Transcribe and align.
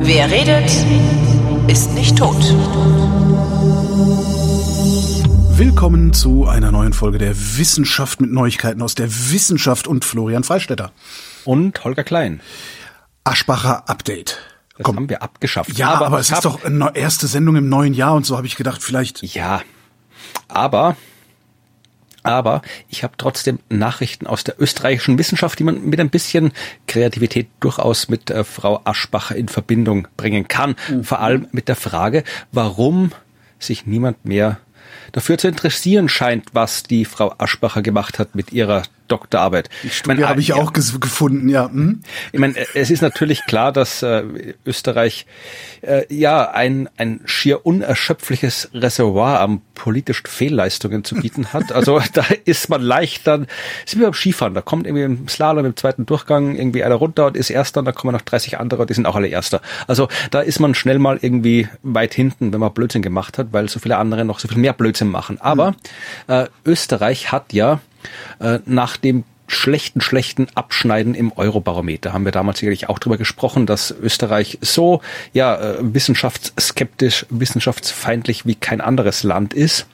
Wer 0.00 0.30
redet, 0.30 0.70
ist 1.68 1.92
nicht 1.94 2.16
tot. 2.16 2.36
Willkommen 5.58 6.12
zu 6.12 6.46
einer 6.46 6.70
neuen 6.70 6.92
Folge 6.92 7.18
der 7.18 7.34
Wissenschaft 7.36 8.20
mit 8.20 8.30
Neuigkeiten 8.30 8.82
aus 8.82 8.94
der 8.94 9.08
Wissenschaft 9.10 9.86
und 9.86 10.04
Florian 10.04 10.44
Freistetter. 10.44 10.92
Und 11.44 11.84
Holger 11.84 12.04
Klein. 12.04 12.40
Aschbacher 13.24 13.88
Update. 13.88 14.38
Das 14.76 14.84
Komm. 14.84 14.96
haben 14.96 15.08
wir 15.08 15.22
abgeschafft. 15.22 15.76
Ja, 15.76 15.90
aber, 15.90 16.06
aber 16.06 16.20
es 16.20 16.30
ist 16.30 16.44
doch 16.44 16.64
eine 16.64 16.94
erste 16.94 17.26
Sendung 17.26 17.56
im 17.56 17.68
neuen 17.68 17.94
Jahr 17.94 18.14
und 18.14 18.24
so 18.24 18.36
habe 18.36 18.46
ich 18.46 18.56
gedacht, 18.56 18.82
vielleicht. 18.82 19.22
Ja, 19.22 19.62
aber 20.48 20.96
aber 22.26 22.62
ich 22.88 23.02
habe 23.02 23.14
trotzdem 23.16 23.58
Nachrichten 23.68 24.26
aus 24.26 24.44
der 24.44 24.60
österreichischen 24.60 25.18
Wissenschaft, 25.18 25.58
die 25.58 25.64
man 25.64 25.84
mit 25.84 26.00
ein 26.00 26.10
bisschen 26.10 26.52
Kreativität 26.86 27.48
durchaus 27.60 28.08
mit 28.08 28.30
äh, 28.30 28.44
Frau 28.44 28.80
Aschbacher 28.84 29.36
in 29.36 29.48
Verbindung 29.48 30.08
bringen 30.16 30.48
kann. 30.48 30.76
Mhm. 30.88 31.04
Vor 31.04 31.20
allem 31.20 31.48
mit 31.52 31.68
der 31.68 31.76
Frage, 31.76 32.24
warum 32.52 33.12
sich 33.58 33.86
niemand 33.86 34.24
mehr 34.24 34.58
dafür 35.12 35.38
zu 35.38 35.48
interessieren 35.48 36.08
scheint, 36.08 36.46
was 36.52 36.82
die 36.82 37.04
Frau 37.04 37.34
Aschbacher 37.38 37.82
gemacht 37.82 38.18
hat 38.18 38.34
mit 38.34 38.52
ihrer 38.52 38.82
Doktorarbeit. 39.08 39.68
Die 39.82 39.90
Studie 39.90 40.24
habe 40.24 40.40
ich 40.40 40.48
ja, 40.48 40.56
auch 40.56 40.72
gefunden, 40.72 41.48
ja. 41.48 41.66
Hm? 41.66 42.00
Ich 42.32 42.40
meine, 42.40 42.54
es 42.74 42.90
ist 42.90 43.02
natürlich 43.02 43.44
klar, 43.46 43.72
dass 43.72 44.02
äh, 44.02 44.22
Österreich 44.64 45.26
äh, 45.82 46.02
ja 46.14 46.50
ein, 46.50 46.88
ein 46.96 47.20
schier 47.24 47.64
unerschöpfliches 47.66 48.70
Reservoir 48.74 49.40
an 49.40 49.60
politischen 49.74 50.26
Fehlleistungen 50.26 51.04
zu 51.04 51.16
bieten 51.16 51.52
hat. 51.52 51.72
Also 51.72 52.00
da 52.12 52.24
ist 52.44 52.68
man 52.68 52.82
leicht 52.82 53.26
dann, 53.26 53.46
ist 53.84 53.96
wie 53.96 54.02
beim 54.02 54.14
Skifahren, 54.14 54.54
da 54.54 54.62
kommt 54.62 54.86
irgendwie 54.86 55.04
im 55.04 55.28
Slalom 55.28 55.64
im 55.64 55.76
zweiten 55.76 56.06
Durchgang 56.06 56.56
irgendwie 56.56 56.84
einer 56.84 56.96
runter 56.96 57.26
und 57.26 57.36
ist 57.36 57.50
Erster 57.50 57.80
und 57.80 57.86
da 57.86 57.92
kommen 57.92 58.12
noch 58.12 58.22
30 58.22 58.58
andere, 58.58 58.86
die 58.86 58.94
sind 58.94 59.06
auch 59.06 59.16
alle 59.16 59.28
Erster. 59.28 59.60
Also 59.86 60.08
da 60.30 60.40
ist 60.40 60.60
man 60.60 60.74
schnell 60.74 60.98
mal 60.98 61.18
irgendwie 61.20 61.68
weit 61.82 62.14
hinten, 62.14 62.52
wenn 62.52 62.60
man 62.60 62.72
Blödsinn 62.72 63.02
gemacht 63.02 63.38
hat, 63.38 63.48
weil 63.52 63.68
so 63.68 63.78
viele 63.78 63.96
andere 63.98 64.24
noch 64.24 64.38
so 64.38 64.48
viel 64.48 64.58
mehr 64.58 64.72
Blödsinn 64.72 65.08
machen. 65.08 65.40
Aber 65.40 65.74
äh, 66.26 66.46
Österreich 66.64 67.32
hat 67.32 67.52
ja 67.52 67.80
äh, 68.40 68.58
nach 68.66 68.96
dem 68.96 69.24
schlechten, 69.48 70.00
schlechten 70.00 70.48
Abschneiden 70.54 71.14
im 71.14 71.32
Eurobarometer 71.32 72.12
haben 72.12 72.24
wir 72.24 72.32
damals 72.32 72.58
sicherlich 72.58 72.88
auch 72.88 72.98
drüber 72.98 73.16
gesprochen, 73.16 73.66
dass 73.66 73.90
Österreich 73.92 74.58
so 74.60 75.00
ja 75.32 75.56
äh, 75.56 75.76
wissenschaftsskeptisch, 75.80 77.26
wissenschaftsfeindlich 77.30 78.46
wie 78.46 78.56
kein 78.56 78.80
anderes 78.80 79.22
Land 79.22 79.54
ist 79.54 79.86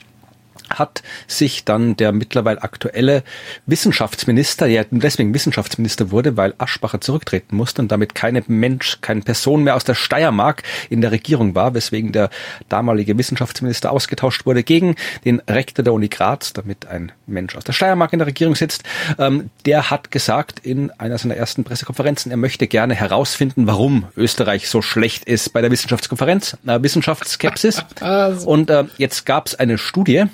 hat 0.78 1.02
sich 1.26 1.64
dann 1.64 1.96
der 1.96 2.12
mittlerweile 2.12 2.62
aktuelle 2.62 3.22
Wissenschaftsminister, 3.66 4.68
der 4.68 4.86
deswegen 4.90 5.34
Wissenschaftsminister 5.34 6.10
wurde, 6.10 6.36
weil 6.36 6.54
Aschbacher 6.58 7.00
zurücktreten 7.00 7.56
musste 7.56 7.82
und 7.82 7.92
damit 7.92 8.14
keine 8.14 8.42
Mensch, 8.46 8.98
keine 9.00 9.22
Person 9.22 9.64
mehr 9.64 9.76
aus 9.76 9.84
der 9.84 9.94
Steiermark 9.94 10.62
in 10.90 11.00
der 11.00 11.12
Regierung 11.12 11.54
war, 11.54 11.74
weswegen 11.74 12.12
der 12.12 12.30
damalige 12.68 13.16
Wissenschaftsminister 13.16 13.92
ausgetauscht 13.92 14.46
wurde 14.46 14.62
gegen 14.62 14.96
den 15.24 15.40
Rektor 15.48 15.84
der 15.84 15.92
Uni 15.92 16.08
Graz, 16.08 16.52
damit 16.52 16.86
ein 16.86 17.12
Mensch 17.26 17.56
aus 17.56 17.64
der 17.64 17.72
Steiermark 17.72 18.12
in 18.12 18.18
der 18.18 18.26
Regierung 18.26 18.54
sitzt. 18.54 18.84
Ähm, 19.18 19.50
der 19.66 19.90
hat 19.90 20.10
gesagt 20.10 20.60
in 20.60 20.90
einer 20.92 21.18
seiner 21.18 21.36
ersten 21.36 21.64
Pressekonferenzen, 21.64 22.30
er 22.30 22.36
möchte 22.36 22.66
gerne 22.66 22.94
herausfinden, 22.94 23.66
warum 23.66 24.06
Österreich 24.16 24.68
so 24.68 24.82
schlecht 24.82 25.24
ist 25.24 25.52
bei 25.52 25.60
der 25.60 25.70
Wissenschaftskonferenz, 25.70 26.56
äh, 26.66 26.82
Wissenschaftsskepsis. 26.82 27.84
Also. 28.02 28.48
Und 28.48 28.68
äh, 28.68 28.84
jetzt 28.98 29.26
gab 29.26 29.46
es 29.46 29.54
eine 29.54 29.78
Studie, 29.78 30.24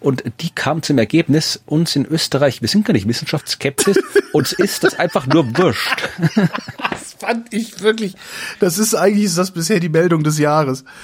und 0.00 0.24
die 0.40 0.50
kam 0.50 0.82
zum 0.82 0.98
Ergebnis, 0.98 1.62
uns 1.66 1.96
in 1.96 2.06
Österreich, 2.06 2.60
wir 2.62 2.68
sind 2.68 2.84
gar 2.84 2.92
nicht 2.92 3.08
wissenschaftsskeptisch, 3.08 3.98
uns 4.32 4.52
ist 4.52 4.84
das 4.84 4.98
einfach 4.98 5.26
nur 5.26 5.56
wurscht. 5.56 6.08
Das 6.90 7.14
fand 7.30 7.54
ich 7.54 7.80
wirklich, 7.80 8.14
das 8.60 8.78
ist 8.78 8.94
eigentlich 8.94 9.24
ist 9.24 9.38
das 9.38 9.50
bisher 9.50 9.80
die 9.80 9.88
Meldung 9.88 10.22
des 10.22 10.38
Jahres. 10.38 10.84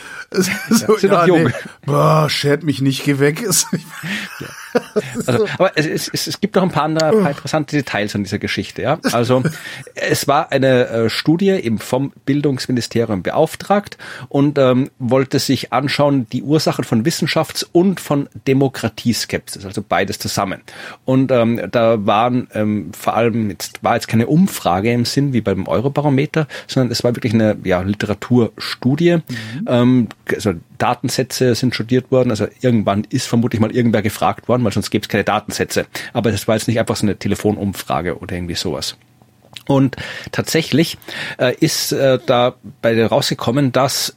So, 0.70 0.96
ja, 0.98 1.12
ja, 1.12 1.26
jung. 1.26 1.44
Nee. 1.44 1.52
Boah, 1.84 2.28
schert 2.30 2.62
mich 2.62 2.80
nicht, 2.80 3.04
geh 3.04 3.18
weg. 3.18 3.42
ja. 3.42 4.48
Also, 5.26 5.46
aber 5.58 5.72
es, 5.76 5.86
es, 5.86 6.26
es 6.26 6.40
gibt 6.40 6.56
noch 6.56 6.62
ein 6.62 6.70
paar 6.70 6.84
andere 6.84 7.12
paar 7.20 7.30
interessante 7.30 7.76
Details 7.76 8.14
an 8.14 8.24
dieser 8.24 8.38
Geschichte. 8.38 8.82
Ja? 8.82 8.98
Also 9.12 9.42
es 9.94 10.26
war 10.26 10.50
eine 10.52 10.88
äh, 10.88 11.10
Studie 11.10 11.50
eben 11.50 11.78
vom 11.78 12.12
Bildungsministerium 12.24 13.22
beauftragt 13.22 13.98
und 14.28 14.58
ähm, 14.58 14.90
wollte 14.98 15.38
sich 15.38 15.72
anschauen 15.72 16.26
die 16.32 16.42
Ursachen 16.42 16.84
von 16.84 17.04
Wissenschafts- 17.04 17.66
und 17.72 18.00
von 18.00 18.28
Demokratieskepsis, 18.46 19.64
also 19.64 19.82
beides 19.86 20.18
zusammen. 20.18 20.62
Und 21.04 21.30
ähm, 21.30 21.60
da 21.70 22.04
waren 22.06 22.48
ähm, 22.54 22.92
vor 22.92 23.14
allem 23.14 23.50
jetzt 23.50 23.82
war 23.82 23.94
jetzt 23.94 24.08
keine 24.08 24.26
Umfrage 24.26 24.92
im 24.92 25.04
Sinn 25.04 25.32
wie 25.32 25.40
beim 25.40 25.66
Eurobarometer, 25.66 26.46
sondern 26.66 26.90
es 26.90 27.04
war 27.04 27.14
wirklich 27.14 27.34
eine 27.34 27.56
ja, 27.64 27.80
Literaturstudie. 27.82 29.16
Mhm. 29.16 29.22
Ähm, 29.66 30.08
also 30.34 30.54
Datensätze 30.82 31.54
sind 31.54 31.74
studiert 31.74 32.10
worden, 32.10 32.30
also 32.30 32.46
irgendwann 32.60 33.06
ist 33.08 33.28
vermutlich 33.28 33.60
mal 33.60 33.70
irgendwer 33.70 34.02
gefragt 34.02 34.48
worden, 34.48 34.64
weil 34.64 34.72
sonst 34.72 34.90
gäbe 34.90 35.02
es 35.02 35.08
keine 35.08 35.24
Datensätze. 35.24 35.86
Aber 36.12 36.32
das 36.32 36.48
war 36.48 36.56
jetzt 36.56 36.66
nicht 36.66 36.80
einfach 36.80 36.96
so 36.96 37.06
eine 37.06 37.16
Telefonumfrage 37.16 38.18
oder 38.18 38.34
irgendwie 38.34 38.56
sowas. 38.56 38.96
Und 39.66 39.96
tatsächlich 40.32 40.98
äh, 41.38 41.54
ist 41.54 41.92
äh, 41.92 42.18
da 42.26 42.56
bei 42.80 42.94
der 42.94 43.06
rausgekommen, 43.06 43.70
dass 43.70 44.16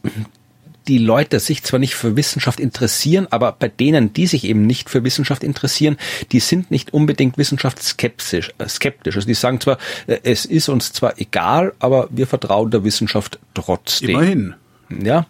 die 0.87 0.97
Leute 0.97 1.39
sich 1.39 1.63
zwar 1.63 1.79
nicht 1.79 1.93
für 1.93 2.15
Wissenschaft 2.15 2.59
interessieren, 2.59 3.27
aber 3.29 3.51
bei 3.51 3.67
denen, 3.67 4.13
die 4.13 4.27
sich 4.27 4.43
eben 4.43 4.65
nicht 4.65 4.89
für 4.89 5.03
Wissenschaft 5.03 5.43
interessieren, 5.43 5.97
die 6.31 6.39
sind 6.39 6.71
nicht 6.71 6.93
unbedingt 6.93 7.37
wissenschaftsskeptisch. 7.37 8.53
Äh, 8.57 8.67
skeptisch. 8.67 9.15
Also 9.15 9.27
die 9.27 9.33
sagen 9.33 9.61
zwar, 9.61 9.77
äh, 10.07 10.17
es 10.23 10.45
ist 10.45 10.69
uns 10.69 10.93
zwar 10.93 11.19
egal, 11.19 11.73
aber 11.79 12.07
wir 12.11 12.27
vertrauen 12.27 12.71
der 12.71 12.83
Wissenschaft 12.83 13.39
trotzdem. 13.53 14.09
Immerhin. 14.09 14.55
Ja, 14.89 15.25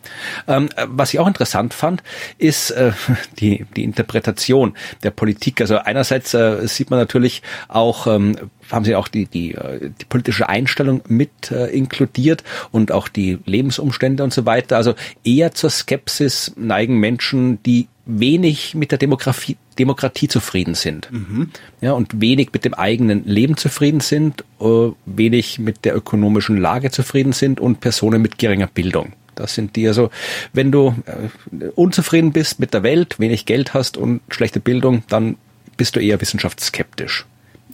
ähm, 0.47 0.69
was 0.88 1.13
ich 1.13 1.19
auch 1.19 1.27
interessant 1.27 1.73
fand, 1.73 2.03
ist 2.38 2.71
äh, 2.71 2.91
die 3.39 3.66
die 3.75 3.83
Interpretation 3.83 4.75
der 5.03 5.11
Politik. 5.11 5.61
Also 5.61 5.77
einerseits 5.77 6.33
äh, 6.33 6.67
sieht 6.67 6.89
man 6.89 6.99
natürlich 6.99 7.41
auch 7.67 8.07
ähm, 8.07 8.35
haben 8.71 8.85
sie 8.85 8.95
auch 8.95 9.07
die 9.07 9.25
die 9.25 9.53
äh, 9.53 9.91
die 10.01 10.05
politische 10.05 10.49
Einstellung 10.49 11.01
mit 11.07 11.51
äh, 11.51 11.67
inkludiert 11.67 12.43
und 12.71 12.91
auch 12.91 13.07
die 13.07 13.39
Lebensumstände 13.45 14.23
und 14.23 14.33
so 14.33 14.45
weiter. 14.45 14.77
Also 14.77 14.95
eher 15.23 15.53
zur 15.53 15.69
Skepsis 15.69 16.53
neigen 16.55 16.99
Menschen, 16.99 17.61
die 17.63 17.87
wenig 18.05 18.75
mit 18.75 18.91
der 18.91 18.97
Demokratie, 18.97 19.57
Demokratie 19.79 20.27
zufrieden 20.27 20.75
sind. 20.75 21.11
Mhm. 21.11 21.49
Ja, 21.81 21.93
und 21.93 22.22
wenig 22.22 22.49
mit 22.53 22.66
dem 22.66 22.73
eigenen 22.73 23.25
Leben 23.25 23.57
zufrieden 23.57 23.99
sind, 23.99 24.43
äh, 24.59 24.91
wenig 25.05 25.59
mit 25.59 25.85
der 25.85 25.95
ökonomischen 25.95 26.57
Lage 26.57 26.91
zufrieden 26.91 27.33
sind 27.33 27.59
und 27.59 27.79
Personen 27.79 28.22
mit 28.22 28.37
geringer 28.37 28.67
Bildung. 28.67 29.13
Das 29.35 29.53
sind 29.53 29.75
die 29.75 29.88
also, 29.88 30.09
wenn 30.53 30.72
du 30.72 30.96
äh, 31.06 31.68
unzufrieden 31.75 32.31
bist 32.31 32.59
mit 32.59 32.73
der 32.73 32.84
Welt, 32.84 33.19
wenig 33.19 33.46
Geld 33.46 33.73
hast 33.73 33.97
und 33.97 34.22
schlechte 34.29 34.59
Bildung, 34.59 35.03
dann 35.07 35.38
bist 35.78 35.96
du 35.96 36.00
eher 36.00 36.19
wissenschaftsskeptisch. 36.22 37.25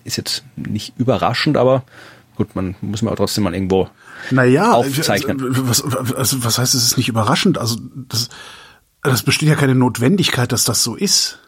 Ist 0.03 0.17
jetzt 0.17 0.44
nicht 0.55 0.94
überraschend, 0.97 1.57
aber 1.57 1.83
gut, 2.35 2.55
man 2.55 2.75
muss 2.81 3.01
man 3.01 3.13
auch 3.13 3.17
trotzdem 3.17 3.44
mal 3.44 3.53
irgendwo 3.53 3.89
naja, 4.31 4.73
aufzeichnen. 4.73 5.38
Was, 5.39 5.83
also 5.83 6.44
was 6.44 6.57
heißt, 6.57 6.73
es 6.73 6.83
ist 6.83 6.97
nicht 6.97 7.09
überraschend? 7.09 7.57
Also 7.57 7.78
das, 8.09 8.29
das 9.03 9.23
besteht 9.23 9.49
ja 9.49 9.55
keine 9.55 9.75
Notwendigkeit, 9.75 10.51
dass 10.51 10.63
das 10.63 10.83
so 10.83 10.95
ist. 10.95 11.39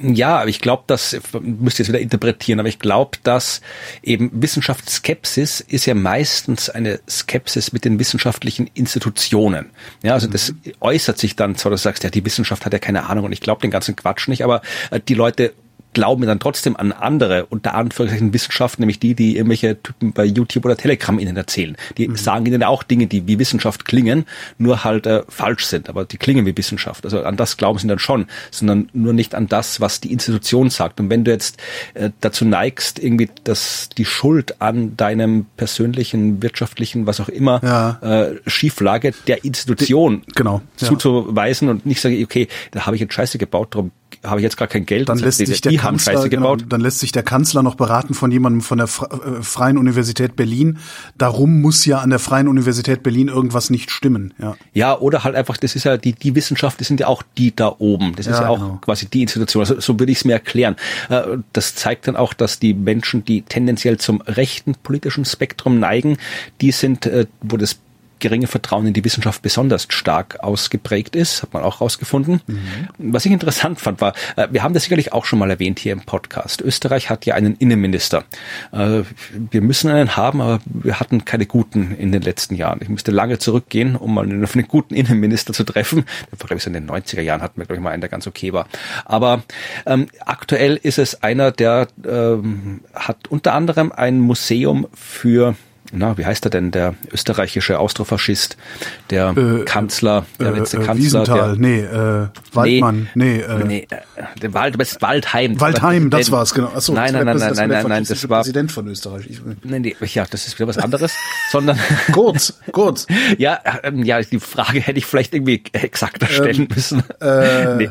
Ja, 0.00 0.38
aber 0.38 0.48
ich 0.48 0.60
glaube, 0.60 0.84
das 0.86 1.18
müsst 1.40 1.78
ihr 1.78 1.84
jetzt 1.84 1.88
wieder 1.88 2.00
interpretieren, 2.00 2.60
aber 2.60 2.68
ich 2.68 2.78
glaube, 2.78 3.18
dass 3.22 3.60
eben 4.02 4.30
Wissenschaftsskepsis 4.32 5.60
ist 5.60 5.84
ja 5.84 5.94
meistens 5.94 6.70
eine 6.70 7.00
Skepsis 7.08 7.72
mit 7.72 7.84
den 7.84 7.98
wissenschaftlichen 7.98 8.70
Institutionen. 8.72 9.70
Ja, 10.02 10.14
also 10.14 10.28
das 10.28 10.52
mhm. 10.52 10.72
äußert 10.80 11.18
sich 11.18 11.36
dann 11.36 11.56
zwar, 11.56 11.70
du 11.70 11.76
sagst, 11.76 12.04
ja, 12.04 12.10
die 12.10 12.24
Wissenschaft 12.24 12.64
hat 12.64 12.72
ja 12.72 12.78
keine 12.78 13.04
Ahnung 13.08 13.26
und 13.26 13.32
ich 13.32 13.40
glaube 13.40 13.60
den 13.60 13.70
ganzen 13.70 13.94
Quatsch 13.94 14.28
nicht, 14.28 14.42
aber 14.44 14.62
äh, 14.90 15.00
die 15.06 15.14
Leute 15.14 15.52
glauben 15.92 16.26
dann 16.26 16.40
trotzdem 16.40 16.76
an 16.76 16.92
andere, 16.92 17.46
unter 17.46 17.74
Anführungszeichen 17.74 18.32
Wissenschaft, 18.32 18.78
nämlich 18.78 18.98
die, 18.98 19.14
die 19.14 19.36
irgendwelche 19.36 19.80
Typen 19.82 20.12
bei 20.12 20.24
YouTube 20.24 20.64
oder 20.64 20.76
Telegram 20.76 21.18
ihnen 21.18 21.36
erzählen. 21.36 21.76
Die 21.98 22.08
mhm. 22.08 22.16
sagen 22.16 22.46
ihnen 22.46 22.62
auch 22.62 22.82
Dinge, 22.82 23.06
die 23.06 23.26
wie 23.26 23.38
Wissenschaft 23.38 23.84
klingen, 23.84 24.24
nur 24.58 24.84
halt 24.84 25.06
äh, 25.06 25.22
falsch 25.28 25.66
sind, 25.66 25.88
aber 25.88 26.04
die 26.04 26.16
klingen 26.16 26.46
wie 26.46 26.56
Wissenschaft. 26.56 27.04
Also 27.04 27.22
an 27.22 27.36
das 27.36 27.56
glauben 27.56 27.78
sie 27.78 27.86
dann 27.86 27.98
schon, 27.98 28.26
sondern 28.50 28.88
nur 28.92 29.12
nicht 29.12 29.34
an 29.34 29.48
das, 29.48 29.80
was 29.80 30.00
die 30.00 30.12
Institution 30.12 30.70
sagt. 30.70 31.00
Und 31.00 31.10
wenn 31.10 31.24
du 31.24 31.30
jetzt 31.30 31.58
äh, 31.94 32.10
dazu 32.20 32.44
neigst, 32.44 32.98
irgendwie 32.98 33.30
dass 33.44 33.88
die 33.96 34.04
Schuld 34.04 34.60
an 34.60 34.96
deinem 34.96 35.46
persönlichen, 35.56 36.42
wirtschaftlichen, 36.42 37.06
was 37.06 37.20
auch 37.20 37.28
immer, 37.28 37.60
ja. 37.62 37.98
äh, 38.02 38.40
Schieflage 38.46 39.12
der 39.26 39.44
Institution 39.44 40.22
die, 40.26 40.32
genau, 40.32 40.62
ja. 40.80 40.88
zuzuweisen 40.88 41.68
und 41.68 41.86
nicht 41.86 42.00
sage, 42.00 42.20
okay, 42.22 42.48
da 42.70 42.86
habe 42.86 42.96
ich 42.96 43.02
jetzt 43.02 43.14
Scheiße 43.14 43.38
gebaut, 43.38 43.74
darum 43.74 43.90
habe 44.24 44.40
ich 44.40 44.42
jetzt 44.42 44.56
gar 44.56 44.68
kein 44.68 44.86
Geld. 44.86 45.08
Dann 45.08 45.18
lässt 45.18 45.38
sich 45.38 45.60
der 45.60 45.72
die 45.72 45.78
Kanzler, 45.78 46.28
genau, 46.28 46.52
gebaut. 46.52 46.66
dann 46.68 46.80
lässt 46.80 47.00
sich 47.00 47.12
der 47.12 47.22
Kanzler 47.22 47.62
noch 47.62 47.74
beraten 47.74 48.14
von 48.14 48.30
jemandem 48.30 48.60
von 48.60 48.78
der 48.78 48.86
äh, 48.86 49.42
Freien 49.42 49.78
Universität 49.78 50.36
Berlin. 50.36 50.78
Darum 51.18 51.60
muss 51.60 51.84
ja 51.84 51.98
an 51.98 52.10
der 52.10 52.18
Freien 52.18 52.48
Universität 52.48 53.02
Berlin 53.02 53.28
irgendwas 53.28 53.70
nicht 53.70 53.90
stimmen. 53.90 54.34
Ja, 54.38 54.56
ja 54.72 54.98
oder 54.98 55.24
halt 55.24 55.34
einfach, 55.34 55.56
das 55.56 55.74
ist 55.74 55.84
ja 55.84 55.96
die, 55.96 56.12
die 56.12 56.34
Wissenschaft, 56.34 56.80
das 56.80 56.88
sind 56.88 57.00
ja 57.00 57.06
auch 57.06 57.22
die 57.36 57.54
da 57.54 57.74
oben. 57.78 58.14
Das 58.16 58.26
ist 58.26 58.36
ja, 58.36 58.42
ja 58.42 58.48
auch 58.48 58.58
genau. 58.58 58.78
quasi 58.80 59.06
die 59.06 59.22
Institution. 59.22 59.62
Also, 59.62 59.80
so 59.80 59.98
würde 59.98 60.12
ich 60.12 60.18
es 60.18 60.24
mir 60.24 60.34
erklären. 60.34 60.76
Äh, 61.08 61.22
das 61.52 61.74
zeigt 61.74 62.08
dann 62.08 62.16
auch, 62.16 62.34
dass 62.34 62.58
die 62.58 62.74
Menschen, 62.74 63.24
die 63.24 63.42
tendenziell 63.42 63.98
zum 63.98 64.20
rechten 64.22 64.74
politischen 64.74 65.24
Spektrum 65.24 65.78
neigen, 65.78 66.18
die 66.60 66.72
sind, 66.72 67.06
äh, 67.06 67.26
wo 67.40 67.56
das 67.56 67.78
geringe 68.22 68.46
Vertrauen 68.46 68.86
in 68.86 68.94
die 68.94 69.04
Wissenschaft 69.04 69.42
besonders 69.42 69.86
stark 69.90 70.42
ausgeprägt 70.42 71.14
ist, 71.14 71.42
hat 71.42 71.52
man 71.52 71.62
auch 71.62 71.82
rausgefunden. 71.82 72.40
Mhm. 72.46 72.88
Was 72.98 73.26
ich 73.26 73.32
interessant 73.32 73.80
fand, 73.80 74.00
war, 74.00 74.14
äh, 74.36 74.48
wir 74.50 74.62
haben 74.62 74.72
das 74.72 74.84
sicherlich 74.84 75.12
auch 75.12 75.26
schon 75.26 75.38
mal 75.38 75.50
erwähnt 75.50 75.78
hier 75.78 75.92
im 75.92 76.00
Podcast. 76.00 76.62
Österreich 76.62 77.10
hat 77.10 77.26
ja 77.26 77.34
einen 77.34 77.56
Innenminister. 77.56 78.24
Äh, 78.72 79.02
wir 79.50 79.60
müssen 79.60 79.90
einen 79.90 80.16
haben, 80.16 80.40
aber 80.40 80.60
wir 80.64 81.00
hatten 81.00 81.24
keine 81.24 81.44
guten 81.44 81.94
in 81.96 82.12
den 82.12 82.22
letzten 82.22 82.54
Jahren. 82.54 82.78
Ich 82.80 82.88
musste 82.88 83.10
lange 83.10 83.38
zurückgehen, 83.38 83.96
um 83.96 84.14
mal 84.14 84.24
einen, 84.24 84.46
einen 84.46 84.68
guten 84.68 84.94
Innenminister 84.94 85.52
zu 85.52 85.64
treffen. 85.64 86.04
Glaube 86.38 86.56
ich, 86.56 86.66
in 86.66 86.72
den 86.72 86.88
90er 86.88 87.20
Jahren 87.20 87.42
hatten 87.42 87.60
wir, 87.60 87.66
glaube 87.66 87.76
ich, 87.76 87.82
mal 87.82 87.90
einen, 87.90 88.00
der 88.00 88.10
ganz 88.10 88.26
okay 88.26 88.52
war. 88.52 88.66
Aber 89.04 89.42
ähm, 89.84 90.06
aktuell 90.24 90.78
ist 90.80 90.98
es 90.98 91.22
einer, 91.22 91.50
der 91.50 91.88
ähm, 92.06 92.80
hat 92.94 93.28
unter 93.28 93.52
anderem 93.52 93.90
ein 93.90 94.20
Museum 94.20 94.86
für 94.94 95.56
na, 95.92 96.18
wie 96.18 96.26
heißt 96.26 96.44
er 96.46 96.50
denn, 96.50 96.70
der 96.70 96.94
österreichische 97.12 97.78
Austrofaschist, 97.78 98.56
der 99.10 99.34
äh, 99.36 99.64
Kanzler, 99.64 100.26
der 100.40 100.48
äh, 100.48 100.58
letzte 100.58 100.78
äh, 100.78 100.84
Kanzler. 100.84 101.04
Wiesenthal, 101.04 101.56
der, 101.56 101.60
nee, 101.60 101.80
äh, 101.80 102.28
Waldmann, 102.52 103.08
nee, 103.14 103.36
nee, 103.36 103.40
äh, 103.40 103.64
nee 103.64 103.86
der 104.40 104.54
Wald, 104.54 104.80
das 104.80 104.92
ist 104.92 105.02
Waldheim. 105.02 105.60
Waldheim, 105.60 106.10
das 106.10 106.30
war's, 106.30 106.54
genau. 106.54 106.68
Achso, 106.68 106.92
nein, 106.92 107.12
nein, 107.12 107.26
nein, 107.26 107.36
nein, 107.36 107.54
nein, 107.54 107.68
nein, 107.68 107.86
nein, 107.88 108.04
das 108.04 108.28
war 108.28 108.40
Präsident 108.40 108.72
von 108.72 108.86
Österreich. 108.88 109.26
Ich, 109.28 109.40
nee, 109.62 109.78
nee, 109.78 109.96
ja, 110.00 110.24
das 110.28 110.46
ist 110.46 110.58
wieder 110.58 110.68
was 110.68 110.78
anderes, 110.78 111.12
sondern 111.50 111.78
kurz, 112.12 112.54
kurz. 112.72 113.06
ja, 113.38 113.60
ähm, 113.82 114.04
ja, 114.04 114.20
die 114.22 114.40
Frage 114.40 114.80
hätte 114.80 114.98
ich 114.98 115.06
vielleicht 115.06 115.34
irgendwie 115.34 115.62
exakter 115.72 116.26
stellen 116.26 116.62
ähm, 116.62 116.68
müssen. 116.74 117.02
Äh, 117.20 117.74
nee. 117.76 117.90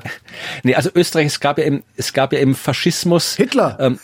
nee, 0.63 0.75
also 0.75 0.89
Österreich, 0.93 1.27
es 1.27 1.39
gab 1.39 1.57
ja 1.57 1.65
im, 1.65 1.83
es 1.95 2.13
gab 2.13 2.33
ja 2.33 2.39
im 2.39 2.55
Faschismus. 2.55 3.35
Hitler. 3.35 3.77
Ähm, 3.79 3.99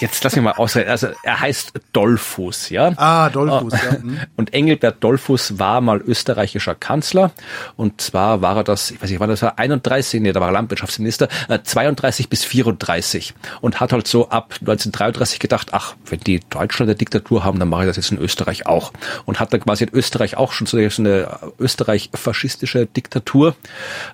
jetzt 0.00 0.22
lass 0.24 0.34
mich 0.36 0.44
mal 0.44 0.52
ausreden. 0.52 0.90
Also 0.90 1.08
er 1.22 1.40
heißt 1.40 1.72
Dollfuß, 1.92 2.70
ja. 2.70 2.92
Ah, 2.96 3.27
Dollfuß, 3.30 3.72
ja. 3.72 3.98
Mhm. 4.02 4.18
Und 4.36 4.54
Engelbert 4.54 5.02
Dollfuß 5.02 5.58
war 5.58 5.80
mal 5.80 6.00
österreichischer 6.00 6.74
Kanzler. 6.74 7.32
Und 7.76 8.00
zwar 8.00 8.42
war 8.42 8.56
er 8.56 8.64
das, 8.64 8.90
ich 8.90 9.02
weiß 9.02 9.10
nicht, 9.10 9.20
war 9.20 9.26
das 9.26 9.42
war 9.42 9.58
31, 9.58 10.20
nee, 10.20 10.32
da 10.32 10.40
war 10.40 10.48
er 10.48 10.52
Landwirtschaftsminister, 10.52 11.28
äh, 11.48 11.58
32 11.62 12.28
bis 12.28 12.44
34. 12.44 13.34
Und 13.60 13.80
hat 13.80 13.92
halt 13.92 14.08
so 14.08 14.28
ab 14.28 14.54
1933 14.60 15.38
gedacht, 15.38 15.68
ach, 15.72 15.94
wenn 16.06 16.20
die 16.20 16.40
Deutschland 16.50 16.88
eine 16.88 16.96
Diktatur 16.96 17.44
haben, 17.44 17.58
dann 17.58 17.68
mache 17.68 17.82
ich 17.82 17.88
das 17.88 17.96
jetzt 17.96 18.12
in 18.12 18.18
Österreich 18.18 18.66
auch. 18.66 18.92
Und 19.24 19.40
hat 19.40 19.52
dann 19.52 19.60
quasi 19.60 19.84
in 19.84 19.90
Österreich 19.94 20.36
auch 20.36 20.52
schon 20.52 20.66
so 20.66 20.76
eine 20.76 21.28
österreich-faschistische 21.58 22.86
Diktatur 22.86 23.54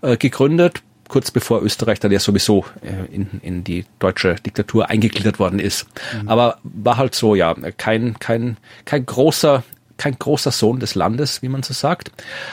äh, 0.02 0.16
gegründet 0.16 0.82
kurz 1.14 1.30
bevor 1.30 1.62
Österreich 1.62 2.00
dann 2.00 2.10
ja 2.10 2.18
sowieso 2.18 2.64
äh, 2.82 3.14
in, 3.14 3.28
in 3.40 3.62
die 3.62 3.84
deutsche 4.00 4.34
Diktatur 4.34 4.90
eingegliedert 4.90 5.38
worden 5.38 5.60
ist. 5.60 5.86
Mhm. 6.20 6.28
Aber 6.28 6.58
war 6.64 6.96
halt 6.96 7.14
so, 7.14 7.36
ja, 7.36 7.54
kein, 7.54 8.18
kein, 8.18 8.56
kein 8.84 9.06
großer 9.06 9.62
kein 10.04 10.18
großer 10.18 10.50
Sohn 10.50 10.80
des 10.80 10.94
Landes, 10.94 11.40
wie 11.40 11.48
man 11.48 11.62
so 11.62 11.72
sagt. 11.72 12.12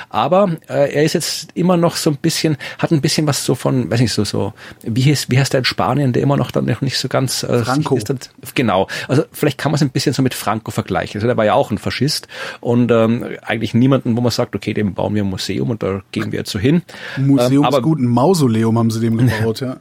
Aber 0.09 0.55
äh, 0.69 0.93
er 0.93 1.03
ist 1.03 1.13
jetzt 1.13 1.49
immer 1.53 1.75
noch 1.75 1.97
so 1.97 2.09
ein 2.09 2.15
bisschen, 2.15 2.55
hat 2.79 2.91
ein 2.91 3.01
bisschen 3.01 3.27
was 3.27 3.43
so 3.43 3.55
von, 3.55 3.91
weiß 3.91 3.99
nicht, 3.99 4.13
so, 4.13 4.23
so, 4.23 4.53
wie 4.83 5.03
heißt, 5.03 5.29
wie 5.29 5.37
heißt 5.37 5.51
der 5.51 5.59
in 5.59 5.65
Spanien, 5.65 6.13
der 6.13 6.23
immer 6.23 6.37
noch 6.37 6.51
dann 6.51 6.63
noch 6.63 6.79
nicht 6.79 6.97
so 6.97 7.09
ganz 7.09 7.43
äh, 7.43 7.65
Franco. 7.65 7.97
Ist 7.97 8.09
dann, 8.09 8.19
genau. 8.55 8.87
Also 9.09 9.23
vielleicht 9.33 9.57
kann 9.57 9.73
man 9.73 9.75
es 9.75 9.81
ein 9.81 9.89
bisschen 9.89 10.13
so 10.13 10.21
mit 10.21 10.33
Franco 10.33 10.71
vergleichen. 10.71 11.17
Also 11.17 11.27
der 11.27 11.35
war 11.35 11.43
ja 11.43 11.53
auch 11.53 11.71
ein 11.71 11.77
Faschist 11.77 12.29
und 12.61 12.89
ähm, 12.89 13.25
eigentlich 13.41 13.73
niemanden, 13.73 14.15
wo 14.15 14.21
man 14.21 14.31
sagt, 14.31 14.55
okay, 14.55 14.73
dem 14.73 14.93
bauen 14.93 15.13
wir 15.13 15.23
ein 15.23 15.29
Museum 15.29 15.71
und 15.71 15.83
da 15.83 16.01
gehen 16.13 16.31
wir 16.31 16.39
jetzt 16.39 16.51
so 16.51 16.59
hin. 16.59 16.83
Museum 17.17 17.63
ähm, 17.63 17.65
aber, 17.65 17.81
gut, 17.81 17.99
ein 17.99 18.07
Mausoleum 18.07 18.77
haben 18.77 18.91
sie 18.91 19.01
dem 19.01 19.17
gebaut, 19.17 19.59
ja. 19.59 19.75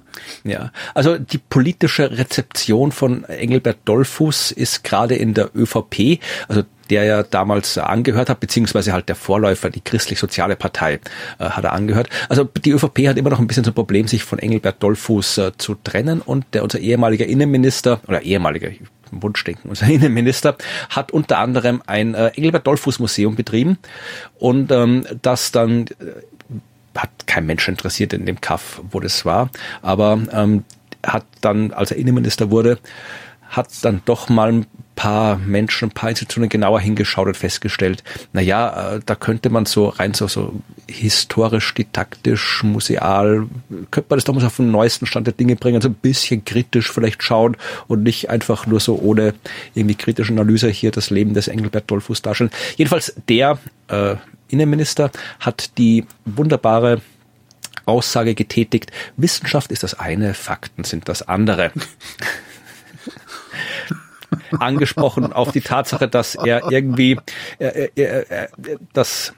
Ja, 0.44 0.72
also 0.94 1.18
die 1.18 1.38
politische 1.38 2.10
Rezeption 2.10 2.92
von 2.92 3.24
Engelbert 3.24 3.78
Dollfuß 3.84 4.52
ist 4.52 4.84
gerade 4.84 5.14
in 5.14 5.34
der 5.34 5.50
ÖVP, 5.54 6.20
also 6.48 6.62
der 6.90 7.04
ja 7.04 7.22
damals 7.22 7.78
angehört 7.78 8.28
hat, 8.28 8.40
beziehungsweise 8.40 8.92
halt 8.92 9.08
der 9.08 9.16
Vorläufer, 9.16 9.70
die 9.70 9.80
christlich-soziale 9.80 10.56
Partei, 10.56 10.94
äh, 11.38 11.44
hat 11.44 11.64
er 11.64 11.72
angehört. 11.72 12.08
Also 12.28 12.44
die 12.44 12.72
ÖVP 12.72 13.08
hat 13.08 13.16
immer 13.16 13.30
noch 13.30 13.38
ein 13.38 13.46
bisschen 13.46 13.64
so 13.64 13.70
ein 13.70 13.74
Problem, 13.74 14.08
sich 14.08 14.24
von 14.24 14.38
Engelbert 14.38 14.82
Dollfuß 14.82 15.38
äh, 15.38 15.52
zu 15.56 15.76
trennen 15.76 16.20
und 16.20 16.46
der 16.52 16.62
unser 16.62 16.80
ehemaliger 16.80 17.26
Innenminister 17.26 18.00
oder 18.08 18.22
ehemaliger 18.22 18.70
Wunschdenken. 19.12 19.70
Unser 19.70 19.86
Innenminister 19.88 20.56
hat 20.88 21.12
unter 21.12 21.38
anderem 21.38 21.82
ein 21.86 22.14
äh, 22.14 22.28
Engelbert 22.28 22.66
Dollfuß 22.66 22.98
Museum 22.98 23.36
betrieben 23.36 23.78
und 24.38 24.72
ähm, 24.72 25.04
das 25.22 25.52
dann 25.52 25.86
äh, 25.86 26.22
hat 26.96 27.10
kein 27.26 27.46
Mensch 27.46 27.68
interessiert 27.68 28.12
in 28.12 28.26
dem 28.26 28.40
Kaff, 28.40 28.80
wo 28.90 29.00
das 29.00 29.24
war, 29.24 29.50
aber 29.82 30.18
ähm, 30.32 30.64
hat 31.04 31.24
dann, 31.40 31.72
als 31.72 31.90
er 31.90 31.96
Innenminister 31.96 32.50
wurde, 32.50 32.78
hat 33.48 33.68
dann 33.82 34.02
doch 34.04 34.28
mal 34.28 34.64
paar 35.00 35.38
Menschen, 35.38 35.88
ein 35.88 35.92
paar 35.92 36.10
Institutionen 36.10 36.50
genauer 36.50 36.78
hingeschaut 36.78 37.26
und 37.26 37.34
festgestellt, 37.34 38.04
na 38.34 38.42
ja, 38.42 38.96
äh, 38.96 39.00
da 39.06 39.14
könnte 39.14 39.48
man 39.48 39.64
so 39.64 39.88
rein 39.88 40.12
so, 40.12 40.28
so 40.28 40.52
historisch, 40.86 41.72
didaktisch, 41.72 42.62
museal, 42.62 43.46
könnte 43.90 44.10
man 44.10 44.18
das 44.18 44.24
doch 44.24 44.34
mal 44.34 44.44
auf 44.44 44.56
den 44.56 44.70
neuesten 44.70 45.06
Stand 45.06 45.26
der 45.26 45.32
Dinge 45.32 45.56
bringen, 45.56 45.80
so 45.80 45.88
ein 45.88 45.94
bisschen 45.94 46.44
kritisch 46.44 46.92
vielleicht 46.92 47.22
schauen 47.22 47.56
und 47.88 48.02
nicht 48.02 48.28
einfach 48.28 48.66
nur 48.66 48.78
so 48.78 48.98
ohne 48.98 49.32
irgendwie 49.72 49.94
kritische 49.94 50.34
Analyse 50.34 50.68
hier 50.68 50.90
das 50.90 51.08
Leben 51.08 51.32
des 51.32 51.48
Engelbert 51.48 51.90
Dollfuß 51.90 52.20
darstellen. 52.20 52.50
Jedenfalls 52.76 53.14
der 53.26 53.58
äh, 53.88 54.16
Innenminister 54.50 55.10
hat 55.38 55.78
die 55.78 56.04
wunderbare 56.26 57.00
Aussage 57.86 58.34
getätigt, 58.34 58.92
Wissenschaft 59.16 59.72
ist 59.72 59.82
das 59.82 59.98
eine, 59.98 60.34
Fakten 60.34 60.84
sind 60.84 61.08
das 61.08 61.26
andere. 61.26 61.72
angesprochen 64.58 65.32
auf 65.32 65.52
die 65.52 65.60
Tatsache, 65.60 66.08
dass 66.08 66.34
er 66.34 66.70
irgendwie, 66.70 67.18
äh, 67.58 67.88
äh, 67.96 68.02
äh, 68.02 68.48
dass 68.92 69.34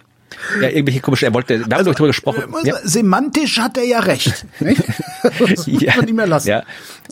ja, 0.60 0.68
irgendwelche 0.68 1.00
komische, 1.00 1.26
er 1.26 1.34
wollte, 1.34 1.58
wir 1.58 1.64
haben 1.64 1.72
also, 1.72 1.92
darüber 1.92 2.08
gesprochen. 2.08 2.44
Äh, 2.64 2.68
ja. 2.68 2.76
Semantisch 2.82 3.58
hat 3.58 3.76
er 3.76 3.84
ja 3.84 4.00
recht. 4.00 4.46
das 5.22 5.66
muss 5.66 5.82
ja, 5.82 5.96
man 5.96 6.04
nicht 6.04 6.14
mehr 6.14 6.26
lassen. 6.26 6.48
Ja, 6.48 6.62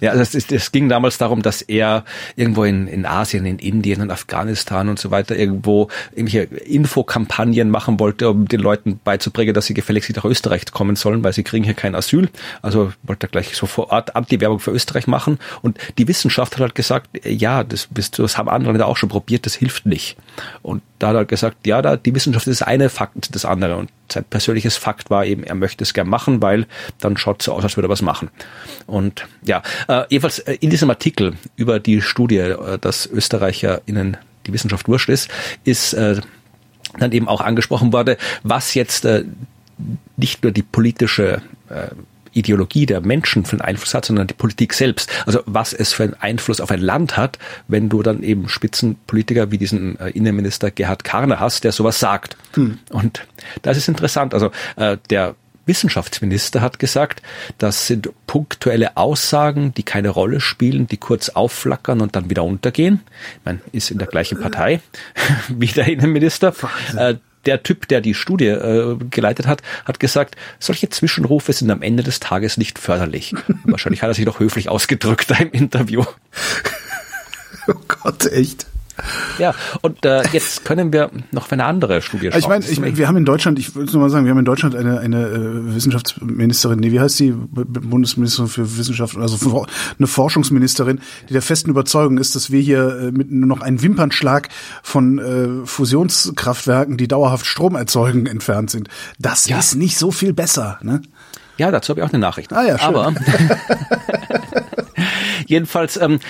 ja 0.00 0.12
also 0.12 0.22
es, 0.22 0.50
es 0.50 0.72
ging 0.72 0.88
damals 0.88 1.18
darum, 1.18 1.42
dass 1.42 1.62
er 1.62 2.04
irgendwo 2.36 2.64
in, 2.64 2.86
in 2.86 3.06
Asien, 3.06 3.46
in 3.46 3.58
Indien 3.58 4.00
und 4.00 4.10
Afghanistan 4.10 4.88
und 4.88 4.98
so 4.98 5.10
weiter 5.10 5.36
irgendwo 5.36 5.88
irgendwelche 6.14 6.54
Infokampagnen 6.64 7.70
machen 7.70 7.98
wollte, 8.00 8.30
um 8.30 8.48
den 8.48 8.60
Leuten 8.60 9.00
beizubringen, 9.02 9.54
dass 9.54 9.66
sie 9.66 9.74
gefälligst 9.74 10.14
nach 10.16 10.24
Österreich 10.24 10.64
kommen 10.72 10.96
sollen, 10.96 11.22
weil 11.24 11.32
sie 11.32 11.42
kriegen 11.42 11.64
hier 11.64 11.74
kein 11.74 11.94
Asyl. 11.94 12.28
Also 12.62 12.92
wollte 13.02 13.26
er 13.26 13.30
gleich 13.30 13.56
so 13.56 13.66
vor 13.66 13.90
Ort 13.90 14.16
Anti-Werbung 14.16 14.60
für 14.60 14.70
Österreich 14.70 15.06
machen. 15.06 15.38
Und 15.62 15.78
die 15.98 16.08
Wissenschaft 16.08 16.54
hat 16.54 16.60
halt 16.60 16.74
gesagt, 16.74 17.08
ja, 17.24 17.64
das, 17.64 17.88
das 17.92 18.38
haben 18.38 18.48
andere 18.48 18.76
da 18.78 18.84
auch 18.84 18.96
schon 18.96 19.08
probiert, 19.08 19.46
das 19.46 19.54
hilft 19.54 19.86
nicht. 19.86 20.16
Und 20.62 20.82
da 20.98 21.08
hat 21.08 21.16
er 21.16 21.24
gesagt, 21.24 21.66
ja, 21.66 21.82
da, 21.82 21.96
die 21.96 22.14
Wissenschaft 22.14 22.46
ist 22.46 22.62
eine, 22.62 22.88
Fakten 22.88 23.09
sind 23.14 23.34
das 23.34 23.44
andere. 23.44 23.76
Und 23.76 23.90
sein 24.10 24.24
persönliches 24.24 24.76
Fakt 24.76 25.10
war 25.10 25.24
eben, 25.24 25.44
er 25.44 25.54
möchte 25.54 25.84
es 25.84 25.94
gern 25.94 26.08
machen, 26.08 26.42
weil 26.42 26.66
dann 26.98 27.16
schaut 27.16 27.42
so 27.42 27.52
aus, 27.52 27.62
als 27.62 27.76
würde 27.76 27.88
er 27.88 27.90
was 27.90 28.02
machen. 28.02 28.30
Und 28.86 29.26
ja, 29.42 29.62
äh, 29.88 30.04
jedenfalls 30.08 30.40
äh, 30.40 30.56
in 30.60 30.70
diesem 30.70 30.90
Artikel 30.90 31.34
über 31.56 31.80
die 31.80 32.00
Studie, 32.00 32.38
äh, 32.38 32.78
dass 32.78 33.06
ÖsterreicherInnen 33.06 34.16
die 34.46 34.52
Wissenschaft 34.52 34.88
wurscht 34.88 35.08
ist, 35.08 35.28
ist 35.64 35.92
äh, 35.92 36.20
dann 36.98 37.12
eben 37.12 37.28
auch 37.28 37.40
angesprochen 37.40 37.92
worden, 37.92 38.16
was 38.42 38.74
jetzt 38.74 39.04
äh, 39.04 39.24
nicht 40.16 40.42
nur 40.42 40.52
die 40.52 40.62
politische 40.62 41.42
äh, 41.68 41.88
Ideologie 42.32 42.86
der 42.86 43.00
Menschen 43.00 43.44
für 43.44 43.52
einen 43.52 43.62
Einfluss 43.62 43.94
hat, 43.94 44.04
sondern 44.04 44.26
die 44.26 44.34
Politik 44.34 44.74
selbst. 44.74 45.10
Also 45.26 45.42
was 45.46 45.72
es 45.72 45.92
für 45.92 46.04
einen 46.04 46.14
Einfluss 46.14 46.60
auf 46.60 46.70
ein 46.70 46.80
Land 46.80 47.16
hat, 47.16 47.38
wenn 47.68 47.88
du 47.88 48.02
dann 48.02 48.22
eben 48.22 48.48
Spitzenpolitiker 48.48 49.50
wie 49.50 49.58
diesen 49.58 49.98
äh, 49.98 50.10
Innenminister 50.10 50.70
Gerhard 50.70 51.04
Karner 51.04 51.40
hast, 51.40 51.64
der 51.64 51.72
sowas 51.72 52.00
sagt. 52.00 52.36
Hm. 52.54 52.78
Und 52.90 53.26
das 53.62 53.76
ist 53.76 53.88
interessant. 53.88 54.34
Also 54.34 54.50
äh, 54.76 54.96
der 55.10 55.34
Wissenschaftsminister 55.66 56.62
hat 56.62 56.78
gesagt, 56.78 57.22
das 57.58 57.86
sind 57.86 58.10
punktuelle 58.26 58.96
Aussagen, 58.96 59.72
die 59.74 59.82
keine 59.82 60.08
Rolle 60.08 60.40
spielen, 60.40 60.88
die 60.88 60.96
kurz 60.96 61.28
aufflackern 61.28 62.00
und 62.00 62.16
dann 62.16 62.28
wieder 62.28 62.42
untergehen. 62.42 63.02
Man 63.44 63.60
ist 63.70 63.90
in 63.90 63.98
der 63.98 64.08
gleichen 64.08 64.40
Partei 64.40 64.80
wie 65.48 65.68
der 65.68 65.86
Innenminister. 65.86 66.54
Äh, 66.96 67.16
der 67.46 67.62
Typ, 67.62 67.88
der 67.88 68.00
die 68.00 68.14
Studie 68.14 68.46
äh, 68.46 68.96
geleitet 69.10 69.46
hat, 69.46 69.62
hat 69.84 70.00
gesagt, 70.00 70.36
solche 70.58 70.88
Zwischenrufe 70.90 71.52
sind 71.52 71.70
am 71.70 71.82
Ende 71.82 72.02
des 72.02 72.20
Tages 72.20 72.56
nicht 72.56 72.78
förderlich. 72.78 73.34
Wahrscheinlich 73.64 74.02
hat 74.02 74.10
er 74.10 74.14
sich 74.14 74.24
doch 74.24 74.40
höflich 74.40 74.68
ausgedrückt 74.68 75.30
im 75.40 75.50
Interview. 75.50 76.04
Oh 77.66 77.74
Gott, 77.88 78.26
echt. 78.26 78.66
Ja, 79.38 79.54
und 79.82 80.04
äh, 80.04 80.22
jetzt 80.32 80.64
können 80.64 80.92
wir 80.92 81.10
noch 81.30 81.46
für 81.46 81.52
eine 81.52 81.64
andere 81.64 82.02
Studie 82.02 82.30
schauen. 82.30 82.38
Ich 82.38 82.48
meine, 82.48 82.64
ich, 82.64 82.96
wir 82.96 83.08
haben 83.08 83.16
in 83.16 83.24
Deutschland, 83.24 83.58
ich 83.58 83.74
würde 83.74 83.90
nur 83.92 84.02
mal 84.02 84.10
sagen, 84.10 84.24
wir 84.24 84.30
haben 84.30 84.38
in 84.38 84.44
Deutschland 84.44 84.74
eine, 84.74 85.00
eine 85.00 85.26
äh, 85.26 85.74
Wissenschaftsministerin, 85.74 86.78
nee, 86.80 86.92
wie 86.92 87.00
heißt 87.00 87.18
die? 87.20 87.32
Bundesministerin 87.32 88.48
für 88.48 88.76
Wissenschaft, 88.76 89.16
also 89.16 89.66
eine 89.98 90.06
Forschungsministerin, 90.06 91.00
die 91.28 91.32
der 91.32 91.42
festen 91.42 91.70
Überzeugung 91.70 92.18
ist, 92.18 92.34
dass 92.34 92.50
wir 92.50 92.60
hier 92.60 92.98
äh, 93.00 93.12
mit 93.12 93.30
nur 93.30 93.46
noch 93.46 93.60
einem 93.60 93.82
Wimpernschlag 93.82 94.48
von 94.82 95.18
äh, 95.18 95.66
Fusionskraftwerken, 95.66 96.96
die 96.96 97.08
dauerhaft 97.08 97.46
Strom 97.46 97.74
erzeugen, 97.76 98.26
entfernt 98.26 98.70
sind. 98.70 98.88
Das 99.18 99.48
ja. 99.48 99.58
ist 99.58 99.74
nicht 99.74 99.98
so 99.98 100.10
viel 100.10 100.32
besser, 100.32 100.78
ne? 100.82 101.02
Ja, 101.60 101.70
dazu 101.70 101.90
habe 101.90 102.00
ich 102.00 102.06
auch 102.06 102.12
eine 102.12 102.20
Nachricht. 102.20 102.54
Ah 102.54 102.64
ja, 102.64 102.78
schön. 102.78 102.88
Aber 102.88 103.12
jedenfalls 105.50 105.96
ähm, 105.98 106.20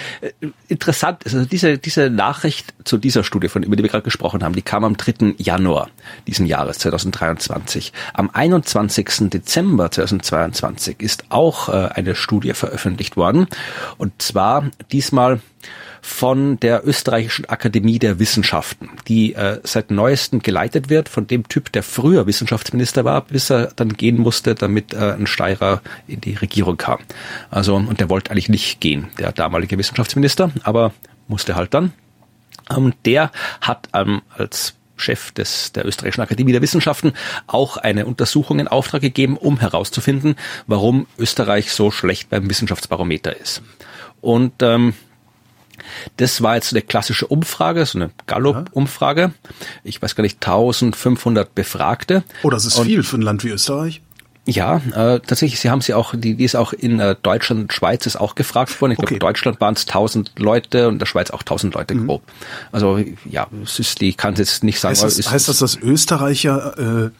interessant 0.69 1.23
ist 1.25 1.35
also 1.35 1.47
diese 1.47 1.79
diese 1.79 2.11
Nachricht 2.11 2.75
zu 2.85 2.99
dieser 2.99 3.23
Studie, 3.23 3.49
von 3.49 3.63
über 3.63 3.77
die 3.77 3.83
wir 3.83 3.91
gerade 3.91 4.03
gesprochen 4.03 4.43
haben, 4.43 4.55
die 4.55 4.63
kam 4.63 4.85
am 4.85 4.97
3. 4.97 5.35
Januar 5.37 5.91
diesen 6.27 6.47
Jahres 6.47 6.79
2023. 6.79 7.93
Am 8.15 8.31
21. 8.33 9.31
Dezember 9.31 9.91
2022 9.91 11.01
ist 11.01 11.25
auch 11.29 11.69
äh, 11.69 11.91
eine 11.95 12.15
Studie 12.15 12.55
veröffentlicht 12.55 13.17
worden 13.17 13.47
und 13.99 14.21
zwar 14.21 14.71
diesmal 14.91 15.41
von 16.03 16.59
der 16.61 16.87
österreichischen 16.87 17.47
Akademie 17.47 17.99
der 17.99 18.19
Wissenschaften, 18.19 18.91
die 19.09 19.35
äh, 19.35 19.61
seit 19.63 19.91
neuestem 19.91 20.41
geleitet 20.41 20.89
wird 20.91 21.09
von 21.09 21.27
dem 21.27 21.49
Typ, 21.49 21.73
der 21.73 21.83
früher 21.83 22.27
Wissenschaftsminister 22.27 23.05
war, 23.05 23.23
bis 23.23 23.51
er 23.51 23.73
dann 23.77 23.95
gehen 23.95 24.19
musste, 24.19 24.55
damit 24.55 24.95
äh, 24.95 25.13
ein 25.13 25.27
Steirer 25.27 25.83
in 26.07 26.21
die 26.21 26.35
Regierung 26.35 26.77
kam. 26.77 27.01
Also 27.51 27.77
und 27.77 28.01
der 28.01 28.09
wollte 28.09 28.31
eigentlich 28.31 28.49
nicht 28.49 28.81
gehen, 28.81 29.09
der 29.19 29.33
damalige 29.33 29.79
Wissenschaftsminister, 29.79 30.51
aber 30.63 30.93
musste 31.29 31.55
halt 31.57 31.75
dann. 31.75 31.93
Ähm, 32.71 32.95
der 33.05 33.31
hat 33.61 33.89
ähm, 33.95 34.23
als 34.37 34.75
Chef 35.01 35.33
des, 35.33 35.73
der 35.73 35.87
Österreichischen 35.87 36.21
Akademie 36.21 36.53
der 36.53 36.63
Wissenschaften 36.63 37.15
auch 37.47 37.77
eine 37.77 38.07
Untersuchung 38.07 38.59
in 38.59 38.69
Auftrag 38.69 39.01
gegeben, 39.01 39.37
um 39.37 39.59
herauszufinden, 39.59 40.37
warum 40.67 41.07
Österreich 41.19 41.73
so 41.73 41.91
schlecht 41.91 42.29
beim 42.31 42.49
Wissenschaftsbarometer 42.49 43.37
ist. 43.37 43.63
Und 44.21 44.53
ähm, 44.63 44.95
das 46.17 46.43
war 46.43 46.55
jetzt 46.55 46.73
eine 46.73 46.83
klassische 46.83 47.27
Umfrage, 47.27 47.85
so 47.87 47.99
eine 47.99 48.11
Gallup-Umfrage. 48.27 49.33
Ich 49.85 50.01
weiß 50.01 50.15
gar 50.15 50.23
nicht, 50.23 50.37
1500 50.37 51.55
Befragte. 51.55 52.23
Oh, 52.43 52.51
das 52.51 52.65
ist 52.65 52.79
und 52.79 52.87
viel 52.87 53.03
für 53.03 53.19
ein 53.19 53.23
Land 53.23 53.45
wie 53.45 53.51
Österreich. 53.51 54.03
Ja, 54.47 54.77
äh, 54.95 55.21
tatsächlich, 55.21 55.61
sie 55.61 55.71
haben 55.71 55.81
sie 55.81 55.95
auch, 55.95 56.15
die, 56.17 56.35
die 56.35 56.45
ist 56.45 56.57
auch 56.57 56.73
in 56.73 56.99
äh, 56.99 57.15
Deutschland 57.23 57.61
und 57.63 57.73
Schweiz 57.73 58.07
ist 58.07 58.17
auch 58.17 58.35
gefragt 58.35 58.81
worden. 58.81 58.93
Ich 58.93 58.99
glaube, 58.99 59.09
okay. 59.09 59.15
in 59.15 59.21
Deutschland 59.21 59.61
waren 59.61 59.75
es 59.75 59.87
1000 59.87 60.33
Leute 60.39 60.89
und 60.89 60.95
in 60.95 60.99
der 60.99 61.07
Schweiz 61.07 61.31
auch 61.31 61.43
1000 61.43 61.75
Leute 61.75 61.95
mhm. 61.95 62.07
grob. 62.07 62.23
Also 62.73 62.99
ja, 63.27 63.47
es 63.63 63.79
ist, 63.79 64.01
die 64.01 64.15
kann 64.15 64.35
jetzt 64.37 64.65
nicht 64.65 64.81
sagen. 64.81 64.93
Heißt 64.93 65.05
das, 65.05 65.19
ist, 65.19 65.31
heißt 65.31 65.49
das 65.49 65.59
dass 65.59 65.77
Österreicher 65.77 66.79
äh, 66.79 67.11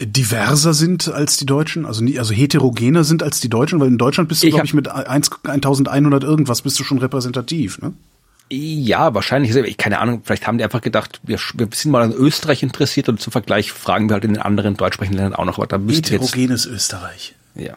diverser 0.00 0.74
sind 0.74 1.08
als 1.08 1.36
die 1.36 1.46
Deutschen, 1.46 1.86
also 1.86 2.04
nie, 2.04 2.18
also 2.18 2.34
heterogener 2.34 3.04
sind 3.04 3.22
als 3.22 3.40
die 3.40 3.48
Deutschen, 3.48 3.80
weil 3.80 3.88
in 3.88 3.98
Deutschland 3.98 4.28
bist 4.28 4.42
du, 4.42 4.50
glaube 4.50 4.66
ich, 4.66 4.74
mit 4.74 4.88
1, 4.88 5.30
1100 5.44 6.22
irgendwas 6.22 6.62
bist 6.62 6.78
du 6.78 6.84
schon 6.84 6.98
repräsentativ, 6.98 7.80
ne? 7.80 7.94
Ja, 8.48 9.12
wahrscheinlich. 9.12 9.56
Ich 9.56 9.76
keine 9.76 9.98
Ahnung. 9.98 10.20
Vielleicht 10.22 10.46
haben 10.46 10.58
die 10.58 10.62
einfach 10.62 10.80
gedacht, 10.80 11.20
wir, 11.24 11.38
wir 11.54 11.68
sind 11.72 11.90
mal 11.90 12.02
an 12.02 12.12
Österreich 12.12 12.62
interessiert 12.62 13.08
und 13.08 13.20
zum 13.20 13.32
Vergleich 13.32 13.72
fragen 13.72 14.08
wir 14.08 14.14
halt 14.14 14.24
in 14.24 14.34
den 14.34 14.42
anderen 14.42 14.76
deutschsprachigen 14.76 15.16
Ländern 15.16 15.34
auch 15.34 15.44
noch. 15.44 15.58
Aber 15.58 15.66
da 15.66 15.78
Heterogenes 15.78 16.64
Österreich. 16.66 17.34
Ja. 17.56 17.76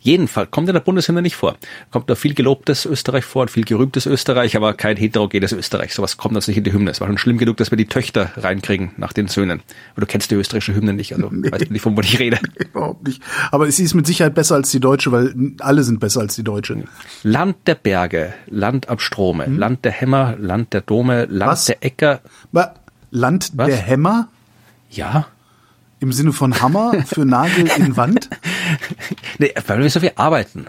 Jedenfalls 0.00 0.50
kommt 0.50 0.68
in 0.68 0.74
der 0.74 0.80
Bundeshymne 0.80 1.22
nicht 1.22 1.36
vor. 1.36 1.56
Kommt 1.90 2.10
da 2.10 2.14
viel 2.14 2.34
gelobtes 2.34 2.84
Österreich 2.84 3.24
vor 3.24 3.42
und 3.42 3.50
viel 3.50 3.64
gerühmtes 3.64 4.06
Österreich, 4.06 4.56
aber 4.56 4.74
kein 4.74 4.96
heterogenes 4.96 5.52
Österreich. 5.52 5.94
Sowas 5.94 6.16
kommt 6.16 6.36
uns 6.36 6.46
nicht 6.46 6.58
in 6.58 6.64
die 6.64 6.72
Hymne. 6.72 6.90
Es 6.90 7.00
war 7.00 7.08
schon 7.08 7.18
schlimm 7.18 7.38
genug, 7.38 7.56
dass 7.56 7.70
wir 7.70 7.78
die 7.78 7.86
Töchter 7.86 8.32
reinkriegen 8.36 8.92
nach 8.96 9.12
den 9.12 9.28
Söhnen. 9.28 9.62
Aber 9.92 10.02
du 10.02 10.06
kennst 10.06 10.30
die 10.30 10.34
österreichische 10.34 10.74
Hymne 10.74 10.92
nicht, 10.92 11.14
also 11.14 11.30
nee. 11.30 11.50
weißt 11.50 11.68
du 11.68 11.72
nicht, 11.72 11.84
wovon 11.84 12.04
ich 12.04 12.18
rede. 12.18 12.38
Überhaupt 12.58 13.06
nicht. 13.06 13.22
Aber 13.50 13.70
sie 13.70 13.84
ist 13.84 13.94
mit 13.94 14.06
Sicherheit 14.06 14.34
besser 14.34 14.56
als 14.56 14.70
die 14.70 14.80
deutsche, 14.80 15.10
weil 15.12 15.34
alle 15.60 15.82
sind 15.82 16.00
besser 16.00 16.20
als 16.20 16.36
die 16.36 16.44
deutsche. 16.44 16.84
Land 17.22 17.56
der 17.66 17.74
Berge, 17.76 18.34
Land 18.46 18.88
am 18.88 18.98
Strome, 18.98 19.46
hm? 19.46 19.58
Land 19.58 19.84
der 19.84 19.92
Hämmer, 19.92 20.36
Land 20.38 20.72
der 20.72 20.80
Dome, 20.80 21.26
Land 21.26 21.52
Was? 21.52 21.64
der 21.66 21.84
Äcker. 21.84 22.20
Land 23.10 23.52
Was? 23.54 23.68
der 23.68 23.76
Hämmer? 23.76 24.28
Ja. 24.90 25.26
Im 26.04 26.12
Sinne 26.12 26.34
von 26.34 26.60
Hammer 26.60 26.92
für 27.06 27.24
Nagel 27.24 27.66
in 27.78 27.96
Wand? 27.96 28.28
nee, 29.38 29.54
weil 29.66 29.78
wir 29.78 29.88
so 29.88 30.00
viel 30.00 30.12
arbeiten. 30.16 30.66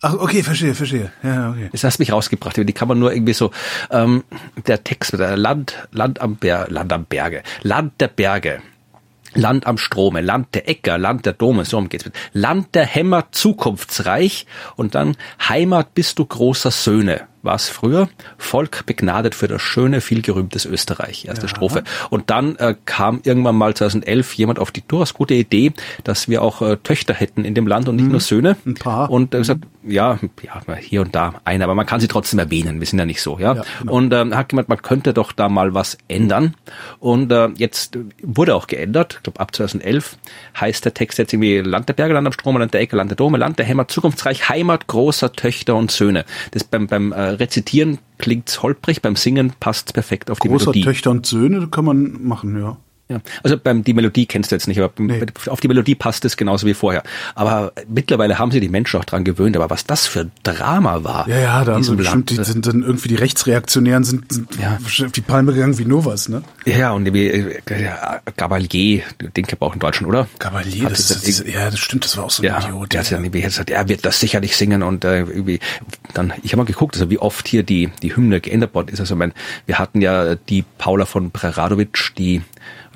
Ach, 0.00 0.14
okay, 0.14 0.42
verstehe, 0.42 0.74
verstehe. 0.74 1.12
Ja, 1.22 1.50
okay. 1.50 1.68
Das 1.72 1.84
hast 1.84 1.98
mich 1.98 2.10
rausgebracht. 2.10 2.56
Die 2.56 2.72
kann 2.72 2.88
man 2.88 2.98
nur 2.98 3.12
irgendwie 3.12 3.34
so, 3.34 3.50
ähm, 3.90 4.24
der 4.66 4.82
Text 4.82 5.12
mit 5.12 5.20
der 5.20 5.36
Land, 5.36 5.74
Land 5.92 6.22
am 6.22 6.36
Ber, 6.36 6.68
Land 6.70 6.90
am 6.90 7.04
Berge, 7.04 7.42
Land 7.60 8.00
der 8.00 8.08
Berge. 8.08 8.62
Land 9.34 9.66
am 9.66 9.76
Strome, 9.76 10.22
Land 10.22 10.54
der 10.54 10.66
Äcker, 10.66 10.96
Land 10.96 11.26
der 11.26 11.34
Dome, 11.34 11.66
so 11.66 11.82
geht's 11.82 12.06
mit. 12.06 12.14
Land 12.32 12.74
der 12.74 12.86
Hämmer, 12.86 13.26
zukunftsreich 13.30 14.46
und 14.76 14.94
dann 14.94 15.18
Heimat 15.46 15.92
bist 15.92 16.18
du 16.18 16.24
großer 16.24 16.70
Söhne 16.70 17.26
war 17.42 17.54
es 17.54 17.68
früher. 17.68 18.08
Volk 18.38 18.86
begnadet 18.86 19.34
für 19.34 19.48
das 19.48 19.62
schöne, 19.62 20.00
vielgerühmtes 20.00 20.64
Österreich. 20.64 21.26
Erste 21.26 21.46
ja. 21.46 21.48
Strophe. 21.48 21.84
Und 22.10 22.30
dann 22.30 22.56
äh, 22.56 22.74
kam 22.84 23.20
irgendwann 23.24 23.56
mal 23.56 23.74
2011 23.74 24.34
jemand 24.34 24.58
auf 24.58 24.70
die 24.70 24.82
durchaus 24.86 25.14
gute 25.14 25.34
Idee, 25.34 25.72
dass 26.04 26.28
wir 26.28 26.42
auch 26.42 26.62
äh, 26.62 26.76
Töchter 26.76 27.14
hätten 27.14 27.44
in 27.44 27.54
dem 27.54 27.66
Land 27.66 27.88
und 27.88 27.96
nicht 27.96 28.06
mhm. 28.06 28.12
nur 28.12 28.20
Söhne. 28.20 28.56
Ein 28.64 28.74
paar. 28.74 29.10
Und 29.10 29.34
äh, 29.34 29.38
gesagt, 29.38 29.60
ja, 29.84 30.18
ja, 30.42 30.74
hier 30.76 31.00
und 31.02 31.14
da 31.14 31.34
eine, 31.44 31.64
aber 31.64 31.74
man 31.74 31.86
kann 31.86 32.00
sie 32.00 32.08
trotzdem 32.08 32.38
erwähnen. 32.38 32.78
Wir 32.78 32.86
sind 32.86 32.98
ja 32.98 33.04
nicht 33.04 33.20
so, 33.20 33.38
ja. 33.38 33.54
ja 33.54 33.64
genau. 33.80 33.92
Und 33.92 34.12
ähm, 34.12 34.36
hat 34.36 34.48
gemeint, 34.48 34.68
man 34.68 34.80
könnte 34.80 35.12
doch 35.12 35.32
da 35.32 35.48
mal 35.48 35.74
was 35.74 35.98
ändern. 36.08 36.54
Und 37.00 37.32
äh, 37.32 37.48
jetzt 37.56 37.98
wurde 38.22 38.54
auch 38.54 38.66
geändert. 38.66 39.14
Ich 39.16 39.22
glaube, 39.24 39.40
ab 39.40 39.54
2011 39.54 40.16
heißt 40.60 40.84
der 40.84 40.94
Text 40.94 41.18
jetzt 41.18 41.32
irgendwie 41.32 41.58
Land 41.58 41.88
der 41.88 41.94
Berge, 41.94 42.14
Land 42.14 42.26
am 42.26 42.32
Strom, 42.32 42.56
Land 42.56 42.74
der 42.74 42.80
Ecke, 42.80 42.96
Land 42.96 43.10
der 43.10 43.16
Dome, 43.16 43.38
Land 43.38 43.58
der 43.58 43.66
Hämmer, 43.66 43.88
zukunftsreich, 43.88 44.48
Heimat 44.48 44.86
großer 44.86 45.32
Töchter 45.32 45.74
und 45.74 45.90
Söhne. 45.90 46.24
Das 46.52 46.64
beim, 46.64 46.86
beim 46.86 47.12
äh, 47.12 47.31
Rezitieren 47.38 47.98
klingt's 48.18 48.62
holprig, 48.62 49.02
beim 49.02 49.16
Singen 49.16 49.52
passt's 49.58 49.92
perfekt 49.92 50.30
auf 50.30 50.38
die 50.38 50.48
Großer 50.48 50.66
Melodie. 50.66 50.82
Töchter 50.82 51.10
und 51.10 51.26
Söhne 51.26 51.68
kann 51.68 51.84
man 51.84 52.22
machen, 52.22 52.58
ja. 52.58 52.76
Ja, 53.12 53.20
also 53.42 53.58
beim 53.58 53.84
die 53.84 53.94
Melodie 53.94 54.26
kennst 54.26 54.50
du 54.50 54.56
jetzt 54.56 54.68
nicht, 54.68 54.80
aber 54.80 54.92
nee. 54.98 55.24
auf 55.46 55.60
die 55.60 55.68
Melodie 55.68 55.94
passt 55.94 56.24
es 56.24 56.36
genauso 56.36 56.66
wie 56.66 56.74
vorher. 56.74 57.02
Aber 57.34 57.72
mittlerweile 57.88 58.38
haben 58.38 58.50
sie 58.50 58.60
die 58.60 58.68
Menschen 58.68 59.00
auch 59.00 59.04
dran 59.04 59.24
gewöhnt. 59.24 59.56
Aber 59.56 59.70
was 59.70 59.84
das 59.84 60.06
für 60.06 60.30
Drama 60.42 61.04
war. 61.04 61.28
Ja, 61.28 61.38
ja, 61.38 61.64
da 61.64 61.74
haben 61.74 61.82
sie 61.82 61.94
bestimmt, 61.94 62.30
die 62.30 62.42
sind 62.42 62.66
dann 62.66 62.82
irgendwie 62.82 63.08
die 63.08 63.16
Rechtsreaktionären 63.16 64.04
sind, 64.04 64.32
sind 64.32 64.48
ja. 64.60 64.78
auf 65.06 65.12
die 65.12 65.20
Palme 65.20 65.52
gegangen 65.52 65.78
wie 65.78 65.84
nur 65.84 66.04
was, 66.04 66.28
ne? 66.28 66.42
Ja, 66.64 66.92
und 66.92 67.12
wie 67.12 67.26
äh, 67.26 67.60
Gabalier, 68.36 69.02
den 69.20 69.46
kennt 69.46 69.60
man 69.60 69.70
auch 69.70 69.74
in 69.74 69.80
Deutschland, 69.80 70.08
oder? 70.08 70.26
Gabalier, 70.38 70.88
das, 70.88 71.08
das, 71.08 71.22
das, 71.22 71.44
ja, 71.46 71.70
das 71.70 71.78
stimmt, 71.78 72.04
das 72.04 72.16
war 72.16 72.24
auch 72.24 72.30
so 72.30 72.42
ein 72.42 72.46
ja, 72.46 72.58
Idiot. 72.60 72.92
Der 72.92 73.00
hat 73.00 73.12
dann 73.12 73.24
irgendwie 73.24 73.42
gesagt, 73.42 73.70
er 73.70 73.88
wird 73.88 74.04
das 74.04 74.20
sicherlich 74.20 74.56
singen 74.56 74.82
und 74.82 75.04
äh, 75.04 75.20
irgendwie 75.20 75.60
dann, 76.14 76.32
ich 76.42 76.52
habe 76.52 76.62
mal 76.62 76.66
geguckt, 76.66 76.94
also 76.94 77.10
wie 77.10 77.18
oft 77.18 77.46
hier 77.46 77.62
die 77.62 77.90
die 78.02 78.14
Hymne 78.14 78.40
geändert 78.40 78.74
worden 78.74 78.88
ist. 78.88 79.00
Also 79.00 79.16
mein, 79.16 79.32
wir 79.66 79.78
hatten 79.78 80.00
ja 80.00 80.34
die 80.34 80.64
Paula 80.78 81.04
von 81.04 81.30
Preradovic, 81.30 82.12
die 82.16 82.42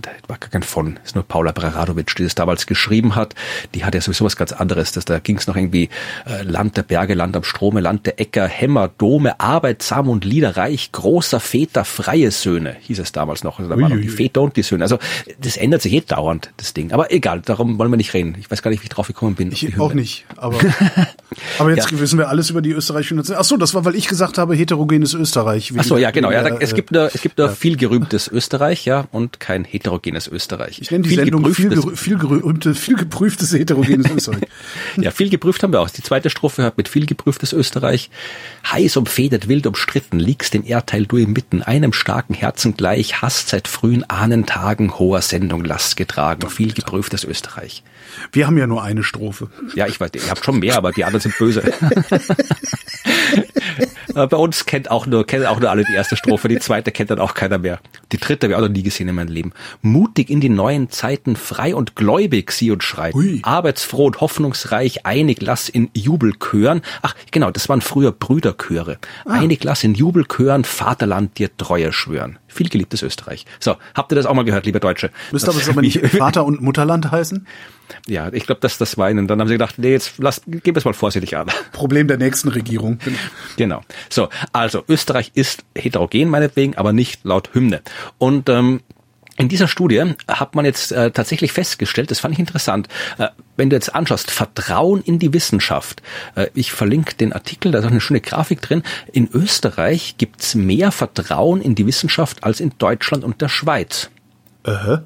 da 0.00 0.10
war 0.28 0.38
gar 0.38 0.50
kein 0.50 0.62
von, 0.62 0.98
ist 1.04 1.14
nur 1.14 1.24
Paula 1.24 1.52
Preradovic, 1.52 2.14
die 2.16 2.24
das 2.24 2.34
damals 2.34 2.66
geschrieben 2.66 3.14
hat. 3.14 3.34
Die 3.74 3.84
hat 3.84 3.94
ja 3.94 4.00
sowieso 4.00 4.24
was 4.24 4.36
ganz 4.36 4.52
anderes. 4.52 4.92
Das, 4.92 5.04
da 5.04 5.18
ging 5.18 5.38
es 5.38 5.46
noch 5.46 5.56
irgendwie 5.56 5.88
äh, 6.26 6.42
Land 6.42 6.76
der 6.76 6.82
Berge, 6.82 7.14
Land 7.14 7.36
am 7.36 7.44
Strome, 7.44 7.80
Land 7.80 8.06
der 8.06 8.20
Äcker, 8.20 8.46
Hämmer, 8.46 8.90
Dome, 8.98 9.40
arbeitsam 9.40 10.08
und 10.08 10.24
liederreich, 10.24 10.92
großer 10.92 11.40
Väter, 11.40 11.84
freie 11.84 12.30
Söhne, 12.30 12.76
hieß 12.80 12.98
es 12.98 13.12
damals 13.12 13.44
noch. 13.44 13.58
Also 13.58 13.70
da 13.70 13.80
waren 13.80 13.92
noch 13.92 14.00
die 14.00 14.08
Väter 14.08 14.42
und 14.42 14.56
die 14.56 14.62
Söhne. 14.62 14.84
Also 14.84 14.98
das 15.40 15.56
ändert 15.56 15.82
sich 15.82 15.92
eh 15.92 16.00
dauernd, 16.00 16.50
das 16.56 16.74
Ding. 16.74 16.92
Aber 16.92 17.12
egal, 17.12 17.40
darum 17.40 17.78
wollen 17.78 17.90
wir 17.90 17.96
nicht 17.96 18.14
reden. 18.14 18.36
Ich 18.38 18.50
weiß 18.50 18.62
gar 18.62 18.70
nicht, 18.70 18.82
wie 18.82 18.86
ich 18.86 18.90
drauf 18.90 19.06
gekommen 19.06 19.34
bin. 19.34 19.52
Ich 19.52 19.78
auch 19.78 19.94
nicht, 19.94 20.26
aber, 20.36 20.58
aber 21.58 21.70
jetzt 21.70 21.90
ja. 21.90 22.00
wissen 22.00 22.18
wir 22.18 22.28
alles 22.28 22.50
über 22.50 22.62
die 22.62 22.70
österreichische 22.72 23.14
Nation. 23.14 23.36
Ach 23.38 23.44
so, 23.44 23.56
das 23.56 23.74
war, 23.74 23.84
weil 23.84 23.94
ich 23.94 24.08
gesagt 24.08 24.38
habe, 24.38 24.54
heterogenes 24.54 25.14
Österreich. 25.14 25.72
Ach 25.76 25.84
so, 25.84 25.96
ja, 25.96 26.10
genau. 26.10 26.30
Ja, 26.30 26.42
da, 26.42 26.56
es 26.56 26.74
gibt 26.74 26.92
nur, 26.92 27.10
es 27.14 27.20
gibt 27.20 27.38
nur 27.38 27.48
ja. 27.48 27.52
viel 27.52 27.76
gerühmtes 27.76 28.28
Österreich, 28.28 28.84
ja, 28.84 29.06
und 29.12 29.40
kein 29.40 29.64
heterogenes 29.64 29.85
Österreich. 29.86 30.80
Ich 30.80 30.90
nenne 30.90 31.04
die 31.04 31.10
viel 31.10 31.18
Sendung 31.18 31.54
viel, 31.54 31.68
gerü 31.68 31.96
viel, 31.96 32.18
gerühmte, 32.18 32.74
viel 32.74 32.96
geprüftes 32.96 33.52
heterogenes 33.52 34.10
Österreich. 34.10 34.48
ja, 34.96 35.10
viel 35.10 35.30
geprüft 35.30 35.62
haben 35.62 35.72
wir 35.72 35.80
auch. 35.80 35.90
Die 35.90 36.02
zweite 36.02 36.30
Strophe 36.30 36.62
hört 36.62 36.76
mit 36.76 36.88
viel 36.88 37.06
geprüftes 37.06 37.52
Österreich. 37.52 38.10
Heiß 38.70 38.96
umfedert, 38.96 39.48
wild 39.48 39.66
umstritten, 39.66 40.18
liegst 40.18 40.54
im 40.54 40.64
Erdteil 40.64 41.06
du 41.06 41.16
inmitten, 41.16 41.62
einem 41.62 41.92
starken 41.92 42.34
Herzen 42.34 42.76
gleich, 42.76 43.22
hast 43.22 43.48
seit 43.48 43.68
frühen 43.68 44.04
Ahnentagen 44.04 44.98
hoher 44.98 45.22
Sendung 45.22 45.64
Last 45.64 45.96
getragen, 45.96 46.48
viel 46.50 46.72
geprüftes 46.72 47.24
Österreich. 47.24 47.82
Wir 48.32 48.46
haben 48.46 48.58
ja 48.58 48.66
nur 48.66 48.82
eine 48.82 49.02
Strophe. 49.02 49.48
Ja, 49.74 49.86
ich 49.86 50.00
weiß, 50.00 50.10
ihr 50.14 50.30
habt 50.30 50.44
schon 50.44 50.58
mehr, 50.58 50.76
aber 50.76 50.92
die 50.92 51.04
anderen 51.04 51.22
sind 51.22 51.38
böse. 51.38 51.62
Äh, 54.16 54.26
bei 54.26 54.36
uns 54.38 54.64
kennt 54.64 54.90
auch 54.90 55.06
nur, 55.06 55.26
kennen 55.26 55.46
auch 55.46 55.60
nur 55.60 55.70
alle 55.70 55.84
die 55.84 55.92
erste 55.92 56.16
Strophe, 56.16 56.48
die 56.48 56.58
zweite 56.58 56.90
kennt 56.90 57.10
dann 57.10 57.18
auch 57.20 57.34
keiner 57.34 57.58
mehr. 57.58 57.78
Die 58.12 58.16
dritte 58.16 58.46
habe 58.46 58.52
ich 58.52 58.56
auch 58.56 58.66
noch 58.66 58.74
nie 58.74 58.82
gesehen 58.82 59.08
in 59.08 59.14
meinem 59.14 59.28
Leben. 59.28 59.52
Mutig 59.82 60.30
in 60.30 60.40
die 60.40 60.48
neuen 60.48 60.90
Zeiten, 60.90 61.36
frei 61.36 61.74
und 61.74 61.94
gläubig 61.96 62.50
sie 62.50 62.70
und 62.70 62.82
schreit. 62.82 63.14
Ui. 63.14 63.40
Arbeitsfroh 63.42 64.06
und 64.06 64.20
hoffnungsreich, 64.20 65.04
einig 65.04 65.42
lass 65.42 65.68
in 65.68 65.90
Jubelchören. 65.94 66.80
Ach, 67.02 67.14
genau, 67.30 67.50
das 67.50 67.68
waren 67.68 67.82
früher 67.82 68.12
Brüderchöre. 68.12 68.98
Ah. 69.26 69.32
Einig 69.34 69.62
lass 69.64 69.84
in 69.84 69.94
Jubelchören, 69.94 70.64
Vaterland 70.64 71.38
dir 71.38 71.54
Treue 71.56 71.92
schwören 71.92 72.38
viel 72.56 72.68
geliebtes 72.68 73.02
Österreich. 73.02 73.44
So, 73.60 73.76
habt 73.94 74.10
ihr 74.12 74.16
das 74.16 74.26
auch 74.26 74.34
mal 74.34 74.44
gehört, 74.44 74.66
liebe 74.66 74.80
Deutsche? 74.80 75.10
Müsste 75.30 75.50
aber, 75.50 75.60
aber 75.68 75.82
nicht 75.82 76.04
Vater 76.08 76.44
und 76.44 76.60
Mutterland 76.60 77.10
heißen? 77.10 77.46
Ja, 78.08 78.32
ich 78.32 78.46
glaube, 78.46 78.60
dass 78.60 78.78
das 78.78 78.98
war 78.98 79.10
ihnen. 79.10 79.28
Dann 79.28 79.40
haben 79.40 79.48
sie 79.48 79.54
gedacht, 79.54 79.78
nee, 79.78 79.92
jetzt 79.92 80.14
lass, 80.18 80.42
gib 80.46 80.76
es 80.76 80.84
mal 80.84 80.94
vorsichtig 80.94 81.36
an. 81.36 81.46
Problem 81.72 82.08
der 82.08 82.18
nächsten 82.18 82.48
Regierung. 82.48 82.98
Genau. 83.56 83.82
So, 84.08 84.28
also 84.52 84.82
Österreich 84.88 85.32
ist 85.34 85.64
heterogen 85.76 86.28
meinetwegen, 86.28 86.76
aber 86.76 86.92
nicht 86.92 87.24
laut 87.24 87.50
Hymne. 87.54 87.82
Und 88.18 88.48
ähm, 88.48 88.80
in 89.36 89.48
dieser 89.48 89.68
Studie 89.68 90.14
hat 90.28 90.54
man 90.54 90.64
jetzt 90.64 90.92
äh, 90.92 91.10
tatsächlich 91.10 91.52
festgestellt, 91.52 92.10
das 92.10 92.20
fand 92.20 92.34
ich 92.34 92.38
interessant, 92.38 92.88
äh, 93.18 93.28
wenn 93.56 93.70
du 93.70 93.76
jetzt 93.76 93.94
anschaust, 93.94 94.30
Vertrauen 94.30 95.02
in 95.02 95.18
die 95.18 95.32
Wissenschaft. 95.32 96.02
Äh, 96.34 96.48
ich 96.54 96.72
verlinke 96.72 97.14
den 97.14 97.32
Artikel, 97.32 97.72
da 97.72 97.78
ist 97.78 97.84
auch 97.84 97.90
eine 97.90 98.00
schöne 98.00 98.20
Grafik 98.20 98.62
drin. 98.62 98.82
In 99.12 99.28
Österreich 99.32 100.16
gibt's 100.18 100.54
mehr 100.54 100.90
Vertrauen 100.92 101.60
in 101.60 101.74
die 101.74 101.86
Wissenschaft 101.86 102.44
als 102.44 102.60
in 102.60 102.72
Deutschland 102.78 103.24
und 103.24 103.40
der 103.40 103.48
Schweiz. 103.48 104.10
Äh. 104.64 104.98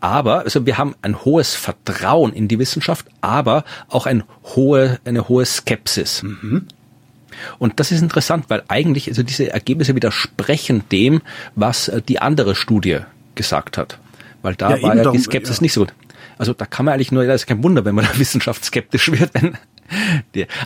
Aber, 0.00 0.40
also 0.40 0.66
wir 0.66 0.76
haben 0.76 0.94
ein 1.00 1.24
hohes 1.24 1.54
Vertrauen 1.54 2.34
in 2.34 2.46
die 2.46 2.58
Wissenschaft, 2.58 3.06
aber 3.22 3.64
auch 3.88 4.04
ein 4.04 4.24
hohe, 4.54 5.00
eine 5.06 5.28
hohe 5.28 5.46
Skepsis. 5.46 6.22
Mhm. 6.22 6.66
Und 7.58 7.80
das 7.80 7.90
ist 7.90 8.02
interessant, 8.02 8.46
weil 8.48 8.62
eigentlich 8.68 9.08
also 9.08 9.22
diese 9.22 9.50
Ergebnisse 9.50 9.94
widersprechen 9.94 10.84
dem, 10.92 11.22
was 11.54 11.88
äh, 11.88 12.02
die 12.02 12.20
andere 12.20 12.54
Studie 12.54 13.00
gesagt 13.34 13.78
hat. 13.78 13.98
Weil 14.42 14.54
da 14.54 14.76
Ja, 14.76 14.82
war 14.82 14.90
ja 14.90 14.96
die 14.96 15.02
darum, 15.04 15.18
Skepsis 15.18 15.58
ja. 15.58 15.62
nicht 15.62 15.72
so 15.72 15.80
gut. 15.80 15.94
Also 16.38 16.52
da 16.52 16.66
kann 16.66 16.84
man 16.84 16.94
eigentlich 16.94 17.12
nur, 17.12 17.24
das 17.24 17.42
ist 17.42 17.46
kein 17.46 17.62
Wunder, 17.62 17.84
wenn 17.84 17.94
man 17.94 18.04
da 18.12 18.18
wissenschaftsskeptisch 18.18 19.10
wird. 19.12 19.30
Wenn, 19.34 19.52
die, 19.52 19.73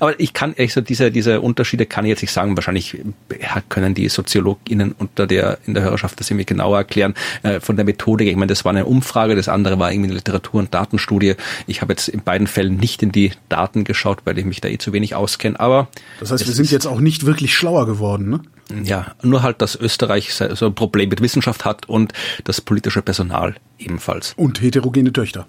aber 0.00 0.18
ich 0.20 0.32
kann 0.32 0.54
ehrlich 0.54 0.72
so 0.72 0.80
diese, 0.80 1.10
diese 1.10 1.40
Unterschiede 1.40 1.86
kann 1.86 2.04
ich 2.04 2.10
jetzt 2.10 2.22
nicht 2.22 2.32
sagen. 2.32 2.56
Wahrscheinlich 2.56 2.98
ja, 3.40 3.62
können 3.68 3.94
die 3.94 4.08
SoziologInnen 4.08 4.92
unter 4.92 5.26
der, 5.26 5.58
in 5.66 5.74
der 5.74 5.82
Hörerschaft 5.82 6.20
das 6.20 6.30
irgendwie 6.30 6.46
genauer 6.46 6.78
erklären. 6.78 7.14
Äh, 7.42 7.60
von 7.60 7.76
der 7.76 7.84
Methodik, 7.84 8.28
ich 8.28 8.36
meine, 8.36 8.48
das 8.48 8.64
war 8.64 8.70
eine 8.70 8.86
Umfrage, 8.86 9.34
das 9.34 9.48
andere 9.48 9.78
war 9.78 9.92
irgendwie 9.92 10.10
eine 10.10 10.18
Literatur- 10.18 10.60
und 10.60 10.74
Datenstudie. 10.74 11.34
Ich 11.66 11.82
habe 11.82 11.92
jetzt 11.92 12.08
in 12.08 12.22
beiden 12.22 12.46
Fällen 12.46 12.76
nicht 12.76 13.02
in 13.02 13.12
die 13.12 13.32
Daten 13.48 13.84
geschaut, 13.84 14.20
weil 14.24 14.38
ich 14.38 14.44
mich 14.44 14.60
da 14.60 14.68
eh 14.68 14.78
zu 14.78 14.92
wenig 14.92 15.14
auskenne. 15.14 15.58
Aber 15.58 15.88
Das 16.20 16.30
heißt, 16.30 16.46
wir 16.46 16.54
sind 16.54 16.70
jetzt 16.70 16.86
auch 16.86 17.00
nicht 17.00 17.26
wirklich 17.26 17.54
schlauer 17.54 17.86
geworden, 17.86 18.30
ne? 18.30 18.40
ja, 18.84 19.14
nur 19.22 19.42
halt, 19.42 19.62
dass 19.62 19.76
Österreich 19.76 20.34
so 20.34 20.66
ein 20.66 20.74
Problem 20.74 21.08
mit 21.08 21.22
Wissenschaft 21.22 21.64
hat 21.64 21.88
und 21.88 22.12
das 22.44 22.60
politische 22.60 23.02
Personal 23.02 23.54
ebenfalls. 23.78 24.34
Und 24.36 24.60
heterogene 24.60 25.12
Töchter. 25.12 25.46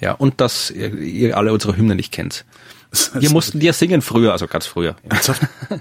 Ja, 0.00 0.12
und 0.12 0.40
dass 0.40 0.70
ihr, 0.70 0.94
ihr 0.94 1.36
alle 1.36 1.52
unsere 1.52 1.76
Hymne 1.76 1.94
nicht 1.94 2.12
kennt. 2.12 2.44
Wir 3.14 3.30
mussten 3.30 3.60
ja 3.60 3.72
singen 3.72 4.02
früher, 4.02 4.32
also 4.32 4.46
ganz 4.46 4.66
früher. 4.66 4.96
Ernsthaft? 5.08 5.42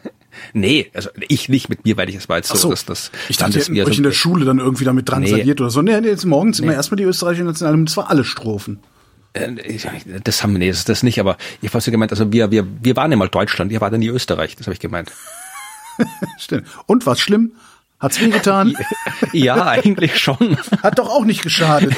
Nee, 0.54 0.90
also 0.94 1.10
ich 1.28 1.50
nicht 1.50 1.68
mit 1.70 1.84
mir, 1.86 1.98
weil 1.98 2.08
ich 2.10 2.16
es 2.16 2.30
war 2.30 2.38
jetzt 2.38 2.48
so, 2.48 2.56
so. 2.56 2.70
dass 2.70 2.86
das 2.86 3.12
ich 3.28 3.36
dachte, 3.38 3.52
Landeswehr 3.60 3.86
euch 3.86 3.98
in 3.98 4.04
der 4.04 4.12
Schule 4.14 4.46
dann 4.46 4.60
irgendwie 4.60 4.86
damit 4.86 5.10
dran 5.10 5.22
Nee. 5.24 5.52
oder 5.52 5.70
so. 5.70 5.82
Nee, 5.82 6.00
nee, 6.00 6.08
jetzt 6.08 6.26
morgens 6.26 6.60
immer 6.60 6.70
Nee. 6.72 6.76
erstmal 6.78 6.96
die 6.98 7.04
österreichische 7.04 7.44
Nationalhymne, 7.44 7.86
das 7.86 7.98
war 7.98 8.10
alle 8.10 8.24
Strophen. 8.24 8.80
Äh, 9.34 9.52
Das 10.24 10.42
haben 10.42 10.54
wir, 10.54 10.60
nee, 10.60 10.70
das, 10.70 10.86
das 10.86 11.04
nicht, 11.04 11.20
aber 11.20 11.38
ich 11.62 11.70
habe 11.74 11.82
so 11.82 11.92
gemeint, 11.92 12.12
also 12.12 12.32
wir, 12.32 12.52
wir, 12.52 12.66
wir 12.82 12.96
waren 12.96 13.12
ja 13.12 13.18
mal 13.18 13.28
Deutschland, 13.28 13.72
ihr 13.72 13.82
wart 13.82 13.92
ja 13.92 13.98
nie 13.98 14.08
Österreich, 14.08 14.56
das 14.56 14.66
habe 14.68 14.74
ich 14.74 14.80
gemeint. 14.80 15.12
Stimmt. 16.40 16.68
Und 16.86 17.06
was 17.06 17.20
schlimm? 17.20 17.52
Hat's 18.00 18.20
wehgetan? 18.22 18.76
Ja, 19.34 19.68
eigentlich 19.68 20.18
schon. 20.18 20.58
Hat 20.82 20.98
doch 20.98 21.10
auch 21.10 21.24
nicht 21.26 21.42
geschadet. 21.44 21.94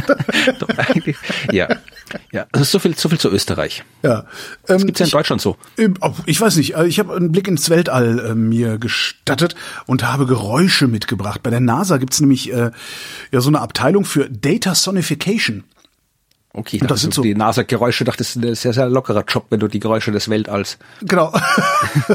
Doch, 0.58 0.68
eigentlich, 0.76 1.16
ja. 1.50 1.68
Ja, 2.32 2.46
also 2.52 2.64
so 2.64 2.78
viel, 2.78 2.94
so 2.96 3.08
viel 3.08 3.18
zu 3.18 3.30
Österreich. 3.30 3.84
ja. 4.02 4.24
Ähm, 4.68 4.78
Gibt's 4.84 4.98
ja 5.00 5.04
in 5.04 5.08
ich- 5.08 5.12
Deutschland 5.12 5.40
so. 5.40 5.56
Ob- 6.00 6.16
Ich 6.26 6.40
weiß 6.40 6.56
nicht, 6.56 6.74
äh, 6.76 6.86
ich 6.86 6.98
habe 6.98 7.14
einen 7.16 7.32
Blick 7.32 7.48
ins 7.48 7.70
Weltall 7.70 8.18
äh, 8.18 8.34
mir 8.34 8.78
gestattet 8.78 9.54
und 9.86 10.04
habe 10.04 10.26
Geräusche 10.26 10.88
mitgebracht. 10.88 11.42
Bei 11.42 11.50
der 11.50 11.60
NASA 11.60 11.96
gibt's 11.96 12.20
nämlich 12.20 12.52
äh, 12.52 12.70
ja 13.32 13.40
so 13.40 13.48
eine 13.48 13.60
Abteilung 13.60 14.04
für 14.04 14.28
Data 14.28 14.74
Sonification. 14.74 15.64
Okay, 16.56 16.78
das 16.78 16.86
das 16.88 17.00
sind 17.00 17.14
sind 17.14 17.14
so- 17.14 17.22
die 17.22 17.34
NASA-Geräusche, 17.34 18.04
dachte, 18.04 18.18
das 18.18 18.36
ist 18.36 18.36
ein 18.36 18.54
sehr, 18.54 18.72
sehr 18.72 18.88
lockerer 18.88 19.24
Job, 19.26 19.46
wenn 19.50 19.58
du 19.58 19.66
die 19.66 19.80
Geräusche 19.80 20.12
des 20.12 20.28
Weltalls. 20.30 20.78
Genau. 21.02 21.32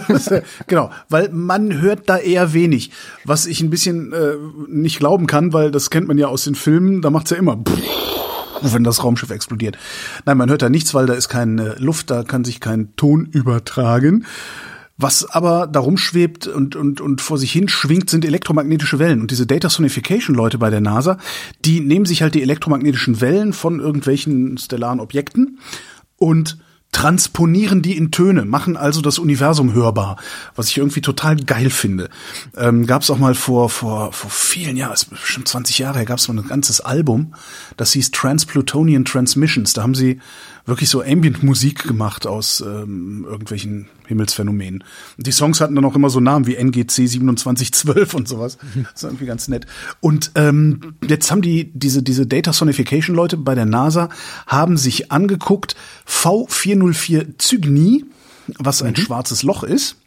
genau, 0.67 0.91
weil 1.09 1.27
man 1.29 1.81
hört 1.81 2.09
da 2.09 2.17
eher 2.17 2.53
wenig, 2.53 2.91
was 3.25 3.45
ich 3.45 3.59
ein 3.59 3.69
bisschen 3.69 4.13
äh, 4.13 4.35
nicht 4.69 4.99
glauben 4.99 5.27
kann, 5.27 5.51
weil 5.51 5.71
das 5.71 5.89
kennt 5.89 6.07
man 6.07 6.17
ja 6.17 6.27
aus 6.27 6.45
den 6.45 6.55
Filmen, 6.55 7.01
da 7.01 7.09
macht's 7.09 7.31
ja 7.31 7.37
immer 7.37 7.61
wenn 8.61 8.83
das 8.83 9.03
Raumschiff 9.03 9.29
explodiert. 9.29 9.77
Nein, 10.25 10.37
man 10.37 10.49
hört 10.49 10.61
da 10.61 10.69
nichts, 10.69 10.93
weil 10.93 11.05
da 11.05 11.13
ist 11.13 11.29
keine 11.29 11.75
Luft, 11.77 12.09
da 12.09 12.23
kann 12.23 12.45
sich 12.45 12.59
kein 12.59 12.95
Ton 12.95 13.25
übertragen. 13.25 14.25
Was 15.01 15.23
aber 15.23 15.65
darum 15.65 15.97
schwebt 15.97 16.45
und, 16.45 16.75
und, 16.75 16.99
und 16.99 17.21
vor 17.21 17.37
sich 17.37 17.53
hin 17.53 17.69
schwingt, 17.69 18.09
sind 18.09 18.25
elektromagnetische 18.25 18.99
Wellen. 18.99 19.21
Und 19.21 19.31
diese 19.31 19.47
Data 19.47 19.69
Sonification 19.69 20.35
Leute 20.35 20.57
bei 20.57 20.69
der 20.69 20.81
NASA, 20.81 21.17
die 21.63 21.79
nehmen 21.79 22.05
sich 22.05 22.21
halt 22.21 22.35
die 22.35 22.41
elektromagnetischen 22.41 23.21
Wellen 23.21 23.53
von 23.53 23.79
irgendwelchen 23.79 24.57
stellaren 24.57 24.99
Objekten 24.99 25.59
und 26.17 26.57
transponieren 26.91 27.81
die 27.81 27.95
in 27.95 28.11
Töne, 28.11 28.45
machen 28.45 28.75
also 28.75 29.01
das 29.01 29.19
Universum 29.19 29.73
hörbar, 29.73 30.17
was 30.55 30.69
ich 30.69 30.77
irgendwie 30.77 31.01
total 31.01 31.35
geil 31.37 31.69
finde. 31.69 32.09
Ähm, 32.57 32.85
gab 32.87 33.03
es 33.03 33.11
auch 33.11 33.19
mal 33.19 33.35
vor 33.35 33.69
vor 33.69 34.11
vor 34.11 34.29
vielen 34.29 34.75
Jahren, 34.75 34.95
bestimmt 35.09 35.47
20 35.47 35.77
Jahre 35.77 35.99
her, 35.99 36.05
gab 36.05 36.17
es 36.17 36.27
mal 36.27 36.37
ein 36.37 36.47
ganzes 36.47 36.81
Album, 36.81 37.35
das 37.77 37.93
hieß 37.93 38.11
Transplutonian 38.11 39.05
Transmissions. 39.05 39.73
Da 39.73 39.83
haben 39.83 39.95
sie 39.95 40.19
wirklich 40.65 40.89
so 40.89 41.01
Ambient-Musik 41.01 41.83
gemacht 41.83 42.27
aus 42.27 42.61
ähm, 42.61 43.25
irgendwelchen 43.27 43.87
Himmelsphänomenen. 44.07 44.83
Und 45.17 45.27
die 45.27 45.31
Songs 45.31 45.61
hatten 45.61 45.75
dann 45.75 45.85
auch 45.85 45.95
immer 45.95 46.09
so 46.09 46.19
Namen 46.19 46.47
wie 46.47 46.55
NGC 46.55 47.07
2712 47.07 48.13
und 48.13 48.27
sowas. 48.27 48.57
Das 48.75 48.93
ist 48.95 49.03
irgendwie 49.03 49.25
ganz 49.25 49.47
nett. 49.47 49.65
Und 49.99 50.31
ähm, 50.35 50.95
jetzt 51.07 51.31
haben 51.31 51.41
die 51.41 51.71
diese 51.73 52.03
diese 52.03 52.25
Data 52.25 52.53
Sonification 52.53 53.15
Leute 53.15 53.37
bei 53.37 53.55
der 53.55 53.65
NASA 53.65 54.09
haben 54.47 54.77
sich 54.77 55.11
angeguckt 55.11 55.75
V404 56.07 57.39
Cygni, 57.39 58.05
was 58.57 58.81
ein 58.81 58.95
schwarzes 58.95 59.43
Loch 59.43 59.63
ist 59.63 59.97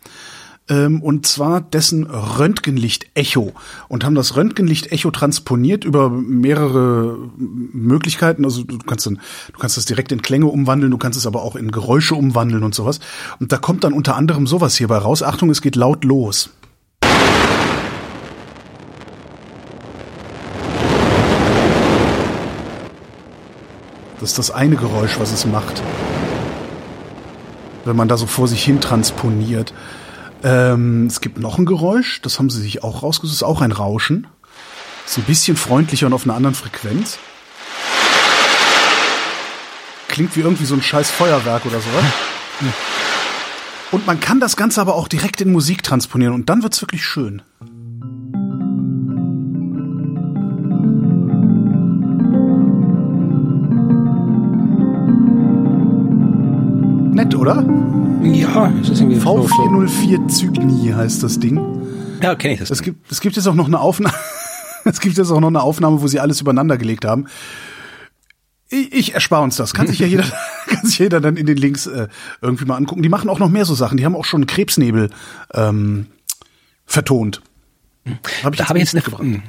ähm, 0.68 1.02
und 1.02 1.26
zwar 1.26 1.60
dessen 1.60 2.04
Röntgenlicht-Echo 2.04 3.52
und 3.88 4.04
haben 4.04 4.14
das 4.14 4.36
Röntgenlicht-Echo 4.36 5.10
transponiert 5.10 5.84
über 5.84 6.08
mehrere 6.08 7.18
Möglichkeiten. 7.36 8.44
Also 8.44 8.62
du 8.62 8.78
kannst 8.78 9.06
dann, 9.06 9.20
du 9.52 9.58
kannst 9.58 9.76
das 9.76 9.86
direkt 9.86 10.12
in 10.12 10.22
Klänge 10.22 10.46
umwandeln, 10.46 10.90
du 10.90 10.98
kannst 10.98 11.18
es 11.18 11.26
aber 11.26 11.42
auch 11.42 11.56
in 11.56 11.72
Geräusche 11.72 12.14
umwandeln 12.14 12.62
und 12.62 12.74
sowas. 12.74 13.00
Und 13.40 13.52
da 13.52 13.58
kommt 13.58 13.84
dann 13.84 13.92
unter 13.92 14.16
anderem 14.16 14.46
sowas 14.46 14.76
hierbei 14.76 14.98
raus. 14.98 15.22
Achtung, 15.22 15.50
es 15.50 15.62
geht 15.62 15.76
laut 15.76 16.04
los. 16.04 16.50
Das 24.20 24.30
ist 24.30 24.38
das 24.38 24.50
eine 24.52 24.76
Geräusch, 24.76 25.18
was 25.18 25.32
es 25.32 25.44
macht. 25.44 25.82
Wenn 27.84 27.96
man 27.96 28.06
da 28.06 28.16
so 28.16 28.26
vor 28.26 28.46
sich 28.46 28.62
hin 28.62 28.80
transponiert. 28.80 29.74
Ähm, 30.44 31.06
es 31.06 31.20
gibt 31.20 31.38
noch 31.38 31.58
ein 31.58 31.66
Geräusch, 31.66 32.20
das 32.22 32.38
haben 32.38 32.50
sie 32.50 32.60
sich 32.60 32.82
auch 32.82 33.02
rausgesucht, 33.02 33.36
ist 33.36 33.42
auch 33.42 33.60
ein 33.60 33.72
Rauschen. 33.72 34.26
Ist 35.06 35.18
ein 35.18 35.24
bisschen 35.24 35.56
freundlicher 35.56 36.06
und 36.06 36.12
auf 36.12 36.24
einer 36.24 36.34
anderen 36.34 36.54
Frequenz. 36.54 37.18
Klingt 40.08 40.36
wie 40.36 40.40
irgendwie 40.40 40.64
so 40.64 40.74
ein 40.74 40.82
scheiß 40.82 41.10
Feuerwerk 41.10 41.64
oder 41.66 41.80
sowas. 41.80 42.04
Und 43.92 44.06
man 44.06 44.20
kann 44.20 44.40
das 44.40 44.56
Ganze 44.56 44.80
aber 44.80 44.94
auch 44.94 45.06
direkt 45.06 45.42
in 45.42 45.52
Musik 45.52 45.82
transponieren 45.82 46.32
und 46.32 46.48
dann 46.48 46.62
wird's 46.62 46.80
wirklich 46.80 47.04
schön. 47.04 47.42
Nett, 57.14 57.34
oder? 57.34 57.81
Ja, 58.32 58.72
es 58.82 58.88
ist 58.88 59.00
irgendwie 59.00 59.18
so- 59.20 59.42
so- 59.42 59.48
V404 59.54 60.28
Cygni 60.30 60.90
heißt 60.90 61.22
das 61.22 61.38
Ding. 61.38 61.60
Ja, 62.22 62.34
kenne 62.34 62.54
ich 62.54 62.60
das. 62.60 62.70
Es 62.70 62.82
gibt, 62.82 63.10
es 63.10 63.20
gibt 63.20 63.36
jetzt 63.36 63.46
auch 63.46 63.54
noch 63.54 63.66
eine 63.66 63.80
Aufnahme. 63.80 64.14
Es 64.84 64.98
gibt 64.98 65.16
jetzt 65.16 65.30
auch 65.30 65.38
noch 65.38 65.46
eine 65.46 65.62
Aufnahme, 65.62 66.02
wo 66.02 66.08
sie 66.08 66.18
alles 66.18 66.40
übereinander 66.40 66.76
gelegt 66.76 67.04
haben. 67.04 67.26
Ich, 68.68 68.92
ich 68.92 69.14
erspare 69.14 69.42
uns 69.44 69.54
das. 69.54 69.74
Kann 69.74 69.86
sich 69.86 70.00
ja 70.00 70.08
jeder, 70.08 70.24
kann 70.66 70.84
sich 70.84 70.98
jeder 70.98 71.20
dann 71.20 71.36
in 71.36 71.46
den 71.46 71.56
Links 71.56 71.86
äh, 71.86 72.08
irgendwie 72.40 72.64
mal 72.64 72.74
angucken. 72.76 73.00
Die 73.00 73.08
machen 73.08 73.30
auch 73.30 73.38
noch 73.38 73.48
mehr 73.48 73.64
so 73.64 73.74
Sachen. 73.76 73.96
Die 73.96 74.04
haben 74.04 74.16
auch 74.16 74.24
schon 74.24 74.44
Krebsnebel 74.48 75.10
ähm, 75.54 76.06
vertont. 76.84 77.42
Hab 78.42 78.56
da 78.56 78.68
habe 78.68 78.78
ich 78.78 78.82
jetzt 78.86 78.94
eine, 78.94 78.98
mitgebracht. 79.02 79.22
hm, 79.22 79.42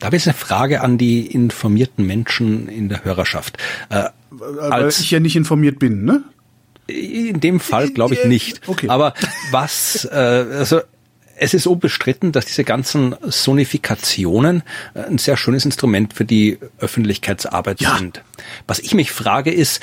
da 0.00 0.06
habe 0.06 0.16
ich 0.16 0.24
jetzt 0.24 0.34
eine 0.34 0.44
Frage 0.44 0.80
an 0.80 0.98
die 0.98 1.24
informierten 1.24 2.04
Menschen 2.04 2.68
in 2.68 2.88
der 2.88 3.04
Hörerschaft. 3.04 3.58
Äh, 3.90 4.06
Weil 4.30 4.72
als 4.72 4.98
ich 4.98 5.12
ja 5.12 5.20
nicht 5.20 5.36
informiert 5.36 5.78
bin, 5.78 6.04
ne? 6.04 6.24
In 6.90 7.40
dem 7.40 7.60
Fall 7.60 7.90
glaube 7.90 8.14
ich 8.14 8.24
nicht. 8.24 8.68
Okay. 8.68 8.88
Aber 8.88 9.14
was, 9.50 10.04
äh, 10.04 10.14
also 10.14 10.80
es 11.36 11.54
ist 11.54 11.66
unbestritten, 11.66 12.32
dass 12.32 12.44
diese 12.46 12.64
ganzen 12.64 13.14
Sonifikationen 13.22 14.62
äh, 14.94 15.00
ein 15.04 15.18
sehr 15.18 15.36
schönes 15.36 15.64
Instrument 15.64 16.12
für 16.12 16.24
die 16.24 16.58
Öffentlichkeitsarbeit 16.78 17.80
Ja. 17.80 17.96
sind. 17.96 18.22
Was 18.66 18.78
ich 18.78 18.94
mich 18.94 19.10
frage 19.12 19.50
ist, 19.52 19.80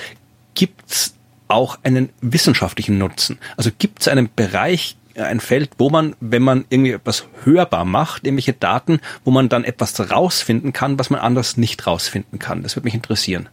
gibt's 0.56 1.16
auch 1.48 1.80
einen 1.84 2.10
wissenschaftlichen 2.22 2.98
Nutzen? 2.98 3.40
Also 3.56 3.72
gibt's 3.78 4.08
einen 4.08 4.30
Bereich, 4.36 4.98
ein 5.16 5.40
Feld, 5.40 5.72
wo 5.78 5.90
man, 5.90 6.16
wenn 6.20 6.44
man 6.44 6.66
irgendwie 6.70 6.92
etwas 6.92 7.26
hörbar 7.44 7.86
macht, 7.86 8.26
irgendwelche 8.26 8.54
Daten, 8.54 9.00
wo 9.24 9.32
man 9.32 9.50
dann 9.50 9.64
etwas 9.64 10.12
rausfinden 10.12 10.74
kann, 10.74 11.00
was 11.00 11.10
man 11.10 11.20
anders 11.20 11.58
nicht 11.58 11.88
rausfinden 11.88 12.38
kann. 12.38 12.62
Das 12.62 12.76
würde 12.76 12.86
mich 12.86 12.94
interessieren. 12.94 13.50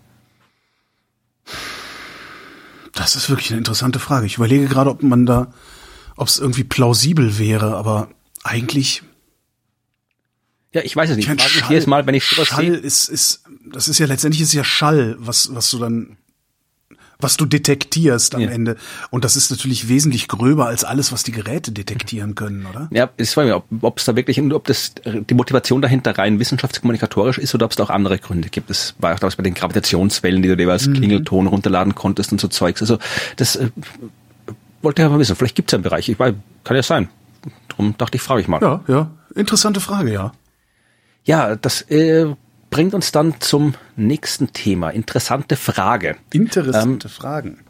Das 3.05 3.17
ist 3.17 3.29
wirklich 3.29 3.51
eine 3.51 3.59
interessante 3.59 3.99
Frage. 3.99 4.25
Ich 4.25 4.37
überlege 4.37 4.67
gerade, 4.67 4.89
ob 4.89 5.03
man 5.03 5.27
da, 5.27 5.53
ob 6.17 6.27
es 6.27 6.39
irgendwie 6.39 6.65
plausibel 6.65 7.39
wäre, 7.39 7.77
aber 7.77 8.09
eigentlich. 8.43 9.03
Ja, 10.73 10.81
ich 10.81 10.97
weiß 10.97 11.11
es 11.11 11.17
nicht. 11.17 11.25
Ich 11.25 11.29
meine, 11.29 11.47
Schall, 11.47 11.69
jedes 11.69 11.87
Mal, 11.87 12.07
wenn 12.07 12.15
ich 12.15 12.25
sowas 12.25 12.49
Schall 12.49 12.65
sehe. 12.65 12.77
ist, 12.77 13.11
ist, 13.11 13.45
das 13.71 13.89
ist 13.89 13.99
ja 13.99 14.07
letztendlich 14.07 14.41
ist 14.41 14.55
ja 14.55 14.65
Schall, 14.65 15.17
was, 15.19 15.55
was 15.55 15.71
du 15.71 15.79
dann, 15.79 16.17
was 17.25 17.37
du 17.37 17.47
detektierst 17.47 18.37
am 18.37 18.43
Ja. 18.43 18.51
Ende. 18.51 18.77
Und 19.11 19.25
das 19.25 19.35
ist 19.35 19.51
natürlich 19.51 19.89
wesentlich 19.89 20.29
gröber 20.29 20.67
als 20.67 20.85
alles, 20.85 21.11
was 21.11 21.25
die 21.25 21.33
Geräte 21.33 21.73
detektieren 21.73 22.37
können, 22.37 22.67
oder? 22.67 22.89
Ja, 22.93 23.11
es 23.17 23.37
war 23.37 23.45
mir, 23.45 23.63
ob 23.81 23.99
es 23.99 24.05
da 24.05 24.15
wirklich, 24.15 24.41
ob 24.41 24.67
das 24.67 24.93
die 25.05 25.35
Motivation 25.35 25.83
dahinter 25.83 26.17
rein 26.17 26.39
wissenschaftskommunikatorisch 26.39 27.39
ist 27.39 27.55
oder 27.55 27.65
ob 27.65 27.73
es 27.73 27.77
da 27.77 27.83
auch 27.83 27.91
andere 27.91 28.19
Gründe 28.19 28.49
gibt. 28.51 28.71
Das 28.71 28.95
war 28.99 29.15
auch 29.15 29.19
damals 29.19 29.35
bei 29.37 29.43
den 29.43 29.55
Gravitationswellen, 29.55 30.43
die 30.43 30.49
du 30.49 30.57
dir 30.57 30.69
als 30.71 30.85
Klingelton 30.85 31.49
runterladen 31.49 31.95
konntest 31.95 32.31
und 32.31 32.41
so 32.41 32.49
Zeugs. 32.49 32.81
Also 32.81 32.99
das 33.37 33.57
äh, 33.57 33.71
wollte 34.83 35.03
ich 35.03 35.07
aber 35.07 35.19
wissen. 35.19 35.35
Vielleicht 35.35 35.57
gibt 35.57 35.71
es 35.71 35.73
ja 35.73 35.77
einen 35.79 35.83
Bereich. 35.83 36.09
Ich 36.09 36.19
weiß, 36.19 36.35
kann 36.63 36.77
ja 36.77 36.83
sein. 36.83 37.09
Darum 37.69 37.97
dachte 37.99 38.17
ich, 38.17 38.23
frage 38.23 38.43
ich 38.43 38.49
mal. 38.49 38.61
Ja, 38.63 38.81
ja. 38.87 39.11
Interessante 39.35 39.81
Frage, 39.81 40.13
ja. 40.13 40.33
Ja, 41.25 41.57
das 41.57 41.83
äh, 41.91 42.35
bringt 42.75 42.93
uns 42.93 43.13
dann 43.13 43.41
zum 43.41 43.75
nächsten 43.95 44.53
Thema. 44.53 44.91
Interessante 44.91 45.55
Frage. 45.55 46.17
Interessante 46.33 47.09
Fragen. 47.09 47.61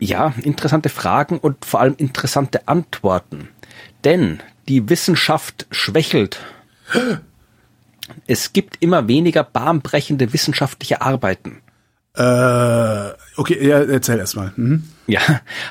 Ja, 0.00 0.32
interessante 0.40 0.88
Fragen 0.88 1.36
und 1.38 1.66
vor 1.66 1.80
allem 1.80 1.96
interessante 1.98 2.66
Antworten. 2.66 3.50
Denn 4.04 4.40
die 4.66 4.88
Wissenschaft 4.88 5.66
schwächelt. 5.70 6.38
Es 8.26 8.52
gibt 8.52 8.76
immer 8.80 9.08
weniger 9.08 9.42
bahnbrechende 9.44 10.34
wissenschaftliche 10.34 11.00
Arbeiten. 11.00 11.62
Äh, 12.14 13.12
okay, 13.36 13.66
ja, 13.66 13.80
erzähl 13.80 14.18
erst 14.18 14.36
mal. 14.36 14.52
Mhm. 14.56 14.84
Ja, 15.06 15.20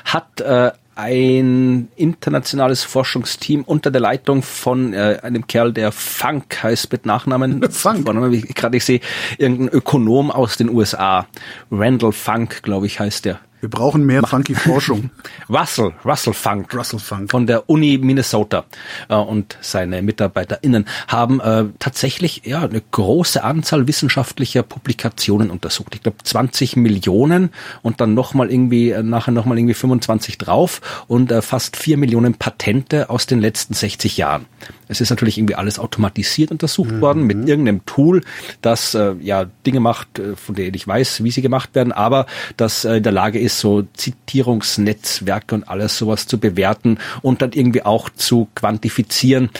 hat 0.04 0.40
äh, 0.40 0.72
ein 0.96 1.88
internationales 1.96 2.84
Forschungsteam 2.84 3.62
unter 3.62 3.90
der 3.90 4.00
Leitung 4.00 4.42
von 4.42 4.92
äh, 4.92 5.18
einem 5.22 5.46
Kerl, 5.46 5.72
der 5.72 5.92
Funk 5.92 6.62
heißt 6.62 6.92
mit 6.92 7.06
Nachnamen. 7.06 7.62
Funk? 7.70 8.04
Vornamen, 8.04 8.32
wie 8.32 8.38
ich 8.38 8.54
gerade 8.54 8.76
ich 8.76 8.84
sehe, 8.84 9.00
irgendein 9.38 9.68
Ökonom 9.68 10.30
aus 10.30 10.56
den 10.56 10.70
USA. 10.70 11.26
Randall 11.70 12.12
Funk, 12.12 12.62
glaube 12.62 12.86
ich, 12.86 13.00
heißt 13.00 13.24
der. 13.24 13.40
Wir 13.64 13.70
brauchen 13.70 14.04
mehr 14.04 14.22
funky 14.26 14.54
Forschung. 14.54 15.08
Russell, 15.48 15.94
Russell 16.04 16.34
Funk. 16.34 16.74
Russell 16.74 16.98
Funk. 16.98 17.30
Von 17.30 17.46
der 17.46 17.70
Uni 17.70 17.96
Minnesota 17.96 18.66
äh, 19.08 19.14
und 19.14 19.56
seine 19.62 20.02
MitarbeiterInnen 20.02 20.84
haben 21.08 21.40
äh, 21.40 21.64
tatsächlich 21.78 22.42
ja 22.44 22.60
eine 22.60 22.82
große 22.90 23.42
Anzahl 23.42 23.88
wissenschaftlicher 23.88 24.64
Publikationen 24.64 25.50
untersucht. 25.50 25.94
Ich 25.94 26.02
glaube 26.02 26.18
20 26.22 26.76
Millionen 26.76 27.48
und 27.80 28.02
dann 28.02 28.12
nochmal 28.12 28.50
irgendwie, 28.50 28.90
äh, 28.90 29.02
nachher 29.02 29.32
nochmal 29.32 29.56
irgendwie 29.56 29.72
25 29.72 30.36
drauf 30.36 30.82
und 31.08 31.32
fast 31.32 31.78
4 31.78 31.96
Millionen 31.96 32.34
Patente 32.34 33.08
aus 33.08 33.24
den 33.24 33.40
letzten 33.40 33.72
60 33.72 34.18
Jahren. 34.18 34.44
Es 34.88 35.00
ist 35.00 35.08
natürlich 35.08 35.38
irgendwie 35.38 35.54
alles 35.54 35.78
automatisiert 35.78 36.50
untersucht 36.50 37.00
worden 37.00 37.22
mit 37.22 37.48
irgendeinem 37.48 37.86
Tool, 37.86 38.22
das 38.60 38.96
ja 39.20 39.46
Dinge 39.66 39.80
macht, 39.80 40.20
von 40.36 40.54
denen 40.54 40.74
ich 40.74 40.86
weiß, 40.86 41.24
wie 41.24 41.30
sie 41.30 41.40
gemacht 41.40 41.74
werden, 41.74 41.92
aber 41.92 42.26
das 42.58 42.84
in 42.84 43.02
der 43.02 43.12
Lage 43.12 43.38
ist, 43.38 43.53
so 43.58 43.82
Zitierungsnetzwerke 43.94 45.54
und 45.54 45.68
alles 45.68 45.98
sowas 45.98 46.26
zu 46.26 46.38
bewerten 46.38 46.98
und 47.22 47.42
dann 47.42 47.52
irgendwie 47.52 47.82
auch 47.82 48.10
zu 48.10 48.48
quantifizieren. 48.54 49.50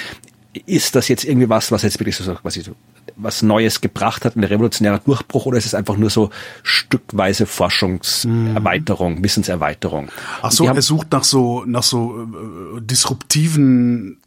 Ist 0.67 0.95
das 0.95 1.09
jetzt 1.09 1.25
irgendwie 1.25 1.49
was, 1.49 1.73
was 1.73 1.83
jetzt 1.83 1.99
wirklich 1.99 2.17
so, 2.17 2.33
quasi 2.35 2.63
so 2.63 2.73
was 3.17 3.43
Neues 3.43 3.81
gebracht 3.81 4.25
hat, 4.25 4.37
ein 4.37 4.45
revolutionärer 4.45 4.99
Durchbruch, 4.99 5.47
oder 5.47 5.59
ist 5.59 5.67
es 5.67 5.75
einfach 5.75 5.97
nur 5.97 6.11
so 6.11 6.31
stückweise 6.63 7.47
Forschungserweiterung, 7.47 9.23
Wissenserweiterung? 9.23 10.09
Ach 10.43 10.51
so, 10.51 10.65
er 10.65 10.83
sucht 10.83 11.13
nach 11.13 11.25
so, 11.25 11.65
nach 11.65 11.83
so 11.83 12.23
äh, 12.23 12.81
disruptiven 12.81 14.19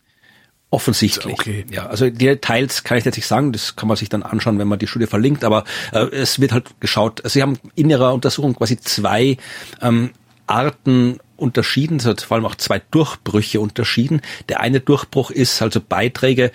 Offensichtlich. 0.69 1.33
Okay. 1.33 1.65
Ja, 1.71 1.87
also 1.87 2.09
die 2.09 2.25
Details 2.25 2.83
kann 2.83 2.97
ich 2.97 3.05
jetzt 3.05 3.15
nicht 3.15 3.27
sagen, 3.27 3.53
das 3.53 3.77
kann 3.77 3.87
man 3.87 3.95
sich 3.95 4.09
dann 4.09 4.21
anschauen, 4.21 4.59
wenn 4.59 4.67
man 4.67 4.79
die 4.79 4.87
Studie 4.87 5.07
verlinkt, 5.07 5.45
aber 5.45 5.63
äh, 5.93 6.07
es 6.07 6.41
wird 6.41 6.51
halt 6.51 6.81
geschaut, 6.81 7.23
also 7.23 7.33
sie 7.33 7.41
haben 7.41 7.57
in 7.75 7.89
ihrer 7.89 8.13
Untersuchung 8.13 8.53
quasi 8.53 8.77
zwei 8.77 9.37
ähm, 9.81 10.11
Arten 10.45 11.19
unterschieden, 11.37 12.03
hat 12.03 12.21
vor 12.21 12.35
allem 12.35 12.45
auch 12.45 12.55
zwei 12.55 12.81
Durchbrüche 12.91 13.61
unterschieden. 13.61 14.21
Der 14.49 14.59
eine 14.59 14.81
Durchbruch 14.81 15.31
ist 15.31 15.61
also 15.61 15.79
Beiträge 15.79 16.51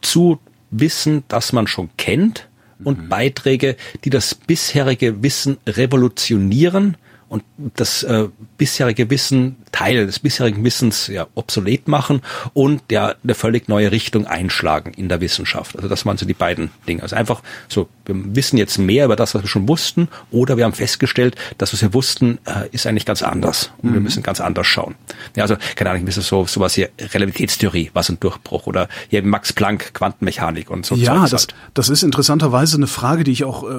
zu 0.00 0.40
Wissen, 0.72 1.22
das 1.28 1.52
man 1.52 1.68
schon 1.68 1.90
kennt 1.96 2.48
und 2.82 3.08
Beiträge, 3.08 3.76
die 4.04 4.10
das 4.10 4.34
bisherige 4.34 5.22
Wissen 5.22 5.58
revolutionieren 5.66 6.96
und 7.30 7.44
das 7.76 8.02
äh, 8.02 8.28
bisherige 8.58 9.08
Wissen, 9.08 9.56
Teile 9.70 10.04
des 10.04 10.18
bisherigen 10.18 10.64
Wissens 10.64 11.06
ja 11.06 11.28
obsolet 11.36 11.86
machen 11.86 12.22
und 12.54 12.82
ja 12.90 13.14
eine 13.22 13.34
völlig 13.34 13.68
neue 13.68 13.92
Richtung 13.92 14.26
einschlagen 14.26 14.92
in 14.94 15.08
der 15.08 15.20
Wissenschaft. 15.20 15.76
Also 15.76 15.86
das 15.86 16.04
waren 16.04 16.18
so 16.18 16.26
die 16.26 16.34
beiden 16.34 16.72
Dinge. 16.88 17.04
Also 17.04 17.14
einfach 17.14 17.40
so, 17.68 17.88
wir 18.04 18.16
wissen 18.34 18.58
jetzt 18.58 18.78
mehr 18.78 19.04
über 19.04 19.14
das, 19.14 19.32
was 19.36 19.42
wir 19.42 19.48
schon 19.48 19.68
wussten, 19.68 20.08
oder 20.32 20.56
wir 20.56 20.64
haben 20.64 20.72
festgestellt, 20.72 21.36
dass 21.56 21.72
was 21.72 21.82
wir 21.82 21.94
wussten, 21.94 22.38
äh, 22.46 22.68
ist 22.72 22.88
eigentlich 22.88 23.06
ganz 23.06 23.22
anders 23.22 23.70
und 23.78 23.94
wir 23.94 24.00
müssen 24.00 24.24
ganz 24.24 24.40
anders 24.40 24.66
schauen. 24.66 24.96
Ja, 25.36 25.44
also 25.44 25.56
keine 25.76 25.90
Ahnung, 25.90 26.08
ist 26.08 26.16
so 26.16 26.46
sowas 26.46 26.74
hier 26.74 26.90
Relativitätstheorie, 26.98 27.92
was 27.94 28.08
ein 28.08 28.18
Durchbruch 28.18 28.66
oder 28.66 28.88
hier 29.08 29.22
Max 29.22 29.52
Planck 29.52 29.94
Quantenmechanik 29.94 30.68
und 30.68 30.84
so. 30.84 30.96
Ja, 30.96 31.28
das, 31.28 31.42
halt. 31.42 31.54
das 31.74 31.88
ist 31.90 32.02
interessanterweise 32.02 32.76
eine 32.76 32.88
Frage, 32.88 33.22
die 33.22 33.30
ich 33.30 33.44
auch 33.44 33.62
äh, 33.62 33.76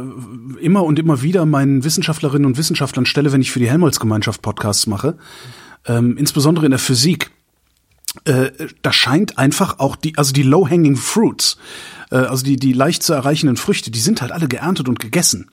immer 0.61 0.85
und 0.85 0.99
immer 0.99 1.21
wieder 1.21 1.45
meinen 1.45 1.83
Wissenschaftlerinnen 1.83 2.45
und 2.45 2.57
Wissenschaftlern 2.57 3.05
stelle, 3.05 3.33
wenn 3.33 3.40
ich 3.41 3.51
für 3.51 3.59
die 3.59 3.69
Helmholtz-Gemeinschaft 3.69 4.41
Podcasts 4.41 4.87
mache, 4.87 5.17
ähm, 5.85 6.17
insbesondere 6.17 6.65
in 6.65 6.71
der 6.71 6.79
Physik. 6.79 7.31
Äh, 8.25 8.51
da 8.81 8.91
scheint 8.91 9.37
einfach 9.37 9.79
auch 9.79 9.95
die, 9.95 10.17
also 10.17 10.33
die 10.33 10.43
low-hanging 10.43 10.97
fruits, 10.97 11.57
äh, 12.11 12.17
also 12.17 12.43
die, 12.43 12.57
die 12.57 12.73
leicht 12.73 13.03
zu 13.03 13.13
erreichenden 13.13 13.57
Früchte, 13.57 13.89
die 13.89 13.99
sind 13.99 14.21
halt 14.21 14.31
alle 14.31 14.47
geerntet 14.47 14.89
und 14.89 14.99
gegessen. 14.99 15.49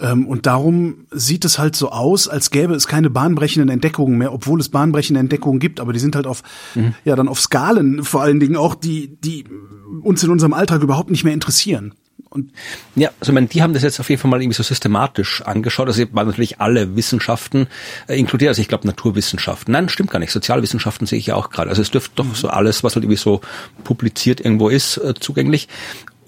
Ähm, 0.00 0.26
und 0.26 0.46
darum 0.46 1.06
sieht 1.10 1.44
es 1.44 1.58
halt 1.58 1.76
so 1.76 1.90
aus, 1.90 2.28
als 2.28 2.50
gäbe 2.50 2.74
es 2.74 2.86
keine 2.86 3.10
bahnbrechenden 3.10 3.68
Entdeckungen 3.68 4.18
mehr, 4.18 4.32
obwohl 4.32 4.60
es 4.60 4.68
bahnbrechende 4.68 5.20
Entdeckungen 5.20 5.60
gibt, 5.60 5.80
aber 5.80 5.92
die 5.92 5.98
sind 5.98 6.16
halt 6.16 6.26
auf, 6.26 6.42
ja, 7.04 7.16
dann 7.16 7.28
auf 7.28 7.40
Skalen 7.40 8.02
vor 8.04 8.22
allen 8.22 8.40
Dingen 8.40 8.56
auch, 8.56 8.74
die, 8.74 9.16
die 9.20 9.44
uns 10.02 10.22
in 10.22 10.30
unserem 10.30 10.54
Alltag 10.54 10.82
überhaupt 10.82 11.10
nicht 11.10 11.24
mehr 11.24 11.34
interessieren. 11.34 11.94
Und 12.30 12.52
Ja, 12.94 13.08
also 13.18 13.32
ich 13.32 13.34
meine, 13.34 13.48
die 13.48 13.60
haben 13.60 13.74
das 13.74 13.82
jetzt 13.82 13.98
auf 13.98 14.08
jeden 14.08 14.22
Fall 14.22 14.30
mal 14.30 14.40
irgendwie 14.40 14.56
so 14.56 14.62
systematisch 14.62 15.42
angeschaut. 15.42 15.88
Also 15.88 16.04
waren 16.12 16.28
natürlich 16.28 16.60
alle 16.60 16.94
Wissenschaften 16.94 17.66
äh, 18.06 18.18
inkludiert. 18.18 18.50
Also 18.50 18.62
ich 18.62 18.68
glaube 18.68 18.86
Naturwissenschaften. 18.86 19.72
Nein, 19.72 19.88
stimmt 19.88 20.12
gar 20.12 20.20
nicht. 20.20 20.30
Sozialwissenschaften 20.30 21.08
sehe 21.08 21.18
ich 21.18 21.26
ja 21.26 21.34
auch 21.34 21.50
gerade. 21.50 21.70
Also 21.70 21.82
es 21.82 21.90
dürfte 21.90 22.12
doch 22.14 22.36
so 22.36 22.48
alles, 22.48 22.84
was 22.84 22.94
halt 22.94 23.04
irgendwie 23.04 23.18
so 23.18 23.40
publiziert 23.82 24.40
irgendwo 24.40 24.68
ist, 24.68 24.96
äh, 24.98 25.14
zugänglich. 25.18 25.66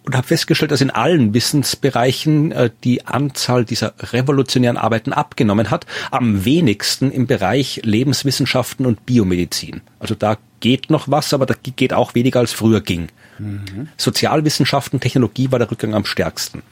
Und 0.04 0.16
habe 0.16 0.26
festgestellt, 0.26 0.72
dass 0.72 0.80
in 0.80 0.90
allen 0.90 1.32
Wissensbereichen 1.32 2.50
äh, 2.50 2.70
die 2.82 3.06
Anzahl 3.06 3.64
dieser 3.64 3.94
revolutionären 4.00 4.76
Arbeiten 4.76 5.12
abgenommen 5.12 5.70
hat. 5.70 5.86
Am 6.10 6.44
wenigsten 6.44 7.12
im 7.12 7.26
Bereich 7.26 7.82
Lebenswissenschaften 7.84 8.84
und 8.84 9.06
Biomedizin. 9.06 9.80
Also 10.00 10.16
da 10.16 10.38
geht 10.58 10.90
noch 10.90 11.08
was, 11.08 11.32
aber 11.32 11.46
da 11.46 11.54
geht 11.54 11.92
auch 11.92 12.14
weniger 12.14 12.40
als 12.40 12.52
früher 12.52 12.80
ging. 12.80 13.08
Sozialwissenschaften, 13.96 15.00
Technologie 15.00 15.50
war 15.50 15.58
der 15.58 15.70
Rückgang 15.70 15.94
am 15.94 16.04
stärksten. 16.04 16.62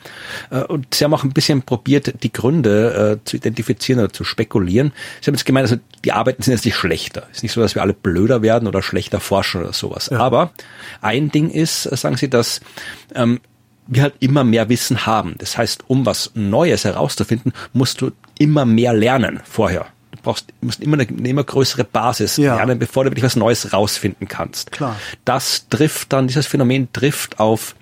Äh, 0.51 0.61
Und 0.63 0.95
sie 0.95 1.05
haben 1.05 1.15
auch 1.15 1.25
ein 1.25 1.33
bisschen 1.33 1.63
probiert, 1.63 2.23
die 2.23 2.33
Gründe 2.33 3.19
äh, 3.21 3.25
zu 3.29 3.37
identifizieren 3.37 4.01
oder 4.01 4.13
zu 4.13 4.25
spekulieren. 4.25 4.93
Sie 5.21 5.27
haben 5.27 5.35
jetzt 5.35 5.45
gemeint, 5.47 5.71
also 5.71 5.81
die 6.05 6.13
Arbeiten 6.13 6.43
sind 6.43 6.55
jetzt 6.55 6.65
nicht 6.65 6.77
schlechter. 6.77 7.27
Es 7.31 7.39
ist 7.39 7.43
nicht 7.43 7.53
so, 7.53 7.61
dass 7.61 7.75
wir 7.75 7.83
alle 7.83 7.95
blöder 7.95 8.43
werden 8.43 8.69
oder 8.69 8.83
schlechter 8.83 9.21
forschen 9.21 9.63
oder 9.63 9.73
sowas. 9.73 10.11
Aber 10.11 10.53
ein 11.01 11.31
Ding 11.31 11.51
ist, 11.51 11.87
äh, 11.87 11.97
sagen 11.97 12.17
sie, 12.17 12.29
dass 12.31 12.61
ähm, 13.15 13.41
wir 13.87 14.03
halt 14.03 14.15
immer 14.21 14.45
mehr 14.45 14.69
Wissen 14.69 15.07
haben. 15.07 15.35
Das 15.39 15.59
heißt, 15.59 15.85
um 15.89 16.07
was 16.07 16.31
Neues 16.35 16.85
herauszufinden, 16.85 17.53
musst 17.73 18.01
du 18.01 18.13
immer 18.39 18.65
mehr 18.65 18.93
lernen 18.93 19.41
vorher. 19.45 19.87
Du 20.23 20.25
brauchst, 20.25 20.47
musst 20.61 20.81
immer 20.83 20.99
eine, 20.99 21.09
eine 21.09 21.29
immer 21.29 21.45
größere 21.45 21.85
Basis 21.85 22.37
Ja. 22.37 22.57
lernen, 22.57 22.79
bevor 22.79 23.05
du 23.05 23.11
wirklich 23.11 23.25
was 23.25 23.37
Neues 23.37 23.73
rausfinden 23.73 24.29
kannst. 24.29 24.71
Klar. 24.73 24.97
Das 25.25 25.67
trifft 25.69 26.13
dann, 26.13 26.29
dieses 26.29 26.47
Phänomen 26.47 26.93
trifft 26.93 27.41
auf 27.41 27.75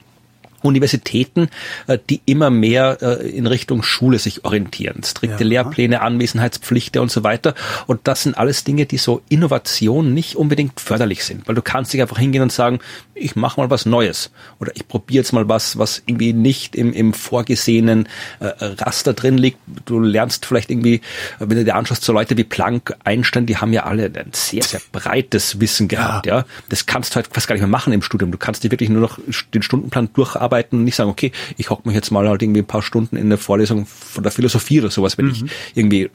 Universitäten, 0.63 1.49
äh, 1.87 1.99
die 2.09 2.21
immer 2.27 2.51
mehr 2.51 2.99
äh, 3.01 3.29
in 3.29 3.47
Richtung 3.47 3.83
Schule 3.83 4.19
sich 4.19 4.45
orientieren. 4.45 5.03
Strikte 5.05 5.45
ja. 5.45 5.49
Lehrpläne, 5.49 6.01
Anwesenheitspflichten 6.01 7.01
und 7.01 7.11
so 7.11 7.25
weiter. 7.25 7.55
Und 7.87 8.01
das 8.05 8.23
sind 8.23 8.37
alles 8.37 8.65
Dinge, 8.65 8.87
die 8.87 8.99
so 8.99 9.23
Innovation 9.29 10.15
nicht 10.15 10.37
unbedingt 10.37 10.81
förderlich 10.81 11.25
sind, 11.25 11.47
weil 11.47 11.55
du 11.55 11.63
kannst 11.63 11.93
dich 11.93 12.03
einfach 12.03 12.19
hingehen 12.19 12.43
und 12.43 12.53
sagen, 12.53 12.81
ich 13.15 13.37
mache 13.37 13.61
mal 13.61 13.71
was 13.71 13.87
Neues 13.87 14.31
oder 14.59 14.73
ich 14.75 14.87
probiere 14.89 15.23
jetzt 15.23 15.33
mal 15.33 15.49
was, 15.49 15.79
was 15.79 16.03
irgendwie 16.07 16.33
nicht 16.33 16.77
im, 16.77 16.93
im 16.93 17.13
vorgesehenen 17.13 18.09
äh, 18.41 18.51
Raster 18.61 19.13
drin 19.13 19.39
liegt. 19.39 19.59
Du 19.85 20.01
lernst 20.01 20.47
vielleicht 20.47 20.71
irgendwie, 20.71 21.01
wenn 21.39 21.57
du 21.57 21.65
dir 21.65 21.77
anschaust, 21.77 22.05
so 22.05 22.13
Leute 22.13 22.37
wie 22.37 22.45
Planck, 22.45 22.97
Einstein, 23.05 23.47
die 23.47 23.57
haben 23.57 23.73
ja 23.73 23.85
alle 23.85 24.07
ein 24.07 24.31
sehr, 24.33 24.63
sehr 24.63 24.81
breites 24.93 25.61
Wissen 25.61 25.89
gehabt. 25.89 26.27
Ja. 26.27 26.39
ja. 26.39 26.45
Das 26.69 26.87
kannst 26.87 27.13
du 27.13 27.17
halt 27.17 27.29
fast 27.33 27.49
gar 27.49 27.55
nicht 27.55 27.63
mehr 27.63 27.69
machen 27.69 27.93
im 27.93 28.03
Studium. 28.03 28.31
Du 28.31 28.39
kannst 28.39 28.65
dir 28.65 28.71
wirklich 28.71 28.91
nur 28.91 29.01
noch 29.01 29.19
den 29.55 29.63
Stundenplan 29.63 30.11
durcharbeiten 30.13 30.48
und 30.73 30.85
nicht 30.85 30.97
sagen, 30.97 31.11
okay, 31.11 31.33
ich 31.57 31.71
hocke 31.71 31.87
mich 31.87 31.95
jetzt 31.95 32.11
mal 32.11 32.29
halt 32.29 32.43
irgendwie 32.43 32.61
ein 32.61 32.67
paar 32.67 32.83
Stunden 32.83 33.17
in 33.17 33.29
der 33.29 33.39
Vorlesung 33.39 33.87
von 33.87 34.23
der 34.23 34.33
Philosophie 34.33 34.81
oder 34.81 34.91
sowas, 34.91 35.19
wenn 35.19 35.27
mhm. 35.27 35.33
ich 35.33 35.45
irgendwie 35.75 36.11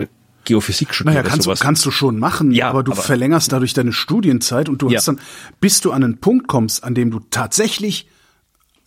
Geophysik 0.45 0.93
studiere. 0.93 1.15
Naja, 1.15 1.27
kannst, 1.27 1.43
sowas. 1.43 1.59
kannst 1.59 1.85
du 1.85 1.91
schon 1.91 2.19
machen, 2.19 2.51
ja, 2.51 2.69
aber 2.69 2.83
du 2.83 2.91
aber 2.91 3.01
verlängerst 3.01 3.51
dadurch 3.51 3.73
deine 3.73 3.93
Studienzeit 3.93 4.69
und 4.69 4.81
du 4.81 4.89
ja. 4.89 4.97
hast 4.97 5.07
dann, 5.07 5.19
bis 5.59 5.81
du 5.81 5.91
an 5.91 6.03
einen 6.03 6.17
Punkt 6.17 6.47
kommst, 6.47 6.83
an 6.83 6.95
dem 6.95 7.11
du 7.11 7.19
tatsächlich 7.29 8.07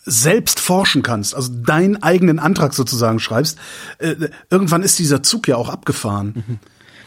selbst 0.04 0.61
forschen 0.61 1.02
kannst, 1.02 1.35
also 1.35 1.52
deinen 1.52 2.02
eigenen 2.02 2.38
Antrag 2.38 2.74
sozusagen 2.74 3.18
schreibst, 3.18 3.59
äh, 3.98 4.14
irgendwann 4.50 4.82
ist 4.82 4.98
dieser 4.98 5.22
Zug 5.22 5.48
ja 5.48 5.56
auch 5.56 5.68
abgefahren. 5.68 6.44
Mhm. 6.46 6.59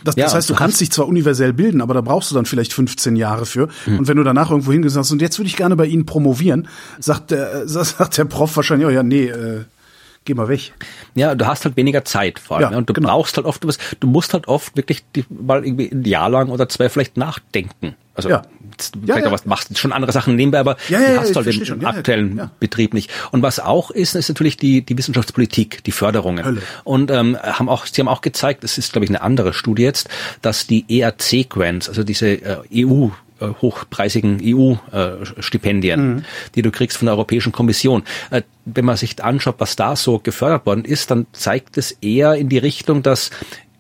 Das, 0.04 0.16
ja, 0.16 0.26
das 0.26 0.36
heißt, 0.36 0.50
du 0.50 0.56
kannst 0.56 0.80
dich 0.82 0.92
zwar 0.92 1.08
universell 1.08 1.54
bilden, 1.54 1.82
aber 1.82 1.94
da 1.94 2.02
brauchst 2.02 2.32
du 2.32 2.36
dann 2.36 2.46
vielleicht 2.46 2.74
15 2.74 3.16
Jahre 3.16 3.46
für. 3.46 3.68
Mhm. 3.86 4.00
Und 4.00 4.08
wenn 4.08 4.18
du 4.18 4.24
danach 4.24 4.50
irgendwo 4.50 4.72
hingesagt 4.72 5.06
hast, 5.06 5.12
und 5.12 5.22
jetzt 5.22 5.40
würde 5.40 5.48
ich 5.48 5.58
gerne 5.58 5.76
bei 5.76 5.86
Ihnen 5.86 6.06
promovieren, 6.06 6.68
sagt 7.00 7.32
der, 7.32 7.68
sagt 7.68 8.18
der 8.18 8.26
Prof 8.26 8.56
wahrscheinlich, 8.56 8.88
oh 8.88 8.92
ja, 8.92 9.04
nee, 9.04 9.26
äh, 9.26 9.66
geh 10.26 10.34
mal 10.34 10.48
weg. 10.48 10.74
Ja, 11.16 11.36
du 11.36 11.48
hast 11.48 11.66
halt 11.66 11.76
weniger 11.76 12.06
Zeit 12.06 12.40
vor 12.40 12.58
allem. 12.58 12.72
Ja, 12.72 12.78
und 12.78 12.90
du 12.90 12.94
genau. 12.94 13.10
brauchst 13.10 13.38
halt 13.38 13.46
oft 13.48 13.64
du 13.64 14.08
musst 14.08 14.34
halt 14.34 14.48
oft 14.48 14.76
wirklich 14.78 15.04
die, 15.16 15.26
mal 15.30 15.66
irgendwie 15.66 15.92
ein 15.92 16.04
Jahr 16.04 16.30
lang 16.30 16.50
oder 16.50 16.70
zwei 16.70 16.90
vielleicht 16.90 17.18
nachdenken. 17.18 17.96
Also 18.14 18.30
ja. 18.30 18.42
Vielleicht 18.78 19.08
ja, 19.08 19.26
ja. 19.26 19.32
was 19.32 19.46
machst 19.46 19.78
schon 19.78 19.92
andere 19.92 20.12
Sachen 20.12 20.36
nebenbei, 20.36 20.60
aber 20.60 20.78
ja, 20.90 21.00
ja, 21.00 21.14
du 21.14 21.20
hast 21.22 21.36
halt 21.36 21.46
den 21.48 21.66
schon. 21.66 21.86
aktuellen 21.86 22.50
Betrieb 22.60 22.94
nicht. 22.94 23.12
Und 23.32 23.42
was 23.42 23.60
auch 23.60 23.92
ist, 23.92 24.16
ist 24.16 24.30
natürlich 24.30 24.58
die, 24.58 24.82
die 24.82 24.98
Wissenschaftspolitik, 24.98 25.84
die 25.84 25.92
Förderungen. 25.92 26.46
Hölle. 26.46 26.62
Und 26.84 27.12
ähm, 27.12 27.38
haben 27.42 27.70
auch, 27.70 27.86
sie 27.86 28.02
haben 28.02 28.08
auch 28.08 28.22
gezeigt, 28.22 28.64
das 28.64 28.78
ist, 28.78 28.92
glaube 28.94 29.06
ich, 29.06 29.10
eine 29.10 29.22
andere 29.22 29.54
Studie 29.54 29.84
jetzt, 29.84 30.10
dass 30.42 30.68
die 30.68 30.86
ERC-Grants, 30.90 31.90
also 31.90 32.04
diese 32.04 32.28
äh, 32.30 32.58
EU 32.74 33.10
äh, 33.40 33.48
hochpreisigen 33.62 34.40
EU-Stipendien, 34.44 36.16
mhm. 36.16 36.26
die 36.56 36.62
du 36.62 36.72
kriegst 36.72 36.98
von 36.98 37.06
der 37.06 37.14
Europäischen 37.14 37.52
Kommission. 37.52 38.04
Äh, 38.32 38.42
wenn 38.66 38.86
man 38.86 38.98
sich 38.98 39.24
anschaut, 39.24 39.56
was 39.60 39.76
da 39.76 39.96
so 39.96 40.20
gefördert 40.20 40.66
worden 40.66 40.84
ist, 40.84 41.10
dann 41.10 41.26
zeigt 41.32 41.78
es 41.78 41.92
eher 41.92 42.36
in 42.36 42.50
die 42.50 42.58
Richtung, 42.58 43.02
dass 43.02 43.32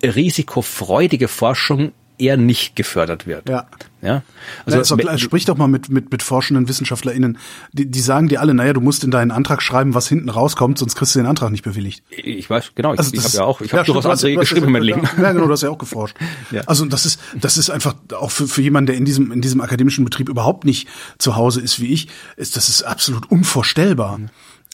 risikofreudige 0.01 1.27
Forschung 1.27 1.91
eher 2.19 2.37
nicht 2.37 2.75
gefördert 2.75 3.25
wird. 3.27 3.49
Ja. 3.49 3.67
Ja. 4.01 4.23
Also 4.65 4.95
ja, 4.95 5.01
klar, 5.01 5.17
sprich 5.17 5.43
doch 5.45 5.57
mal 5.57 5.67
mit, 5.67 5.89
mit, 5.89 6.11
mit 6.11 6.23
forschenden 6.23 6.69
WissenschaftlerInnen. 6.69 7.37
Die, 7.73 7.85
die 7.85 7.99
sagen 7.99 8.29
dir 8.29 8.39
alle, 8.39 8.53
naja, 8.53 8.71
du 8.71 8.79
musst 8.79 9.03
in 9.03 9.11
deinen 9.11 9.31
Antrag 9.31 9.61
schreiben, 9.61 9.93
was 9.93 10.07
hinten 10.07 10.29
rauskommt, 10.29 10.77
sonst 10.77 10.95
kriegst 10.95 11.15
du 11.15 11.19
den 11.19 11.25
Antrag 11.25 11.51
nicht 11.51 11.63
bewilligt. 11.63 12.03
Ich 12.09 12.49
weiß, 12.49 12.71
genau. 12.75 12.93
Ich, 12.93 12.99
also 12.99 13.13
ich 13.13 13.23
habe 13.23 13.35
ja 13.35 13.43
auch, 13.43 13.61
ich 13.61 13.73
habe 13.73 13.81
ja, 13.81 13.83
durchaus 13.83 14.05
Anträge 14.05 14.39
geschrieben 14.39 14.67
in 14.67 14.71
meinem 14.71 14.83
Leben. 14.83 15.01
Ja, 15.21 15.33
genau, 15.33 15.47
du 15.47 15.51
hast 15.51 15.63
ja 15.63 15.69
auch 15.69 15.77
geforscht. 15.77 16.15
ja. 16.51 16.61
Also 16.65 16.85
das 16.85 17.05
ist, 17.05 17.19
das 17.35 17.57
ist 17.57 17.69
einfach 17.69 17.95
auch 18.13 18.31
für, 18.31 18.47
für 18.47 18.61
jemanden, 18.61 18.87
der 18.87 18.95
in 18.95 19.05
diesem, 19.05 19.31
in 19.31 19.41
diesem 19.41 19.59
akademischen 19.59 20.05
Betrieb 20.05 20.29
überhaupt 20.29 20.63
nicht 20.63 20.87
zu 21.17 21.35
Hause 21.35 21.59
ist 21.59 21.81
wie 21.81 21.87
ich, 21.87 22.07
ist, 22.37 22.55
das 22.55 22.69
ist 22.69 22.83
absolut 22.83 23.29
unvorstellbar. 23.29 24.19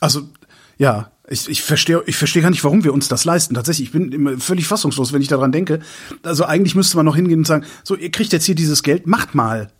Also, 0.02 0.30
ja, 0.78 1.12
ich, 1.28 1.50
ich 1.50 1.62
verstehe 1.62 2.04
ich 2.06 2.18
verstehe 2.18 2.42
gar 2.42 2.50
nicht, 2.50 2.64
warum 2.64 2.84
wir 2.84 2.94
uns 2.94 3.08
das 3.08 3.26
leisten. 3.26 3.56
Tatsächlich, 3.56 3.88
ich 3.88 3.92
bin 3.94 4.12
immer 4.12 4.38
völlig 4.38 4.68
fassungslos, 4.68 5.14
wenn 5.14 5.22
ich 5.22 5.28
daran 5.28 5.52
denke. 5.52 5.80
Also 6.24 6.46
eigentlich 6.46 6.76
müsste 6.76 6.98
man 6.98 7.06
noch 7.06 7.16
hingehen 7.16 7.40
und 7.40 7.48
sagen, 7.48 7.66
so, 7.84 7.96
ihr 7.96 8.12
kriegt 8.12 8.34
jetzt 8.34 8.46
hier 8.46 8.56
dieses 8.56 8.84
Geld, 8.84 9.08
macht 9.08 9.36
mal. 9.36 9.72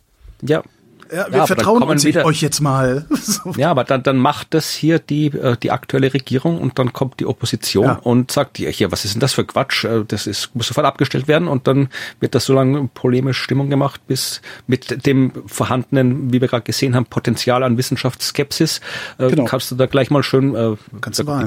Ja, 0.42 0.62
ja, 1.12 1.26
wir 1.30 1.38
ja, 1.38 1.46
vertrauen 1.46 1.82
uns 1.82 2.04
wieder, 2.04 2.24
euch 2.24 2.40
jetzt 2.40 2.60
mal. 2.60 3.06
ja, 3.56 3.70
aber 3.70 3.84
dann, 3.84 4.02
dann 4.02 4.16
macht 4.16 4.54
das 4.54 4.70
hier 4.70 4.98
die, 4.98 5.26
äh, 5.26 5.56
die 5.56 5.70
aktuelle 5.70 6.12
Regierung 6.12 6.58
und 6.60 6.78
dann 6.78 6.92
kommt 6.92 7.20
die 7.20 7.26
Opposition 7.26 7.84
ja. 7.84 8.00
und 8.02 8.30
sagt, 8.30 8.58
ja, 8.58 8.70
hier, 8.70 8.92
was 8.92 9.04
ist 9.04 9.14
denn 9.14 9.20
das 9.20 9.32
für 9.32 9.44
Quatsch? 9.44 9.84
Äh, 9.84 10.04
das 10.06 10.26
ist, 10.26 10.54
muss 10.54 10.68
sofort 10.68 10.86
abgestellt 10.86 11.28
werden 11.28 11.48
und 11.48 11.66
dann 11.66 11.88
wird 12.20 12.34
das 12.34 12.44
so 12.44 12.54
lange 12.54 12.88
polemisch 12.94 13.38
Stimmung 13.38 13.70
gemacht, 13.70 14.00
bis 14.06 14.40
mit 14.66 15.06
dem 15.06 15.32
vorhandenen, 15.46 16.32
wie 16.32 16.40
wir 16.40 16.48
gerade 16.48 16.64
gesehen 16.64 16.94
haben, 16.94 17.06
Potenzial 17.06 17.62
an 17.62 17.76
Wissenschaftsskepsis, 17.76 18.80
äh, 19.18 19.28
genau. 19.28 19.44
kannst 19.44 19.70
du 19.70 19.74
da 19.74 19.86
gleich 19.86 20.10
mal 20.10 20.22
schön 20.22 20.54
äh, 20.54 20.76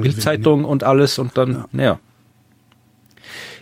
Bildzeitung 0.01 0.65
und 0.65 0.83
alles 0.83 1.19
und 1.19 1.37
dann, 1.37 1.51
ja. 1.51 1.65
naja. 1.71 1.99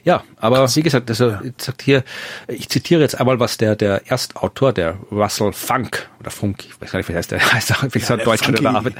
Ja, 0.07 0.23
aber 0.37 0.73
wie 0.73 0.83
gesagt, 0.83 1.09
also 1.09 1.31
ja. 1.31 1.41
sagt 1.57 1.81
hier, 1.81 2.01
ich 2.47 2.69
zitiere 2.69 3.01
jetzt 3.01 3.19
einmal, 3.19 3.41
was 3.41 3.57
der 3.57 3.75
der 3.75 4.09
Erstautor, 4.09 4.71
der 4.71 4.99
Russell 5.11 5.51
Funk 5.51 6.07
oder 6.21 6.31
Funk, 6.31 6.63
ich 6.63 6.81
weiß 6.81 6.91
gar 6.93 6.99
nicht, 6.99 7.09
wie 7.09 7.15
heißt 7.15 7.31
der, 7.31 7.41
heißt 7.53 7.71
er, 7.71 7.93
wie 7.93 7.99
ja, 7.99 8.15
Deutsch 8.15 8.47
oder 8.47 8.69
Arbeit. 8.69 8.93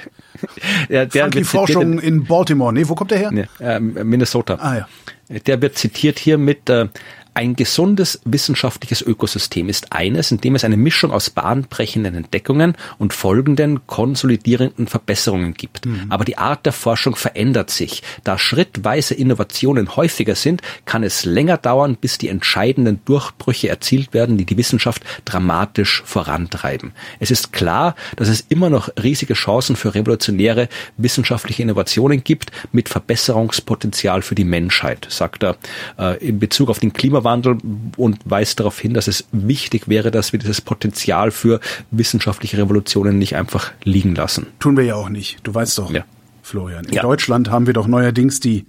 Der, 0.89 1.05
der 1.05 1.23
Funky 1.23 1.45
Forschung 1.45 1.99
in 1.99 2.25
Baltimore. 2.25 2.73
Nee, 2.73 2.89
wo 2.89 2.95
kommt 2.95 3.11
der 3.11 3.19
her? 3.19 3.31
Nee, 3.31 3.47
äh, 3.61 3.79
Minnesota. 3.79 4.55
Ah 4.55 4.75
ja. 4.75 4.87
Der 5.29 5.61
wird 5.61 5.77
zitiert 5.77 6.19
hier 6.19 6.37
mit 6.37 6.69
äh, 6.69 6.89
ein 7.37 7.55
gesundes 7.55 8.19
wissenschaftliches 8.25 9.03
Ökosystem 9.03 9.69
ist 9.69 9.93
eines, 9.93 10.31
in 10.31 10.41
dem 10.41 10.55
es 10.55 10.63
eine 10.63 10.75
Mischung 10.75 11.11
aus 11.11 11.29
bahnbrechenden 11.29 12.15
Entdeckungen 12.15 12.73
und 12.97 13.13
folgenden 13.13 13.85
konsolidierenden 13.85 14.87
Verbesserungen 14.87 15.53
gibt. 15.53 15.85
Mhm. 15.85 16.07
Aber 16.09 16.25
die 16.25 16.39
Art 16.39 16.65
der 16.65 16.73
Forschung 16.73 17.15
verändert 17.15 17.69
sich. 17.69 18.01
Da 18.23 18.39
schrittweise 18.39 19.13
Innovationen 19.13 19.95
häufiger 19.95 20.33
sind, 20.33 20.63
kann 20.85 21.03
es 21.03 21.25
länger 21.25 21.57
dauern, 21.57 21.95
bis 21.95 22.17
die 22.17 22.29
entscheidenden 22.29 23.01
Durchbrüche 23.05 23.69
erzielt 23.69 24.15
werden, 24.15 24.39
die 24.39 24.45
die 24.45 24.57
Wissenschaft 24.57 25.03
dramatisch 25.23 26.01
vorantreiben. 26.07 26.93
Es 27.19 27.29
ist 27.29 27.53
klar, 27.53 27.95
dass 28.15 28.29
es 28.29 28.45
immer 28.49 28.71
noch 28.71 28.89
riesige 28.99 29.35
Chancen 29.35 29.75
für 29.75 29.93
revolutionäre 29.93 30.69
wissenschaftliche 30.97 31.61
Innovationen 31.61 32.23
gibt, 32.23 32.51
mit 32.71 32.89
Verbesserungspotenzial 32.89 34.23
für 34.23 34.33
die 34.33 34.43
Menschheit, 34.43 35.05
sagt 35.11 35.43
er 35.43 35.57
äh, 35.99 36.17
in 36.17 36.39
Bezug 36.39 36.71
auf 36.71 36.79
den 36.79 36.93
Klimawandel 36.93 37.26
Klimawandel 37.27 37.57
und 37.97 38.19
weist 38.25 38.59
darauf 38.59 38.79
hin, 38.79 38.93
dass 38.93 39.07
es 39.07 39.25
wichtig 39.31 39.87
wäre, 39.87 40.11
dass 40.11 40.31
wir 40.31 40.39
dieses 40.39 40.61
Potenzial 40.61 41.31
für 41.31 41.59
wissenschaftliche 41.91 42.57
Revolutionen 42.57 43.17
nicht 43.19 43.35
einfach 43.35 43.71
liegen 43.83 44.15
lassen. 44.15 44.47
Tun 44.59 44.77
wir 44.77 44.85
ja 44.85 44.95
auch 44.95 45.09
nicht. 45.09 45.39
Du 45.43 45.53
weißt 45.53 45.77
doch, 45.77 45.91
ja. 45.91 46.05
Florian. 46.41 46.85
In 46.85 46.93
ja. 46.93 47.01
Deutschland 47.01 47.49
haben 47.49 47.67
wir 47.67 47.73
doch 47.73 47.87
neuerdings 47.87 48.39
die 48.39 48.65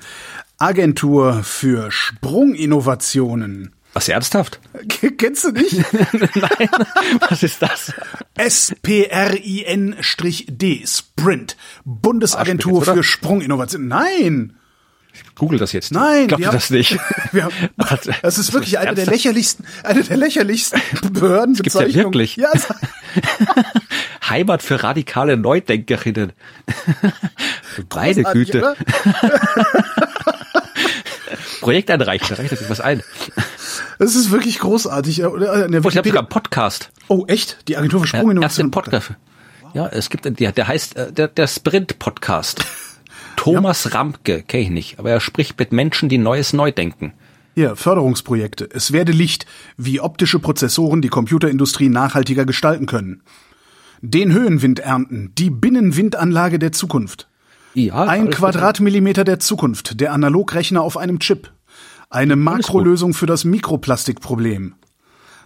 Agentur 0.58 1.44
für 1.44 1.92
Sprunginnovationen. 1.92 3.72
Was 3.94 4.08
ernsthaft? 4.08 4.60
Kennst 5.16 5.44
du 5.44 5.52
nicht? 5.52 5.72
Nein. 6.12 6.68
Was 7.28 7.42
ist 7.42 7.62
das? 7.62 7.92
S-P-R-I-N-D. 8.34 9.94
Sprint. 10.86 11.56
Bundesagentur 11.84 12.82
für 12.82 13.02
Sprunginnovationen. 13.02 13.88
Nein. 13.88 14.54
Google 15.34 15.58
das 15.58 15.72
jetzt. 15.72 15.92
Nein, 15.92 16.22
ich 16.22 16.28
glaube 16.28 16.44
das 16.44 16.70
nicht. 16.70 16.98
Haben, 17.32 17.70
das 18.22 18.38
ist 18.38 18.52
wirklich 18.52 18.78
eine 18.78 18.94
der 18.94 19.06
lächerlichsten, 19.06 19.64
eine 19.82 20.02
der 20.02 20.16
lächerlichsten 20.16 20.80
Behördenbezeichnungen. 21.12 21.96
ja 21.96 22.04
wirklich. 22.04 22.36
Ja, 22.36 22.50
Heimat 24.28 24.62
für 24.62 24.82
radikale 24.82 25.36
Neudenkerinnen. 25.36 26.32
Beide 27.88 28.24
Güte. 28.24 28.76
Projekt 31.60 31.90
einreichen, 31.90 32.26
da 32.30 32.34
reicht 32.36 32.56
sich 32.56 32.70
was 32.70 32.80
ein. 32.80 33.02
Das 33.98 34.14
ist 34.14 34.30
wirklich 34.30 34.58
großartig. 34.58 35.24
Oh, 35.24 35.36
ich 35.36 35.44
habe 35.44 35.90
sogar 35.90 36.20
einen 36.20 36.28
Podcast. 36.28 36.90
Oh, 37.08 37.24
echt? 37.26 37.58
Die 37.68 37.76
Agentur 37.76 38.00
für 38.00 38.06
Sprunginnovation. 38.06 38.66
Ja, 38.66 38.70
Podcast. 38.70 39.10
Ja, 39.74 39.86
es 39.88 40.08
gibt, 40.10 40.24
der, 40.24 40.52
der 40.52 40.68
heißt 40.68 40.96
äh, 40.96 41.12
der, 41.12 41.28
der 41.28 41.46
Sprint 41.46 41.98
Podcast. 41.98 42.64
Thomas 43.38 43.84
ja. 43.84 43.92
Ramke, 43.92 44.42
kenne 44.42 44.64
ich 44.64 44.70
nicht, 44.70 44.98
aber 44.98 45.10
er 45.10 45.20
spricht 45.20 45.58
mit 45.58 45.72
Menschen, 45.72 46.08
die 46.08 46.18
Neues 46.18 46.52
neu 46.52 46.72
denken. 46.72 47.12
Ja, 47.54 47.74
Förderungsprojekte. 47.74 48.68
Es 48.72 48.92
werde 48.92 49.12
Licht, 49.12 49.46
wie 49.76 50.00
optische 50.00 50.38
Prozessoren 50.38 51.02
die 51.02 51.08
Computerindustrie 51.08 51.88
nachhaltiger 51.88 52.44
gestalten 52.44 52.86
können. 52.86 53.22
Den 54.00 54.32
Höhenwind 54.32 54.80
ernten, 54.80 55.32
die 55.38 55.50
Binnenwindanlage 55.50 56.58
der 56.58 56.72
Zukunft. 56.72 57.28
Ja, 57.74 58.04
Ein 58.04 58.30
Quadratmillimeter 58.30 59.24
der 59.24 59.38
Zukunft, 59.38 60.00
der 60.00 60.12
Analogrechner 60.12 60.82
auf 60.82 60.96
einem 60.96 61.18
Chip. 61.18 61.52
Eine 62.10 62.36
Makrolösung 62.36 63.14
für 63.14 63.26
das 63.26 63.44
Mikroplastikproblem. 63.44 64.74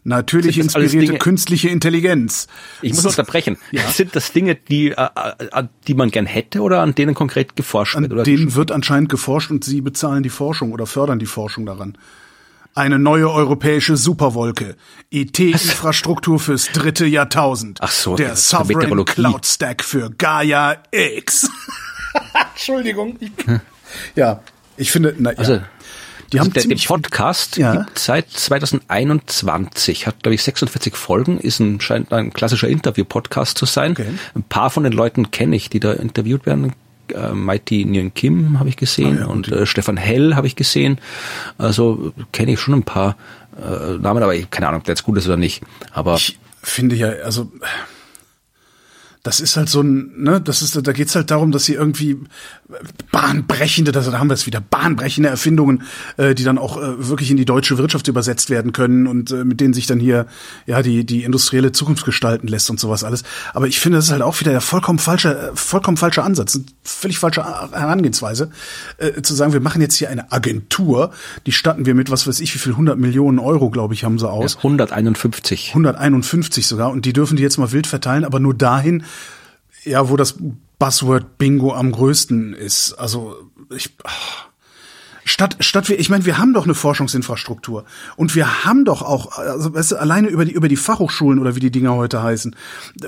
Natürlich 0.05 0.59
inspirierte 0.59 0.99
Dinge, 0.99 1.19
künstliche 1.19 1.69
Intelligenz. 1.69 2.49
Ich 2.81 2.93
muss 2.93 3.05
unterbrechen. 3.07 3.57
Ja. 3.71 3.89
Sind 3.89 4.17
das 4.17 4.33
Dinge, 4.33 4.57
die, 4.57 4.91
äh, 4.91 4.95
äh, 4.97 5.65
die 5.87 5.95
man 5.95 6.11
gern 6.11 6.27
hätte 6.27 6.61
oder 6.61 6.81
an 6.81 6.95
denen 6.95 7.15
konkret 7.15 7.55
geforscht 7.55 7.97
wird? 7.97 8.13
An 8.13 8.25
denen 8.25 8.55
wird 8.55 8.73
anscheinend 8.73 9.09
geforscht 9.09 9.51
und 9.51 9.65
sie 9.65 9.81
bezahlen 9.81 10.23
die 10.23 10.31
Forschung 10.31 10.73
oder 10.73 10.87
fördern 10.87 11.21
die 11.21 11.27
Forschung 11.27 11.67
daran. 11.67 11.97
Eine 12.75 12.99
neue 12.99 13.31
europäische 13.31 13.97
Superwolke. 13.97 14.77
IT-Infrastruktur 15.11 16.41
fürs 16.41 16.73
dritte 16.73 17.07
Jahrtausend. 17.07 17.79
Ach 17.83 17.91
so, 17.91 18.17
der 18.17 18.31
das 18.31 18.41
ist 18.41 18.53
der 18.53 18.65
Sovereign. 18.65 19.05
Cloud 19.05 19.47
Stack 19.47 19.85
für 19.85 20.11
Gaia 20.11 20.83
X. 20.91 21.51
Entschuldigung. 22.53 23.17
Ich, 23.21 23.31
ja, 24.15 24.41
ich 24.77 24.91
finde, 24.91 25.15
na, 25.19 25.31
Also, 25.31 25.61
die 26.33 26.39
also 26.39 26.49
haben 26.49 26.55
der, 26.55 26.63
der 26.63 26.63
ziemlich 26.63 26.89
Podcast 26.89 27.57
Ja. 27.59 27.77
gibt 27.77 27.99
seit 27.99 28.31
2021, 28.31 30.07
hat 30.07 30.23
glaube 30.23 30.35
ich 30.35 30.43
46 30.43 30.97
Folgen, 30.97 31.39
ist 31.39 31.61
ein, 31.61 31.81
scheint 31.81 32.13
ein 32.13 32.33
klassischer 32.33 32.69
Interview-Podcast 32.69 33.59
zu 33.59 33.67
sein. 33.67 33.93
Okay. 33.93 34.07
Ein 34.35 34.43
paar 34.43 34.71
von 34.71 34.85
den 34.85 34.93
Leuten 34.93 35.31
kenne 35.31 35.57
ich, 35.57 35.71
die 35.71 35.81
da 35.81 35.93
interviewt 35.93 36.47
werden. 36.47 36.73
Äh, 37.13 37.33
Mighty 37.33 37.85
Nguyen 37.85 38.15
Kim 38.15 38.59
habe 38.59 38.69
ich 38.69 38.77
gesehen 38.77 39.19
Ah 39.19 39.21
ja, 39.23 39.27
und 39.27 39.49
äh, 39.49 39.67
Stefan 39.67 39.97
Hell 39.97 40.35
habe 40.35 40.47
ich 40.47 40.57
gesehen. 40.57 40.99
Also 41.59 42.13
kenne 42.33 42.53
ich 42.53 42.61
schon 42.61 42.75
ein 42.75 42.85
paar 42.85 43.17
äh, 43.57 43.99
Namen, 43.99 44.23
aber 44.23 44.35
ich 44.35 44.51
keine 44.51 44.69
Ahnung, 44.69 44.81
ob 44.81 44.85
der 44.85 44.93
jetzt 44.95 45.05
gut 45.05 45.19
ist 45.19 45.27
oder 45.27 45.37
nicht. 45.37 45.63
Aber 45.93 46.15
Ich 46.15 46.39
finde 46.63 46.97
ja, 46.97 47.09
also 47.25 47.51
das 49.23 49.39
ist 49.39 49.57
halt 49.57 49.69
so 49.69 49.83
ein, 49.83 50.13
ne, 50.17 50.41
das 50.41 50.63
ist, 50.63 50.77
da 50.85 50.93
geht's 50.93 51.15
halt 51.15 51.31
darum, 51.31 51.53
dass 51.53 51.65
sie 51.65 51.75
irgendwie 51.75 52.19
bahnbrechende, 53.13 53.93
das, 53.93 54.11
da 54.11 54.19
haben 54.19 54.29
wir 54.29 54.35
es 54.35 54.47
wieder, 54.47 54.61
bahnbrechende 54.61 55.29
Erfindungen, 55.29 55.85
äh, 56.17 56.35
die 56.35 56.43
dann 56.43 56.59
auch 56.59 56.77
äh, 56.77 57.09
wirklich 57.09 57.31
in 57.31 57.37
die 57.37 57.45
deutsche 57.45 57.79
Wirtschaft 57.79 58.09
übersetzt 58.09 58.51
werden 58.51 58.73
können 58.73 59.07
und 59.07 59.31
äh, 59.31 59.45
mit 59.45 59.61
denen 59.61 59.75
sich 59.75 59.87
dann 59.87 60.01
hier 60.01 60.27
ja 60.67 60.83
die 60.83 61.07
die 61.07 61.23
industrielle 61.23 61.71
Zukunft 61.71 62.05
gestalten 62.05 62.49
lässt 62.49 62.69
und 62.69 62.81
sowas 62.81 63.05
alles. 63.05 63.23
Aber 63.55 63.69
ich 63.69 63.79
finde, 63.79 63.99
das 63.99 64.07
ist 64.07 64.11
halt 64.11 64.23
auch 64.23 64.41
wieder 64.41 64.51
der 64.51 64.61
vollkommen 64.61 64.99
falsche, 64.99 65.39
äh, 65.39 65.51
vollkommen 65.55 65.97
falsche 65.97 66.25
Ansatz, 66.25 66.57
eine 66.57 66.65
völlig 66.83 67.21
falsche 67.21 67.45
Herangehensweise, 67.45 68.51
äh, 68.99 69.23
zu 69.23 69.35
sagen, 69.35 69.53
wir 69.53 69.61
machen 69.61 69.81
jetzt 69.81 69.95
hier 69.95 70.11
eine 70.11 70.33
Agentur, 70.33 71.13
die 71.47 71.53
statten 71.53 71.87
wir 71.87 71.95
mit, 71.95 72.11
was 72.11 72.27
weiß 72.27 72.41
ich, 72.41 72.53
wie 72.55 72.59
viel 72.59 72.73
100 72.73 72.99
Millionen 72.99 73.39
Euro, 73.39 73.71
glaube 73.71 73.95
ich, 73.95 74.03
haben 74.03 74.19
sie 74.19 74.29
aus. 74.29 74.57
151. 74.57 75.69
151 75.69 76.67
sogar 76.67 76.91
und 76.91 77.05
die 77.05 77.13
dürfen 77.13 77.37
die 77.37 77.43
jetzt 77.45 77.59
mal 77.59 77.71
wild 77.71 77.87
verteilen, 77.87 78.25
aber 78.25 78.41
nur 78.41 78.55
dahin, 78.55 79.05
ja, 79.85 80.09
wo 80.09 80.17
das 80.17 80.37
Buzzword 80.79 81.39
Bingo 81.39 81.73
am 81.75 81.93
größten 81.93 82.55
ist. 82.55 82.95
Also 82.95 83.37
ich 83.75 83.95
ach. 84.05 84.47
statt 85.25 85.57
statt 85.61 85.89
wir, 85.89 85.99
ich 85.99 86.11
meine, 86.11 86.25
wir 86.25 86.39
haben 86.39 86.53
doch 86.53 86.65
eine 86.65 86.75
Forschungsinfrastruktur 86.75 87.85
und 88.17 88.35
wir 88.35 88.65
haben 88.65 88.85
doch 88.85 89.03
auch 89.03 89.39
also 89.39 89.75
weißt 89.75 89.93
du, 89.93 89.97
alleine 89.97 90.29
über 90.29 90.45
die 90.45 90.53
über 90.53 90.69
die 90.69 90.77
Fachhochschulen 90.77 91.39
oder 91.39 91.55
wie 91.57 91.61
die 91.61 91.71
Dinger 91.71 91.95
heute 91.95 92.23
heißen, 92.23 92.57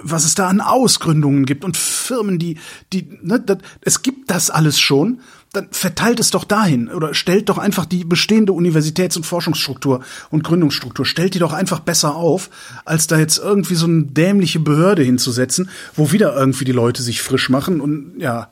was 0.02 0.24
es 0.24 0.34
da 0.34 0.48
an 0.48 0.60
Ausgründungen 0.60 1.46
gibt 1.46 1.64
und 1.64 1.76
Firmen, 1.76 2.38
die 2.38 2.58
die 2.92 3.18
ne, 3.22 3.40
das, 3.40 3.58
es 3.80 4.02
gibt 4.02 4.30
das 4.30 4.50
alles 4.50 4.78
schon 4.78 5.20
dann 5.54 5.68
verteilt 5.70 6.20
es 6.20 6.30
doch 6.30 6.44
dahin 6.44 6.88
oder 6.88 7.14
stellt 7.14 7.48
doch 7.48 7.58
einfach 7.58 7.86
die 7.86 8.04
bestehende 8.04 8.52
Universitäts- 8.52 9.16
und 9.16 9.24
Forschungsstruktur 9.24 10.00
und 10.30 10.44
Gründungsstruktur, 10.44 11.06
stellt 11.06 11.34
die 11.34 11.38
doch 11.38 11.52
einfach 11.52 11.80
besser 11.80 12.16
auf, 12.16 12.50
als 12.84 13.06
da 13.06 13.18
jetzt 13.18 13.38
irgendwie 13.38 13.74
so 13.74 13.86
eine 13.86 14.02
dämliche 14.02 14.60
Behörde 14.60 15.02
hinzusetzen, 15.02 15.70
wo 15.94 16.12
wieder 16.12 16.34
irgendwie 16.36 16.64
die 16.64 16.72
Leute 16.72 17.02
sich 17.02 17.22
frisch 17.22 17.48
machen 17.48 17.80
und 17.80 18.12
ja, 18.18 18.48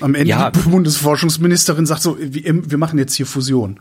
am 0.00 0.14
Ende 0.14 0.28
Ja. 0.28 0.50
die 0.50 0.60
Bundesforschungsministerin 0.60 1.86
sagt 1.86 2.02
so, 2.02 2.16
wir 2.20 2.70
wir 2.70 2.78
machen 2.78 2.98
jetzt 2.98 3.14
hier 3.14 3.26
Fusion. 3.26 3.80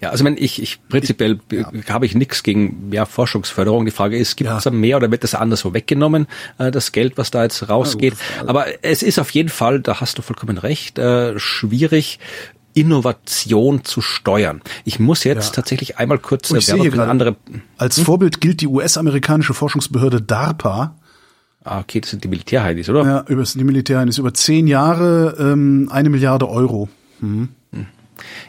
Ja, 0.00 0.10
also 0.10 0.22
ich, 0.22 0.24
meine, 0.24 0.38
ich, 0.38 0.62
ich 0.62 0.78
prinzipiell 0.88 1.36
b- 1.36 1.64
habe 1.88 2.06
ich 2.06 2.14
nichts 2.14 2.42
gegen 2.42 2.88
mehr 2.90 3.06
Forschungsförderung. 3.06 3.84
Die 3.84 3.90
Frage 3.90 4.16
ist, 4.16 4.36
gibt 4.36 4.48
Ja. 4.50 4.58
es 4.58 4.64
da 4.64 4.70
mehr 4.70 4.96
oder 4.96 5.10
wird 5.10 5.24
das 5.24 5.34
anderswo 5.34 5.72
weggenommen, 5.74 6.26
äh, 6.58 6.70
das 6.70 6.92
Geld, 6.92 7.16
was 7.18 7.30
da 7.30 7.42
jetzt 7.44 7.68
rausgeht? 7.68 8.14
Aber 8.46 8.66
es 8.82 9.02
ist 9.02 9.18
auf 9.18 9.30
jeden 9.30 9.48
Fall, 9.48 9.80
da 9.80 10.00
hast 10.00 10.18
du 10.18 10.22
vollkommen 10.22 10.58
recht, 10.58 10.98
äh, 10.98 11.38
schwierig, 11.38 12.18
Innovation 12.72 13.84
zu 13.84 14.00
steuern. 14.00 14.62
Ich 14.84 14.98
muss 15.00 15.24
jetzt 15.24 15.48
Ja. 15.48 15.52
tatsächlich 15.56 15.98
einmal 15.98 16.18
kurz 16.18 16.50
Und 16.50 16.58
ich 16.58 16.66
sehe 16.66 16.90
gerade, 16.90 17.10
andere. 17.10 17.36
als 17.78 18.00
Vorbild 18.00 18.40
gilt 18.40 18.60
die 18.60 18.68
US-amerikanische 18.68 19.54
Forschungsbehörde 19.54 20.22
DARPA. 20.22 20.94
Ah, 21.64 21.80
okay, 21.80 22.00
das 22.00 22.10
sind 22.10 22.24
die 22.24 22.28
Militärheidis, 22.28 22.88
oder? 22.88 23.04
Ja, 23.04 23.24
über 23.28 23.42
die 23.42 23.64
Militär 23.64 24.02
ist 24.06 24.18
über 24.18 24.32
zehn 24.32 24.66
Jahre 24.66 25.36
ähm, 25.38 25.88
eine 25.92 26.08
Milliarde 26.10 26.48
Euro. 26.48 26.88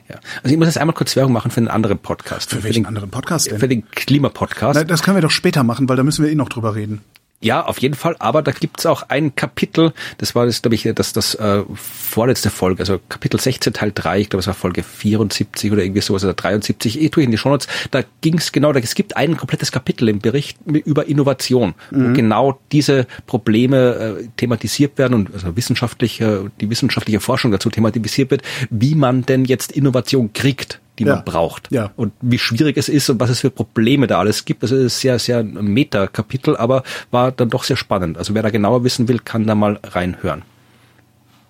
Ja. 0.09 0.15
Also 0.43 0.53
ich 0.53 0.57
muss 0.57 0.67
jetzt 0.67 0.77
einmal 0.77 0.95
kurz 0.95 1.15
Werbung 1.15 1.33
machen 1.33 1.51
für 1.51 1.59
einen 1.59 1.67
anderen 1.67 1.99
Podcast. 1.99 2.49
Für 2.49 2.63
welchen 2.63 2.83
den, 2.83 2.87
anderen 2.87 3.09
Podcast 3.09 3.51
denn? 3.51 3.59
Für 3.59 3.67
den 3.67 3.89
Klimapodcast. 3.91 4.89
Das 4.89 5.03
können 5.03 5.17
wir 5.17 5.21
doch 5.21 5.31
später 5.31 5.63
machen, 5.63 5.87
weil 5.89 5.97
da 5.97 6.03
müssen 6.03 6.23
wir 6.23 6.31
eh 6.31 6.35
noch 6.35 6.49
drüber 6.49 6.75
reden. 6.75 7.01
Ja, 7.43 7.65
auf 7.65 7.79
jeden 7.79 7.95
Fall. 7.95 8.15
Aber 8.19 8.43
da 8.43 8.51
gibt's 8.51 8.85
auch 8.85 9.03
ein 9.09 9.35
Kapitel, 9.35 9.93
das 10.19 10.35
war 10.35 10.45
das, 10.45 10.61
glaube 10.61 10.75
ich, 10.75 10.87
das, 10.93 11.11
das 11.11 11.33
äh, 11.35 11.63
vorletzte 11.73 12.51
Folge, 12.51 12.81
also 12.81 12.99
Kapitel 13.09 13.39
16, 13.39 13.73
Teil 13.73 13.91
3, 13.93 14.19
ich 14.19 14.29
glaube, 14.29 14.41
es 14.41 14.47
war 14.47 14.53
Folge 14.53 14.83
74 14.83 15.71
oder 15.71 15.83
irgendwie 15.83 16.01
sowas, 16.01 16.23
oder 16.23 16.35
73, 16.35 17.01
eh 17.01 17.09
tue 17.09 17.23
ich 17.23 17.25
in 17.25 17.31
die 17.31 17.39
Shownotes, 17.39 17.67
da 17.89 18.03
ging's 18.21 18.51
genau, 18.51 18.71
da, 18.71 18.79
es 18.79 18.93
gibt 18.93 19.17
ein 19.17 19.37
komplettes 19.37 19.71
Kapitel 19.71 20.07
im 20.07 20.19
Bericht 20.19 20.59
über 20.65 21.07
Innovation, 21.07 21.73
wo 21.89 22.13
genau 22.13 22.59
diese 22.71 23.07
Probleme 23.25 24.19
äh, 24.19 24.27
thematisiert 24.37 24.99
werden 24.99 25.15
und 25.15 25.33
also 25.33 25.55
wissenschaftlich, 25.55 26.21
äh, 26.21 26.41
die 26.59 26.69
wissenschaftliche 26.69 27.19
Forschung 27.19 27.51
dazu 27.51 27.71
thematisiert 27.71 28.29
wird, 28.29 28.43
wie 28.69 28.93
man 28.93 29.25
denn 29.25 29.45
jetzt 29.45 29.71
Innovation 29.71 30.31
kriegt 30.33 30.79
die 31.03 31.09
Ja. 31.09 31.15
man 31.15 31.25
braucht. 31.25 31.71
Ja. 31.71 31.91
Und 31.95 32.13
wie 32.21 32.39
schwierig 32.39 32.77
es 32.77 32.89
ist 32.89 33.09
und 33.09 33.19
was 33.19 33.29
es 33.29 33.41
für 33.41 33.49
Probleme 33.49 34.07
da 34.07 34.19
alles 34.19 34.45
gibt. 34.45 34.63
Also 34.63 34.75
es 34.75 34.85
ist 34.93 34.99
sehr, 35.01 35.19
sehr 35.19 35.39
ein 35.39 35.53
Meta-Kapitel, 35.65 36.55
aber 36.57 36.83
war 37.11 37.31
dann 37.31 37.49
doch 37.49 37.63
sehr 37.63 37.77
spannend. 37.77 38.17
Also 38.17 38.33
wer 38.33 38.43
da 38.43 38.49
genauer 38.49 38.83
wissen 38.83 39.07
will, 39.07 39.19
kann 39.19 39.45
da 39.45 39.55
mal 39.55 39.79
reinhören. 39.83 40.43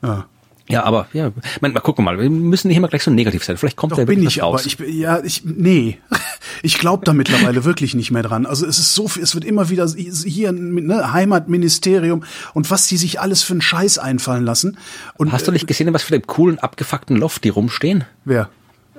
Ja. 0.04 0.26
Ja, 0.70 0.84
aber 0.84 1.08
ja, 1.12 1.32
man, 1.60 1.74
mal 1.74 1.82
gucken 1.82 2.06
mal. 2.06 2.18
Wir 2.18 2.30
müssen 2.30 2.70
nicht 2.70 2.78
immer 2.78 2.88
gleich 2.88 3.04
so 3.04 3.12
negativ 3.12 3.44
sein. 3.44 3.58
Vielleicht 3.58 3.76
kommt 3.76 3.92
Doch 3.92 3.98
da 3.98 4.06
bin 4.06 4.24
ich, 4.26 4.42
aber 4.42 4.54
raus. 4.54 4.66
ich 4.66 4.78
ja, 4.80 5.22
ich 5.22 5.44
nee, 5.44 5.98
ich 6.64 6.78
glaube 6.80 7.04
da 7.04 7.12
mittlerweile 7.12 7.66
wirklich 7.66 7.94
nicht 7.94 8.12
mehr 8.12 8.24
dran. 8.24 8.46
Also 8.46 8.66
es 8.66 8.80
ist 8.80 8.96
so 8.96 9.10
viel, 9.10 9.22
es 9.22 9.34
wird 9.34 9.44
immer 9.44 9.70
wieder 9.70 9.86
hier 9.90 10.54
ne, 10.54 11.12
Heimatministerium 11.12 12.24
und 12.54 12.72
was 12.72 12.88
die 12.88 12.96
sich 12.96 13.20
alles 13.20 13.44
für 13.44 13.54
einen 13.54 13.62
Scheiß 13.62 13.98
einfallen 13.98 14.46
lassen. 14.46 14.78
Und 15.18 15.34
Hast 15.34 15.46
du 15.46 15.52
nicht 15.52 15.68
gesehen, 15.68 15.94
was 15.94 16.04
für 16.04 16.14
den 16.18 16.26
coolen 16.26 16.58
abgefuckten 16.60 17.18
Loft 17.18 17.44
die 17.44 17.50
rumstehen? 17.50 18.06
wer? 18.24 18.50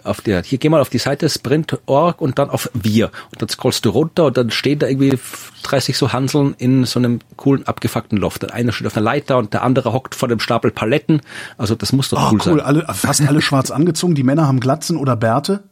Auf 0.04 0.20
der, 0.20 0.42
hier 0.42 0.58
geh 0.58 0.68
mal 0.68 0.80
auf 0.80 0.88
die 0.88 0.98
Seite 0.98 1.28
sprint.org 1.28 2.20
und 2.20 2.38
dann 2.38 2.50
auf 2.50 2.70
wir. 2.74 3.10
Und 3.30 3.42
dann 3.42 3.48
scrollst 3.48 3.84
du 3.84 3.90
runter 3.90 4.26
und 4.26 4.36
dann 4.36 4.50
stehen 4.50 4.78
da 4.78 4.86
irgendwie 4.88 5.18
30 5.62 5.96
so 5.96 6.12
Hanseln 6.12 6.54
in 6.58 6.84
so 6.84 6.98
einem 6.98 7.20
coolen 7.36 7.66
abgefuckten 7.66 8.18
Loft. 8.18 8.42
Der 8.42 8.54
eine 8.54 8.72
steht 8.72 8.86
auf 8.86 8.96
einer 8.96 9.04
Leiter 9.04 9.38
und 9.38 9.52
der 9.54 9.62
andere 9.62 9.92
hockt 9.92 10.14
vor 10.14 10.28
dem 10.28 10.40
Stapel 10.40 10.70
Paletten. 10.70 11.20
Also 11.58 11.74
das 11.74 11.92
muss 11.92 12.08
doch 12.08 12.18
Oh, 12.20 12.32
cool, 12.32 12.40
cool, 12.46 12.58
sein. 12.58 12.60
alle 12.60 12.86
fast 12.94 13.22
alle 13.22 13.42
schwarz 13.42 13.70
angezogen. 13.72 14.14
Die 14.14 14.22
Männer 14.22 14.46
haben 14.46 14.60
Glatzen 14.60 14.96
oder 14.96 15.16
Bärte. 15.16 15.62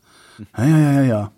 Ja, 0.57 0.65
ja, 0.65 0.79
ja, 0.79 0.93
ja, 0.93 1.03
ja. 1.03 1.31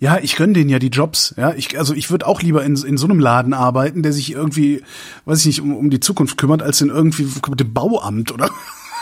Ja, 0.00 0.18
ich 0.20 0.36
gönn 0.36 0.52
denen 0.52 0.68
ja 0.68 0.78
die 0.78 0.88
Jobs. 0.88 1.34
Ja, 1.38 1.54
ich, 1.54 1.78
also 1.78 1.94
ich 1.94 2.10
würde 2.10 2.26
auch 2.26 2.42
lieber 2.42 2.62
in, 2.64 2.76
in 2.76 2.98
so 2.98 3.06
einem 3.06 3.20
Laden 3.20 3.54
arbeiten, 3.54 4.02
der 4.02 4.12
sich 4.12 4.32
irgendwie, 4.32 4.82
weiß 5.24 5.40
ich 5.40 5.46
nicht, 5.46 5.60
um, 5.62 5.74
um 5.74 5.88
die 5.88 6.00
Zukunft 6.00 6.36
kümmert, 6.36 6.62
als 6.62 6.80
in 6.82 6.90
irgendwie 6.90 7.26
dem 7.56 7.72
Bauamt 7.72 8.30
oder 8.32 8.50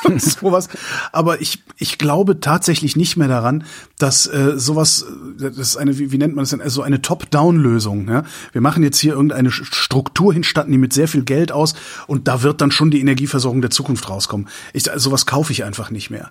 sowas. 0.18 0.68
Aber 1.12 1.40
ich, 1.40 1.62
ich 1.76 1.98
glaube 1.98 2.40
tatsächlich 2.40 2.96
nicht 2.96 3.16
mehr 3.16 3.28
daran, 3.28 3.64
dass 3.98 4.26
äh, 4.26 4.54
sowas, 4.56 5.06
äh, 5.38 5.42
das 5.50 5.56
ist 5.58 5.76
eine, 5.76 5.98
wie, 5.98 6.12
wie 6.12 6.18
nennt 6.18 6.34
man 6.34 6.42
das 6.42 6.50
denn, 6.50 6.60
also 6.60 6.82
eine 6.82 7.02
Top-Down-Lösung. 7.02 8.08
Ja? 8.08 8.24
Wir 8.52 8.60
machen 8.60 8.82
jetzt 8.82 8.98
hier 8.98 9.12
irgendeine 9.14 9.50
Struktur 9.50 10.32
hinstatten, 10.32 10.72
die 10.72 10.78
mit 10.78 10.92
sehr 10.92 11.08
viel 11.08 11.22
Geld 11.24 11.52
aus 11.52 11.74
und 12.06 12.28
da 12.28 12.42
wird 12.42 12.60
dann 12.60 12.70
schon 12.70 12.90
die 12.90 13.00
Energieversorgung 13.00 13.60
der 13.60 13.70
Zukunft 13.70 14.08
rauskommen. 14.08 14.48
Ich, 14.72 14.90
also 14.90 15.10
sowas 15.10 15.26
kaufe 15.26 15.52
ich 15.52 15.64
einfach 15.64 15.90
nicht 15.90 16.10
mehr. 16.10 16.30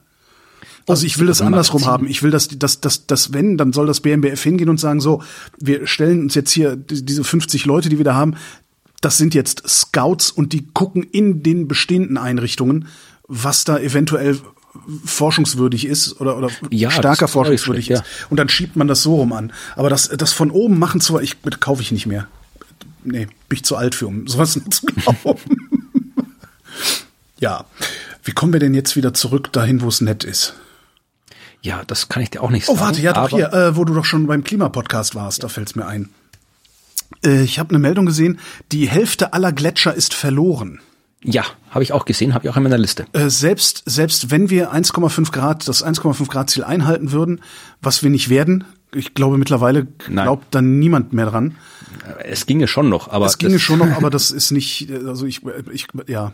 Also 0.88 1.06
ich 1.06 1.20
will 1.20 1.28
das 1.28 1.42
andersrum 1.42 1.86
haben. 1.86 2.08
Ich 2.08 2.24
will, 2.24 2.32
dass, 2.32 2.48
dass, 2.48 2.82
dass, 2.82 3.06
dass 3.06 3.34
wenn, 3.34 3.56
dann 3.58 3.72
soll 3.72 3.86
das 3.86 4.02
BMBF 4.02 4.42
hingehen 4.42 4.68
und 4.68 4.80
sagen, 4.80 5.00
so, 5.00 5.22
wir 5.60 5.86
stellen 5.86 6.22
uns 6.22 6.34
jetzt 6.36 6.52
hier 6.52 6.76
die- 6.76 7.06
diese 7.06 7.24
50 7.24 7.66
Leute, 7.66 7.88
die 7.90 7.98
wir 7.98 8.04
da 8.06 8.16
haben, 8.16 8.36
das 9.00 9.18
sind 9.18 9.34
jetzt 9.36 9.64
Scouts 9.68 10.32
und 10.32 10.54
die 10.54 10.68
gucken 10.74 11.04
in 11.04 11.44
den 11.44 11.68
bestehenden 11.68 12.18
Einrichtungen, 12.18 12.88
was 13.34 13.64
da 13.64 13.78
eventuell 13.80 14.38
forschungswürdig 15.06 15.86
ist 15.86 16.20
oder, 16.20 16.38
oder 16.38 16.50
Ja, 16.70 16.90
ist 16.90 17.04
nicht 17.04 17.30
forschungswürdig 17.30 17.90
ist. 17.92 18.04
Und 18.30 18.38
dann 18.38 18.50
schiebt 18.50 18.76
man 18.76 18.88
das 18.88 19.04
so 19.04 19.16
rum 19.16 19.32
an. 19.34 19.54
Aber 19.76 19.90
das, 19.90 20.10
das 20.10 20.34
von 20.34 20.52
oben 20.52 20.78
machen 20.80 21.00
zu, 21.02 21.18
ich 21.20 21.38
kaufe 21.60 21.82
ich 21.82 21.92
nicht 21.92 22.06
mehr. 22.06 22.28
Nee, 23.04 23.28
bin 23.48 23.56
ich 23.58 23.64
zu 23.64 23.76
alt 23.78 23.96
für, 23.96 24.08
um 24.08 24.28
sowas 24.28 24.60
zu 24.70 24.86
glauben. 24.86 25.40
ja. 27.40 27.66
Wie 28.24 28.32
kommen 28.34 28.54
wir 28.54 28.60
denn 28.60 28.74
jetzt 28.76 28.96
wieder 28.96 29.14
zurück 29.14 29.52
dahin, 29.52 29.82
wo 29.82 29.88
es 29.88 30.02
nett 30.02 30.24
ist? 30.24 30.54
Ja, 31.62 31.84
das 31.88 32.10
kann 32.10 32.22
ich 32.22 32.30
dir 32.32 32.42
auch 32.44 32.50
nicht 32.52 32.68
Oh, 32.70 32.74
sagen. 32.74 32.86
warte, 32.86 33.02
ja 33.02 33.14
doch 33.14 33.30
hier, 33.30 33.52
äh, 33.54 33.76
wo 33.76 33.86
du 33.86 33.94
doch 33.94 34.06
schon 34.06 34.28
beim 34.28 34.44
Klimapodcast 34.44 35.16
warst, 35.16 35.44
da 35.44 35.48
fällt's 35.48 35.76
mir 35.76 35.86
ein. 35.88 36.10
Äh, 37.26 37.44
ich 37.44 37.60
habe 37.60 37.70
eine 37.70 37.80
Meldung 37.80 38.06
gesehen, 38.06 38.40
die 38.72 38.88
Hälfte 38.90 39.34
aller 39.34 39.52
Gletscher 39.52 39.94
ist 39.94 40.14
verloren. 40.14 40.80
Ja, 41.24 41.44
habe 41.70 41.84
ich 41.84 41.94
auch 41.94 42.06
gesehen, 42.06 42.34
habe 42.34 42.46
ich 42.46 42.52
auch 42.52 42.58
in 42.58 42.64
meiner 42.64 42.78
Liste. 42.78 43.06
Äh, 43.14 43.30
selbst, 43.30 43.84
selbst 43.86 44.32
wenn 44.32 44.50
wir 44.50 44.74
1,5 44.74 45.32
Grad, 45.32 45.68
das 45.68 45.86
1,5 45.86 46.28
Grad 46.28 46.50
Ziel 46.50 46.64
einhalten 46.64 47.12
würden, 47.12 47.42
was 47.82 48.02
wir 48.02 48.10
nicht 48.10 48.30
werden, 48.30 48.66
ich 48.94 49.14
glaube 49.14 49.38
mittlerweile 49.38 49.88
Nein. 50.10 50.26
glaubt 50.26 50.54
dann 50.54 50.80
niemand 50.80 51.14
mehr 51.14 51.28
dran. 51.28 51.56
Es 52.24 52.46
ginge 52.46 52.68
schon 52.68 52.90
noch, 52.90 53.10
aber 53.10 53.26
Es 53.26 53.38
ginge 53.38 53.60
schon 53.60 53.80
noch, 53.80 53.92
aber 53.98 54.10
das 54.10 54.32
ist 54.32 54.52
nicht, 54.52 54.92
also 54.92 55.26
ich, 55.26 55.42
ich, 55.72 55.88
ja. 56.08 56.34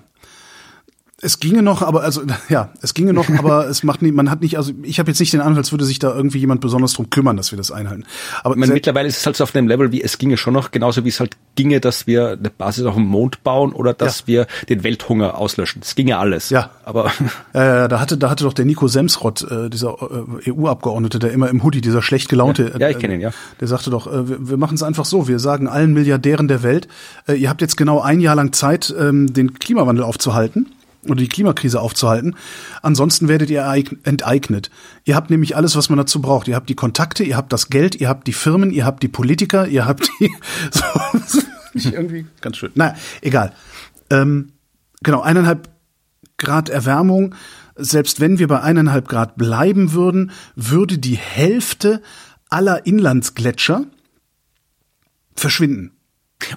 Es 1.19 1.39
ginge 1.39 1.63
noch, 1.63 1.81
aber 1.81 2.03
also 2.03 2.21
ja, 2.49 2.69
es 2.83 2.93
ginge 2.93 3.11
noch, 3.11 3.27
aber 3.29 3.67
es 3.69 3.81
macht 3.81 4.03
nie, 4.03 4.11
man 4.11 4.29
hat 4.29 4.41
nicht, 4.41 4.55
also 4.57 4.71
ich 4.83 4.99
habe 4.99 5.09
jetzt 5.09 5.19
nicht 5.19 5.33
den 5.33 5.41
Eindruck, 5.41 5.57
als 5.57 5.71
würde 5.71 5.83
sich 5.83 5.97
da 5.97 6.15
irgendwie 6.15 6.37
jemand 6.37 6.61
besonders 6.61 6.93
drum 6.93 7.09
kümmern, 7.09 7.37
dass 7.37 7.51
wir 7.51 7.57
das 7.57 7.71
einhalten. 7.71 8.03
Aber 8.43 8.55
meine, 8.55 8.73
mittlerweile 8.73 9.07
ist 9.07 9.17
es 9.17 9.25
halt 9.25 9.35
so 9.35 9.43
auf 9.43 9.55
einem 9.55 9.67
Level, 9.67 9.91
wie 9.91 10.03
es 10.03 10.19
ginge 10.19 10.37
schon 10.37 10.53
noch, 10.53 10.69
genauso 10.69 11.03
wie 11.05 11.09
es 11.09 11.19
halt 11.19 11.35
ginge, 11.55 11.79
dass 11.81 12.05
wir 12.05 12.37
eine 12.39 12.51
Basis 12.51 12.85
auf 12.85 12.93
dem 12.93 13.05
Mond 13.05 13.43
bauen 13.43 13.73
oder 13.73 13.95
dass 13.95 14.19
ja. 14.21 14.27
wir 14.27 14.47
den 14.69 14.83
Welthunger 14.83 15.39
auslöschen. 15.39 15.81
Es 15.83 15.95
ginge 15.95 16.19
alles. 16.19 16.51
Ja, 16.51 16.69
aber 16.85 17.07
äh, 17.53 17.87
da 17.87 17.99
hatte 17.99 18.19
da 18.19 18.29
hatte 18.29 18.43
doch 18.43 18.53
der 18.53 18.65
Nico 18.65 18.87
Semsrott, 18.87 19.41
äh, 19.49 19.71
dieser 19.71 19.97
äh, 20.45 20.51
EU-Abgeordnete, 20.51 21.17
der 21.17 21.31
immer 21.31 21.49
im 21.49 21.63
Hoodie, 21.63 21.81
dieser 21.81 22.03
schlecht 22.03 22.29
gelaunte, 22.29 22.73
ja, 22.73 22.77
ja 22.77 22.89
ich 22.89 22.99
kenne 22.99 23.15
ihn 23.15 23.21
ja, 23.21 23.31
der 23.59 23.67
sagte 23.67 23.89
doch, 23.89 24.05
äh, 24.05 24.29
wir, 24.29 24.49
wir 24.49 24.57
machen 24.57 24.75
es 24.75 24.83
einfach 24.83 25.05
so, 25.05 25.27
wir 25.27 25.39
sagen 25.39 25.67
allen 25.67 25.93
Milliardären 25.93 26.47
der 26.47 26.61
Welt, 26.61 26.87
äh, 27.27 27.33
ihr 27.33 27.49
habt 27.49 27.61
jetzt 27.61 27.75
genau 27.75 28.01
ein 28.01 28.19
Jahr 28.19 28.35
lang 28.35 28.53
Zeit, 28.53 28.93
ähm, 28.99 29.33
den 29.33 29.55
Klimawandel 29.55 30.03
aufzuhalten 30.03 30.67
oder 31.09 31.21
die 31.21 31.29
Klimakrise 31.29 31.81
aufzuhalten. 31.81 32.35
Ansonsten 32.81 33.27
werdet 33.27 33.49
ihr 33.49 33.65
enteignet. 34.03 34.69
Ihr 35.05 35.15
habt 35.15 35.29
nämlich 35.29 35.55
alles, 35.55 35.75
was 35.75 35.89
man 35.89 35.97
dazu 35.97 36.21
braucht. 36.21 36.47
Ihr 36.47 36.55
habt 36.55 36.69
die 36.69 36.75
Kontakte, 36.75 37.23
ihr 37.23 37.37
habt 37.37 37.53
das 37.53 37.69
Geld, 37.69 37.95
ihr 37.95 38.09
habt 38.09 38.27
die 38.27 38.33
Firmen, 38.33 38.71
ihr 38.71 38.85
habt 38.85 39.03
die 39.03 39.07
Politiker, 39.07 39.67
ihr 39.67 39.85
habt 39.85 40.09
die. 40.19 40.31
So, 40.71 41.39
irgendwie 41.91 42.25
ganz 42.41 42.57
schön. 42.57 42.71
Naja, 42.75 42.95
egal. 43.21 43.53
Ähm, 44.09 44.53
genau, 45.03 45.21
eineinhalb 45.21 45.69
Grad 46.37 46.69
Erwärmung. 46.69 47.35
Selbst 47.75 48.19
wenn 48.19 48.39
wir 48.39 48.47
bei 48.47 48.61
eineinhalb 48.61 49.07
Grad 49.07 49.35
bleiben 49.35 49.93
würden, 49.93 50.31
würde 50.55 50.97
die 50.97 51.17
Hälfte 51.17 52.01
aller 52.49 52.85
Inlandsgletscher 52.85 53.85
verschwinden. 55.35 55.96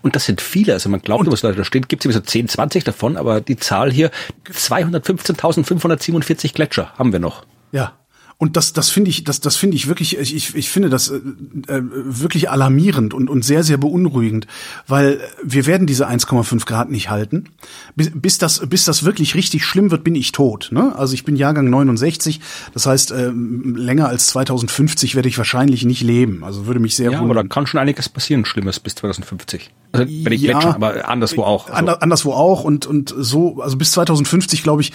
Und 0.03 0.17
das 0.17 0.27
sind 0.27 0.41
viele. 0.41 0.75
Also 0.75 0.89
man 0.89 1.01
glaubt, 1.01 1.31
was 1.31 1.41
da 1.41 1.65
steht, 1.65 1.89
gibt 1.89 2.05
es 2.05 2.15
so 2.15 2.21
10, 2.21 2.49
20 2.49 2.85
davon, 2.85 3.17
aber 3.17 3.41
die 3.41 3.57
Zahl 3.57 3.91
hier 3.91 4.11
215.547 4.53 6.55
Gletscher 6.55 6.93
haben 6.99 7.13
wir 7.13 7.21
noch. 7.21 7.47
Ja. 7.73 8.00
Und 8.41 8.57
das, 8.57 8.73
das 8.73 8.89
finde 8.89 9.11
ich, 9.11 9.23
das, 9.25 9.41
das 9.41 9.57
finde 9.57 9.77
ich 9.77 9.87
wirklich, 9.87 10.17
ich, 10.17 10.55
ich 10.55 10.71
finde 10.71 10.89
das 10.89 11.11
äh, 11.11 11.17
äh, 11.17 11.83
wirklich 11.93 12.49
alarmierend 12.49 13.13
und, 13.13 13.29
und 13.29 13.45
sehr, 13.45 13.63
sehr 13.63 13.77
beunruhigend, 13.77 14.47
weil 14.89 15.21
wir 15.45 15.67
werden 15.67 15.87
diese 15.87 16.09
1,5 16.09 16.65
Grad 16.65 16.91
nicht 16.91 17.11
halten. 17.11 17.51
Bis, 17.97 18.11
bis 18.15 18.39
das, 18.39 18.67
bis 18.67 18.87
das 18.87 19.05
wirklich 19.05 19.35
richtig 19.35 19.67
schlimm 19.67 19.91
wird, 19.91 20.05
bin 20.05 20.15
ich 20.15 20.33
tot. 20.33 20.71
Ne? 20.73 20.97
Also 20.97 21.13
ich 21.13 21.27
bin 21.27 21.37
Jahrgang 21.37 21.69
69, 21.69 22.41
das 22.73 22.87
heißt, 22.87 23.11
äh, 23.11 23.31
länger 23.31 24.09
als 24.09 24.29
2050 24.29 25.17
werde 25.17 25.29
ich 25.29 25.37
wahrscheinlich 25.37 25.85
nicht 25.85 26.01
leben. 26.01 26.43
Also 26.43 26.65
würde 26.65 26.81
mich 26.81 26.97
sehr 26.97 27.11
Ja, 27.11 27.21
aber 27.21 27.35
da 27.35 27.43
kann 27.43 27.67
schon 27.67 27.79
einiges 27.79 28.09
passieren, 28.09 28.47
Schlimmes 28.47 28.81
bis 28.81 28.95
2050. 28.95 29.71
Also 29.93 30.07
bei 30.07 30.31
den 30.31 30.41
Gletschern, 30.41 30.77
aber 30.77 31.07
anderswo 31.11 31.43
auch. 31.43 31.69
Also. 31.69 31.93
Anderswo 31.93 32.33
auch 32.33 32.65
und, 32.65 32.87
und 32.87 33.15
so, 33.15 33.61
also 33.61 33.77
bis 33.77 33.91
2050, 33.91 34.63
glaube 34.63 34.81
ich, 34.81 34.93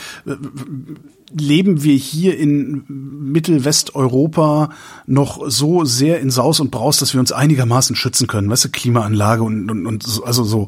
leben 1.31 1.83
wir 1.83 1.95
hier 1.95 2.37
in 2.37 2.83
Mittelwesteuropa 2.87 4.69
noch 5.07 5.49
so 5.49 5.85
sehr 5.85 6.19
in 6.19 6.29
Saus 6.29 6.59
und 6.59 6.71
Braus, 6.71 6.97
dass 6.97 7.13
wir 7.13 7.19
uns 7.19 7.31
einigermaßen 7.31 7.95
schützen 7.95 8.27
können. 8.27 8.49
Weißt 8.49 8.65
du, 8.65 8.69
Klimaanlage 8.69 9.43
und, 9.43 9.69
und, 9.69 9.85
und 9.87 10.03
so, 10.03 10.23
also 10.23 10.43
so, 10.43 10.67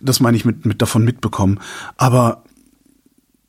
das 0.00 0.20
meine 0.20 0.36
ich 0.36 0.44
mit, 0.44 0.66
mit 0.66 0.82
davon 0.82 1.04
mitbekommen. 1.04 1.58
Aber 1.96 2.44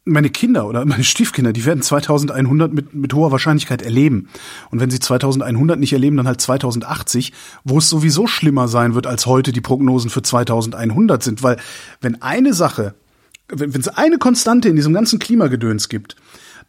meine 0.06 0.30
Kinder 0.30 0.68
oder 0.68 0.86
meine 0.86 1.04
Stiefkinder, 1.04 1.52
die 1.52 1.66
werden 1.66 1.82
2100 1.82 2.74
mit, 2.74 2.94
mit 2.94 3.14
hoher 3.14 3.32
Wahrscheinlichkeit 3.32 3.82
erleben. 3.82 4.30
Und 4.72 4.80
wenn 4.80 4.90
sie 4.90 5.00
2100 5.00 5.80
nicht 5.80 5.94
erleben, 5.94 6.18
dann 6.18 6.28
halt 6.28 6.40
2080, 6.40 7.34
wo 7.64 7.80
es 7.80 7.90
sowieso 7.90 8.28
schlimmer 8.28 8.68
sein 8.68 8.96
wird, 8.96 9.08
als 9.08 9.26
heute 9.26 9.52
die 9.52 9.62
Prognosen 9.62 10.10
für 10.10 10.22
2100 10.22 11.22
sind. 11.22 11.44
Weil 11.44 11.58
wenn 12.00 12.22
eine 12.22 12.54
Sache, 12.54 12.96
wenn 13.50 13.72
es 13.72 13.90
eine 13.90 14.18
Konstante 14.18 14.70
in 14.70 14.76
diesem 14.76 14.94
ganzen 14.94 15.20
Klimagedöns 15.20 15.90
gibt, 15.90 16.16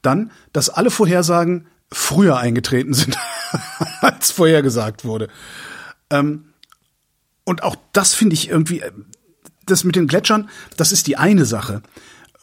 dann, 0.03 0.31
dass 0.53 0.71
alle 0.71 0.91
Vorhersagen 0.91 1.67
früher 1.91 2.39
eingetreten 2.39 2.95
sind, 2.95 3.17
als 4.01 4.31
vorhergesagt 4.31 5.05
wurde. 5.05 5.29
Ähm, 6.11 6.47
und 7.45 7.63
auch 7.63 7.77
das 7.93 8.15
finde 8.15 8.35
ich 8.35 8.49
irgendwie, 8.49 8.81
äh, 8.81 8.93
das 9.65 9.85
mit 9.85 9.97
den 9.97 10.07
Gletschern, 10.07 10.49
das 10.77 10.93
ist 10.93 11.07
die 11.07 11.17
eine 11.17 11.45
Sache. 11.45 11.83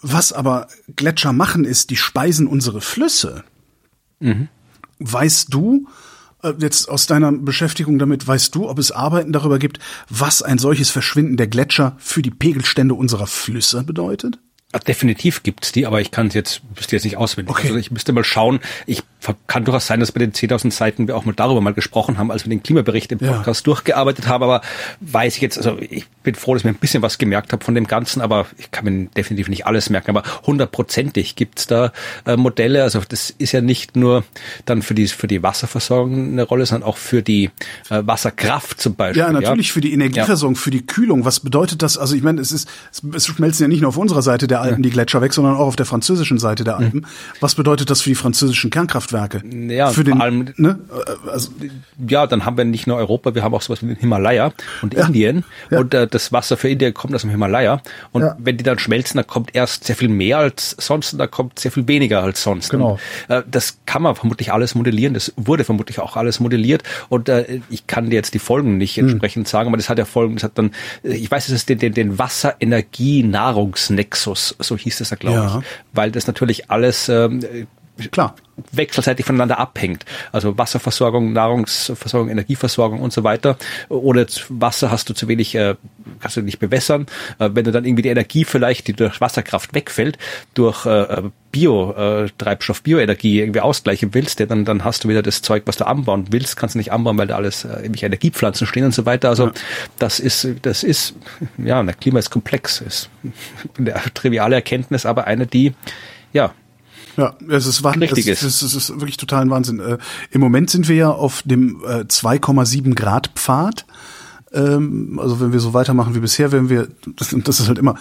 Was 0.01 0.33
aber 0.33 0.67
Gletscher 0.95 1.31
machen, 1.31 1.63
ist, 1.63 1.89
die 1.89 1.95
speisen 1.95 2.47
unsere 2.47 2.81
Flüsse. 2.81 3.43
Mhm. 4.19 4.49
Weißt 4.99 5.53
du, 5.53 5.87
äh, 6.41 6.53
jetzt 6.59 6.89
aus 6.89 7.07
deiner 7.07 7.31
Beschäftigung 7.31 7.99
damit, 7.99 8.27
weißt 8.27 8.53
du, 8.53 8.69
ob 8.69 8.79
es 8.79 8.91
Arbeiten 8.91 9.31
darüber 9.33 9.59
gibt, 9.59 9.79
was 10.09 10.41
ein 10.41 10.57
solches 10.57 10.89
Verschwinden 10.89 11.37
der 11.37 11.47
Gletscher 11.47 11.95
für 11.99 12.21
die 12.21 12.31
Pegelstände 12.31 12.93
unserer 12.93 13.27
Flüsse 13.27 13.83
bedeutet? 13.83 14.39
Definitiv 14.80 15.43
gibt's 15.43 15.71
die, 15.71 15.86
aber 15.86 16.01
ich 16.01 16.09
kann 16.11 16.28
es 16.28 16.34
jetzt, 16.34 16.61
wüsste 16.76 16.95
jetzt 16.95 17.03
nicht 17.03 17.17
auswendig. 17.17 17.51
Okay. 17.51 17.67
Also 17.67 17.80
ich 17.80 17.91
müsste 17.91 18.11
mal 18.11 18.24
schauen. 18.24 18.59
Ich 18.86 19.03
kann 19.47 19.65
durchaus 19.65 19.88
sein, 19.88 19.99
dass 19.99 20.11
bei 20.11 20.19
den 20.19 20.34
10.000 20.34 20.71
Seiten 20.71 21.07
wir 21.07 21.15
auch 21.15 21.26
mal 21.26 21.34
darüber 21.34 21.61
mal 21.61 21.74
gesprochen 21.74 22.17
haben, 22.17 22.32
als 22.32 22.45
wir 22.45 22.49
den 22.49 22.61
Klimabericht 22.61 23.11
im 23.11 23.19
Podcast 23.19 23.61
ja. 23.61 23.65
durchgearbeitet 23.65 24.28
haben. 24.28 24.43
Aber 24.43 24.61
weiß 24.99 25.36
ich 25.36 25.41
jetzt, 25.41 25.57
also 25.57 25.78
ich 25.80 26.07
bin 26.24 26.36
froh, 26.36 26.53
dass 26.53 26.61
ich 26.61 26.65
mir 26.65 26.71
ein 26.71 26.76
bisschen 26.76 27.01
was 27.01 27.17
gemerkt 27.17 27.53
habe 27.53 27.63
von 27.63 27.76
dem 27.76 27.88
Ganzen, 27.88 28.21
aber 28.21 28.47
ich 28.57 28.71
kann 28.71 28.86
mir 28.86 29.07
definitiv 29.15 29.47
nicht 29.47 29.65
alles 29.65 29.89
merken. 29.89 30.11
Aber 30.11 30.24
hundertprozentig 30.45 31.36
gibt's 31.36 31.67
da 31.67 31.91
äh, 32.26 32.36
Modelle. 32.36 32.84
Also 32.84 33.01
das 33.07 33.30
ist 33.30 33.51
ja 33.51 33.61
nicht 33.61 33.95
nur 33.95 34.24
dann 34.65 34.82
für 34.82 34.93
die 34.93 35.07
für 35.07 35.28
die 35.28 35.41
Wasserversorgung 35.41 36.34
eine 36.34 36.43
Rolle, 36.43 36.65
sondern 36.65 36.88
auch 36.88 36.97
für 36.97 37.21
die 37.21 37.45
äh, 37.89 38.01
Wasserkraft 38.05 38.82
zum 38.82 38.95
Beispiel. 38.95 39.21
Ja, 39.21 39.32
natürlich 39.32 39.67
ja. 39.69 39.74
für 39.74 39.82
die 39.82 39.93
Energieversorgung, 39.93 40.55
ja. 40.55 40.61
für 40.61 40.71
die 40.71 40.86
Kühlung. 40.86 41.24
Was 41.24 41.39
bedeutet 41.39 41.82
das? 41.82 41.97
Also 41.97 42.15
ich 42.15 42.24
meine, 42.24 42.41
es 42.41 42.51
ist 42.51 42.69
es 43.13 43.26
schmelzen 43.26 43.63
ja 43.63 43.67
nicht 43.67 43.82
nur 43.82 43.89
auf 43.89 43.97
unserer 43.97 44.21
Seite 44.21 44.47
der 44.47 44.61
Alpen 44.61 44.84
die 44.84 44.89
Gletscher 44.89 45.21
weg, 45.21 45.34
sondern 45.34 45.55
auch 45.55 45.67
auf 45.67 45.76
der 45.76 45.86
französischen 45.86 46.39
Seite 46.39 46.63
der 46.63 46.78
Alpen. 46.78 47.01
Mhm. 47.01 47.05
Was 47.39 47.55
bedeutet 47.55 47.89
das 47.89 48.01
für 48.01 48.09
die 48.09 48.15
französischen 48.15 48.69
Kernkraftwerke? 48.69 49.12
Ja, 49.70 49.89
für 49.89 50.03
den, 50.03 50.16
vor 50.16 50.24
allem, 50.24 50.53
ne? 50.57 50.80
also, 51.32 51.51
ja, 52.07 52.28
dann 52.28 52.45
haben 52.45 52.57
wir 52.57 52.66
nicht 52.66 52.88
nur 52.88 52.97
Europa, 52.97 53.36
wir 53.36 53.43
haben 53.43 53.53
auch 53.53 53.61
sowas 53.61 53.82
wie 53.82 53.88
den 53.88 53.95
Himalaya 53.95 54.51
und 54.82 54.93
ja. 54.93 55.07
Indien. 55.07 55.45
Ja. 55.70 55.80
Und 55.80 55.93
äh, 55.93 56.07
das 56.07 56.32
Wasser 56.32 56.57
für 56.57 56.70
Indien 56.70 56.93
kommt 56.93 57.14
aus 57.16 57.22
dem 57.22 57.30
Himalaya. 57.30 57.82
Und 58.11 58.24
ja. 58.24 58.36
wenn 58.39 58.57
die 58.57 58.64
dann 58.64 58.80
schmelzen, 58.80 59.18
dann 59.18 59.28
kommt 59.28 59.55
erst 59.55 59.86
sehr 59.86 59.95
viel 59.95 60.09
mehr 60.09 60.39
als 60.39 60.76
sonst 60.80 61.14
und 61.14 61.20
da 61.20 61.28
kommt 61.28 61.59
sehr 61.59 61.72
viel 61.72 61.88
weniger 61.88 62.24
als 62.24 62.41
sonst. 62.43 62.70
Genau. 62.70 62.99
Und, 63.28 63.36
äh, 63.36 63.43
das 63.49 63.78
kann 63.86 64.01
man 64.01 64.16
vermutlich 64.16 64.51
alles 64.51 64.76
modellieren. 64.76 65.14
Das 65.14 65.32
wurde 65.36 65.64
vermutlich 65.64 65.99
auch 65.99 66.18
alles 66.18 66.39
modelliert. 66.39 66.84
Und 67.09 67.30
äh, 67.30 67.59
ich 67.70 67.86
kann 67.88 68.09
dir 68.09 68.16
jetzt 68.16 68.34
die 68.34 68.39
Folgen 68.39 68.78
nicht 68.78 68.97
hm. 68.97 69.09
entsprechend 69.09 69.47
hm. 69.47 69.51
sagen, 69.51 69.68
aber 69.68 69.78
das 69.78 69.89
hat 69.89 69.97
ja 69.97 70.05
Folgen, 70.05 70.36
das 70.36 70.43
hat 70.43 70.57
dann, 70.57 70.72
äh, 71.03 71.14
ich 71.14 71.30
weiß, 71.30 71.47
es 71.47 71.53
ist 71.53 71.68
den, 71.70 71.80
den, 71.80 71.93
den 71.93 72.20
Wasserenergie-Nahrungsnexus, 72.20 74.55
so 74.59 74.78
hieß 74.78 75.01
es 75.01 75.09
ja, 75.09 75.18
glaube 75.18 75.47
ich. 75.47 75.53
Weil 75.93 76.11
das 76.11 76.28
natürlich 76.28 76.70
alles 76.70 77.09
ähm, 77.09 77.41
klar 78.11 78.35
wechselseitig 78.71 79.25
voneinander 79.25 79.59
abhängt. 79.59 80.05
Also 80.31 80.57
Wasserversorgung, 80.57 81.33
Nahrungsversorgung, 81.33 82.29
Energieversorgung 82.29 82.99
und 82.99 83.13
so 83.13 83.23
weiter. 83.23 83.57
Ohne 83.89 84.25
Wasser 84.49 84.91
hast 84.91 85.09
du 85.09 85.13
zu 85.13 85.27
wenig, 85.27 85.55
äh, 85.55 85.75
kannst 86.19 86.37
du 86.37 86.41
nicht 86.41 86.59
bewässern. 86.59 87.07
Äh, 87.39 87.49
wenn 87.53 87.65
du 87.65 87.71
dann 87.71 87.85
irgendwie 87.85 88.03
die 88.03 88.09
Energie 88.09 88.45
vielleicht, 88.45 88.87
die 88.87 88.93
durch 88.93 89.21
Wasserkraft 89.21 89.73
wegfällt, 89.73 90.17
durch 90.53 90.85
äh, 90.85 91.23
Bio, 91.51 91.91
äh, 91.93 92.29
Treibstoff, 92.37 92.83
Bioenergie 92.83 93.39
irgendwie 93.39 93.61
ausgleichen 93.61 94.13
willst, 94.13 94.39
dann, 94.39 94.65
dann 94.65 94.83
hast 94.83 95.03
du 95.03 95.09
wieder 95.09 95.21
das 95.21 95.41
Zeug, 95.41 95.63
was 95.65 95.77
du 95.77 95.87
anbauen 95.87 96.27
willst, 96.31 96.57
kannst 96.57 96.75
du 96.75 96.79
nicht 96.79 96.91
anbauen, 96.91 97.17
weil 97.17 97.27
da 97.27 97.35
alles 97.35 97.65
äh, 97.65 97.69
irgendwelche 97.69 98.07
Energiepflanzen 98.07 98.67
stehen 98.67 98.85
und 98.85 98.93
so 98.93 99.05
weiter. 99.05 99.29
Also 99.29 99.47
ja. 99.47 99.53
das 99.99 100.19
ist, 100.19 100.47
das 100.61 100.83
ist, 100.83 101.15
ja, 101.57 101.81
der 101.81 101.93
Klima 101.93 102.19
ist 102.19 102.29
komplex, 102.29 102.81
ist 102.81 103.09
eine 103.77 103.95
triviale 104.13 104.55
Erkenntnis, 104.55 105.05
aber 105.05 105.25
eine, 105.25 105.47
die 105.47 105.73
ja 106.33 106.53
ja, 107.18 107.36
es 107.49 107.66
ist, 107.66 107.84
Wahnsinn. 107.84 108.09
es, 108.11 108.43
es, 108.43 108.61
es, 108.61 108.74
ist 108.74 108.89
wirklich 108.99 109.18
total 109.18 109.43
ein 109.43 109.49
Wahnsinn. 109.49 109.80
Äh, 109.80 109.97
Im 110.32 110.41
Moment 110.41 110.70
sind 110.70 110.88
wir 110.88 110.95
ja 110.95 111.09
auf 111.11 111.43
dem 111.45 111.82
äh, 111.86 112.01
2,7 112.01 112.95
Grad 112.95 113.32
Pfad. 113.36 113.86
Ähm, 114.53 115.20
also 115.22 115.39
wenn 115.39 115.51
wir 115.51 115.59
so 115.59 115.74
weitermachen 115.74 116.16
wie 116.16 116.20
bisher, 116.20 116.51
werden 116.51 116.70
wir, 116.70 116.88
das, 117.16 117.36
das 117.43 117.59
ist 117.59 117.68
halt 117.68 117.78
immer 117.78 117.95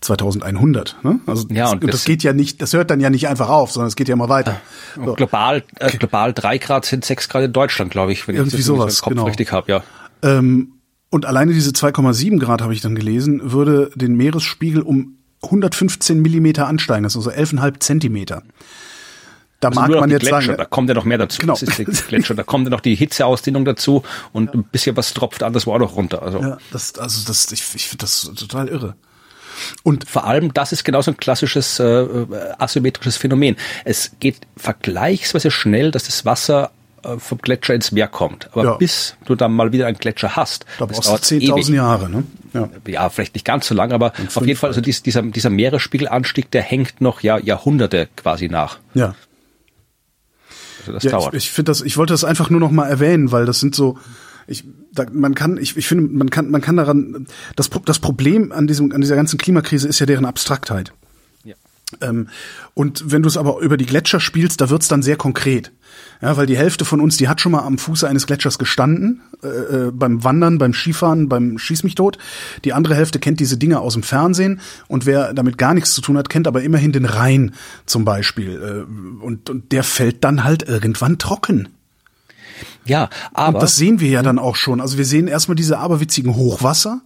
2100. 0.00 0.96
Ne? 1.02 1.20
Also 1.26 1.48
ja, 1.50 1.70
und 1.70 1.82
das, 1.84 1.90
das, 1.90 2.04
geht 2.04 2.22
ja 2.22 2.32
nicht, 2.32 2.60
das 2.62 2.72
hört 2.72 2.90
dann 2.90 3.00
ja 3.00 3.10
nicht 3.10 3.28
einfach 3.28 3.48
auf, 3.48 3.72
sondern 3.72 3.88
es 3.88 3.96
geht 3.96 4.08
ja 4.08 4.14
immer 4.14 4.28
weiter. 4.28 4.60
So. 4.94 5.14
Global, 5.14 5.64
äh, 5.78 5.90
global 5.96 6.32
drei 6.32 6.58
Grad 6.58 6.84
sind 6.84 7.04
sechs 7.04 7.28
Grad 7.28 7.44
in 7.44 7.52
Deutschland, 7.52 7.90
glaube 7.90 8.12
ich, 8.12 8.26
wenn 8.28 8.36
Irgendwie 8.36 8.56
ich 8.56 8.62
das 8.62 8.66
sowas, 8.66 9.02
Kopf 9.02 9.10
genau. 9.10 9.24
richtig 9.24 9.52
habe, 9.52 9.70
ja. 9.70 9.82
Ähm, 10.22 10.72
und 11.10 11.24
alleine 11.24 11.52
diese 11.52 11.70
2,7 11.70 12.38
Grad 12.38 12.62
habe 12.62 12.74
ich 12.74 12.80
dann 12.80 12.94
gelesen, 12.94 13.52
würde 13.52 13.90
den 13.94 14.16
Meeresspiegel 14.16 14.82
um 14.82 15.16
115 15.46 16.20
Millimeter 16.20 16.66
ansteigen, 16.66 17.02
das 17.04 17.16
ist 17.16 17.26
also 17.26 17.30
11,5 17.30 17.80
Zentimeter. 17.80 18.42
Da 19.60 19.68
also 19.68 19.80
mag 19.80 19.90
man 19.90 20.10
jetzt 20.10 20.20
Gletscher, 20.20 20.42
sagen, 20.42 20.58
da 20.58 20.64
kommt 20.66 20.88
ja 20.88 20.94
noch 20.94 21.04
mehr 21.04 21.18
dazu. 21.18 21.40
Genau. 21.40 21.54
Das 21.54 21.62
ist 21.62 22.08
Gletscher, 22.08 22.34
da 22.34 22.42
kommt 22.42 22.66
ja 22.66 22.70
noch 22.70 22.80
die 22.80 22.94
Hitzeausdehnung 22.94 23.64
dazu 23.64 24.02
und 24.32 24.46
ja. 24.46 24.54
ein 24.54 24.64
bisschen 24.64 24.96
was 24.96 25.14
tropft 25.14 25.42
anderswo 25.42 25.72
auch 25.72 25.78
noch 25.78 25.96
runter. 25.96 26.22
Also, 26.22 26.40
ja, 26.40 26.58
das, 26.72 26.98
also 26.98 27.26
das, 27.26 27.50
ich, 27.52 27.62
ich 27.74 27.88
finde 27.88 28.02
das 28.02 28.30
total 28.36 28.68
irre. 28.68 28.94
Und 29.82 30.08
vor 30.08 30.24
allem, 30.24 30.52
das 30.52 30.72
ist 30.72 30.84
genauso 30.84 31.10
ein 31.10 31.16
klassisches 31.16 31.78
äh, 31.78 32.26
asymmetrisches 32.58 33.16
Phänomen. 33.16 33.56
Es 33.84 34.12
geht 34.20 34.40
vergleichsweise 34.56 35.50
schnell, 35.50 35.90
dass 35.90 36.04
das 36.04 36.26
Wasser 36.26 36.66
äh, 36.66 36.85
vom 37.18 37.38
Gletscher 37.38 37.74
ins 37.74 37.92
Meer 37.92 38.08
kommt. 38.08 38.48
Aber 38.52 38.64
Ja. 38.64 38.74
bis 38.76 39.16
du 39.26 39.34
dann 39.34 39.52
mal 39.52 39.72
wieder 39.72 39.86
einen 39.86 39.96
Gletscher 39.98 40.34
hast, 40.36 40.66
Da 40.78 40.86
brauchst 40.86 41.04
du 41.04 41.08
dauert 41.10 41.24
10.000 41.24 41.42
ewig. 41.68 41.68
Jahre, 41.76 42.08
ne? 42.10 42.24
Ja. 42.52 42.68
Ja, 42.86 43.08
vielleicht 43.10 43.34
nicht 43.34 43.44
ganz 43.44 43.66
so 43.68 43.74
lang, 43.74 43.92
aber 43.92 44.12
auf 44.34 44.46
jeden 44.46 44.58
Fall, 44.58 44.70
also 44.70 44.80
dies, 44.80 45.02
dieser, 45.02 45.22
dieser 45.22 45.50
Meeresspiegelanstieg, 45.50 46.50
der 46.50 46.62
hängt 46.62 47.00
noch 47.00 47.20
ja, 47.20 47.38
Jahrhunderte 47.38 48.08
quasi 48.16 48.48
nach. 48.48 48.78
Ja. 48.94 49.14
Also 50.80 50.92
das 50.92 51.02
Ja, 51.04 51.10
dauert. 51.12 51.34
ich, 51.34 51.44
ich 51.44 51.50
finde 51.50 51.70
das, 51.70 51.80
ich 51.82 51.96
wollte 51.96 52.12
das 52.12 52.24
einfach 52.24 52.50
nur 52.50 52.60
noch 52.60 52.70
mal 52.70 52.86
erwähnen, 52.88 53.32
weil 53.32 53.44
das 53.46 53.60
sind 53.60 53.74
so, 53.74 53.98
ich, 54.46 54.64
da, 54.92 55.04
man 55.12 55.34
kann, 55.34 55.56
ich, 55.58 55.76
ich 55.76 55.86
finde, 55.86 56.12
man 56.12 56.30
kann, 56.30 56.50
man 56.50 56.60
kann 56.60 56.76
daran, 56.76 57.26
das, 57.56 57.68
das 57.84 57.98
Problem 57.98 58.52
an 58.52 58.66
diesem, 58.66 58.92
an 58.92 59.00
dieser 59.00 59.16
ganzen 59.16 59.38
Klimakrise 59.38 59.88
ist 59.88 59.98
ja 59.98 60.06
deren 60.06 60.24
Abstraktheit. 60.24 60.92
ja. 61.44 61.54
Ähm, 62.00 62.28
und 62.74 63.10
wenn 63.12 63.22
du 63.22 63.28
es 63.28 63.36
aber 63.36 63.58
über 63.60 63.76
die 63.76 63.86
Gletscher 63.86 64.20
spielst, 64.20 64.60
da 64.60 64.70
wird's 64.70 64.88
dann 64.88 65.02
sehr 65.02 65.16
konkret. 65.16 65.72
Ja, 66.22 66.36
weil 66.36 66.46
die 66.46 66.56
Hälfte 66.56 66.84
von 66.84 67.00
uns, 67.00 67.16
die 67.16 67.28
hat 67.28 67.40
schon 67.40 67.52
mal 67.52 67.62
am 67.62 67.78
Fuße 67.78 68.08
eines 68.08 68.26
Gletschers 68.26 68.58
gestanden, 68.58 69.22
äh, 69.42 69.48
äh, 69.48 69.90
beim 69.92 70.24
Wandern, 70.24 70.58
beim 70.58 70.72
Skifahren, 70.72 71.28
beim 71.28 71.58
Schieß 71.58 71.82
mich 71.82 71.94
tot. 71.94 72.18
Die 72.64 72.72
andere 72.72 72.94
Hälfte 72.94 73.18
kennt 73.18 73.40
diese 73.40 73.58
Dinge 73.58 73.80
aus 73.80 73.94
dem 73.94 74.02
Fernsehen 74.02 74.60
und 74.88 75.06
wer 75.06 75.34
damit 75.34 75.58
gar 75.58 75.74
nichts 75.74 75.92
zu 75.92 76.00
tun 76.00 76.16
hat, 76.16 76.30
kennt 76.30 76.48
aber 76.48 76.62
immerhin 76.62 76.92
den 76.92 77.04
Rhein 77.04 77.54
zum 77.84 78.04
Beispiel. 78.04 78.86
Äh, 78.88 79.24
und, 79.24 79.50
und 79.50 79.72
der 79.72 79.84
fällt 79.84 80.24
dann 80.24 80.44
halt 80.44 80.62
irgendwann 80.62 81.18
trocken. 81.18 81.68
ja, 82.84 83.10
aber 83.34 83.58
Und 83.58 83.62
das 83.62 83.76
sehen 83.76 84.00
wir 84.00 84.08
ja 84.08 84.22
dann 84.22 84.38
auch 84.38 84.56
schon. 84.56 84.80
Also 84.80 84.96
wir 84.96 85.04
sehen 85.04 85.28
erstmal 85.28 85.56
diese 85.56 85.78
aberwitzigen 85.78 86.34
Hochwasser, 86.34 87.02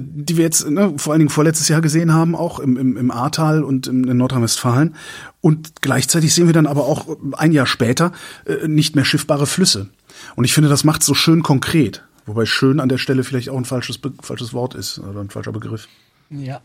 die 0.00 0.36
wir 0.36 0.44
jetzt 0.44 0.68
ne, 0.68 0.94
vor 0.96 1.12
allen 1.12 1.20
Dingen 1.20 1.30
vorletztes 1.30 1.68
Jahr 1.68 1.80
gesehen 1.80 2.12
haben, 2.12 2.34
auch 2.34 2.58
im, 2.58 2.76
im, 2.76 2.96
im 2.96 3.10
Ahrtal 3.10 3.62
und 3.64 3.86
im, 3.86 4.08
in 4.08 4.16
Nordrhein-Westfalen. 4.16 4.94
Und 5.40 5.82
gleichzeitig 5.82 6.34
sehen 6.34 6.46
wir 6.46 6.54
dann 6.54 6.66
aber 6.66 6.86
auch 6.86 7.16
ein 7.32 7.52
Jahr 7.52 7.66
später 7.66 8.12
äh, 8.46 8.68
nicht 8.68 8.96
mehr 8.96 9.04
schiffbare 9.04 9.46
Flüsse. 9.46 9.88
Und 10.34 10.44
ich 10.44 10.52
finde, 10.52 10.68
das 10.70 10.84
macht 10.84 11.02
so 11.02 11.14
schön 11.14 11.42
konkret. 11.42 12.02
Wobei 12.26 12.44
schön 12.44 12.80
an 12.80 12.88
der 12.88 12.98
Stelle 12.98 13.22
vielleicht 13.22 13.48
auch 13.50 13.56
ein 13.56 13.64
falsches, 13.64 14.00
falsches 14.20 14.52
Wort 14.52 14.74
ist 14.74 14.98
oder 14.98 15.20
ein 15.20 15.30
falscher 15.30 15.52
Begriff. 15.52 15.88
Ja. 16.30 16.60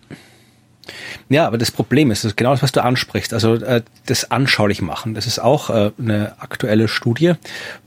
Ja, 1.29 1.47
aber 1.47 1.57
das 1.57 1.71
Problem 1.71 2.11
ist, 2.11 2.23
das 2.23 2.31
ist 2.31 2.37
genau 2.37 2.51
das, 2.51 2.63
was 2.63 2.71
du 2.71 2.83
ansprichst, 2.83 3.33
also 3.33 3.55
äh, 3.55 3.83
das 4.07 4.31
anschaulich 4.31 4.81
machen. 4.81 5.13
Das 5.13 5.27
ist 5.27 5.39
auch 5.39 5.69
äh, 5.69 5.91
eine 5.99 6.33
aktuelle 6.39 6.87
Studie, 6.87 7.33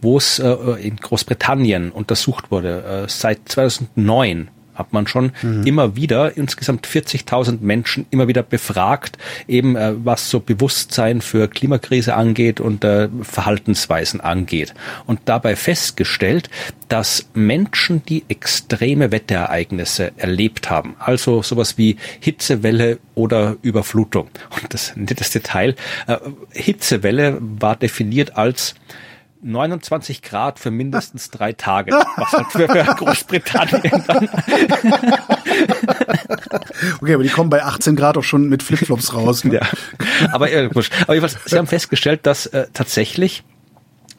wo 0.00 0.16
es 0.16 0.38
äh, 0.38 0.48
in 0.80 0.96
Großbritannien 0.96 1.90
untersucht 1.90 2.50
wurde. 2.50 3.04
Äh, 3.04 3.08
seit 3.08 3.48
2009 3.48 4.48
hat 4.74 4.92
man 4.92 5.06
schon 5.06 5.32
immer 5.64 5.96
wieder 5.96 6.36
insgesamt 6.36 6.86
40.000 6.86 7.58
Menschen 7.60 8.06
immer 8.10 8.28
wieder 8.28 8.42
befragt, 8.42 9.18
eben 9.48 9.76
äh, 9.76 9.94
was 9.96 10.30
so 10.30 10.40
Bewusstsein 10.40 11.20
für 11.20 11.48
Klimakrise 11.48 12.14
angeht 12.14 12.60
und 12.60 12.84
äh, 12.84 13.08
Verhaltensweisen 13.22 14.20
angeht. 14.20 14.74
Und 15.06 15.20
dabei 15.26 15.56
festgestellt, 15.56 16.50
dass 16.88 17.28
Menschen, 17.34 18.04
die 18.04 18.24
extreme 18.28 19.10
Wetterereignisse 19.10 20.12
erlebt 20.16 20.70
haben, 20.70 20.96
also 20.98 21.42
sowas 21.42 21.78
wie 21.78 21.96
Hitzewelle 22.20 22.98
oder 23.14 23.56
Überflutung. 23.62 24.28
Und 24.62 24.74
das 24.74 24.94
nettes 24.96 25.30
Detail, 25.30 25.74
äh, 26.06 26.16
Hitzewelle 26.52 27.38
war 27.40 27.76
definiert 27.76 28.36
als 28.36 28.74
29 29.44 30.22
Grad 30.22 30.58
für 30.58 30.70
mindestens 30.70 31.30
drei 31.30 31.52
Tage, 31.52 31.92
was 32.16 32.32
halt 32.32 32.46
für, 32.50 32.68
für 32.68 32.84
Großbritannien 32.94 34.04
dann 34.06 34.28
Okay, 37.00 37.14
aber 37.14 37.22
die 37.22 37.28
kommen 37.28 37.50
bei 37.50 37.62
18 37.62 37.96
Grad 37.96 38.16
auch 38.16 38.22
schon 38.22 38.48
mit 38.48 38.62
Flipflops 38.62 39.14
raus. 39.14 39.44
Ne? 39.44 39.54
Ja. 39.54 39.60
Aber, 40.32 40.50
äh, 40.50 40.66
aber 40.66 41.14
jedenfalls, 41.14 41.38
Sie 41.44 41.58
haben 41.58 41.66
festgestellt, 41.66 42.26
dass 42.26 42.46
äh, 42.46 42.66
tatsächlich 42.72 43.44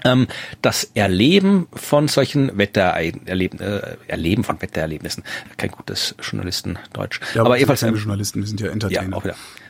ähm, 0.04 0.28
das 0.62 0.92
Erleben 0.94 1.68
von 1.74 2.08
solchen 2.08 2.58
Wettererleben, 2.58 3.60
äh, 3.60 3.98
Erleben 4.08 4.44
von 4.44 4.62
Wettererlebnissen, 4.62 5.24
kein 5.58 5.72
gutes 5.72 6.16
Journalistendeutsch. 6.22 7.20
Ja, 7.34 7.42
aber 7.42 7.52
wir 7.52 7.54
sind 7.54 7.60
jedenfalls, 7.60 7.80
keine 7.82 7.92
ähm, 7.94 7.98
Journalisten, 7.98 8.40
wir 8.40 8.48
sind 8.48 8.60
ja 8.60 8.68
ja, 8.68 8.74
Entertainer. 8.74 9.18
auch 9.18 9.24
wieder. 9.24 9.34
Ja, 9.34 9.64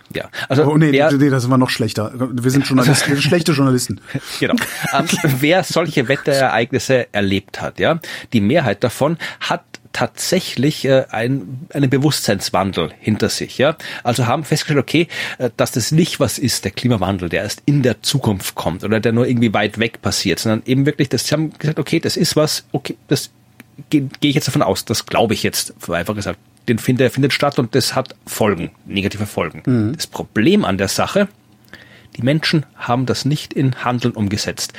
also 0.47 0.66
Oh 0.66 0.78
nee, 0.78 0.91
wer, 0.91 1.12
nee, 1.12 1.30
das 1.30 1.49
war 1.49 1.58
noch 1.58 1.70
schlechter. 1.70 2.12
Wir 2.16 2.51
sind 2.51 2.66
Journalisten, 2.68 3.12
sind 3.12 3.24
schlechte 3.24 3.51
Journalisten. 3.51 4.01
genau. 4.39 4.56
Ähm, 4.93 5.06
wer 5.39 5.64
solche 5.64 6.08
Wetterereignisse 6.08 7.08
erlebt 7.14 7.62
hat, 7.62 7.80
ja, 7.80 7.99
die 8.34 8.41
Mehrheit 8.41 8.84
davon 8.84 9.18
hat 9.39 9.64
tatsächlich 9.95 10.84
äh, 10.84 11.06
ein, 11.10 11.68
einen 11.74 11.89
Bewusstseinswandel 11.89 12.91
hinter 12.99 13.30
sich, 13.30 13.58
ja. 13.58 13.78
Also 14.03 14.28
haben 14.28 14.43
festgestellt, 14.43 14.80
okay, 14.80 15.08
äh, 15.38 15.49
dass 15.56 15.72
das 15.72 15.93
nicht 15.93 16.20
was 16.20 16.38
ist, 16.38 16.66
der 16.66 16.72
Klimawandel, 16.72 17.30
der 17.30 17.43
erst 17.43 17.64
in 17.66 17.82
der 17.82 18.01
Zukunft 18.01 18.56
kommt 18.56 18.84
oder 18.84 18.99
der 18.99 19.14
nur 19.14 19.26
irgendwie 19.26 19.53
weit 19.53 19.80
weg 19.80 20.01
passiert, 20.01 20.39
sondern 20.39 20.64
eben 20.66 20.86
wirklich, 20.86 21.08
das, 21.08 21.28
sie 21.28 21.34
haben 21.34 21.58
gesagt, 21.58 21.80
okay, 21.80 22.01
das 22.01 22.18
ist 22.18 22.36
was, 22.36 22.66
okay, 22.74 22.97
das 23.08 23.32
gehe 23.89 24.09
geh 24.19 24.30
ich 24.30 24.36
jetzt 24.36 24.47
davon 24.47 24.61
aus, 24.61 24.86
das 24.86 25.05
glaube 25.05 25.34
ich 25.34 25.43
jetzt, 25.43 25.73
einfach 25.89 26.15
gesagt, 26.15 26.39
den 26.67 26.80
findet, 26.80 27.01
der 27.01 27.11
findet 27.11 27.34
statt 27.34 27.59
und 27.59 27.76
das 27.76 27.95
hat 27.95 28.15
Folgen, 28.26 28.71
negative 28.86 29.26
Folgen. 29.26 29.61
Das 29.95 30.07
Problem 30.07 30.65
an 30.65 30.78
der 30.78 30.88
Sache, 30.88 31.28
die 32.15 32.21
Menschen 32.21 32.65
haben 32.76 33.05
das 33.05 33.26
nicht 33.26 33.53
in 33.53 33.84
Handeln 33.84 34.13
umgesetzt. 34.13 34.73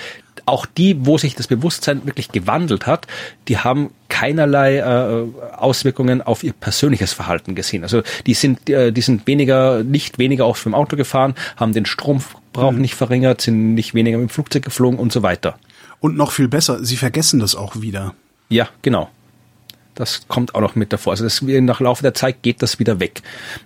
Auch 0.46 0.64
die, 0.64 1.06
wo 1.06 1.18
sich 1.18 1.34
das 1.34 1.48
Bewusstsein 1.48 2.06
wirklich 2.06 2.30
gewandelt 2.30 2.86
hat, 2.86 3.06
die 3.48 3.58
haben 3.58 3.90
keinerlei 4.08 4.78
äh, 4.78 5.26
Auswirkungen 5.56 6.22
auf 6.22 6.44
ihr 6.44 6.52
persönliches 6.52 7.12
Verhalten 7.12 7.54
gesehen. 7.54 7.82
Also 7.82 8.02
die 8.26 8.34
sind, 8.34 8.70
äh, 8.70 8.92
die 8.92 9.00
sind 9.00 9.26
weniger, 9.26 9.82
nicht 9.82 10.18
weniger 10.18 10.46
oft 10.46 10.64
mit 10.64 10.72
dem 10.72 10.76
Auto 10.76 10.96
gefahren, 10.96 11.34
haben 11.56 11.72
den 11.72 11.84
Stromverbrauch 11.84 12.72
nicht 12.72 12.94
verringert, 12.94 13.40
sind 13.40 13.74
nicht 13.74 13.94
weniger 13.94 14.18
mit 14.18 14.30
dem 14.30 14.32
Flugzeug 14.32 14.64
geflogen 14.64 14.98
und 14.98 15.12
so 15.12 15.22
weiter. 15.22 15.58
Und 16.00 16.16
noch 16.16 16.30
viel 16.32 16.48
besser, 16.48 16.84
sie 16.84 16.96
vergessen 16.96 17.40
das 17.40 17.54
auch 17.54 17.80
wieder. 17.80 18.14
Ja, 18.48 18.68
genau. 18.82 19.10
Das 19.94 20.28
kommt 20.28 20.54
auch 20.54 20.60
noch 20.60 20.74
mit 20.74 20.92
davor. 20.92 21.12
Also 21.12 21.24
das, 21.24 21.40
nach 21.40 21.80
Laufe 21.80 22.02
der 22.02 22.12
Zeit 22.12 22.42
geht 22.42 22.62
das 22.62 22.78
wieder 22.78 23.00
weg. 23.00 23.22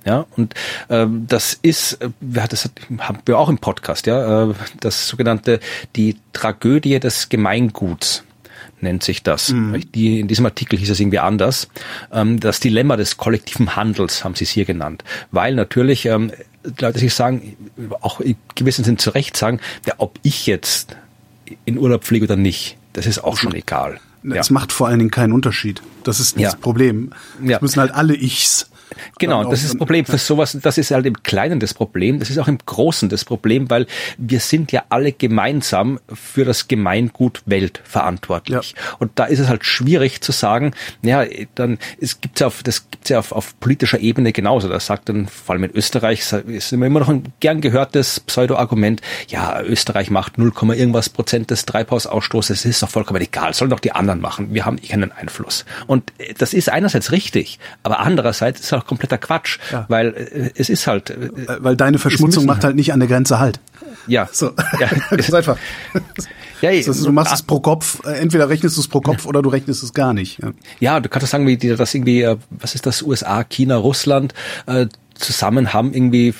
Ja, 0.06 0.26
und 0.36 0.54
ähm, 0.88 1.26
das 1.28 1.58
ist, 1.60 1.94
äh, 1.94 2.10
ja, 2.20 2.46
das 2.46 2.64
hat, 2.64 2.72
haben 2.98 3.18
wir 3.26 3.36
auch 3.36 3.48
im 3.48 3.58
Podcast, 3.58 4.06
ja, 4.06 4.50
äh, 4.50 4.54
das 4.78 5.08
sogenannte 5.08 5.58
die 5.96 6.16
Tragödie 6.32 7.00
des 7.00 7.28
Gemeinguts 7.28 8.22
nennt 8.82 9.02
sich 9.02 9.22
das. 9.22 9.52
Die, 9.94 10.20
in 10.20 10.28
diesem 10.28 10.46
Artikel 10.46 10.78
hieß 10.78 10.90
es 10.90 11.00
irgendwie 11.00 11.18
anders. 11.18 11.68
Ähm, 12.12 12.40
das 12.40 12.60
Dilemma 12.60 12.96
des 12.96 13.16
kollektiven 13.16 13.76
Handels 13.76 14.24
haben 14.24 14.34
sie 14.34 14.44
es 14.44 14.50
hier 14.50 14.64
genannt. 14.64 15.04
Weil 15.32 15.54
natürlich 15.54 16.06
ähm, 16.06 16.32
Leute 16.78 16.98
sich 16.98 17.12
sagen, 17.12 17.56
auch 18.00 18.20
in 18.20 18.36
gewissem 18.54 18.84
Sinn 18.84 18.98
zu 18.98 19.10
Recht 19.10 19.36
sagen, 19.36 19.60
ja, 19.86 19.94
ob 19.98 20.18
ich 20.22 20.46
jetzt 20.46 20.96
in 21.64 21.76
Urlaub 21.76 22.04
fliege 22.04 22.24
oder 22.24 22.36
nicht, 22.36 22.78
das 22.92 23.06
ist 23.06 23.22
auch 23.22 23.36
schon 23.36 23.54
egal. 23.54 24.00
Ja. 24.22 24.36
Es 24.36 24.50
macht 24.50 24.72
vor 24.72 24.88
allen 24.88 24.98
Dingen 24.98 25.10
keinen 25.10 25.32
Unterschied. 25.32 25.82
Das 26.04 26.20
ist 26.20 26.36
das 26.36 26.42
Ja. 26.42 26.54
Problem. 26.54 27.10
Ja. 27.42 27.56
Es 27.56 27.62
müssen 27.62 27.80
halt 27.80 27.92
alle 27.92 28.14
Ichs. 28.14 28.69
Genau, 29.18 29.44
das 29.44 29.62
ist 29.62 29.70
das 29.70 29.78
Problem 29.78 30.04
für 30.04 30.18
sowas, 30.18 30.56
das 30.60 30.78
ist 30.78 30.90
halt 30.90 31.06
im 31.06 31.22
Kleinen 31.22 31.60
das 31.60 31.74
Problem, 31.74 32.18
das 32.18 32.30
ist 32.30 32.38
auch 32.38 32.48
im 32.48 32.58
Großen 32.58 33.08
das 33.08 33.24
Problem, 33.24 33.70
weil 33.70 33.86
wir 34.18 34.40
sind 34.40 34.72
ja 34.72 34.84
alle 34.88 35.12
gemeinsam 35.12 36.00
für 36.12 36.44
das 36.44 36.68
Gemeingut 36.68 37.42
Welt 37.46 37.80
verantwortlich. 37.84 38.74
Und 38.98 39.12
da 39.16 39.24
ist 39.24 39.38
es 39.38 39.48
halt 39.48 39.64
schwierig 39.64 40.20
zu 40.20 40.32
sagen, 40.32 40.72
ja, 41.02 41.24
dann, 41.54 41.78
es 42.00 42.20
gibt's 42.20 42.40
ja 42.40 42.46
auf, 42.46 42.62
das 42.62 42.90
gibt's 42.90 43.08
ja 43.10 43.18
auf, 43.18 43.32
auf 43.32 43.58
politischer 43.60 44.00
Ebene 44.00 44.32
genauso. 44.32 44.68
Das 44.68 44.86
sagt 44.86 45.08
dann, 45.08 45.28
vor 45.28 45.54
allem 45.54 45.64
in 45.64 45.70
Österreich, 45.72 46.32
ist 46.32 46.72
immer 46.72 46.88
noch 46.88 47.08
ein 47.08 47.32
gern 47.40 47.60
gehörtes 47.60 48.20
Pseudo-Argument, 48.20 49.00
ja, 49.28 49.60
Österreich 49.62 50.10
macht 50.10 50.38
0, 50.38 50.52
irgendwas 50.74 51.08
Prozent 51.08 51.50
des 51.50 51.64
Treibhausausstoßes, 51.66 52.60
es 52.60 52.64
ist 52.64 52.82
doch 52.82 52.88
vollkommen 52.88 53.22
egal, 53.22 53.54
sollen 53.54 53.70
doch 53.70 53.80
die 53.80 53.92
anderen 53.92 54.20
machen, 54.20 54.52
wir 54.54 54.64
haben 54.64 54.78
eh 54.78 54.88
keinen 54.88 55.12
Einfluss. 55.12 55.64
Und 55.86 56.12
äh, 56.18 56.34
das 56.34 56.52
ist 56.54 56.68
einerseits 56.68 57.12
richtig, 57.12 57.58
aber 57.82 58.00
andererseits 58.00 58.60
ist 58.60 58.66
es 58.66 58.72
auch 58.80 58.86
kompletter 58.86 59.18
Quatsch, 59.18 59.58
Ja. 59.72 59.84
weil 59.88 60.08
äh, 60.14 60.50
es 60.54 60.68
ist 60.68 60.86
halt, 60.86 61.10
äh, 61.10 61.14
Äh, 61.26 61.30
Weil 61.60 61.76
deine 61.76 61.98
Verschmutzung 61.98 62.46
macht 62.46 62.64
halt 62.64 62.76
nicht 62.76 62.92
an 62.92 63.00
der 63.00 63.08
Grenze 63.08 63.38
halt. 63.38 63.60
ja, 64.06 64.28
So. 64.32 64.52
ja, 64.80 64.88
Ganz 65.10 65.32
einfach. 65.34 65.56
ja, 66.60 66.72
Das 66.72 66.88
heißt, 66.88 67.06
du 67.06 67.12
machst 67.12 67.32
es 67.34 67.42
pro 67.42 67.60
Kopf, 67.60 68.00
entweder 68.04 68.48
rechnest 68.48 68.76
du 68.76 68.80
es 68.80 68.88
pro 68.88 69.00
Kopf 69.00 69.26
oder 69.26 69.42
du 69.42 69.48
rechnest 69.50 69.82
es 69.82 69.92
gar 69.94 70.12
nicht. 70.12 70.40
Ja. 70.42 70.50
Ja, 70.80 71.00
du 71.00 71.08
kannst 71.08 71.28
sagen, 71.28 71.46
wie 71.46 71.56
das 71.56 71.94
irgendwie, 71.94 72.26
was 72.50 72.74
ist 72.74 72.86
das, 72.86 73.02
USA, 73.02 73.44
China, 73.44 73.76
Russland, 73.76 74.34
äh, 74.66 74.86
zusammen 75.20 75.72
haben 75.72 75.92
irgendwie, 75.94 76.34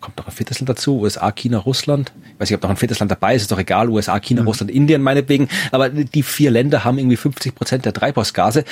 kommt 0.00 0.16
noch 0.18 0.26
ein 0.26 0.32
viertes 0.32 0.60
Land 0.60 0.68
dazu, 0.68 1.00
USA, 1.00 1.32
China, 1.32 1.58
Russland. 1.58 2.12
Ich 2.34 2.40
weiß 2.40 2.50
nicht, 2.50 2.56
ob 2.56 2.62
noch 2.62 2.70
ein 2.70 2.76
viertes 2.76 2.98
Land 2.98 3.10
dabei 3.10 3.34
ist, 3.34 3.42
ist 3.42 3.50
doch 3.52 3.58
egal, 3.58 3.88
USA, 3.88 4.18
China, 4.20 4.42
Russland, 4.44 4.70
Indien 4.70 5.02
meinetwegen. 5.02 5.48
Aber 5.72 5.88
die 5.88 6.22
vier 6.22 6.50
Länder 6.50 6.84
haben 6.84 6.98
irgendwie 6.98 7.16
50 7.16 7.54
Prozent 7.54 7.84
der 7.84 7.92
Treibhausgase, 7.92 8.64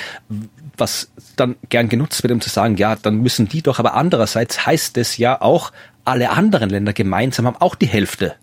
was 0.77 1.09
dann 1.35 1.55
gern 1.69 1.89
genutzt 1.89 2.23
wird, 2.23 2.31
um 2.31 2.41
zu 2.41 2.49
sagen, 2.49 2.77
ja, 2.77 2.95
dann 2.95 3.17
müssen 3.21 3.47
die 3.47 3.61
doch, 3.61 3.79
aber 3.79 3.93
andererseits 3.95 4.65
heißt 4.65 4.97
es 4.97 5.17
ja 5.17 5.41
auch, 5.41 5.71
alle 6.03 6.29
anderen 6.29 6.69
Länder 6.69 6.93
gemeinsam 6.93 7.47
haben 7.47 7.57
auch 7.57 7.75
die 7.75 7.87
Hälfte. 7.87 8.35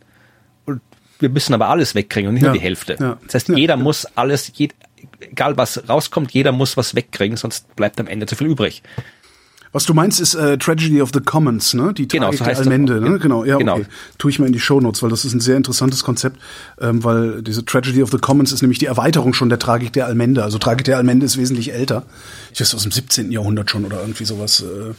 Und 0.65 0.81
wir 1.21 1.29
müssen 1.29 1.55
aber 1.55 1.69
alles 1.69 1.95
wegkriegen 1.95 2.29
und 2.29 2.35
nicht 2.35 2.43
Ja, 2.43 2.49
nur 2.49 2.59
die 2.59 2.65
Hälfte. 2.65 2.97
ja. 3.01 3.19
Das 3.25 3.35
heißt, 3.35 3.49
Ja, 3.51 3.57
jeder 3.57 3.77
muss 3.77 4.07
alles, 4.17 4.51
jed, 4.57 4.75
egal 5.21 5.57
was 5.57 5.89
rauskommt, 5.89 6.33
jeder 6.33 6.51
muss 6.53 6.77
was 6.77 6.95
wegkriegen, 6.95 7.37
sonst 7.37 7.75
bleibt 7.77 8.01
am 8.01 8.07
Ende 8.09 8.27
zu 8.27 8.35
viel 8.35 8.49
übrig. 8.49 8.83
Was 9.75 9.87
du 9.87 9.95
meinst, 9.95 10.21
ist 10.21 10.35
äh, 10.35 10.59
Tragedy 10.59 11.01
of 11.01 11.11
the 11.15 11.21
Commons, 11.21 11.73
ne? 11.73 11.95
Die 11.95 12.07
Genau, 12.07 12.27
Tragik 12.27 12.39
so 12.39 12.45
der 12.45 12.51
heißt 12.51 12.61
das 12.61 12.67
Allmende, 12.67 12.97
auch, 12.99 13.09
ne? 13.09 13.19
Genau, 13.19 13.45
ja, 13.45 13.57
Genau. 13.57 13.77
okay. 13.77 13.87
Tue 14.19 14.31
ich 14.31 14.39
mal 14.39 14.45
in 14.45 14.53
die 14.53 14.61
Shownotes, 14.61 15.03
weil 15.03 15.09
das 15.09 15.25
ist 15.25 15.33
ein 15.33 15.41
sehr 15.41 15.57
interessantes 15.57 16.05
Konzept, 16.05 16.39
ähm, 16.79 17.03
weil 17.05 17.41
diese 17.43 17.65
Tragedy 17.65 18.03
of 18.03 18.11
the 18.11 18.19
Commons 18.19 18.53
ist 18.53 18.61
nämlich 18.61 18.79
die 18.79 18.85
Erweiterung 18.85 19.33
schon 19.33 19.49
der 19.49 19.59
Tragik 19.59 19.95
der 19.95 20.05
Allmende. 20.07 20.45
Also 20.45 20.59
Tragik 20.59 20.85
der 20.85 20.99
Allmende 20.99 21.25
ist 21.25 21.39
wesentlich 21.39 21.73
älter. 21.73 22.03
Ich 22.53 22.61
weiß 22.61 22.75
aus 22.75 22.83
dem 22.83 22.93
17. 22.93 23.33
Jahrhundert 23.33 23.71
schon 23.71 23.87
oder 23.87 24.01
irgendwie 24.03 24.27
sowas. 24.27 24.61
Äh, 24.61 24.93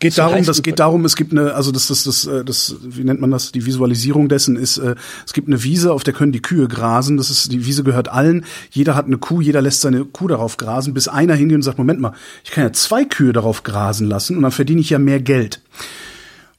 geht 0.00 0.14
So 0.14 0.22
darum, 0.22 0.44
das 0.44 0.60
geht 0.62 0.80
darum, 0.80 1.04
es 1.04 1.14
gibt 1.14 1.30
eine, 1.30 1.54
also 1.54 1.70
das, 1.70 1.86
das, 1.86 2.02
das, 2.02 2.26
äh, 2.26 2.44
das, 2.44 2.74
wie 2.82 3.04
nennt 3.04 3.20
man 3.20 3.30
das? 3.30 3.52
Die 3.52 3.64
Visualisierung 3.64 4.28
dessen 4.28 4.56
ist, 4.56 4.78
äh, 4.78 4.96
es 5.24 5.34
gibt 5.34 5.46
eine 5.46 5.62
Wiese, 5.62 5.92
auf 5.92 6.02
der 6.02 6.14
können 6.14 6.32
die 6.32 6.42
Kühe 6.42 6.66
grasen. 6.66 7.16
Das 7.16 7.30
ist, 7.30 7.52
die 7.52 7.64
Wiese 7.64 7.84
gehört 7.84 8.08
allen. 8.08 8.44
Jeder 8.72 8.96
hat 8.96 9.06
eine 9.06 9.18
Kuh, 9.18 9.40
jeder 9.40 9.62
lässt 9.62 9.82
seine 9.82 10.04
Kuh 10.04 10.26
darauf 10.26 10.56
grasen, 10.56 10.94
bis 10.94 11.06
einer 11.06 11.34
hingeht 11.36 11.54
und 11.54 11.62
sagt, 11.62 11.78
Moment 11.78 12.00
mal, 12.00 12.12
ich 12.42 12.50
kann 12.50 12.64
ja 12.64 12.72
zwei 12.72 13.04
Kühe 13.04 13.32
darauf 13.32 13.62
grasen 13.62 14.08
lassen 14.08 14.15
und 14.36 14.42
dann 14.42 14.52
verdiene 14.52 14.80
ich 14.80 14.90
ja 14.90 14.98
mehr 14.98 15.20
Geld. 15.20 15.62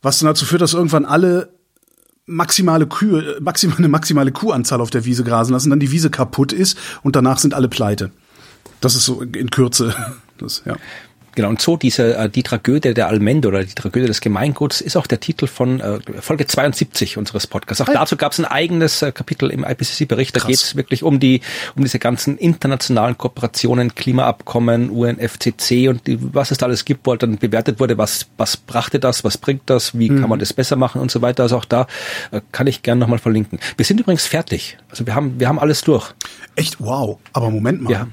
Was 0.02 0.20
dann 0.20 0.28
dazu 0.28 0.46
führt, 0.46 0.62
dass 0.62 0.74
irgendwann 0.74 1.06
alle 1.06 1.50
maximale 2.26 2.88
Kühe, 2.88 3.38
äh, 3.38 3.42
maximal, 3.42 3.78
eine 3.78 3.88
maximale 3.88 4.32
Kuhanzahl 4.32 4.82
auf 4.82 4.90
der 4.90 5.06
Wiese 5.06 5.24
grasen 5.24 5.54
lassen, 5.54 5.70
dann 5.70 5.80
die 5.80 5.92
Wiese 5.92 6.10
kaputt 6.10 6.54
ist 6.54 6.78
und 7.02 7.16
danach 7.16 7.40
sind 7.40 7.54
alle 7.54 7.70
pleite. 7.70 8.12
Das 8.82 8.96
ist 8.96 9.06
so 9.06 9.22
in 9.22 9.50
Kürze. 9.50 9.96
Das, 10.38 10.62
ja. 10.66 10.76
Genau, 11.38 11.50
und 11.50 11.62
so 11.62 11.78
diese, 11.78 12.18
äh, 12.18 12.30
die 12.32 12.42
Tragödie 12.42 12.96
der 12.96 13.10
Allmende 13.10 13.48
oder 13.48 13.64
die 13.64 13.76
Tragödie 13.76 14.08
des 14.08 14.22
Gemeinguts 14.22 14.82
ist 14.82 14.98
auch 14.98 15.06
der 15.06 15.20
Titel 15.20 15.46
von 15.46 15.80
äh, 15.80 16.00
Folge 16.20 16.48
72 16.48 17.16
unseres 17.16 17.46
Podcasts. 17.46 17.80
Auch 17.80 17.94
dazu 17.94 18.18
gab 18.18 18.32
es 18.32 18.40
ein 18.40 18.46
eigenes 18.46 19.04
äh, 19.04 19.12
Kapitel 19.12 19.52
im 19.52 19.64
IPCC-Bericht. 19.64 20.36
Da 20.36 20.40
geht 20.40 20.56
es 20.56 20.76
wirklich 20.76 21.04
um 21.04 21.20
die, 21.20 21.42
um 21.76 21.84
diese 21.84 22.00
ganzen 22.00 22.40
internationalen 22.40 23.20
Kooperationen, 23.20 23.94
Klimaabkommen, 23.94 24.90
UNFCC 24.90 25.90
und 25.90 26.08
die, 26.08 26.18
was 26.34 26.50
es 26.50 26.58
da 26.58 26.66
alles 26.66 26.86
gibt, 26.86 27.06
wo 27.06 27.12
halt 27.12 27.22
dann 27.22 27.38
bewertet 27.38 27.80
wurde, 27.80 28.00
was, 28.00 28.26
was 28.38 28.58
brachte 28.58 29.00
das, 29.00 29.24
was 29.24 29.38
bringt 29.38 29.62
das, 29.68 29.96
wie 29.96 30.10
Mhm. 30.10 30.22
kann 30.22 30.30
man 30.32 30.40
das 30.40 30.54
besser 30.54 30.76
machen 30.76 31.02
und 31.02 31.12
so 31.12 31.22
weiter. 31.22 31.44
Also 31.44 31.58
auch 31.58 31.66
da 31.66 31.86
äh, 32.32 32.42
kann 32.52 32.66
ich 32.66 32.82
gerne 32.82 33.00
nochmal 33.00 33.20
verlinken. 33.20 33.60
Wir 33.78 33.86
sind 33.86 34.00
übrigens 34.00 34.26
fertig. 34.26 34.80
Also 34.90 35.06
wir 35.06 35.14
haben, 35.14 35.40
wir 35.40 35.48
haben 35.48 35.60
alles 35.60 35.82
durch. 35.82 36.16
Echt, 36.56 36.78
wow. 36.80 37.20
Aber 37.32 37.52
Moment 37.52 37.84
mal. 37.84 37.92
Ja. 37.92 38.08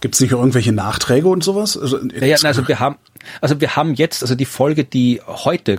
Gibt's 0.00 0.20
nicht 0.20 0.34
auch 0.34 0.38
irgendwelche 0.38 0.72
Nachträge 0.72 1.28
und 1.28 1.42
sowas? 1.42 1.76
Also, 1.76 1.98
Ja, 1.98 2.26
ja, 2.26 2.36
also 2.42 2.68
wir 2.68 2.78
haben, 2.78 2.96
also 3.40 3.60
wir 3.60 3.76
haben 3.76 3.94
jetzt, 3.94 4.22
also 4.22 4.34
die 4.34 4.44
Folge, 4.44 4.84
die 4.84 5.20
heute 5.26 5.78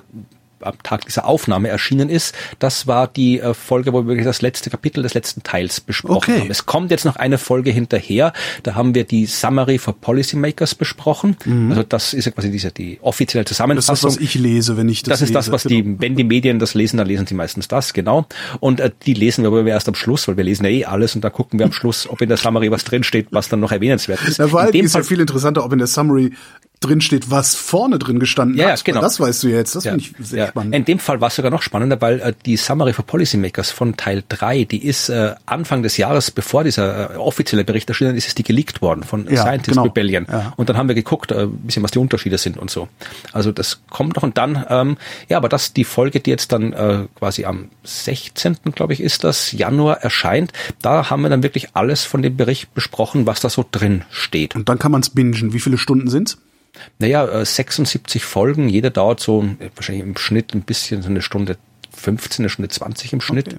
am 0.62 0.82
Tag 0.84 1.06
dieser 1.06 1.26
Aufnahme 1.26 1.70
erschienen 1.70 2.10
ist, 2.10 2.36
das 2.60 2.88
war 2.88 3.08
die 3.08 3.40
äh, 3.40 3.54
Folge, 3.54 3.94
wo 3.94 4.02
wir 4.04 4.08
wirklich 4.08 4.26
das 4.26 4.42
letzte 4.42 4.70
Kapitel 4.70 5.04
des 5.04 5.14
letzten 5.14 5.44
Teils 5.44 5.80
besprochen 5.82 6.16
Okay. 6.18 6.40
haben. 6.42 6.52
Es 6.52 6.66
kommt 6.66 6.92
jetzt 6.92 7.06
noch 7.06 7.16
eine 7.16 7.38
Folge 7.38 7.72
hinterher, 7.72 8.34
da 8.64 8.76
haben 8.76 8.96
wir 8.96 9.04
die 9.04 9.26
Summary 9.26 9.78
for 9.78 9.94
Policymakers 10.00 10.76
besprochen. 10.76 11.38
Also 11.70 11.84
das 11.84 12.14
ist 12.14 12.26
ja 12.26 12.32
quasi 12.32 12.52
diese, 12.52 12.72
die 12.72 13.00
offizielle 13.02 13.42
Mhm. 13.42 13.46
das 13.46 13.52
ist 13.52 13.58
Zusammenfassung. 13.58 14.10
das, 14.10 14.18
was 14.18 14.24
ich 14.24 14.36
lese, 14.36 14.78
wenn 14.78 14.90
ich 14.90 15.04
das 15.04 15.20
Das 15.20 15.22
ist 15.22 15.36
das, 15.36 15.46
lese. 15.48 15.52
was 15.54 15.64
Genau. 15.64 15.82
die, 15.82 16.02
wenn 16.02 16.16
die 16.16 16.24
Medien 16.24 16.60
das 16.60 16.74
lesen, 16.74 16.98
dann 16.98 17.08
lesen 17.08 17.26
sie 17.28 17.36
meistens 17.36 17.68
das, 17.68 17.94
genau. 17.94 18.26
Und 18.60 18.80
äh, 18.80 18.92
die 19.06 19.14
lesen 19.14 19.44
wir 19.44 19.48
aber 19.50 19.66
erst 19.66 19.88
am 19.88 19.96
Schluss, 19.96 20.28
weil 20.28 20.38
wir 20.38 20.44
lesen 20.44 20.66
ja 20.66 20.70
eh 20.72 20.86
alles 20.86 21.16
und 21.16 21.24
dann 21.24 21.32
gucken 21.32 21.60
wir 21.60 21.66
am 21.66 21.72
Schluss, 21.74 22.08
ob 22.10 22.22
in 22.22 22.30
der 22.30 22.38
Summary 22.38 22.70
was 22.72 22.84
drinsteht, 22.84 23.28
was 23.32 23.50
dann 23.50 23.60
noch 23.60 23.72
erwähnenswert 23.72 24.22
ist. 24.28 24.38
Ja, 24.40 24.46
allem 24.46 24.68
in 24.68 24.72
dem 24.74 24.86
ist 24.86 24.94
ja 24.94 25.00
Fall 25.00 25.08
viel 25.08 25.20
interessanter, 25.20 25.64
ob 25.64 25.72
in 25.74 25.80
der 25.80 25.88
Summary 25.88 26.32
drin 26.82 27.02
steht, 27.02 27.30
was 27.30 27.56
vorne 27.56 28.00
drin 28.00 28.20
gestanden 28.20 28.58
Ja, 28.58 28.68
ja, 28.68 28.72
hat. 28.74 28.86
genau. 28.86 29.02
Das 29.02 29.20
weißt 29.20 29.44
du 29.44 29.50
jetzt. 29.50 29.76
Das 29.76 29.84
Ja, 29.84 29.92
finde 29.92 30.06
ich 30.06 30.28
sehr 30.28 30.46
ja. 30.46 30.49
Spannend. 30.50 30.76
In 30.76 30.86
dem 30.86 31.00
Fall 31.00 31.22
war 31.22 31.30
es 31.30 31.36
sogar 31.36 31.52
noch 31.52 31.62
spannender, 31.62 32.00
weil 32.02 32.20
äh, 32.20 32.34
die 32.46 32.58
Summary 32.58 32.94
for 32.94 33.06
Policymakers 33.06 33.72
von 33.72 33.98
Teil 33.98 34.24
3, 34.28 34.66
die 34.66 34.86
ist 34.86 35.10
äh, 35.10 35.36
Anfang 35.46 35.84
des 35.84 35.98
Jahres, 35.98 36.32
bevor 36.32 36.64
dieser 36.64 37.16
äh, 37.16 37.18
offizielle 37.18 37.64
Bericht 37.64 37.90
erschienen 37.90 38.16
ist, 38.16 38.28
ist 38.28 38.38
die 38.38 38.44
geleakt 38.44 38.82
worden 38.82 39.04
von 39.04 39.28
Ja, 39.30 39.42
Scientist 39.44 39.72
genau. 39.72 39.84
Rebellion. 39.84 40.28
Ja. 40.30 40.54
Und 40.58 40.70
dann 40.70 40.78
haben 40.78 40.88
wir 40.88 40.96
geguckt, 40.96 41.32
äh, 41.32 41.48
bisschen 41.48 41.84
was 41.84 41.92
die 41.92 42.00
Unterschiede 42.00 42.38
sind 42.38 42.58
und 42.58 42.70
so. 42.70 42.88
Also 43.34 43.52
das 43.52 43.82
kommt 43.90 44.16
noch 44.16 44.24
und 44.24 44.38
dann, 44.38 44.66
ähm, 44.70 44.98
ja, 45.28 45.38
aber 45.38 45.50
das 45.50 45.74
die 45.74 45.84
Folge, 45.84 46.20
die 46.20 46.30
jetzt 46.30 46.52
dann 46.52 46.74
äh, 46.74 47.06
quasi 47.16 47.46
am 47.46 47.70
16. 47.84 48.58
glaube 48.76 48.94
ich 48.94 49.02
ist 49.02 49.24
das, 49.24 49.52
Januar 49.52 50.02
erscheint, 50.02 50.54
da 50.82 51.10
haben 51.10 51.22
wir 51.22 51.30
dann 51.30 51.44
wirklich 51.44 51.70
alles 51.74 52.04
von 52.04 52.22
dem 52.22 52.38
Bericht 52.38 52.74
besprochen, 52.74 53.26
was 53.26 53.40
da 53.40 53.50
so 53.50 53.66
drin 53.70 54.04
steht. 54.10 54.56
Und 54.56 54.70
dann 54.70 54.80
kann 54.80 54.92
man 54.92 55.02
es 55.02 55.10
bingen. 55.10 55.54
Wie 55.54 55.60
viele 55.60 55.78
Stunden 55.78 56.10
sind's? 56.10 56.38
Naja, 57.00 57.26
äh, 57.28 57.46
76 57.46 58.24
Folgen, 58.24 58.70
jeder 58.70 58.90
dauert 58.90 59.20
so 59.20 59.44
äh, 59.60 59.70
wahrscheinlich 59.76 60.06
im 60.06 60.18
Schnitt 60.18 60.54
ein 60.54 60.62
bisschen, 60.62 61.02
so 61.02 61.10
eine 61.10 61.22
Stunde 61.22 61.58
15, 61.96 62.44
eine 62.44 62.50
Stunde 62.50 62.70
20 62.70 63.14
im 63.14 63.22
Schnitt. 63.22 63.48
Okay. 63.48 63.58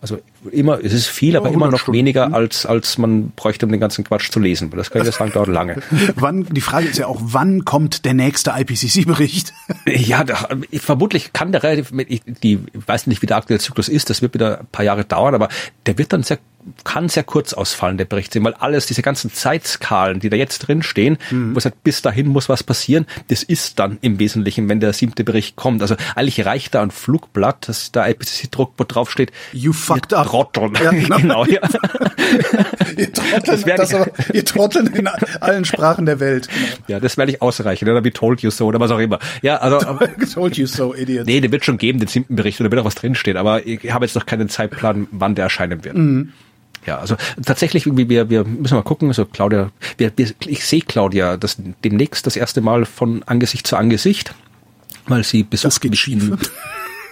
Also 0.00 0.20
immer, 0.50 0.78
es 0.82 0.92
ist 0.92 1.06
viel, 1.06 1.36
aber 1.36 1.48
immer 1.48 1.66
100 1.66 1.72
noch 1.72 1.78
Stunden. 1.80 1.98
weniger, 1.98 2.32
als, 2.32 2.66
als 2.66 2.98
man 2.98 3.30
bräuchte, 3.30 3.66
um 3.66 3.72
den 3.72 3.80
ganzen 3.80 4.04
Quatsch 4.04 4.30
zu 4.30 4.40
lesen. 4.40 4.70
Weil 4.72 4.78
das 4.78 4.90
kann 4.90 5.02
ich 5.02 5.08
dir 5.08 5.12
sagen, 5.12 5.32
dauert 5.32 5.48
lange. 5.48 5.76
wann, 6.16 6.44
die 6.44 6.60
Frage 6.60 6.88
ist 6.88 6.98
ja 6.98 7.06
auch, 7.06 7.20
wann 7.22 7.64
kommt 7.64 8.04
der 8.04 8.14
nächste 8.14 8.52
IPCC-Bericht? 8.56 9.52
Ja, 9.86 10.24
da, 10.24 10.48
ich, 10.70 10.80
vermutlich 10.80 11.32
kann 11.32 11.52
der 11.52 11.62
relativ, 11.62 11.92
ich, 12.08 12.22
die, 12.24 12.58
ich 12.72 12.88
weiß 12.88 13.06
nicht, 13.06 13.22
wie 13.22 13.26
der 13.26 13.36
aktuelle 13.36 13.60
Zyklus 13.60 13.88
ist, 13.88 14.10
das 14.10 14.22
wird 14.22 14.34
wieder 14.34 14.60
ein 14.60 14.66
paar 14.70 14.84
Jahre 14.84 15.04
dauern, 15.04 15.34
aber 15.34 15.48
der 15.86 15.98
wird 15.98 16.12
dann 16.12 16.22
sehr, 16.22 16.38
kann 16.84 17.08
sehr 17.08 17.24
kurz 17.24 17.52
ausfallen, 17.52 17.96
der 17.96 18.04
Bericht, 18.06 18.34
weil 18.42 18.54
alles, 18.54 18.86
diese 18.86 19.02
ganzen 19.02 19.32
Zeitskalen, 19.32 20.20
die 20.20 20.30
da 20.30 20.36
jetzt 20.36 20.60
drin 20.60 20.82
stehen, 20.82 21.18
wo 21.30 21.58
es 21.58 21.64
sagt, 21.64 21.82
bis 21.84 22.02
dahin 22.02 22.28
muss 22.28 22.48
was 22.48 22.62
passieren, 22.62 23.06
das 23.28 23.42
ist 23.42 23.78
dann 23.78 23.98
im 24.00 24.18
Wesentlichen, 24.18 24.68
wenn 24.68 24.80
der 24.80 24.92
siebte 24.92 25.24
Bericht 25.24 25.56
kommt. 25.56 25.82
Also 25.82 25.96
eigentlich 26.14 26.44
reicht 26.44 26.74
da 26.74 26.82
ein 26.82 26.90
Flugblatt, 26.90 27.68
dass 27.68 27.92
da 27.92 28.06
IPCC-Druckbot 28.06 28.94
draufsteht. 28.94 29.32
You 29.52 29.72
fucked 29.72 30.12
up. 30.14 30.26
Trotteln. 30.34 30.72
Ja, 30.82 30.90
genau. 30.90 31.16
genau, 31.16 31.44
ja. 31.46 31.60
ihr 32.96 33.12
Trotteln, 33.12 33.62
Das 33.76 33.94
aber, 33.94 34.06
ihr 34.32 34.44
Trotteln 34.44 34.86
in 34.88 35.06
allen 35.40 35.64
Sprachen 35.64 36.06
der 36.06 36.20
Welt. 36.20 36.48
ja, 36.88 37.00
das 37.00 37.16
werde 37.16 37.32
ich 37.32 37.42
ausreichen, 37.42 37.88
oder 37.88 38.04
wie 38.04 38.10
told 38.10 38.40
you 38.42 38.50
so, 38.50 38.66
oder 38.66 38.80
was 38.80 38.90
auch 38.90 38.98
immer. 38.98 39.18
Ja, 39.42 39.56
also, 39.56 39.78
Told 40.34 40.56
you 40.56 40.66
so, 40.66 40.94
idiot. 40.94 41.26
Nee, 41.26 41.40
der 41.40 41.52
wird 41.52 41.64
schon 41.64 41.78
geben, 41.78 41.98
den 41.98 42.08
siebten 42.08 42.36
Bericht, 42.36 42.60
und 42.60 42.64
da 42.64 42.70
wird 42.70 42.80
auch 42.80 42.86
was 42.86 42.94
drinstehen, 42.94 43.36
aber 43.36 43.66
ich 43.66 43.92
habe 43.92 44.04
jetzt 44.04 44.14
noch 44.14 44.26
keinen 44.26 44.48
Zeitplan, 44.48 45.06
wann 45.10 45.34
der 45.34 45.44
erscheinen 45.44 45.84
wird. 45.84 45.96
Ja, 46.86 46.98
also 46.98 47.16
tatsächlich, 47.44 47.86
wir, 47.86 48.08
wir, 48.08 48.30
wir 48.30 48.44
müssen 48.44 48.74
mal 48.74 48.82
gucken, 48.82 49.08
also 49.08 49.24
Claudia, 49.24 49.70
wir, 49.96 50.12
wir, 50.16 50.30
ich 50.46 50.64
sehe 50.66 50.82
Claudia 50.82 51.36
das 51.36 51.56
demnächst 51.82 52.26
das 52.26 52.36
erste 52.36 52.60
Mal 52.60 52.84
von 52.84 53.22
Angesicht 53.24 53.66
zu 53.66 53.76
Angesicht, 53.76 54.34
weil 55.06 55.24
sie 55.24 55.44
besucht 55.44 55.66
Das 55.66 55.80
geht 55.80 55.92
mich 55.92 56.00
schief. 56.00 56.30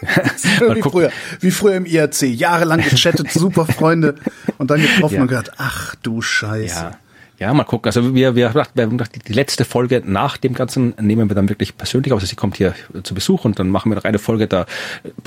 wie, 0.74 0.82
früher, 0.82 1.10
wie 1.40 1.50
früher 1.50 1.76
im 1.76 1.86
IRC. 1.86 2.22
Jahrelang 2.22 2.80
gechattet, 2.82 3.30
super 3.32 3.66
Freunde. 3.66 4.16
Und 4.58 4.70
dann 4.70 4.80
getroffen 4.82 5.14
Ja. 5.16 5.22
und 5.22 5.28
gedacht, 5.28 5.52
ach 5.58 5.94
du 6.02 6.20
Scheiße. 6.22 6.74
Ja. 6.74 6.90
Ja, 7.42 7.52
mal 7.54 7.64
gucken. 7.64 7.88
Also 7.88 8.14
wir, 8.14 8.36
wir, 8.36 8.54
wir 8.54 8.82
haben 8.84 8.90
gedacht, 8.96 9.14
die- 9.14 9.18
die 9.18 9.32
letzte 9.32 9.64
Folge 9.64 10.02
nach 10.04 10.36
dem 10.36 10.54
Ganzen 10.54 10.94
nehmen 11.00 11.28
wir 11.28 11.34
dann 11.34 11.48
wirklich 11.48 11.76
persönlich 11.76 12.12
auf. 12.12 12.18
Also 12.18 12.26
sie 12.28 12.36
kommt 12.36 12.56
hier 12.56 12.74
zu 13.02 13.14
Besuch 13.14 13.44
und 13.44 13.58
dann 13.58 13.68
machen 13.68 13.90
wir 13.90 13.96
noch 13.96 14.04
eine 14.04 14.18
Folge, 14.18 14.46
da 14.46 14.66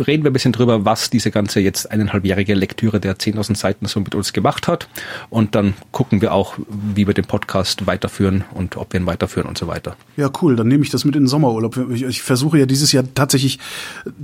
reden 0.07 0.23
wir 0.23 0.29
ein 0.31 0.33
bisschen 0.33 0.53
drüber, 0.53 0.85
was 0.85 1.09
diese 1.09 1.29
ganze 1.29 1.59
jetzt 1.59 1.91
eineinhalbjährige 1.91 2.53
Lektüre 2.53 2.99
der 2.99 3.17
10.000 3.17 3.55
Seiten 3.57 3.85
so 3.87 3.99
mit 3.99 4.15
uns 4.15 4.31
gemacht 4.33 4.67
hat. 4.67 4.87
Und 5.29 5.55
dann 5.55 5.73
gucken 5.91 6.21
wir 6.21 6.33
auch, 6.33 6.55
wie 6.95 7.05
wir 7.05 7.13
den 7.13 7.25
Podcast 7.25 7.85
weiterführen 7.85 8.43
und 8.53 8.77
ob 8.77 8.93
wir 8.93 8.99
ihn 9.01 9.05
weiterführen 9.05 9.47
und 9.49 9.57
so 9.57 9.67
weiter. 9.67 9.97
Ja, 10.15 10.29
cool. 10.41 10.55
Dann 10.55 10.67
nehme 10.69 10.83
ich 10.83 10.89
das 10.89 11.03
mit 11.05 11.15
in 11.15 11.23
den 11.23 11.27
Sommerurlaub. 11.27 11.77
Ich, 11.91 12.03
ich 12.03 12.21
versuche 12.21 12.57
ja 12.59 12.65
dieses 12.65 12.91
Jahr 12.93 13.03
tatsächlich, 13.13 13.59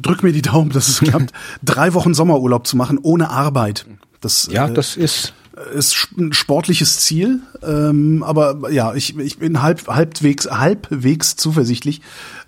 drück 0.02 0.24
mir 0.24 0.32
die 0.32 0.42
Daumen, 0.42 0.72
dass 0.72 0.88
es 0.88 1.00
klappt, 1.02 1.32
drei 1.64 1.94
Wochen 1.94 2.14
Sommerurlaub 2.14 2.66
zu 2.68 2.78
machen 2.78 2.98
ohne 3.02 3.30
Arbeit. 3.30 3.86
Das, 4.22 4.48
Ja, 4.52 4.68
äh, 4.68 4.74
das 4.74 4.96
ist, 4.98 5.34
ist 5.74 6.08
ein 6.18 6.32
sportliches 6.34 7.02
Ziel, 7.02 7.42
ähm, 7.62 8.24
aber 8.24 8.72
ja, 8.72 8.94
ich, 8.94 9.18
ich 9.18 9.38
bin 9.38 9.62
halb, 9.62 9.88
halbwegs, 9.88 10.50
halbwegs 10.50 11.36
zuversichtlich, 11.36 12.02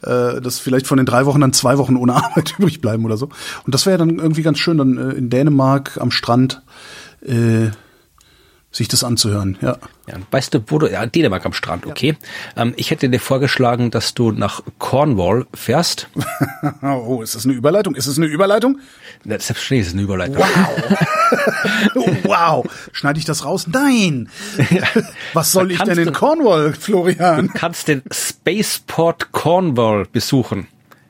äh, 0.04 0.40
dass 0.40 0.60
vielleicht 0.60 0.88
von 0.88 0.98
den 0.98 1.06
drei 1.06 1.26
Wochen 1.26 1.42
dann 1.42 1.54
zwei 1.54 1.78
Wochen 1.78 1.98
ohne 1.98 2.16
Arbeit 2.24 2.56
übrig 2.58 2.80
bleiben 2.80 3.04
oder 3.04 3.18
so. 3.18 3.30
Und 3.66 3.74
das 3.74 3.86
wäre 3.86 3.98
dann 3.98 4.20
irgendwie 4.20 4.42
ganz 4.42 4.60
schön, 4.60 4.78
dann 4.78 4.98
äh, 4.98 5.12
in 5.12 5.30
Dänemark 5.30 5.98
am 6.00 6.12
Strand 6.12 6.62
äh, 7.22 7.72
sich 8.74 8.88
das 8.90 9.04
anzuhören. 9.04 9.58
Ja. 9.62 9.78
ja, 10.08 10.16
weißt 10.32 10.54
du, 10.56 10.60
wo 10.68 10.80
du, 10.80 10.88
ja, 10.92 11.06
Dänemark 11.06 11.46
am 11.46 11.54
Strand, 11.54 11.86
okay. 11.86 12.18
Ähm, 12.58 12.74
ich 12.76 12.90
hätte 12.92 13.08
dir 13.08 13.20
vorgeschlagen, 13.20 13.92
dass 13.92 14.16
du 14.16 14.32
nach 14.32 14.62
Cornwall 14.80 15.46
fährst. 15.54 16.10
Oh, 16.82 17.22
ist 17.22 17.36
das 17.36 17.46
eine 17.46 17.54
Überleitung? 17.54 17.96
Ist 17.96 18.08
das 18.08 18.18
eine 18.18 18.26
Überleitung? 18.26 18.80
Na, 19.26 19.32
Selbstverständlich 19.40 19.82
ist 19.82 19.88
es 19.88 19.94
eine 19.94 20.02
Überleitung. 20.04 20.44
wow. 22.24 22.66
Schneide 22.92 23.20
ich 23.20 23.26
das 23.26 23.46
raus? 23.46 23.68
Nein. 23.68 24.30
Was 25.34 25.52
soll 25.52 25.72
ich 25.72 25.80
denn 25.82 25.98
in 25.98 26.06
du- 26.06 26.12
Cornwall, 26.12 26.74
Florian? 26.74 27.50
kannst 27.54 27.88
den 27.88 28.02
Spaceport 28.12 29.32
Cornwall 29.32 30.06
besuchen. 30.12 30.68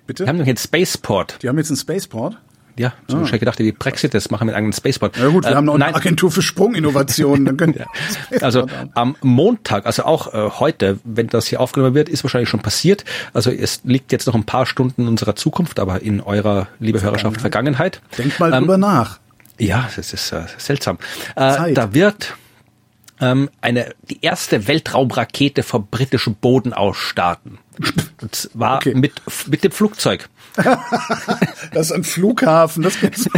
Bitte? 0.07 0.23
Wir 0.25 0.29
haben 0.29 0.39
doch 0.39 0.45
jetzt 0.45 0.63
Spaceport. 0.63 1.39
Die 1.41 1.49
haben 1.49 1.57
jetzt 1.57 1.69
einen 1.69 1.77
Spaceport. 1.77 2.37
Ja, 2.75 2.93
so 3.07 3.17
ah. 3.17 3.23
ich 3.23 3.31
gedacht, 3.31 3.59
wie 3.59 3.71
Brexit 3.71 4.13
das 4.13 4.31
machen 4.31 4.47
mit 4.47 4.55
einem 4.55 4.73
Spaceport. 4.73 5.15
Na 5.19 5.27
gut, 5.27 5.43
wir 5.45 5.51
Äh, 5.51 5.55
haben 5.55 5.65
noch 5.65 5.75
eine 5.75 5.85
nein, 5.85 5.95
Agentur 5.95 6.31
für 6.31 6.41
Sprunginnovationen. 6.41 7.45
Dann 7.45 7.57
können 7.57 7.75
Also 8.41 8.67
am 8.95 9.15
Montag, 9.21 9.85
also 9.85 10.03
auch 10.05 10.33
äh, 10.33 10.49
heute, 10.59 10.99
wenn 11.03 11.27
das 11.27 11.45
hier 11.47 11.59
aufgenommen 11.61 11.93
wird, 11.93 12.09
ist 12.09 12.23
wahrscheinlich 12.23 12.49
schon 12.49 12.61
passiert. 12.61 13.05
Also 13.33 13.51
es 13.51 13.81
liegt 13.83 14.11
jetzt 14.11 14.25
noch 14.25 14.35
ein 14.35 14.45
paar 14.45 14.65
Stunden 14.65 15.03
in 15.03 15.07
unserer 15.07 15.35
Zukunft, 15.35 15.79
aber 15.79 16.01
in 16.01 16.19
eurer, 16.21 16.67
liebe 16.79 17.01
Hörerschaft, 17.01 17.39
Vergangenheit. 17.41 18.01
Denkt 18.17 18.39
mal 18.39 18.51
Ähm, 18.51 18.59
drüber 18.61 18.77
nach. 18.77 19.19
Ja, 19.59 19.87
das 19.95 20.11
ist 20.13 20.31
äh, 20.31 20.45
seltsam. 20.57 20.97
Äh, 21.35 21.73
da 21.73 21.93
wird 21.93 22.35
ähm, 23.21 23.49
eine 23.61 23.93
die 24.09 24.17
erste 24.21 24.67
Weltraumrakete 24.67 25.61
vom 25.61 25.87
britischen 25.87 26.33
Boden 26.35 26.73
aus 26.73 26.97
starten. 26.97 27.59
Und 28.21 28.33
zwar 28.35 28.77
Okay. 28.77 28.95
mit 28.95 29.13
mit 29.47 29.63
dem 29.63 29.71
Flugzeug. 29.71 30.27
Das 31.73 31.87
ist 31.87 31.91
ein 31.91 32.03
Flughafen, 32.03 32.83
das 32.83 32.99
gibt's. 32.99 33.29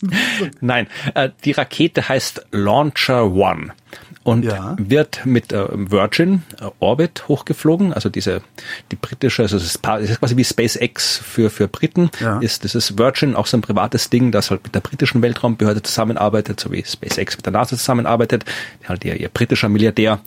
Nein, 0.60 0.86
äh, 1.14 1.30
die 1.44 1.52
Rakete 1.52 2.08
heißt 2.08 2.46
Launcher 2.52 3.32
One 3.32 3.72
und 4.22 4.44
Ja. 4.44 4.76
wird 4.78 5.24
mit 5.24 5.52
äh, 5.52 5.64
Virgin 5.72 6.42
äh, 6.60 6.66
Orbit 6.78 7.26
hochgeflogen, 7.28 7.92
also 7.94 8.08
diese 8.10 8.42
die 8.92 8.96
britische, 8.96 9.42
also 9.42 9.56
es 9.56 9.64
ist, 9.64 9.82
quasi 9.82 10.36
wie 10.36 10.44
SpaceX 10.44 11.16
für 11.18 11.48
für 11.50 11.68
Briten, 11.68 12.10
Ja. 12.20 12.38
ist 12.40 12.64
das 12.64 12.74
ist 12.74 12.98
Virgin 12.98 13.34
auch 13.34 13.46
so 13.46 13.56
ein 13.56 13.62
privates 13.62 14.10
Ding, 14.10 14.30
das 14.30 14.50
halt 14.50 14.62
mit 14.64 14.74
der 14.74 14.80
britischen 14.80 15.22
Weltraumbehörde 15.22 15.82
zusammenarbeitet, 15.82 16.60
so 16.60 16.70
wie 16.70 16.84
SpaceX 16.84 17.36
mit 17.36 17.46
der 17.46 17.52
NASA 17.52 17.76
zusammenarbeitet, 17.76 18.44
halt 18.86 19.04
ihr, 19.04 19.16
ihr 19.18 19.28
britischer 19.30 19.68
Milliardär 19.70 20.20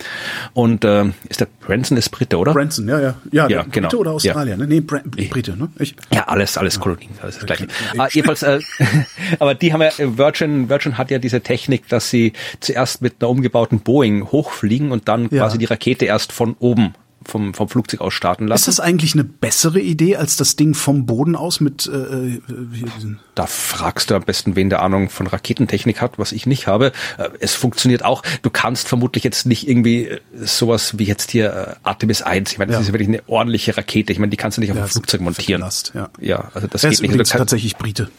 und 0.53 0.83
äh, 0.85 1.05
ist 1.29 1.39
der 1.41 1.47
Branson 1.61 1.97
ist 1.97 2.09
Brite, 2.09 2.37
oder? 2.37 2.53
Branson, 2.53 2.87
ja, 2.87 2.99
ja. 2.99 3.15
Ja, 3.31 3.47
Ja, 3.47 3.61
Brite 3.61 3.69
genau. 3.71 3.89
oder 3.95 4.11
Australier, 4.11 4.57
ne? 4.57 4.65
Nee, 4.67 4.81
Bra 4.81 5.01
Brite, 5.05 5.55
ne? 5.55 5.69
Ich, 5.79 5.95
Ja, 6.11 6.27
alles, 6.27 6.57
alles 6.57 6.79
Kolonien, 6.79 7.11
alles 7.21 7.35
das 7.37 7.45
gleiche. 7.45 7.67
Ah, 7.97 8.07
jedenfalls, 8.11 8.41
äh, 8.43 8.59
aber 9.39 9.53
die 9.55 9.71
haben 9.71 9.81
ja, 9.81 9.89
äh, 9.97 10.17
Virgin, 10.17 10.67
Virgin 10.69 10.97
hat 10.97 11.11
ja 11.11 11.19
diese 11.19 11.41
Technik, 11.41 11.87
dass 11.89 12.09
sie 12.09 12.33
zuerst 12.59 13.01
mit 13.01 13.15
einer 13.21 13.29
umgebauten 13.29 13.79
Boeing 13.83 14.31
hochfliegen 14.31 14.91
und 14.91 15.07
dann 15.07 15.23
Ja. 15.31 15.43
quasi 15.43 15.57
die 15.57 15.65
Rakete 15.65 16.05
erst 16.05 16.31
von 16.31 16.55
oben 16.59 16.93
vom, 17.25 17.53
vom 17.53 17.69
Flugzeug 17.69 18.01
aus 18.01 18.13
starten 18.13 18.45
ist 18.45 18.49
lassen. 18.49 18.65
das 18.67 18.79
eigentlich 18.79 19.13
eine 19.13 19.23
bessere 19.23 19.79
Idee 19.79 20.15
als 20.17 20.35
das 20.37 20.55
Ding 20.55 20.73
vom 20.73 21.05
Boden 21.05 21.35
aus 21.35 21.59
mit 21.59 21.87
äh, 21.87 21.91
äh, 21.97 22.41
hier 22.73 22.87
diesen 22.97 23.19
Da 23.35 23.45
fragst 23.47 24.09
du 24.09 24.15
am 24.15 24.23
besten, 24.23 24.55
wen 24.55 24.69
der 24.69 24.81
Ahnung 24.81 25.09
von 25.09 25.27
Raketentechnik 25.27 26.01
hat, 26.01 26.19
was 26.19 26.31
ich 26.31 26.45
nicht 26.45 26.67
habe. 26.67 26.91
Äh, 27.17 27.29
Es 27.39 27.53
funktioniert 27.55 28.03
auch. 28.05 28.23
Du 28.41 28.49
kannst 28.49 28.87
vermutlich 28.87 29.23
jetzt 29.23 29.45
nicht 29.45 29.67
irgendwie 29.67 30.05
äh, 30.07 30.19
sowas 30.41 30.97
wie 30.99 31.05
jetzt 31.05 31.31
hier 31.31 31.53
äh, 31.53 31.75
Artemis 31.83 32.21
1. 32.21 32.51
Ich 32.51 32.57
meine, 32.57 32.69
das 32.71 32.77
Ja. 32.77 32.81
ist 32.81 32.87
ja 32.87 32.93
wirklich 32.93 33.09
eine 33.09 33.21
ordentliche 33.27 33.75
Rakete. 33.77 34.11
Ich 34.13 34.19
meine, 34.19 34.29
die 34.29 34.37
kannst 34.37 34.57
du 34.57 34.61
nicht 34.61 34.71
auf 34.71 34.77
Ja, 34.77 34.83
dem 34.83 34.87
ist 34.87 34.93
Flugzeug 34.93 35.21
montieren. 35.21 35.61
Last, 35.61 35.91
ja. 35.95 36.09
ja, 36.19 36.49
also 36.53 36.67
das 36.67 36.83
Er 36.83 36.89
geht 36.89 36.95
ist 36.99 37.01
nicht. 37.01 37.13
Du 37.13 37.17
kannst- 37.17 37.31
tatsächlich 37.33 37.75
Brite. 37.77 38.09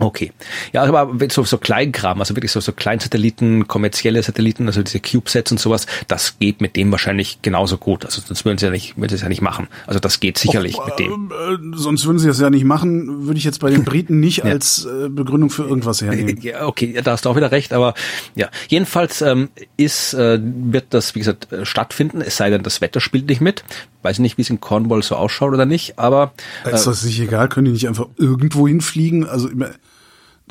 Okay. 0.00 0.32
Ja, 0.72 0.84
aber 0.84 1.12
so, 1.30 1.42
so 1.44 1.58
Kleinkram, 1.58 2.20
also 2.20 2.36
wirklich 2.36 2.52
so, 2.52 2.60
so 2.60 2.72
Kleinsatelliten, 2.72 3.66
kommerzielle 3.66 4.22
Satelliten, 4.22 4.66
also 4.68 4.82
diese 4.82 5.00
CubeSats 5.00 5.50
und 5.50 5.58
sowas, 5.58 5.86
das 6.06 6.38
geht 6.38 6.60
mit 6.60 6.76
dem 6.76 6.92
wahrscheinlich 6.92 7.42
genauso 7.42 7.78
gut. 7.78 8.04
Also 8.04 8.17
sonst 8.26 8.44
würden 8.44 8.58
sie 8.58 8.66
ja 8.66 8.70
nicht, 8.70 8.96
würden 8.96 9.08
sie 9.10 9.14
es 9.16 9.22
ja 9.22 9.28
nicht 9.28 9.40
machen. 9.42 9.68
Also 9.86 10.00
das 10.00 10.20
geht 10.20 10.38
sicherlich 10.38 10.76
mit 10.84 10.98
dem. 10.98 11.30
Ähm, 11.48 11.72
äh, 11.74 11.76
sonst 11.76 12.04
würden 12.06 12.18
sie 12.18 12.26
das 12.28 12.40
ja 12.40 12.50
nicht 12.50 12.64
machen, 12.64 13.26
würde 13.26 13.38
ich 13.38 13.44
jetzt 13.44 13.60
bei 13.60 13.70
den 13.70 13.84
Briten 13.84 14.20
nicht 14.20 14.44
als 14.44 14.84
äh, 14.86 15.08
Begründung 15.08 15.50
für 15.50 15.64
irgendwas 15.64 16.00
hernehmen. 16.02 16.38
Ja, 16.42 16.66
okay, 16.66 16.92
ja, 16.94 17.02
da 17.02 17.12
hast 17.12 17.24
du 17.24 17.30
auch 17.30 17.36
wieder 17.36 17.50
recht, 17.52 17.72
aber 17.72 17.94
ja, 18.34 18.48
jedenfalls 18.68 19.22
ähm, 19.22 19.48
ist, 19.76 20.14
äh, 20.14 20.38
wird 20.42 20.86
das, 20.90 21.14
wie 21.14 21.18
gesagt, 21.20 21.52
äh, 21.52 21.64
stattfinden, 21.66 22.20
es 22.20 22.36
sei 22.36 22.50
denn, 22.50 22.62
das 22.62 22.80
Wetter 22.80 23.00
spielt 23.00 23.28
nicht 23.28 23.40
mit. 23.40 23.64
Weiß 24.02 24.18
nicht, 24.20 24.38
wie 24.38 24.42
es 24.42 24.50
in 24.50 24.60
Cornwall 24.60 25.02
so 25.02 25.16
ausschaut 25.16 25.52
oder 25.52 25.66
nicht, 25.66 25.98
aber 25.98 26.32
äh, 26.64 26.72
ist 26.74 26.86
das 26.86 27.04
nicht 27.04 27.20
egal? 27.20 27.48
Können 27.48 27.66
die 27.66 27.72
nicht 27.72 27.88
einfach 27.88 28.06
irgendwo 28.16 28.66
hinfliegen? 28.68 29.26
Also 29.26 29.48
immer- 29.48 29.70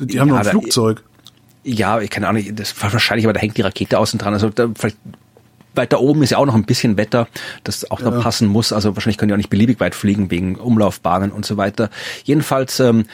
die 0.00 0.20
haben 0.20 0.28
Ja, 0.28 0.34
doch 0.34 0.38
ein 0.40 0.44
da- 0.44 0.50
Flugzeug. 0.50 1.02
Ja, 1.64 2.00
ich 2.00 2.08
keine 2.08 2.28
Ahnung, 2.28 2.44
das 2.54 2.80
war 2.82 2.92
wahrscheinlich, 2.92 3.26
aber 3.26 3.32
da 3.32 3.40
hängt 3.40 3.56
die 3.56 3.62
Rakete 3.62 3.98
außen 3.98 4.18
dran. 4.18 4.32
Also 4.32 4.48
da, 4.48 4.68
vielleicht 4.76 4.96
weiter 5.74 6.00
oben 6.00 6.22
ist 6.22 6.30
ja 6.30 6.38
auch 6.38 6.46
noch 6.46 6.54
ein 6.54 6.64
bisschen 6.64 6.96
Wetter, 6.96 7.28
das 7.64 7.90
auch 7.90 8.00
noch 8.00 8.22
passen 8.22 8.48
muss. 8.48 8.72
Also 8.72 8.94
wahrscheinlich 8.96 9.18
können 9.18 9.28
die 9.28 9.34
auch 9.34 9.38
nicht 9.38 9.50
beliebig 9.50 9.80
weit 9.80 9.94
fliegen 9.94 10.30
wegen 10.30 10.56
Umlaufbahnen 10.56 11.30
und 11.30 11.46
so 11.46 11.56
weiter. 11.56 11.90
Jedenfalls 12.24 12.80
ähm, 12.80 13.04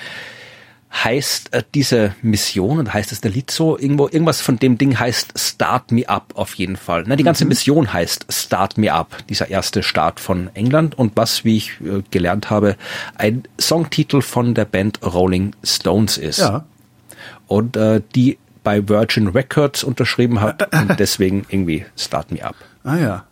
heißt 0.92 1.52
äh, 1.52 1.62
diese 1.74 2.14
Mission 2.22 2.78
und 2.78 2.94
heißt 2.94 3.10
es 3.10 3.20
der 3.20 3.32
Lied 3.32 3.50
so 3.50 3.76
irgendwo 3.76 4.06
irgendwas 4.06 4.40
von 4.40 4.58
dem 4.58 4.78
Ding 4.78 4.98
heißt 4.98 5.32
Start 5.36 5.90
Me 5.90 6.08
Up 6.08 6.32
auf 6.36 6.54
jeden 6.54 6.76
Fall. 6.76 7.02
Ne, 7.04 7.16
die 7.16 7.24
ganze 7.24 7.44
Mission 7.44 7.92
heißt 7.92 8.26
Start 8.30 8.78
Me 8.78 8.92
Up, 8.92 9.16
dieser 9.28 9.48
erste 9.50 9.82
Start 9.82 10.20
von 10.20 10.50
England 10.54 10.96
und 10.96 11.12
was, 11.16 11.44
wie 11.44 11.56
ich 11.56 11.72
äh, 11.80 12.02
gelernt 12.12 12.48
habe, 12.48 12.76
ein 13.16 13.42
Songtitel 13.60 14.22
von 14.22 14.54
der 14.54 14.66
Band 14.66 15.00
Rolling 15.04 15.54
Stones 15.64 16.16
ist 16.16 16.38
Ja. 16.38 16.64
und 17.48 17.76
äh, 17.76 18.00
die 18.14 18.38
bei 18.64 18.88
Virgin 18.88 19.28
Records 19.28 19.84
unterschrieben 19.84 20.40
hat 20.40 20.74
und 20.88 20.98
deswegen 20.98 21.46
irgendwie 21.48 21.84
Start 21.96 22.32
Me 22.32 22.44
Up. 22.44 22.56
Ah 22.82 22.96
ja. 22.96 23.24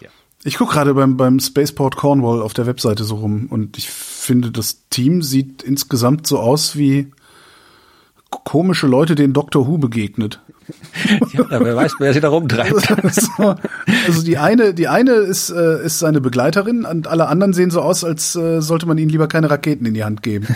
Ja. 0.00 0.08
Ich 0.44 0.58
gucke 0.58 0.74
gerade 0.74 0.92
beim, 0.92 1.16
beim 1.16 1.40
Spaceport 1.40 1.96
Cornwall 1.96 2.42
auf 2.42 2.52
der 2.52 2.66
Webseite 2.66 3.04
so 3.04 3.16
rum 3.16 3.46
und 3.48 3.78
ich 3.78 3.88
finde, 3.88 4.50
das 4.50 4.82
Team 4.90 5.22
sieht 5.22 5.62
insgesamt 5.62 6.26
so 6.26 6.38
aus 6.38 6.76
wie 6.76 7.10
komische 8.30 8.86
Leute, 8.86 9.14
denen 9.14 9.32
Doctor 9.32 9.66
Who 9.66 9.78
begegnet. 9.78 10.40
Ja, 11.32 11.46
wer 11.48 11.74
weiß, 11.74 11.94
wer 11.98 12.12
sie 12.12 12.20
da 12.20 12.28
rumtreibt. 12.28 12.94
so, 13.12 13.56
also 14.06 14.22
die 14.22 14.38
eine, 14.38 14.72
die 14.72 14.86
eine 14.86 15.12
ist, 15.12 15.50
äh, 15.50 15.84
ist 15.84 15.98
seine 15.98 16.20
Begleiterin 16.20 16.84
und 16.84 17.08
alle 17.08 17.26
anderen 17.26 17.52
sehen 17.52 17.72
so 17.72 17.80
aus, 17.80 18.04
als 18.04 18.36
äh, 18.36 18.60
sollte 18.60 18.86
man 18.86 18.96
ihnen 18.96 19.10
lieber 19.10 19.26
keine 19.26 19.50
Raketen 19.50 19.84
in 19.84 19.94
die 19.94 20.04
Hand 20.04 20.22
geben. 20.22 20.46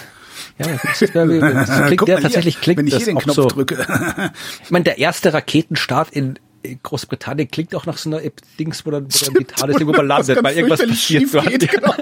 Ja, 0.58 0.66
das, 0.82 1.02
ist, 1.02 1.14
ja, 1.14 1.24
das 1.26 1.86
klingt 1.86 2.08
ja 2.08 2.14
mal 2.14 2.16
hier, 2.16 2.20
tatsächlich 2.20 2.60
klingt 2.60 2.78
wenn 2.78 2.86
ich 2.86 2.92
das 2.92 3.04
hier 3.04 3.12
den 3.12 3.16
auch 3.16 3.22
Knopf 3.22 3.36
so. 3.36 3.48
drücke. 3.48 3.86
Ich 4.64 4.70
meine, 4.70 4.84
der 4.84 4.98
erste 4.98 5.32
Raketenstart 5.32 6.10
in 6.10 6.38
Großbritannien 6.82 7.50
klingt 7.50 7.74
auch 7.74 7.86
nach 7.86 7.98
so 7.98 8.10
einer 8.10 8.20
Dings, 8.58 8.86
wo 8.86 8.90
dann, 8.90 9.06
wo 9.06 9.24
dann 9.26 9.34
die 9.34 9.44
TARDIS 9.44 9.80
irgendwo 9.80 10.00
landet, 10.00 10.42
weil 10.42 10.56
irgendwas 10.56 10.86
passiert 10.86 11.28
so. 11.28 11.40
dort. 11.40 11.58
Genau. 11.58 11.94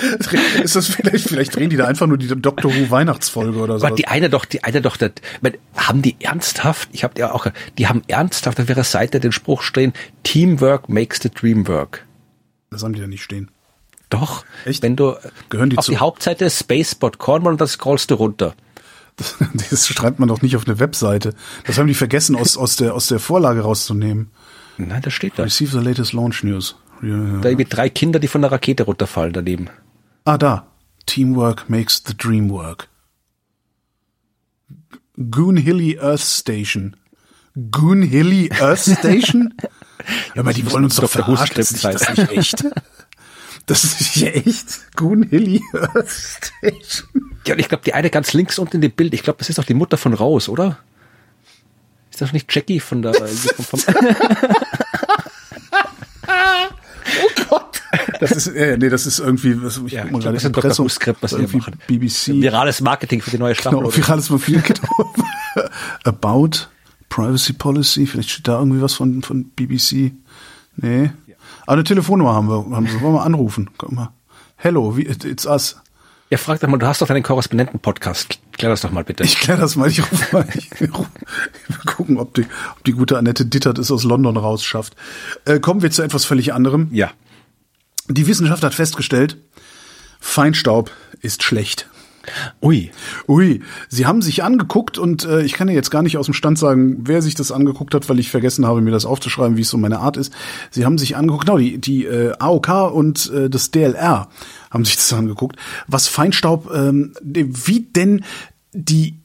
ist 0.62 0.76
das 0.76 0.86
vielleicht, 0.86 1.28
vielleicht 1.28 1.54
drehen 1.54 1.70
die 1.70 1.76
da 1.76 1.86
einfach 1.86 2.06
nur 2.06 2.16
die 2.16 2.28
Doctor 2.28 2.72
Who 2.74 2.90
Weihnachtsfolge 2.90 3.58
oder 3.58 3.78
so. 3.78 3.86
Aber 3.86 3.96
die 3.96 4.08
eine 4.08 4.30
doch, 4.30 4.44
die 4.44 4.64
eine 4.64 4.80
doch, 4.80 4.96
das, 4.96 5.12
meine, 5.40 5.58
haben 5.76 6.02
die 6.02 6.16
ernsthaft, 6.20 6.88
ich 6.92 7.04
habe 7.04 7.18
ja 7.18 7.32
auch, 7.32 7.46
die 7.78 7.86
haben 7.86 8.02
ernsthaft 8.08 8.60
auf 8.60 8.68
ihrer 8.68 8.84
Seite 8.84 9.20
den 9.20 9.32
Spruch 9.32 9.62
stehen, 9.62 9.92
Teamwork 10.22 10.88
makes 10.88 11.20
the 11.22 11.30
dream 11.30 11.68
work. 11.68 12.06
Das 12.70 12.82
haben 12.82 12.94
die 12.94 13.00
da 13.00 13.06
nicht 13.06 13.22
stehen. 13.22 13.50
Doch, 14.10 14.44
Echt? 14.64 14.82
wenn 14.82 14.96
du 14.96 15.14
Gehören 15.48 15.70
die 15.70 15.78
auf 15.78 15.84
zu- 15.86 15.92
die 15.92 15.98
Hauptseite 15.98 16.50
Spacebot 16.50 17.18
Cornwall 17.18 17.52
und 17.52 17.60
dann 17.60 17.68
scrollst 17.68 18.10
du 18.10 18.14
runter. 18.16 18.54
Das, 19.16 19.36
das 19.70 19.86
schreibt 19.88 20.18
man 20.18 20.28
doch 20.28 20.42
nicht 20.42 20.56
auf 20.56 20.66
eine 20.66 20.78
Webseite. 20.78 21.34
Das 21.66 21.78
haben 21.78 21.86
die 21.86 21.94
vergessen, 21.94 22.36
aus, 22.36 22.56
aus, 22.56 22.76
der, 22.76 22.94
aus 22.94 23.06
der 23.08 23.18
Vorlage 23.20 23.60
rauszunehmen. 23.62 24.30
Nein, 24.78 25.02
das 25.02 25.12
steht 25.12 25.34
da. 25.38 25.42
Receive 25.44 25.78
the 25.78 25.84
latest 25.84 26.12
launch 26.12 26.42
news. 26.42 26.76
Ja, 27.02 27.08
ja. 27.08 27.38
Da 27.40 27.48
irgendwie 27.50 27.68
drei 27.68 27.88
Kinder, 27.88 28.18
die 28.18 28.28
von 28.28 28.40
der 28.42 28.50
Rakete 28.52 28.82
runterfallen 28.84 29.32
daneben. 29.32 29.68
Ah, 30.24 30.38
da. 30.38 30.66
Teamwork 31.06 31.68
makes 31.68 32.02
the 32.06 32.14
dream 32.16 32.50
work. 32.50 32.88
Goonhilly 35.30 35.98
Earth 36.00 36.20
Station. 36.22 36.96
Goonhilly 37.70 38.50
Earth 38.60 38.80
Station? 38.98 39.54
ja, 40.34 40.40
aber 40.40 40.52
die 40.52 40.70
wollen 40.70 40.84
uns 40.84 40.96
doch 40.96 41.10
verarschen. 41.10 41.56
Das 41.56 41.68
das 41.70 41.94
ist 42.02 42.18
nicht 42.18 42.30
echt. 42.30 42.64
Das 43.70 43.84
ist 43.84 44.00
nicht 44.00 44.34
echt. 44.34 44.96
Goonhilly 44.96 45.62
Earth 45.74 46.10
Station. 46.10 47.08
Ja, 47.46 47.54
und 47.54 47.60
ich 47.60 47.68
glaube, 47.68 47.84
die 47.84 47.94
eine 47.94 48.10
ganz 48.10 48.32
links 48.32 48.58
unten 48.58 48.74
in 48.76 48.82
dem 48.82 48.90
Bild, 48.90 49.14
ich 49.14 49.22
glaube, 49.22 49.38
das 49.38 49.48
ist 49.48 49.60
doch 49.60 49.64
die 49.64 49.74
Mutter 49.74 49.96
von 49.96 50.12
Rose, 50.12 50.50
oder? 50.50 50.78
Ist 52.10 52.20
das 52.20 52.32
nicht 52.32 52.52
Jackie 52.52 52.80
von 52.80 53.00
der 53.02 53.14
vom, 53.14 53.64
vom, 53.64 53.80
Das 58.18 58.32
ist, 58.32 58.48
äh, 58.48 58.76
nee, 58.76 58.88
das 58.88 59.06
ist 59.06 59.20
irgendwie, 59.20 59.62
was, 59.62 59.80
ich 59.86 59.92
Ja, 59.92 60.02
guck 60.02 60.12
mal 60.14 60.20
das 60.20 60.34
ist 60.42 60.46
ein 60.46 60.52
Dr. 60.52 60.76
Was 61.20 61.32
irgendwie 61.32 61.58
machen. 61.58 61.78
BBC. 61.86 62.42
virales 62.42 62.80
Marketing 62.80 63.22
für 63.22 63.30
die 63.30 63.38
neue 63.38 63.54
Staffel? 63.54 63.78
Genau, 63.78 63.96
virales 63.96 64.26
Profil, 64.26 64.60
genau. 64.62 65.14
About 66.02 66.66
Privacy 67.08 67.52
Policy, 67.52 68.06
vielleicht 68.06 68.30
steht 68.30 68.48
da 68.48 68.58
irgendwie 68.58 68.82
was 68.82 68.94
von, 68.94 69.22
von 69.22 69.44
BBC. 69.44 70.10
Nee. 70.74 71.12
Aber 71.70 71.76
eine 71.76 71.84
Telefonnummer 71.84 72.34
haben 72.34 72.48
wir, 72.48 72.74
haben 72.74 72.84
wir. 72.84 73.00
Wollen 73.00 73.14
wir 73.14 73.22
anrufen? 73.22 73.70
Guck 73.78 73.92
mal. 73.92 74.10
Hello, 74.56 74.96
wie, 74.96 75.02
it's 75.02 75.46
us. 75.46 75.76
Ja, 76.28 76.36
frag 76.36 76.58
doch 76.58 76.66
mal, 76.66 76.78
du 76.78 76.86
hast 76.88 77.00
doch 77.00 77.06
deinen 77.06 77.22
Korrespondenten-Podcast. 77.22 78.40
Klär 78.50 78.70
das 78.70 78.80
doch 78.80 78.90
mal 78.90 79.04
bitte. 79.04 79.22
Ich 79.22 79.38
klär 79.38 79.56
das 79.56 79.76
mal, 79.76 79.88
ich 79.88 80.00
rufe 80.02 80.36
mal. 80.36 80.48
Ich, 80.52 80.68
ruf, 80.92 81.06
wir 81.68 81.78
gucken, 81.86 82.18
ob 82.18 82.34
die, 82.34 82.44
ob 82.72 82.82
die 82.82 82.90
gute 82.90 83.16
Annette 83.18 83.46
Dittert 83.46 83.78
es 83.78 83.92
aus 83.92 84.02
London 84.02 84.36
rausschafft. 84.36 84.96
Äh, 85.44 85.60
kommen 85.60 85.80
wir 85.80 85.92
zu 85.92 86.02
etwas 86.02 86.24
völlig 86.24 86.52
anderem. 86.52 86.88
ja. 86.90 87.12
Die 88.08 88.26
Wissenschaft 88.26 88.64
hat 88.64 88.74
festgestellt, 88.74 89.36
Feinstaub 90.18 90.90
ist 91.20 91.44
schlecht. 91.44 91.88
Ui. 92.62 92.90
Ui, 93.28 93.62
sie 93.88 94.06
haben 94.06 94.22
sich 94.22 94.42
angeguckt 94.42 94.98
und 94.98 95.24
äh, 95.24 95.42
ich 95.42 95.54
kann 95.54 95.68
dir 95.68 95.72
jetzt 95.72 95.90
gar 95.90 96.02
nicht 96.02 96.18
aus 96.18 96.26
dem 96.26 96.34
Stand 96.34 96.58
sagen, 96.58 96.98
wer 97.00 97.22
sich 97.22 97.34
das 97.34 97.50
angeguckt 97.50 97.94
hat, 97.94 98.08
weil 98.08 98.18
ich 98.18 98.30
vergessen 98.30 98.66
habe, 98.66 98.80
mir 98.80 98.90
das 98.90 99.06
aufzuschreiben, 99.06 99.56
wie 99.56 99.62
es 99.62 99.70
so 99.70 99.78
meine 99.78 100.00
Art 100.00 100.16
ist. 100.16 100.32
Sie 100.70 100.84
haben 100.84 100.98
sich 100.98 101.16
angeguckt, 101.16 101.46
genau, 101.46 101.58
die, 101.58 101.78
die 101.78 102.04
äh, 102.04 102.32
AOK 102.38 102.92
und 102.92 103.30
äh, 103.32 103.48
das 103.48 103.70
DLR 103.70 104.28
haben 104.70 104.84
sich 104.84 104.96
das 104.96 105.12
angeguckt, 105.12 105.56
was 105.86 106.08
Feinstaub, 106.08 106.70
ähm, 106.74 107.14
wie 107.22 107.80
denn 107.80 108.24
die, 108.72 109.16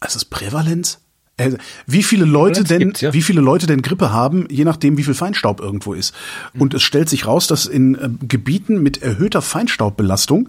also 0.00 0.14
das 0.14 0.24
Prävalenz? 0.24 1.00
Äh, 1.36 1.52
wie 1.86 2.04
viele 2.04 2.24
Leute 2.24 2.62
denn, 2.62 2.92
ja. 2.96 3.12
wie 3.12 3.22
viele 3.22 3.40
Leute 3.40 3.66
denn 3.66 3.82
Grippe 3.82 4.12
haben, 4.12 4.46
je 4.50 4.64
nachdem, 4.64 4.96
wie 4.96 5.02
viel 5.02 5.14
Feinstaub 5.14 5.60
irgendwo 5.60 5.92
ist. 5.92 6.14
Und 6.56 6.74
es 6.74 6.82
stellt 6.82 7.08
sich 7.08 7.26
raus, 7.26 7.48
dass 7.48 7.66
in 7.66 7.96
äh, 7.96 8.08
Gebieten 8.26 8.82
mit 8.82 9.02
erhöhter 9.02 9.42
Feinstaubbelastung 9.42 10.48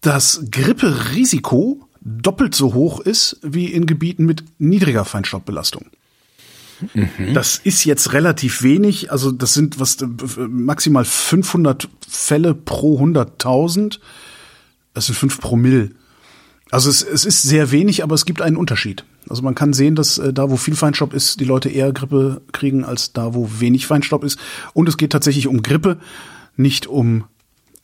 das 0.00 0.44
Gripperisiko 0.50 1.88
doppelt 2.00 2.54
so 2.54 2.74
hoch 2.74 3.00
ist 3.00 3.38
wie 3.42 3.66
in 3.66 3.86
Gebieten 3.86 4.24
mit 4.24 4.44
niedriger 4.58 5.04
Feinstaubbelastung. 5.04 5.86
Mhm. 6.94 7.34
Das 7.34 7.56
ist 7.56 7.84
jetzt 7.84 8.12
relativ 8.12 8.62
wenig. 8.62 9.10
Also 9.10 9.32
das 9.32 9.54
sind 9.54 9.80
was 9.80 9.96
maximal 10.36 11.04
500 11.04 11.88
Fälle 12.08 12.54
pro 12.54 13.00
100.000. 13.00 13.98
Das 14.94 15.06
sind 15.06 15.16
5 15.16 15.40
Promille. 15.40 15.90
Also 16.70 16.90
es, 16.90 17.02
es 17.02 17.24
ist 17.24 17.42
sehr 17.42 17.70
wenig, 17.70 18.02
aber 18.02 18.14
es 18.14 18.24
gibt 18.24 18.42
einen 18.42 18.56
Unterschied. 18.56 19.04
Also 19.28 19.42
man 19.42 19.54
kann 19.54 19.72
sehen, 19.72 19.94
dass 19.94 20.18
äh, 20.18 20.32
da, 20.32 20.50
wo 20.50 20.56
viel 20.56 20.76
Feinstaub 20.76 21.14
ist, 21.14 21.40
die 21.40 21.44
Leute 21.44 21.68
eher 21.68 21.92
Grippe 21.92 22.42
kriegen, 22.52 22.84
als 22.84 23.12
da, 23.12 23.34
wo 23.34 23.50
wenig 23.58 23.86
Feinstaub 23.86 24.24
ist. 24.24 24.38
Und 24.74 24.88
es 24.88 24.96
geht 24.96 25.12
tatsächlich 25.12 25.46
um 25.46 25.62
Grippe, 25.62 25.98
nicht 26.56 26.86
um 26.86 27.24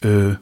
äh, 0.03 0.35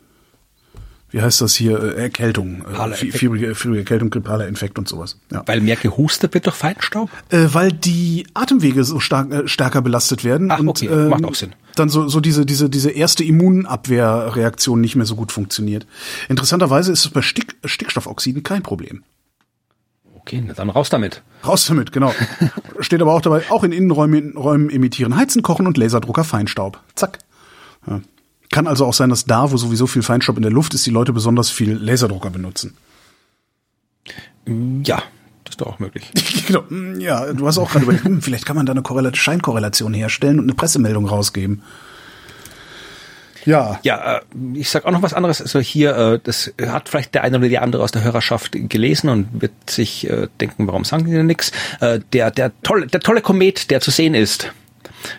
wie 1.13 1.21
heißt 1.21 1.41
das 1.43 1.55
hier, 1.55 1.81
äh, 1.81 2.03
Erkältung, 2.03 2.65
äh, 2.67 2.95
fiebrige, 2.95 3.55
fiebrige 3.55 3.81
Erkältung, 3.81 4.11
grippaler 4.11 4.49
Infekt 4.49 4.79
und 4.79 4.89
sowas. 4.89 5.19
Ja. 5.31 5.43
Weil 5.47 5.61
mehr 5.61 5.77
gehustet 5.77 6.35
wird 6.35 6.47
durch 6.47 6.57
Feinstaub? 6.57 7.11
Äh, 7.29 7.49
weil 7.53 7.71
die 7.71 8.27
Atemwege 8.35 8.83
so 8.83 8.99
stark, 8.99 9.31
äh, 9.31 9.47
stärker 9.47 9.83
belastet 9.83 10.25
werden. 10.25 10.51
Ach, 10.51 10.59
und, 10.59 10.69
okay, 10.69 10.87
ähm, 10.87 11.09
macht 11.09 11.25
auch 11.25 11.35
Sinn. 11.35 11.55
Dann 11.77 11.91
so, 11.91 12.09
so 12.09 12.21
diese, 12.21 12.47
diese, 12.47 12.69
diese 12.69 12.91
erste 12.91 13.25
Immunabwehrreaktion 13.25 14.81
nicht 14.81 14.97
mehr 14.97 15.07
so 15.07 15.15
gut 15.15 15.33
funktioniert. 15.33 15.87
Interessanterweise 16.29 16.93
ist 16.93 17.05
es 17.05 17.11
bei 17.11 17.23
Stick, 17.23 17.57
Stickstoffoxiden 17.65 18.43
kein 18.43 18.63
Problem. 18.63 19.05
Okay, 20.15 20.43
dann 20.55 20.71
raus 20.71 20.89
damit. 20.89 21.23
Raus 21.47 21.67
damit, 21.67 21.93
genau. 21.93 22.15
Steht 22.81 23.03
aber 23.03 23.13
auch 23.13 23.21
dabei, 23.21 23.43
auch 23.51 23.65
in 23.65 23.73
Innenräumen 23.73 24.37
Räumen 24.37 24.71
emittieren 24.71 25.17
Heizen, 25.17 25.43
Kochen 25.43 25.67
und 25.67 25.77
Laserdrucker 25.77 26.25
Feinstaub. 26.25 26.81
Zack. 26.95 27.19
Ja. 27.87 28.01
Kann 28.53 28.67
also 28.67 28.85
auch 28.85 28.93
sein, 28.93 29.09
dass 29.09 29.25
da, 29.25 29.51
wo 29.51 29.57
sowieso 29.57 29.87
viel 29.87 30.03
Feinstaub 30.03 30.37
in 30.37 30.43
der 30.43 30.53
Luft 30.53 30.75
ist, 30.75 30.85
die 30.85 30.91
Leute 30.91 31.15
besonders 31.15 31.51
viel 31.51 31.73
Laserdrucker 31.73 32.29
benutzen. 32.29 32.77
Ja, 34.47 35.03
das 35.45 35.53
ist 35.53 35.61
doch 35.63 35.69
auch 35.69 35.79
möglich. 35.79 36.05
genau. 36.47 36.63
Ja, 36.99 37.33
du 37.33 37.47
hast 37.47 37.57
auch 37.57 37.71
gerade 37.71 37.85
überlegt, 37.85 38.05
hm, 38.05 38.21
vielleicht 38.21 38.45
kann 38.45 38.55
man 38.55 38.67
da 38.67 38.73
eine 38.73 38.83
Korrelation, 38.83 39.17
Scheinkorrelation 39.17 39.95
herstellen 39.95 40.39
und 40.39 40.45
eine 40.45 40.55
Pressemeldung 40.55 41.09
rausgeben. 41.09 41.63
Ja. 43.47 43.81
Ja, 43.85 44.19
äh, 44.19 44.21
ich 44.53 44.69
sag 44.69 44.85
auch 44.85 44.93
noch 44.93 45.03
was 45.03 45.15
anderes. 45.15 45.41
Also 45.41 45.59
hier, 45.59 45.97
äh, 45.97 46.21
das 46.23 46.53
hat 46.61 46.91
vielleicht 46.91 47.15
der 47.15 47.25
eine 47.25 47.39
oder 47.39 47.49
die 47.49 47.59
andere 47.59 47.83
aus 47.83 47.91
der 47.91 48.05
Hörerschaft 48.05 48.53
gelesen 48.53 49.09
und 49.09 49.41
wird 49.41 49.53
sich 49.69 50.09
äh, 50.11 50.29
denken, 50.43 50.67
warum 50.67 50.85
sagen 50.85 51.07
die 51.07 51.13
denn 51.13 51.27
nichts? 51.27 51.53
Der, 51.81 52.31
der 52.31 52.53
tolle, 52.63 52.87
der 52.87 53.01
tolle 53.01 53.23
Komet, 53.23 53.71
der 53.71 53.81
zu 53.81 53.91
sehen 53.91 54.15
ist 54.15 54.53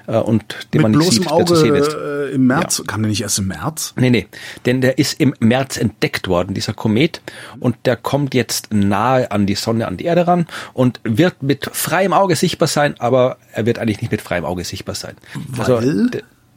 äh, 0.08 0.18
und 0.18 0.44
den 0.74 0.82
Mit 0.82 0.84
man 0.84 0.92
nicht 0.92 1.00
bloßem 1.00 1.24
sieht, 1.24 1.32
Auge 1.32 1.46
der 1.46 1.56
zu 1.56 1.56
sehen 1.56 1.76
ist. 1.76 1.94
Äh, 1.94 2.30
im 2.32 2.48
März, 2.48 2.80
ja. 2.80 2.84
kam 2.86 3.02
der 3.02 3.10
nicht 3.10 3.22
erst 3.22 3.40
im 3.40 3.48
März? 3.48 3.94
Nee, 3.98 4.10
nee, 4.10 4.28
denn 4.66 4.82
der 4.82 4.98
ist 4.98 5.20
im 5.20 5.34
März 5.40 5.78
entdeckt 5.78 6.28
worden, 6.28 6.54
dieser 6.54 6.74
Komet, 6.74 7.22
und 7.60 7.76
der 7.86 7.96
kommt 7.96 8.34
jetzt 8.34 8.74
nahe 8.74 9.32
an 9.32 9.46
die 9.46 9.56
Sonne, 9.56 9.88
an 9.88 9.98
die 9.98 10.06
Erde 10.06 10.28
ran 10.28 10.48
und 10.74 11.00
wird 11.04 11.44
mit 11.44 11.70
freiem 11.72 12.14
Auge 12.14 12.36
sichtbar 12.36 12.68
sein, 12.68 12.96
aber 13.00 13.38
er 13.52 13.66
wird 13.66 13.80
eigentlich 13.80 14.02
nicht 14.02 14.12
mit 14.12 14.22
freiem 14.22 14.46
Auge 14.46 14.64
sichtbar 14.64 14.96
sein. 14.96 15.16
Weil? 15.34 15.76
Also, 15.76 16.10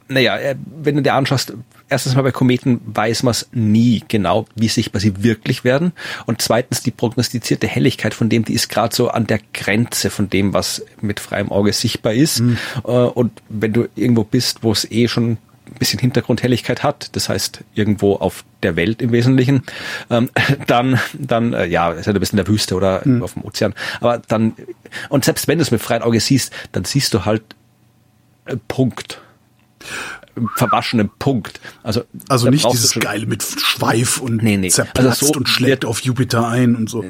naja, 0.09 0.37
wenn 0.65 0.95
du 0.95 1.01
dir 1.01 1.13
anschaust, 1.13 1.53
erstens 1.89 2.15
mal 2.15 2.21
bei 2.21 2.31
Kometen 2.31 2.81
weiß 2.85 3.23
man 3.23 3.31
es 3.31 3.47
nie 3.51 4.03
genau, 4.07 4.45
wie 4.55 4.67
sichtbar 4.67 4.99
sie 4.99 5.23
wirklich 5.23 5.63
werden. 5.63 5.93
Und 6.25 6.41
zweitens, 6.41 6.81
die 6.81 6.91
prognostizierte 6.91 7.67
Helligkeit 7.67 8.13
von 8.13 8.29
dem, 8.29 8.45
die 8.45 8.53
ist 8.53 8.69
gerade 8.69 8.95
so 8.95 9.09
an 9.09 9.27
der 9.27 9.39
Grenze 9.53 10.09
von 10.09 10.29
dem, 10.29 10.53
was 10.53 10.85
mit 11.01 11.19
freiem 11.19 11.51
Auge 11.51 11.73
sichtbar 11.73 12.13
ist. 12.13 12.41
Mhm. 12.41 12.57
Und 12.83 13.31
wenn 13.49 13.73
du 13.73 13.87
irgendwo 13.95 14.23
bist, 14.23 14.63
wo 14.63 14.71
es 14.71 14.89
eh 14.89 15.07
schon 15.07 15.37
ein 15.67 15.79
bisschen 15.79 15.99
Hintergrundhelligkeit 15.99 16.83
hat, 16.83 17.15
das 17.15 17.29
heißt 17.29 17.63
irgendwo 17.73 18.15
auf 18.15 18.43
der 18.63 18.75
Welt 18.75 19.01
im 19.01 19.11
Wesentlichen, 19.11 19.63
ähm, 20.09 20.29
dann, 20.67 20.99
dann, 21.13 21.53
äh, 21.53 21.65
ja, 21.65 21.91
ist 21.91 22.07
halt 22.07 22.15
ein 22.15 22.19
bisschen 22.19 22.39
in 22.39 22.45
der 22.45 22.53
Wüste 22.53 22.75
oder 22.75 23.01
mhm. 23.05 23.23
auf 23.23 23.33
dem 23.33 23.43
Ozean, 23.43 23.73
aber 23.99 24.21
dann, 24.27 24.53
und 25.09 25.25
selbst 25.25 25.47
wenn 25.47 25.57
du 25.57 25.63
es 25.63 25.71
mit 25.71 25.81
freiem 25.81 26.03
Auge 26.03 26.19
siehst, 26.19 26.53
dann 26.71 26.85
siehst 26.85 27.13
du 27.13 27.25
halt 27.25 27.43
äh, 28.45 28.55
Punkt 28.67 29.19
verwaschenen 30.55 31.09
Punkt. 31.19 31.59
Also, 31.83 32.03
also 32.29 32.49
nicht 32.49 32.65
dieses 32.71 32.93
geile 32.93 33.25
mit 33.25 33.43
Schweif 33.43 34.19
und 34.19 34.43
nee, 34.43 34.57
nee. 34.57 34.69
zerplatzt 34.69 35.23
also 35.23 35.33
so 35.33 35.39
und 35.39 35.49
schlägt 35.49 35.85
auf 35.85 36.01
Jupiter 36.01 36.47
ein 36.47 36.75
und 36.75 36.89
so. 36.89 37.03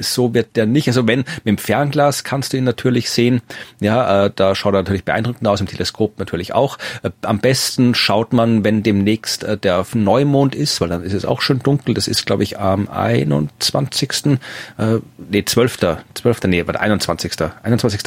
So 0.00 0.34
wird 0.34 0.56
der 0.56 0.66
nicht. 0.66 0.88
Also 0.88 1.06
wenn 1.06 1.20
mit 1.20 1.46
dem 1.46 1.58
Fernglas 1.58 2.24
kannst 2.24 2.52
du 2.52 2.56
ihn 2.56 2.64
natürlich 2.64 3.10
sehen. 3.10 3.42
Ja, 3.80 4.26
äh, 4.26 4.30
da 4.34 4.54
schaut 4.54 4.74
er 4.74 4.80
natürlich 4.80 5.04
beeindruckend 5.04 5.46
aus, 5.46 5.60
im 5.60 5.66
Teleskop 5.66 6.18
natürlich 6.18 6.54
auch. 6.54 6.78
Äh, 7.02 7.10
am 7.22 7.38
besten 7.38 7.94
schaut 7.94 8.32
man, 8.32 8.64
wenn 8.64 8.82
demnächst 8.82 9.44
äh, 9.44 9.56
der 9.56 9.84
Neumond 9.94 10.54
ist, 10.54 10.80
weil 10.80 10.88
dann 10.88 11.02
ist 11.02 11.12
es 11.12 11.24
auch 11.24 11.40
schön 11.40 11.60
dunkel. 11.60 11.94
Das 11.94 12.08
ist, 12.08 12.26
glaube 12.26 12.42
ich, 12.42 12.58
am 12.58 12.88
21. 12.88 14.38
Äh, 14.78 14.98
nee, 15.30 15.44
12. 15.44 15.78
12. 16.14 16.42
Nee, 16.44 16.66
warte, 16.66 16.80
21. 16.80 17.32
21 17.62 18.02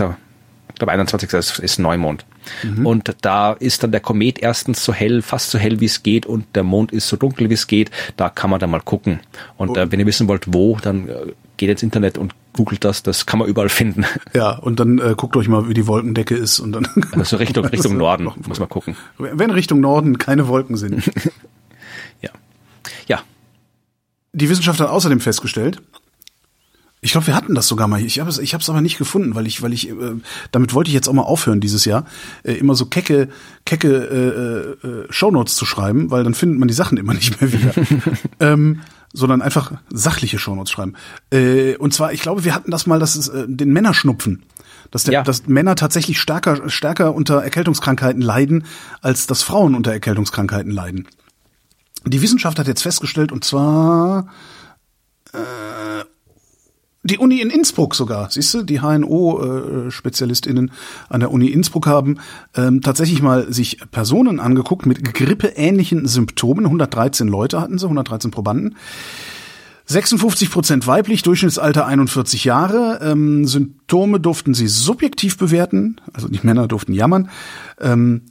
ich 0.75 0.79
glaube 0.79 0.91
21. 0.91 1.31
ist, 1.31 1.59
ist 1.59 1.79
Neumond. 1.79 2.25
Mhm. 2.61 2.85
Und 2.85 3.15
da 3.21 3.53
ist 3.53 3.81
dann 3.81 3.93
der 3.93 4.01
Komet 4.01 4.39
erstens 4.39 4.83
so 4.83 4.93
hell, 4.93 5.21
fast 5.21 5.51
so 5.51 5.57
hell 5.57 5.79
wie 5.79 5.85
es 5.85 6.03
geht 6.03 6.25
und 6.25 6.45
der 6.53 6.63
Mond 6.63 6.91
ist 6.91 7.07
so 7.07 7.15
dunkel 7.15 7.49
wie 7.49 7.53
es 7.53 7.67
geht. 7.67 7.91
Da 8.17 8.29
kann 8.29 8.49
man 8.49 8.59
dann 8.59 8.71
mal 8.71 8.81
gucken. 8.81 9.21
Und 9.55 9.69
oh. 9.69 9.75
äh, 9.77 9.89
wenn 9.89 10.01
ihr 10.01 10.05
wissen 10.05 10.27
wollt, 10.27 10.53
wo, 10.53 10.77
dann 10.81 11.07
äh, 11.07 11.13
geht 11.55 11.69
ins 11.69 11.81
Internet 11.81 12.17
und 12.17 12.35
googelt 12.51 12.83
das, 12.83 13.03
das 13.03 13.25
kann 13.25 13.39
man 13.39 13.47
überall 13.47 13.69
finden. 13.69 14.03
Ja, 14.33 14.51
und 14.51 14.81
dann 14.81 14.99
äh, 14.99 15.13
guckt 15.15 15.37
euch 15.37 15.47
mal, 15.47 15.69
wie 15.69 15.73
die 15.73 15.87
Wolkendecke 15.87 16.35
ist 16.35 16.59
und 16.59 16.73
dann. 16.73 16.85
Also 17.13 17.37
Richtung, 17.37 17.63
Richtung 17.63 17.95
Norden, 17.95 18.29
muss 18.45 18.59
man 18.59 18.67
gucken. 18.67 18.97
Wenn 19.17 19.51
Richtung 19.51 19.79
Norden 19.79 20.17
keine 20.17 20.49
Wolken 20.49 20.75
sind. 20.75 21.09
ja. 22.21 22.31
Ja. 23.07 23.21
Die 24.33 24.49
Wissenschaft 24.49 24.81
hat 24.81 24.89
außerdem 24.89 25.21
festgestellt, 25.21 25.81
ich 27.05 27.11
glaube, 27.11 27.27
wir 27.27 27.35
hatten 27.35 27.53
das 27.53 27.67
sogar 27.67 27.87
mal. 27.87 28.01
Ich 28.01 28.19
habe 28.19 28.31
es, 28.31 28.39
ich 28.39 28.55
habe 28.55 28.63
es 28.63 28.69
aber 28.69 28.81
nicht 28.81 28.97
gefunden, 28.97 29.35
weil 29.35 29.45
ich, 29.45 29.61
weil 29.61 29.73
ich, 29.73 29.89
äh, 29.89 29.93
damit 30.51 30.73
wollte 30.73 30.89
ich 30.89 30.95
jetzt 30.95 31.07
auch 31.07 31.13
mal 31.13 31.21
aufhören 31.21 31.61
dieses 31.61 31.85
Jahr, 31.85 32.05
äh, 32.41 32.53
immer 32.53 32.73
so 32.73 32.87
kecke, 32.87 33.29
kecke 33.63 34.77
äh, 34.83 34.87
äh, 34.87 35.05
Shownotes 35.11 35.55
zu 35.55 35.65
schreiben, 35.65 36.09
weil 36.09 36.23
dann 36.23 36.33
findet 36.33 36.57
man 36.57 36.67
die 36.67 36.73
Sachen 36.73 36.97
immer 36.97 37.13
nicht 37.13 37.39
mehr 37.39 37.53
wieder. 37.53 37.73
ähm, 38.39 38.81
sondern 39.13 39.43
einfach 39.43 39.73
sachliche 39.93 40.39
Shownotes 40.39 40.71
schreiben. 40.71 40.93
Äh, 41.31 41.75
und 41.75 41.93
zwar, 41.93 42.11
ich 42.11 42.21
glaube, 42.21 42.43
wir 42.43 42.55
hatten 42.55 42.71
das 42.71 42.87
mal, 42.87 42.99
dass 42.99 43.15
es 43.15 43.27
äh, 43.27 43.45
den 43.47 43.71
Männerschnupfen, 43.71 44.41
dass, 44.89 45.03
der, 45.03 45.13
ja. 45.13 45.23
dass 45.23 45.45
Männer 45.45 45.75
tatsächlich 45.75 46.19
stärker, 46.19 46.71
stärker 46.71 47.13
unter 47.13 47.43
Erkältungskrankheiten 47.43 48.21
leiden, 48.23 48.65
als 49.01 49.27
dass 49.27 49.43
Frauen 49.43 49.75
unter 49.75 49.91
Erkältungskrankheiten 49.91 50.71
leiden. 50.71 51.07
Die 52.03 52.23
Wissenschaft 52.23 52.57
hat 52.57 52.67
jetzt 52.67 52.81
festgestellt, 52.81 53.31
und 53.31 53.43
zwar 53.45 54.27
äh, 55.33 56.03
die 57.05 57.19
Uni 57.19 57.39
in 57.39 57.51
Innsbruck 57.51 57.93
sogar, 57.93 58.31
siehst 58.31 58.51
du, 58.55 58.63
die 58.63 58.81
HNO-SpezialistInnen 58.81 60.71
an 61.07 61.19
der 61.19 61.31
Uni 61.31 61.47
Innsbruck 61.47 61.85
haben 61.85 62.17
ähm, 62.55 62.81
tatsächlich 62.81 63.21
mal 63.21 63.53
sich 63.53 63.77
Personen 63.91 64.39
angeguckt 64.39 64.87
mit 64.87 65.13
grippeähnlichen 65.13 66.07
Symptomen. 66.07 66.65
113 66.65 67.27
Leute 67.27 67.61
hatten 67.61 67.77
sie, 67.77 67.85
113 67.85 68.31
Probanden. 68.31 68.75
56 69.85 70.49
Prozent 70.49 70.87
weiblich, 70.87 71.21
Durchschnittsalter 71.21 71.85
41 71.85 72.43
Jahre. 72.43 72.99
Ähm, 73.03 73.45
Symptome 73.45 74.19
durften 74.19 74.55
sie 74.55 74.67
subjektiv 74.67 75.37
bewerten, 75.37 76.01
also 76.11 76.27
die 76.27 76.39
Männer 76.41 76.67
durften 76.67 76.93
jammern. 76.93 77.29
Ähm, 77.79 78.23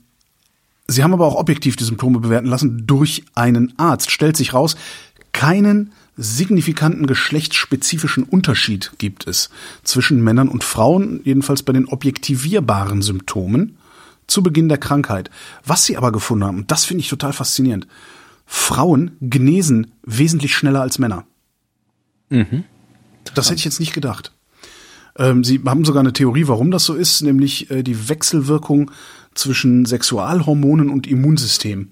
sie 0.85 1.01
haben 1.01 1.13
aber 1.13 1.25
auch 1.25 1.35
objektiv 1.35 1.77
die 1.77 1.85
Symptome 1.85 2.19
bewerten 2.19 2.47
lassen 2.47 2.85
durch 2.85 3.23
einen 3.35 3.73
Arzt. 3.77 4.11
Stellt 4.11 4.35
sich 4.35 4.53
raus, 4.53 4.75
keinen 5.31 5.93
signifikanten 6.17 7.07
geschlechtsspezifischen 7.07 8.23
Unterschied 8.23 8.93
gibt 8.97 9.27
es 9.27 9.49
zwischen 9.83 10.23
Männern 10.23 10.47
und 10.47 10.63
Frauen, 10.63 11.21
jedenfalls 11.23 11.63
bei 11.63 11.73
den 11.73 11.87
objektivierbaren 11.87 13.01
Symptomen 13.01 13.77
zu 14.27 14.41
Beginn 14.41 14.69
der 14.69 14.77
Krankheit. 14.77 15.29
Was 15.65 15.85
sie 15.85 15.97
aber 15.97 16.11
gefunden 16.11 16.45
haben, 16.45 16.57
und 16.57 16.71
das 16.71 16.85
finde 16.85 17.01
ich 17.01 17.09
total 17.09 17.33
faszinierend, 17.33 17.87
Frauen 18.45 19.17
genesen 19.21 19.91
wesentlich 20.03 20.55
schneller 20.55 20.81
als 20.81 20.99
Männer. 20.99 21.25
Mhm. 22.29 22.63
Das 23.33 23.47
hätte 23.47 23.59
ich 23.59 23.65
jetzt 23.65 23.79
nicht 23.79 23.93
gedacht. 23.93 24.31
Ähm, 25.17 25.43
sie 25.43 25.61
haben 25.65 25.85
sogar 25.85 26.01
eine 26.01 26.13
Theorie, 26.13 26.47
warum 26.47 26.71
das 26.71 26.85
so 26.85 26.93
ist, 26.93 27.21
nämlich 27.21 27.71
äh, 27.71 27.83
die 27.83 28.09
Wechselwirkung 28.09 28.91
zwischen 29.33 29.85
Sexualhormonen 29.85 30.89
und 30.89 31.07
Immunsystem. 31.07 31.91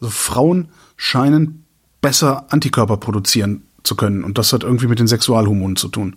Also 0.00 0.10
Frauen 0.10 0.68
scheinen 0.96 1.63
besser 2.04 2.46
Antikörper 2.50 2.96
produzieren 2.96 3.62
zu 3.82 3.96
können. 3.96 4.24
Und 4.24 4.38
das 4.38 4.52
hat 4.52 4.62
irgendwie 4.62 4.86
mit 4.86 4.98
den 4.98 5.06
Sexualhormonen 5.06 5.76
zu 5.76 5.88
tun. 5.88 6.16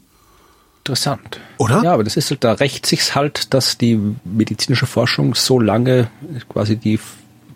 Interessant. 0.79 1.39
Oder? 1.57 1.83
Ja, 1.83 1.93
aber 1.93 2.03
das 2.03 2.15
ist 2.15 2.29
halt, 2.29 2.43
da 2.43 2.53
rächt 2.53 2.85
sich's 2.85 3.15
halt, 3.15 3.53
dass 3.53 3.77
die 3.77 3.99
medizinische 4.23 4.85
Forschung 4.85 5.35
so 5.35 5.59
lange 5.59 6.09
quasi 6.49 6.77
die 6.77 6.99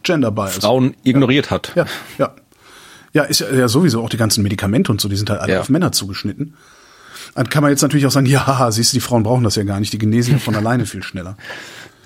Gender 0.04 0.32
Bias. 0.32 0.58
Frauen 0.58 0.96
ignoriert 1.04 1.46
ja. 1.46 1.52
hat. 1.52 1.72
Ja, 1.76 1.86
ja. 2.18 2.36
Ja, 3.14 3.24
ist 3.24 3.40
ja, 3.42 3.52
ja 3.54 3.68
sowieso 3.68 4.02
auch 4.02 4.10
die 4.10 4.18
ganzen 4.18 4.42
Medikamente 4.42 4.92
und 4.92 5.02
so, 5.02 5.10
die 5.10 5.18
sind 5.18 5.30
halt 5.30 5.42
alle 5.42 5.54
ja. 5.54 5.60
auf 5.62 5.70
Männer 5.70 5.92
zugeschnitten. 5.92 6.56
Dann 7.36 7.50
kann 7.50 7.62
man 7.62 7.72
jetzt 7.72 7.82
natürlich 7.82 8.06
auch 8.06 8.12
sagen, 8.12 8.26
ja, 8.28 8.72
siehst 8.72 8.94
du, 8.94 8.98
die 8.98 9.02
Frauen 9.02 9.24
brauchen 9.24 9.44
das 9.44 9.56
ja 9.56 9.64
gar 9.64 9.80
nicht, 9.80 9.94
die 9.94 9.98
genesen 9.98 10.34
ja 10.34 10.40
von 10.40 10.56
alleine 10.56 10.86
viel 10.86 11.04
schneller. 11.04 11.38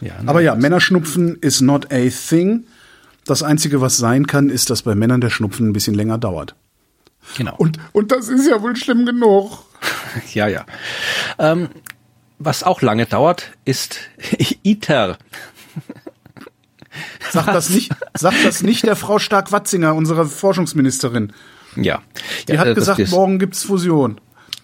Ja, 0.01 0.13
Aber 0.25 0.41
ja, 0.41 0.55
Männerschnupfen 0.55 1.37
is 1.37 1.61
not 1.61 1.91
a 1.91 2.09
thing. 2.09 2.65
Das 3.25 3.43
Einzige, 3.43 3.81
was 3.81 3.97
sein 3.97 4.27
kann, 4.27 4.49
ist, 4.49 4.69
dass 4.69 4.83
bei 4.83 4.95
Männern 4.95 5.21
der 5.21 5.29
Schnupfen 5.29 5.69
ein 5.69 5.73
bisschen 5.73 5.95
länger 5.95 6.17
dauert. 6.17 6.55
Genau. 7.37 7.55
Und, 7.57 7.79
und 7.91 8.11
das 8.11 8.27
ist 8.27 8.47
ja 8.47 8.61
wohl 8.61 8.75
schlimm 8.75 9.05
genug. 9.05 9.59
ja, 10.33 10.47
ja. 10.47 10.65
Ähm, 11.39 11.69
was 12.37 12.63
auch 12.63 12.81
lange 12.81 13.05
dauert, 13.05 13.51
ist 13.65 13.99
ITER. 14.63 15.17
Sagt 17.31 17.47
das 17.49 17.69
nicht, 17.69 17.91
sagt 18.13 18.45
das 18.45 18.61
nicht 18.61 18.85
der 18.85 18.95
Frau 18.95 19.19
Stark-Watzinger, 19.19 19.95
unsere 19.95 20.25
Forschungsministerin. 20.25 21.33
Ja. 21.75 22.01
Die 22.47 22.53
ja, 22.53 22.59
hat 22.59 22.67
äh, 22.67 22.73
gesagt, 22.75 23.09
morgen 23.09 23.39
gibt's 23.39 23.63
Fusion. 23.63 24.21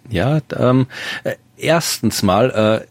Ja, 0.10 0.40
ähm, 0.56 0.88
äh, 1.24 1.36
erstens 1.58 2.24
mal 2.24 2.86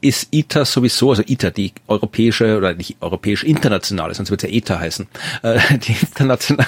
ist 0.00 0.28
ITER 0.32 0.64
sowieso, 0.64 1.10
also 1.10 1.22
ITER, 1.26 1.50
die 1.50 1.72
europäische 1.86 2.56
oder 2.56 2.74
nicht 2.74 2.96
europäisch 3.00 3.44
internationale, 3.44 4.14
sonst 4.14 4.30
wird 4.30 4.42
es 4.42 4.50
ja 4.50 4.56
ETA 4.56 4.78
heißen, 4.78 5.06
äh, 5.42 5.58
die 5.78 5.96
international, 6.00 6.66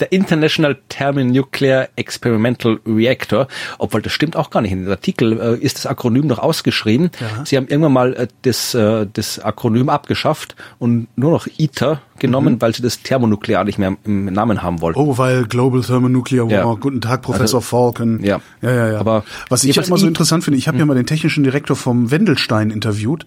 der 0.00 0.12
International 0.12 0.78
Thermonuclear 0.88 1.88
Experimental 1.96 2.80
Reactor, 2.86 3.46
obwohl 3.78 4.02
das 4.02 4.12
stimmt 4.12 4.36
auch 4.36 4.50
gar 4.50 4.62
nicht. 4.62 4.72
In 4.72 4.84
dem 4.84 4.90
Artikel 4.90 5.40
äh, 5.40 5.56
ist 5.58 5.78
das 5.78 5.86
Akronym 5.86 6.26
noch 6.26 6.38
ausgeschrieben. 6.38 7.10
Ja. 7.20 7.44
Sie 7.44 7.56
haben 7.56 7.68
irgendwann 7.68 7.92
mal 7.92 8.14
äh, 8.14 8.26
das, 8.42 8.74
äh, 8.74 9.06
das 9.12 9.38
Akronym 9.38 9.88
abgeschafft 9.88 10.56
und 10.78 11.06
nur 11.16 11.30
noch 11.30 11.46
ITER 11.58 12.02
genommen, 12.20 12.60
weil 12.60 12.74
sie 12.74 12.82
das 12.82 13.02
Thermonuklear 13.02 13.64
nicht 13.64 13.78
mehr 13.78 13.96
im 14.04 14.26
Namen 14.26 14.62
haben 14.62 14.80
wollten. 14.80 14.98
Oh, 14.98 15.18
weil 15.18 15.44
Global 15.44 15.80
Thermonuclear 15.80 16.46
War. 16.46 16.52
Ja. 16.52 16.74
Guten 16.74 17.00
Tag, 17.00 17.22
Professor 17.22 17.58
Also, 17.58 17.60
Falken. 17.60 18.22
ja. 18.22 18.40
ja, 18.62 18.70
ja, 18.70 18.92
ja. 18.92 19.00
Aber 19.00 19.24
was 19.48 19.64
ich 19.64 19.76
immer 19.76 19.98
so 19.98 20.06
interessant 20.06 20.44
finde, 20.44 20.58
ich 20.58 20.68
habe 20.68 20.78
ja 20.78 20.86
mal 20.86 20.94
den 20.94 21.06
technischen 21.06 21.42
Direktor 21.42 21.76
vom 21.76 22.10
Wendelstein 22.10 22.70
interviewt 22.70 23.26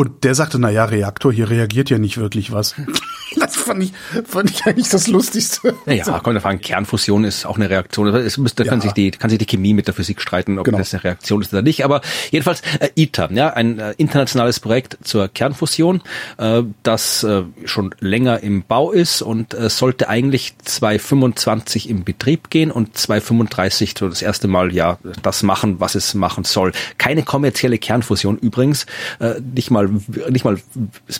und 0.00 0.24
der 0.24 0.34
sagte, 0.34 0.58
na 0.58 0.70
ja, 0.70 0.86
Reaktor, 0.86 1.30
hier 1.30 1.50
reagiert 1.50 1.90
ja 1.90 1.98
nicht 1.98 2.16
wirklich 2.16 2.52
was. 2.52 2.74
das 3.38 3.54
fand 3.54 3.82
ich, 3.84 3.92
fand 4.26 4.50
ich 4.50 4.64
eigentlich 4.64 4.88
das 4.88 5.08
Lustigste. 5.08 5.74
Ja, 5.84 5.92
ja, 5.92 6.18
kommt 6.20 6.36
davon, 6.36 6.58
Kernfusion 6.58 7.24
ist 7.24 7.44
auch 7.44 7.56
eine 7.56 7.68
Reaktion. 7.68 8.06
Es 8.14 8.38
müsste, 8.38 8.64
kann 8.64 8.78
Ja. 8.78 8.82
sich 8.84 8.92
die, 8.92 9.10
kann 9.10 9.28
sich 9.28 9.38
die 9.38 9.44
Chemie 9.44 9.74
mit 9.74 9.88
der 9.88 9.94
Physik 9.94 10.22
streiten, 10.22 10.58
ob 10.58 10.64
Genau. 10.64 10.78
das 10.78 10.94
eine 10.94 11.04
Reaktion 11.04 11.42
ist 11.42 11.52
oder 11.52 11.60
nicht. 11.60 11.84
Aber 11.84 12.00
jedenfalls 12.30 12.62
äh, 12.80 12.88
ITER, 12.94 13.30
ja, 13.32 13.50
ein 13.52 13.78
äh, 13.78 13.92
internationales 13.98 14.58
Projekt 14.58 14.96
zur 15.04 15.28
Kernfusion, 15.28 16.00
äh, 16.38 16.62
das 16.82 17.22
äh, 17.22 17.42
schon 17.66 17.94
länger 18.00 18.40
im 18.42 18.62
Bau 18.62 18.92
ist 18.92 19.20
und 19.20 19.52
äh, 19.52 19.68
sollte 19.68 20.08
eigentlich 20.08 20.54
2025 20.64 21.90
im 21.90 22.04
Betrieb 22.04 22.48
gehen 22.48 22.70
und 22.70 22.96
2035 22.96 23.94
so 23.98 24.08
das 24.08 24.22
erste 24.22 24.48
Mal 24.48 24.72
ja 24.72 24.96
das 25.22 25.42
machen, 25.42 25.78
was 25.78 25.94
es 25.94 26.14
machen 26.14 26.44
soll. 26.44 26.72
Keine 26.96 27.22
kommerzielle 27.22 27.76
Kernfusion 27.78 28.38
übrigens, 28.38 28.86
äh, 29.18 29.34
nicht 29.54 29.70
mal 29.70 29.89
nicht 30.30 30.44
mal 30.44 30.58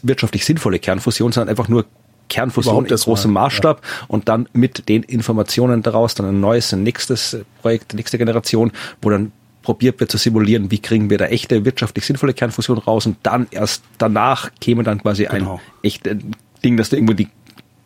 wirtschaftlich 0.02 0.44
sinnvolle 0.44 0.78
Kernfusion, 0.78 1.32
sondern 1.32 1.48
einfach 1.48 1.68
nur 1.68 1.84
Kernfusion 2.28 2.86
mal, 2.88 2.96
großem 2.96 3.32
Maßstab 3.32 3.82
und 4.08 4.28
dann 4.28 4.48
mit 4.52 4.88
den 4.88 5.02
Informationen 5.02 5.82
daraus 5.82 6.14
dann 6.14 6.26
ein 6.26 6.40
neues, 6.40 6.72
ein 6.72 6.82
nächstes 6.82 7.38
Projekt, 7.60 7.92
nächste 7.94 8.18
Generation, 8.18 8.72
wo 9.02 9.10
dann 9.10 9.32
probiert 9.62 10.00
wird 10.00 10.10
zu 10.10 10.16
simulieren, 10.16 10.70
wie 10.70 10.78
kriegen 10.78 11.10
wir 11.10 11.18
da 11.18 11.26
echte 11.26 11.64
wirtschaftlich 11.64 12.06
sinnvolle 12.06 12.32
Kernfusion 12.32 12.78
raus 12.78 13.04
und 13.04 13.18
dann 13.24 13.46
erst 13.50 13.82
danach 13.98 14.50
käme 14.60 14.84
dann 14.84 15.02
quasi 15.02 15.26
Genau. 15.26 15.56
ein 15.56 15.60
echtes 15.82 16.16
Ding, 16.64 16.76
das 16.76 16.90
du 16.90 16.96
irgendwo 16.96 17.14
die 17.14 17.28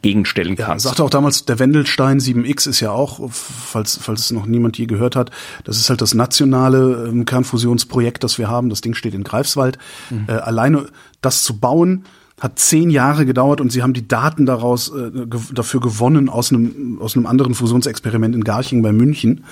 gegenstellen 0.04 0.54
Ja, 0.56 0.66
kannst. 0.66 0.84
sagte 0.84 1.02
auch 1.02 1.10
damals, 1.10 1.46
der 1.46 1.58
Wendelstein 1.58 2.20
7X 2.20 2.68
ist 2.68 2.80
ja 2.80 2.90
auch, 2.92 3.20
falls, 3.30 3.98
falls 4.00 4.20
es 4.20 4.30
noch 4.30 4.44
niemand 4.46 4.76
je 4.78 4.84
gehört 4.86 5.16
hat, 5.16 5.30
das 5.64 5.78
ist 5.78 5.88
halt 5.88 6.02
das 6.02 6.12
nationale 6.14 7.08
ähm, 7.08 7.24
Kernfusionsprojekt, 7.24 8.22
das 8.22 8.38
wir 8.38 8.48
haben. 8.48 8.68
Das 8.68 8.82
Ding 8.82 8.94
steht 8.94 9.14
in 9.14 9.24
Greifswald. 9.24 9.78
Mhm. 10.10 10.26
Äh, 10.28 10.32
alleine 10.32 10.86
das 11.22 11.42
zu 11.42 11.58
bauen, 11.58 12.04
hat 12.40 12.58
zehn 12.58 12.90
Jahre 12.90 13.24
gedauert 13.24 13.60
und 13.60 13.70
sie 13.72 13.82
haben 13.82 13.94
die 13.94 14.06
Daten 14.06 14.44
daraus 14.44 14.88
äh, 14.92 15.10
ge 15.26 15.40
dafür 15.54 15.80
gewonnen 15.80 16.28
aus 16.28 16.52
einem 16.52 16.98
aus 17.00 17.16
einem 17.16 17.26
anderen 17.26 17.54
Fusionsexperiment 17.54 18.34
in 18.34 18.44
Garching 18.44 18.82
bei 18.82 18.92
München 18.92 19.44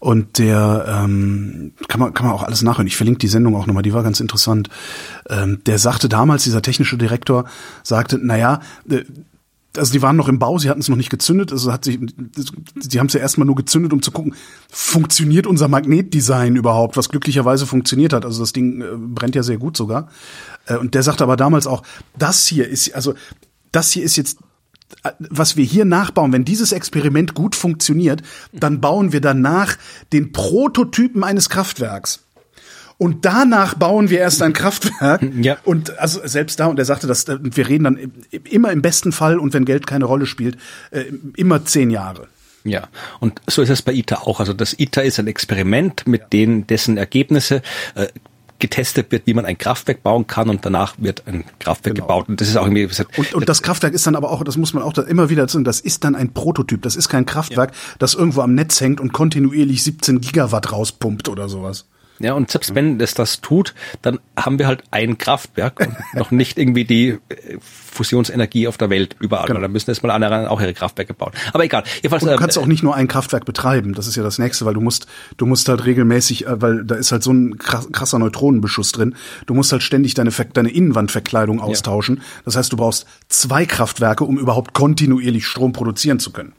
und 0.00 0.38
der 0.38 0.86
ähm, 1.04 1.72
kann 1.88 2.00
man 2.00 2.14
kann 2.14 2.26
man 2.26 2.34
auch 2.34 2.42
alles 2.42 2.62
nachhören. 2.62 2.86
Ich 2.88 2.96
verlinke 2.96 3.18
die 3.18 3.28
Sendung 3.28 3.54
auch 3.54 3.66
nochmal, 3.66 3.82
die 3.82 3.92
war 3.92 4.02
ganz 4.02 4.18
interessant. 4.18 4.68
Ähm, 5.28 5.60
der 5.66 5.78
sagte 5.78 6.08
damals 6.08 6.42
dieser 6.42 6.62
technische 6.62 6.96
Direktor 6.96 7.44
sagte, 7.84 8.18
na 8.20 8.36
ja, 8.38 8.60
äh, 8.88 9.04
also 9.76 9.92
die 9.92 10.02
waren 10.02 10.16
noch 10.16 10.28
im 10.28 10.38
Bau, 10.38 10.58
sie 10.58 10.68
hatten 10.68 10.80
es 10.80 10.88
noch 10.88 10.96
nicht 10.96 11.10
gezündet, 11.10 11.52
also 11.52 11.72
hat 11.72 11.84
sich, 11.84 11.98
sie 12.78 12.98
haben 12.98 13.06
es 13.06 13.12
ja 13.12 13.20
erstmal 13.20 13.46
nur 13.46 13.56
gezündet, 13.56 13.92
um 13.92 14.02
zu 14.02 14.10
gucken, 14.10 14.34
funktioniert 14.70 15.46
unser 15.46 15.68
Magnetdesign 15.68 16.56
überhaupt, 16.56 16.96
was 16.96 17.08
glücklicherweise 17.08 17.66
funktioniert 17.66 18.12
hat. 18.12 18.24
Also 18.24 18.40
das 18.40 18.52
Ding 18.52 18.82
äh, 18.82 18.86
brennt 18.96 19.34
ja 19.34 19.42
sehr 19.42 19.58
gut 19.58 19.76
sogar. 19.76 20.08
Äh, 20.66 20.76
und 20.76 20.94
der 20.94 21.02
sagte 21.02 21.24
aber 21.24 21.36
damals 21.36 21.66
auch, 21.66 21.82
das 22.18 22.46
hier 22.46 22.68
ist, 22.68 22.94
also 22.94 23.14
das 23.70 23.92
hier 23.92 24.04
ist 24.04 24.16
jetzt 24.16 24.38
äh, 25.04 25.12
was 25.18 25.56
wir 25.56 25.64
hier 25.64 25.84
nachbauen, 25.84 26.32
wenn 26.32 26.44
dieses 26.44 26.72
Experiment 26.72 27.34
gut 27.34 27.54
funktioniert, 27.54 28.22
dann 28.52 28.80
bauen 28.80 29.12
wir 29.12 29.20
danach 29.20 29.76
den 30.12 30.32
Prototypen 30.32 31.24
eines 31.24 31.48
Kraftwerks. 31.48 32.24
Und 33.02 33.24
danach 33.24 33.74
bauen 33.74 34.10
wir 34.10 34.20
erst 34.20 34.42
ein 34.42 34.52
Kraftwerk. 34.52 35.22
Ja. 35.42 35.56
Und 35.64 35.98
also 35.98 36.20
selbst 36.24 36.60
da, 36.60 36.66
und 36.66 36.78
er 36.78 36.84
sagte, 36.84 37.08
dass 37.08 37.24
äh, 37.24 37.36
wir 37.42 37.68
reden 37.68 37.84
dann 37.84 38.12
immer 38.48 38.70
im 38.70 38.80
besten 38.80 39.10
Fall 39.10 39.40
und 39.40 39.52
wenn 39.54 39.64
Geld 39.64 39.88
keine 39.88 40.04
Rolle 40.04 40.24
spielt, 40.26 40.56
äh, 40.92 41.04
immer 41.36 41.64
zehn 41.64 41.90
Jahre. 41.90 42.28
Ja, 42.62 42.86
und 43.18 43.40
so 43.48 43.62
ist 43.62 43.70
es 43.70 43.82
bei 43.82 43.92
ITER 43.92 44.28
auch. 44.28 44.38
Also 44.38 44.52
das 44.52 44.78
ITER 44.78 45.02
ist 45.02 45.18
ein 45.18 45.26
Experiment, 45.26 46.06
mit 46.06 46.32
denen 46.32 46.68
dessen 46.68 46.96
Ergebnisse 46.96 47.62
äh, 47.96 48.06
getestet 48.60 49.10
wird, 49.10 49.26
wie 49.26 49.34
man 49.34 49.46
ein 49.46 49.58
Kraftwerk 49.58 50.04
bauen 50.04 50.28
kann 50.28 50.48
und 50.48 50.64
danach 50.64 50.94
wird 50.98 51.24
ein 51.26 51.42
Kraftwerk 51.58 51.96
Genau. 51.96 52.06
gebaut. 52.06 52.28
Und 52.28 52.40
das 52.40 52.48
ist 52.48 52.56
auch 52.56 52.66
irgendwie, 52.66 52.84
wie 52.84 52.88
gesagt, 52.88 53.18
Und, 53.18 53.34
und 53.34 53.48
das 53.48 53.62
Kraftwerk 53.62 53.94
ist 53.94 54.06
dann 54.06 54.14
aber 54.14 54.30
auch, 54.30 54.44
das 54.44 54.56
muss 54.56 54.74
man 54.74 54.84
auch 54.84 54.92
da 54.92 55.02
immer 55.02 55.28
wieder 55.28 55.48
sagen, 55.48 55.64
das 55.64 55.80
ist 55.80 56.04
dann 56.04 56.14
ein 56.14 56.32
Prototyp. 56.32 56.82
Das 56.82 56.94
ist 56.94 57.08
kein 57.08 57.26
Kraftwerk, 57.26 57.72
das 57.98 58.14
irgendwo 58.14 58.42
am 58.42 58.54
Netz 58.54 58.80
hängt 58.80 59.00
und 59.00 59.12
kontinuierlich 59.12 59.82
17 59.82 60.20
Gigawatt 60.20 60.70
rauspumpt 60.70 61.28
oder 61.28 61.48
sowas. 61.48 61.86
Ja, 62.22 62.34
und 62.34 62.50
selbst 62.50 62.74
wenn 62.74 63.00
es 63.00 63.14
das 63.14 63.40
tut, 63.40 63.74
dann 64.00 64.20
haben 64.36 64.58
wir 64.58 64.66
halt 64.68 64.84
ein 64.92 65.18
Kraftwerk 65.18 65.80
und 65.80 65.96
noch 66.14 66.30
nicht 66.30 66.56
irgendwie 66.56 66.84
die 66.84 67.08
äh, 67.08 67.18
Fusionsenergie 67.60 68.68
auf 68.68 68.78
der 68.78 68.90
Welt 68.90 69.16
überall. 69.20 69.46
Genau. 69.46 69.60
Da 69.60 69.68
müssen 69.68 69.90
jetzt 69.90 70.02
mal 70.02 70.10
andere 70.10 70.50
auch 70.50 70.60
ihre 70.60 70.72
Kraftwerke 70.72 71.14
bauen. 71.14 71.32
Aber 71.52 71.64
egal. 71.64 71.84
Jedenfalls, 71.96 72.22
Und 72.22 72.28
du 72.28 72.34
ähm, 72.34 72.38
kannst 72.40 72.58
auch 72.58 72.66
nicht 72.66 72.82
nur 72.82 72.94
ein 72.94 73.08
Kraftwerk 73.08 73.44
betreiben. 73.44 73.92
Das 73.94 74.06
ist 74.06 74.16
ja 74.16 74.22
das 74.22 74.38
nächste, 74.38 74.64
weil 74.64 74.74
du 74.74 74.80
musst, 74.80 75.06
du 75.36 75.46
musst 75.46 75.68
halt 75.68 75.84
regelmäßig, 75.84 76.46
äh, 76.46 76.62
weil 76.62 76.84
da 76.84 76.94
ist 76.94 77.12
halt 77.12 77.22
so 77.22 77.32
ein 77.32 77.58
krass- 77.58 77.88
krasser 77.92 78.18
Neutronenbeschuss 78.18 78.92
drin. 78.92 79.14
Du 79.46 79.54
musst 79.54 79.72
halt 79.72 79.82
ständig 79.82 80.14
deine, 80.14 80.30
deine 80.30 80.70
Innenwandverkleidung 80.70 81.60
austauschen. 81.60 82.22
Das 82.44 82.56
heißt, 82.56 82.72
du 82.72 82.76
brauchst 82.76 83.06
zwei 83.28 83.66
Kraftwerke, 83.66 84.24
um 84.24 84.38
überhaupt 84.38 84.72
kontinuierlich 84.74 85.46
Strom 85.46 85.72
produzieren 85.72 86.18
zu 86.18 86.30
können. 86.32 86.52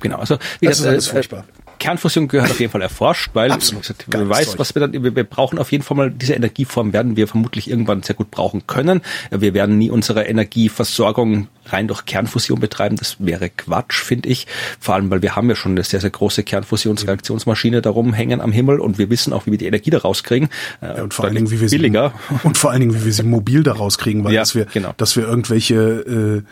Genau, 0.00 0.18
also 0.18 0.38
wie 0.60 0.66
Das 0.66 0.78
gesagt, 0.78 0.80
ist 0.80 0.86
alles 0.86 1.08
äh, 1.08 1.12
furchtbar. 1.12 1.44
Kernfusion 1.78 2.28
gehört 2.28 2.50
auf 2.50 2.60
jeden 2.60 2.72
Fall 2.72 2.82
erforscht, 2.82 3.30
weil 3.34 3.50
Absolut. 3.52 3.82
gesagt, 3.82 4.04
wer 4.08 4.28
weiß, 4.28 4.50
Zeug. 4.50 4.58
was 4.58 4.74
wir 4.74 4.80
dann, 4.80 4.92
wir, 4.92 5.14
wir 5.14 5.24
brauchen 5.24 5.58
auf 5.58 5.72
jeden 5.72 5.84
Fall 5.84 5.96
mal 5.96 6.10
diese 6.10 6.34
Energieform 6.34 6.92
werden 6.92 7.16
wir 7.16 7.28
vermutlich 7.28 7.70
irgendwann 7.70 8.02
sehr 8.02 8.14
gut 8.14 8.30
brauchen 8.30 8.66
können. 8.66 9.02
Wir 9.30 9.54
werden 9.54 9.78
nie 9.78 9.90
unsere 9.90 10.24
Energieversorgung 10.24 11.48
rein 11.66 11.88
durch 11.88 12.04
Kernfusion 12.04 12.60
betreiben. 12.60 12.96
Das 12.96 13.16
wäre 13.18 13.50
Quatsch, 13.50 14.00
finde 14.02 14.28
ich. 14.28 14.46
Vor 14.78 14.94
allem, 14.94 15.10
weil 15.10 15.22
wir 15.22 15.36
haben 15.36 15.48
ja 15.48 15.56
schon 15.56 15.72
eine 15.72 15.82
sehr, 15.82 16.00
sehr 16.00 16.10
große 16.10 16.42
Kernfusionsreaktionsmaschine 16.44 17.82
darum 17.82 18.12
hängen 18.12 18.40
am 18.40 18.52
Himmel 18.52 18.80
und 18.80 18.98
wir 18.98 19.10
wissen 19.10 19.32
auch, 19.32 19.46
wie 19.46 19.52
wir 19.52 19.58
die 19.58 19.66
Energie 19.66 19.90
da 19.90 19.98
rauskriegen. 19.98 20.48
Äh, 20.80 20.86
Ja, 20.96 21.02
und 21.02 21.14
vor 21.14 21.24
allen 21.24 21.34
Dingen, 21.34 21.50
wie 21.50 21.60
wir 21.60 21.68
sie 21.68 21.76
billiger. 21.78 22.12
und 22.44 22.56
vor 22.58 22.70
allen 22.70 22.80
Dingen, 22.80 22.94
wie 22.94 23.04
wir 23.04 23.12
sie 23.12 23.22
mobil 23.22 23.62
daraus 23.62 23.98
kriegen, 23.98 24.24
weil 24.24 24.32
Ja, 24.32 24.42
dass 24.42 24.54
wir, 24.54 24.66
genau. 24.66 24.94
dass 24.96 25.16
wir 25.16 25.24
irgendwelche 25.24 25.74
äh, 25.74 26.16
äh, 26.38 26.42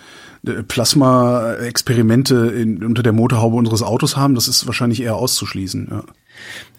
Plasma-Experimente 0.45 2.34
in, 2.34 2.84
unter 2.84 3.03
der 3.03 3.12
Motorhaube 3.12 3.57
unseres 3.57 3.82
Autos 3.82 4.16
haben, 4.16 4.34
das 4.34 4.49
ist 4.49 4.66
wahrscheinlich 4.66 5.03
eher 5.03 5.16
auszuschließen. 5.16 5.88
Ja. 5.90 6.05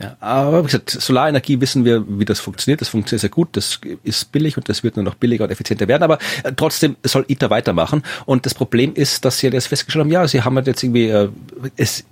Ja, 0.02 0.18
aber 0.20 0.62
wie 0.62 0.66
gesagt, 0.66 0.90
Solarenergie 0.90 1.62
wissen 1.62 1.86
wir, 1.86 2.04
wie 2.08 2.26
das 2.26 2.40
funktioniert. 2.40 2.82
Das 2.82 2.90
funktioniert 2.90 3.22
sehr 3.22 3.30
gut, 3.30 3.50
das 3.54 3.80
ist 4.04 4.32
billig 4.32 4.58
und 4.58 4.68
das 4.68 4.84
wird 4.84 4.98
nur 4.98 5.06
noch 5.06 5.16
billiger 5.16 5.46
und 5.46 5.52
effizienter 5.52 5.88
werden. 5.88 6.04
Aber 6.04 6.20
äh, 6.44 6.52
trotzdem 6.56 6.98
soll 7.04 7.26
ITER 7.28 7.50
weitermachen. 7.50 8.04
Und 8.26 8.46
das 8.46 8.54
Problem 8.54 8.94
ist, 8.94 9.24
dass 9.26 9.40
sie 9.40 9.48
jetzt 9.48 9.68
festgestellt 9.68 10.04
haben, 10.04 10.12
ja, 10.12 10.28
sie 10.28 10.42
haben 10.42 10.56
halt 10.56 10.68
jetzt 10.68 10.84
irgendwie, 10.84 11.08
äh, 11.08 11.30
es, 11.78 12.04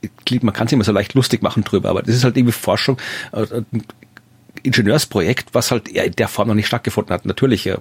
man 0.42 0.54
kann 0.54 0.68
sich 0.68 0.74
immer 0.74 0.86
so 0.86 0.92
leicht 0.92 1.14
lustig 1.14 1.42
machen 1.42 1.64
drüber, 1.64 1.90
aber 1.90 2.02
das 2.02 2.16
ist 2.16 2.24
halt 2.24 2.38
irgendwie 2.38 2.54
Forschung, 2.54 2.98
äh, 3.34 3.46
ein 3.52 3.84
Ingenieursprojekt, 4.64 5.50
was 5.54 5.72
halt 5.72 5.90
in 5.90 6.14
der 6.14 6.28
Form 6.30 6.48
noch 6.48 6.56
nicht 6.56 6.68
stattgefunden 6.68 7.14
hat. 7.14 7.26
Natürlich 7.26 7.68
äh, 7.68 7.78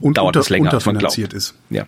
Und 0.00 0.16
dauert 0.16 0.28
unter, 0.28 0.40
das 0.40 0.48
länger, 0.48 0.72
als 0.72 0.86
man 0.86 0.98
glaubt. 0.98 1.18
ist. 1.18 1.54
Ja. 1.70 1.86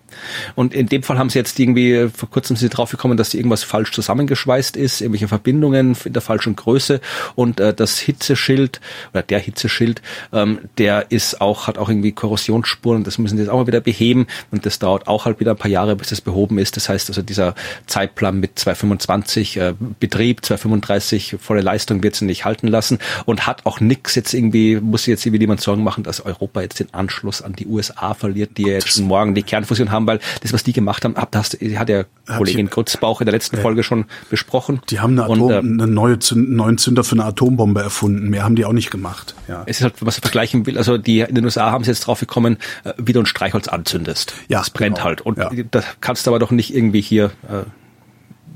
Und 0.56 0.74
in 0.74 0.86
dem 0.86 1.02
Fall 1.02 1.18
haben 1.18 1.30
sie 1.30 1.38
jetzt 1.38 1.58
irgendwie, 1.58 2.08
vor 2.08 2.28
kurzem 2.28 2.56
sind 2.56 2.70
sie 2.70 2.74
draufgekommen, 2.74 3.16
dass 3.16 3.34
irgendwas 3.34 3.62
falsch 3.62 3.92
zusammengeschweißt 3.92 4.76
ist, 4.76 5.00
irgendwelche 5.00 5.28
Verbindungen 5.28 5.96
in 6.04 6.12
der 6.12 6.22
falschen 6.22 6.56
Größe 6.56 7.00
und 7.36 7.61
äh, 7.61 7.72
das 7.72 7.98
Hitzeschild 7.98 8.80
oder 9.12 9.22
der 9.22 9.38
Hitzeschild, 9.38 10.02
ähm, 10.32 10.58
der 10.78 11.12
ist 11.12 11.40
auch, 11.40 11.68
hat 11.68 11.78
auch 11.78 11.88
irgendwie 11.88 12.11
Korrosionsspuren, 12.11 13.04
das 13.04 13.18
müssen 13.18 13.36
sie 13.36 13.44
jetzt 13.44 13.50
auch 13.50 13.58
mal 13.58 13.66
wieder 13.68 13.80
beheben 13.80 14.26
und 14.50 14.66
das 14.66 14.80
dauert 14.80 15.06
auch 15.06 15.24
halt 15.24 15.38
wieder 15.38 15.52
ein 15.52 15.56
paar 15.56 15.70
Jahre, 15.70 15.94
bis 15.94 16.08
das 16.08 16.20
behoben 16.20 16.58
ist. 16.58 16.76
Das 16.76 16.88
heißt 16.88 17.11
also, 17.11 17.22
dieser 17.22 17.54
Zeitplan 17.86 18.40
mit 18.40 18.58
225 18.58 19.56
äh, 19.56 19.74
Betrieb, 20.00 20.44
235 20.44 21.36
volle 21.40 21.61
Leistung 21.61 22.02
wird 22.02 22.16
sie 22.16 22.24
nicht 22.24 22.44
halten 22.44 22.66
lassen 22.66 22.98
und 23.24 23.46
hat 23.46 23.66
auch 23.66 23.78
nix 23.78 24.16
jetzt 24.16 24.34
irgendwie, 24.34 24.80
muss 24.80 25.06
jetzt 25.06 25.24
irgendwie 25.24 25.42
jemand 25.42 25.61
Sorgen 25.61 25.84
machen, 25.84 26.02
dass 26.02 26.20
Europa 26.20 26.61
jetzt 26.61 26.80
den 26.80 26.92
Anschluss 26.92 27.40
an 27.40 27.52
die 27.52 27.66
USA 27.66 27.99
USA 28.01 28.14
verliert, 28.14 28.57
die 28.57 28.64
jetzt 28.64 28.88
schon 28.88 29.05
morgen 29.05 29.34
die 29.34 29.42
Kernfusion 29.42 29.90
haben, 29.90 30.07
weil 30.07 30.20
das, 30.42 30.53
was 30.53 30.62
die 30.62 30.72
gemacht 30.72 31.05
haben, 31.05 31.16
hat, 31.16 31.34
das 31.34 31.57
hat 31.76 31.88
ja 31.88 32.05
Kollegin 32.26 32.70
Kurzbauch 32.70 33.20
in 33.20 33.26
der 33.26 33.32
letzten 33.32 33.59
Folge 33.59 33.82
schon 33.82 34.07
besprochen. 34.28 34.80
Die 34.90 35.01
haben 35.01 35.12
eine 35.12 35.24
Atom, 35.24 35.42
und, 35.42 35.51
äh, 35.51 35.59
eine 35.59 35.86
neue 35.86 36.18
Zünd, 36.18 36.51
neuen 36.51 36.78
Zünder 36.78 37.05
für 37.05 37.12
eine 37.12 37.24
Atombombe 37.24 37.82
erfunden. 37.82 38.28
Mehr 38.30 38.44
haben 38.44 38.57
die 38.57 38.64
auch 38.64 38.72
nicht 38.72 38.90
gemacht. 38.90 39.34
Ja. 39.48 39.62
Es 39.66 39.78
ist 39.78 39.84
halt, 39.84 39.94
was 40.01 40.16
ich 40.16 40.22
vergleichen 40.22 40.66
will. 40.66 40.78
Also 40.78 40.98
die 40.98 41.20
in 41.20 41.34
den 41.34 41.44
USA 41.44 41.70
haben 41.70 41.84
sie 41.84 41.90
jetzt 41.90 42.07
drauf 42.07 42.20
gekommen, 42.20 42.59
äh, 42.84 42.92
wie 42.96 43.12
du 43.12 43.20
ein 43.20 43.26
Streichholz 43.26 43.68
anzündest. 43.68 44.34
Ja, 44.48 44.59
das 44.59 44.70
brennt 44.70 44.96
genau. 44.96 45.05
halt. 45.07 45.20
Und 45.20 45.38
ja. 45.38 45.51
das 45.70 45.84
kannst 46.01 46.26
du 46.26 46.30
aber 46.30 46.38
doch 46.38 46.51
nicht 46.51 46.74
irgendwie 46.74 47.01
hier 47.01 47.26
äh, 47.48 47.64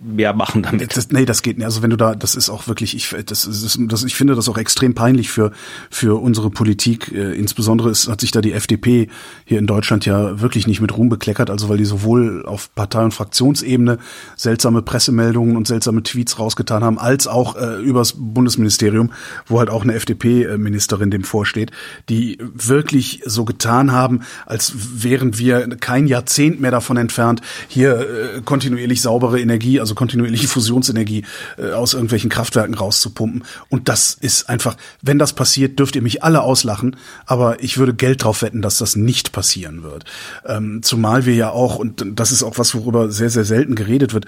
mehr 0.05 0.35
machen 0.35 0.63
damit. 0.63 0.97
Das, 0.97 1.11
nee, 1.11 1.25
das 1.25 1.43
geht 1.43 1.59
nicht. 1.59 1.65
Also 1.65 1.83
wenn 1.83 1.91
du 1.91 1.97
da, 1.97 2.15
das 2.15 2.35
ist 2.35 2.51
auch 2.51 2.69
wirklich, 2.69 2.95
ich, 2.95 3.15
das 3.27 3.47
ist, 3.47 3.79
das, 3.89 4.05
ich 4.05 4.15
finde 4.15 4.35
das 4.35 4.49
auch 4.49 4.59
extrem 4.59 4.95
peinlich 4.95 5.31
für 5.31 5.51
für 5.91 6.21
unsere 6.21 6.51
Politik. 6.51 7.11
Äh, 7.13 7.33
insbesondere 7.33 7.91
ist, 7.91 8.09
hat 8.09 8.21
sich 8.21 8.31
da 8.31 8.41
die 8.41 8.53
FDP 8.53 9.09
hier 9.45 9.59
in 9.59 9.67
Deutschland 9.67 10.05
ja 10.05 10.41
wirklich 10.41 10.67
nicht 10.67 10.81
mit 10.81 10.97
Ruhm 10.97 11.09
bekleckert. 11.09 11.51
Also 11.51 11.69
weil 11.69 11.79
die 11.79 11.85
sowohl 11.85 12.45
auf 12.47 12.75
Partei- 12.75 13.05
und 13.05 13.15
Fraktionsebene 13.15 13.99
seltsame 14.37 14.83
Pressemeldungen 14.83 15.57
und 15.57 15.67
seltsame 15.67 16.03
Tweets 16.03 16.39
rausgetan 16.39 16.85
haben, 16.85 16.99
als 16.99 17.27
auch 17.27 17.57
äh, 17.57 17.81
übers 17.83 18.15
Bundesministerium, 18.17 19.13
wo 19.47 19.59
halt 19.59 19.71
auch 19.71 19.83
eine 19.83 19.95
FDP-Ministerin 19.95 21.11
dem 21.11 21.25
vorsteht, 21.25 21.71
die 22.09 22.39
wirklich 22.53 23.23
so 23.25 23.45
getan 23.45 23.93
haben, 23.93 24.21
als 24.47 24.73
wären 25.03 25.39
wir 25.39 25.69
kein 25.77 26.07
Jahrzehnt 26.07 26.61
mehr 26.61 26.71
davon 26.71 26.97
entfernt, 26.97 27.41
hier 27.69 28.01
äh, 28.01 28.41
kontinuierlich 28.45 29.01
saubere 29.01 29.41
Energie, 29.41 29.81
also 29.81 29.94
also 29.95 29.99
kontinuierliche 29.99 30.49
Fusionsenergie 30.49 31.25
äh, 31.57 31.73
aus 31.73 31.95
irgendwelchen 31.95 32.31
Kraftwerken 32.31 32.75
rauszupumpen. 32.75 33.45
Und 33.69 33.89
das 33.89 34.15
ist 34.15 34.49
einfach, 34.49 34.77
wenn 35.03 35.19
das 35.19 35.33
passiert, 35.33 35.79
dürft 35.79 35.97
ihr 35.97 36.03
mich 36.03 36.23
alle 36.23 36.43
auslachen, 36.43 36.97
aber 37.27 37.63
ich 37.63 37.79
würde 37.79 37.95
Geld 37.95 38.25
drauf 38.25 38.43
wetten, 38.43 38.63
dass 38.63 38.79
das 38.79 38.97
nicht 38.97 39.33
passieren 39.33 39.83
wird. 39.83 40.05
Ähm, 40.45 40.83
zumal 40.83 41.27
wir 41.27 41.35
ja 41.35 41.51
auch, 41.51 41.77
und 41.77 42.05
das 42.15 42.33
ist 42.33 42.43
auch 42.43 42.59
was, 42.59 42.75
worüber 42.75 43.11
sehr, 43.11 43.31
sehr 43.31 43.45
selten 43.45 43.75
geredet 43.75 44.13
wird, 44.13 44.27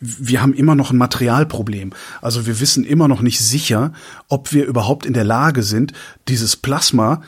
wir 0.00 0.42
haben 0.42 0.52
immer 0.52 0.74
noch 0.74 0.90
ein 0.90 0.98
Materialproblem. 0.98 1.92
Also 2.20 2.46
wir 2.46 2.60
wissen 2.60 2.84
immer 2.84 3.08
noch 3.08 3.22
nicht 3.22 3.40
sicher, 3.40 3.92
ob 4.28 4.52
wir 4.52 4.66
überhaupt 4.66 5.06
in 5.06 5.14
der 5.14 5.24
Lage 5.24 5.62
sind, 5.62 5.94
dieses 6.28 6.56
Plasma 6.56 7.22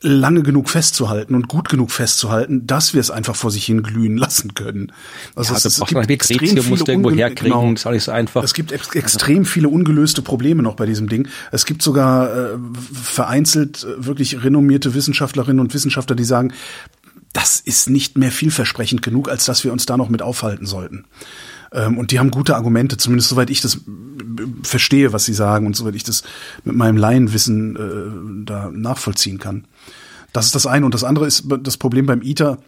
lange 0.00 0.42
genug 0.42 0.70
festzuhalten 0.70 1.34
und 1.34 1.48
gut 1.48 1.68
genug 1.68 1.90
festzuhalten, 1.90 2.66
dass 2.66 2.94
wir 2.94 3.00
es 3.00 3.10
einfach 3.10 3.34
vor 3.34 3.50
sich 3.50 3.64
hin 3.64 3.82
glühen 3.82 4.16
lassen 4.16 4.54
können. 4.54 4.92
Also 5.34 5.52
ja, 5.52 5.58
es, 5.58 5.64
es 5.64 5.84
gibt 5.84 6.10
extrem 6.10 6.38
viele 6.38 6.62
musst 6.62 6.88
irgendwo 6.88 7.10
herkriegen, 7.10 7.58
genau, 7.58 7.72
ist 7.72 7.86
alles 7.86 8.08
einfach. 8.08 8.44
Es 8.44 8.54
gibt 8.54 8.70
ex 8.70 8.94
extrem 8.94 9.44
viele 9.44 9.68
ungelöste 9.68 10.22
Probleme 10.22 10.62
noch 10.62 10.76
bei 10.76 10.86
diesem 10.86 11.08
Ding. 11.08 11.26
Es 11.50 11.66
gibt 11.66 11.82
sogar 11.82 12.30
äh, 12.32 12.58
vereinzelt 12.92 13.84
äh, 13.84 14.06
wirklich 14.06 14.44
renommierte 14.44 14.94
Wissenschaftlerinnen 14.94 15.60
und 15.60 15.74
Wissenschaftler, 15.74 16.14
die 16.14 16.24
sagen, 16.24 16.52
das 17.32 17.60
ist 17.60 17.90
nicht 17.90 18.16
mehr 18.16 18.30
vielversprechend 18.30 19.02
genug, 19.02 19.28
als 19.28 19.44
dass 19.46 19.64
wir 19.64 19.72
uns 19.72 19.84
da 19.84 19.96
noch 19.96 20.08
mit 20.08 20.22
aufhalten 20.22 20.66
sollten. 20.66 21.06
Ähm, 21.72 21.98
und 21.98 22.10
die 22.10 22.18
haben 22.18 22.30
gute 22.30 22.56
Argumente, 22.56 22.96
zumindest 22.96 23.28
soweit 23.28 23.50
ich 23.50 23.60
das 23.60 23.76
äh, 23.76 23.80
verstehe, 24.62 25.12
was 25.12 25.24
sie 25.24 25.34
sagen 25.34 25.66
und 25.66 25.76
soweit 25.76 25.94
ich 25.94 26.04
das 26.04 26.22
mit 26.64 26.76
meinem 26.76 26.96
Laienwissen 26.96 27.76
äh, 27.76 28.44
da 28.46 28.70
nachvollziehen 28.72 29.38
kann. 29.38 29.64
Das 30.32 30.46
ist 30.46 30.54
das 30.54 30.66
eine. 30.66 30.84
Und 30.84 30.94
das 30.94 31.04
andere 31.04 31.26
ist 31.26 31.44
das 31.62 31.76
Problem 31.76 32.06
beim 32.06 32.22
ITER. 32.22 32.58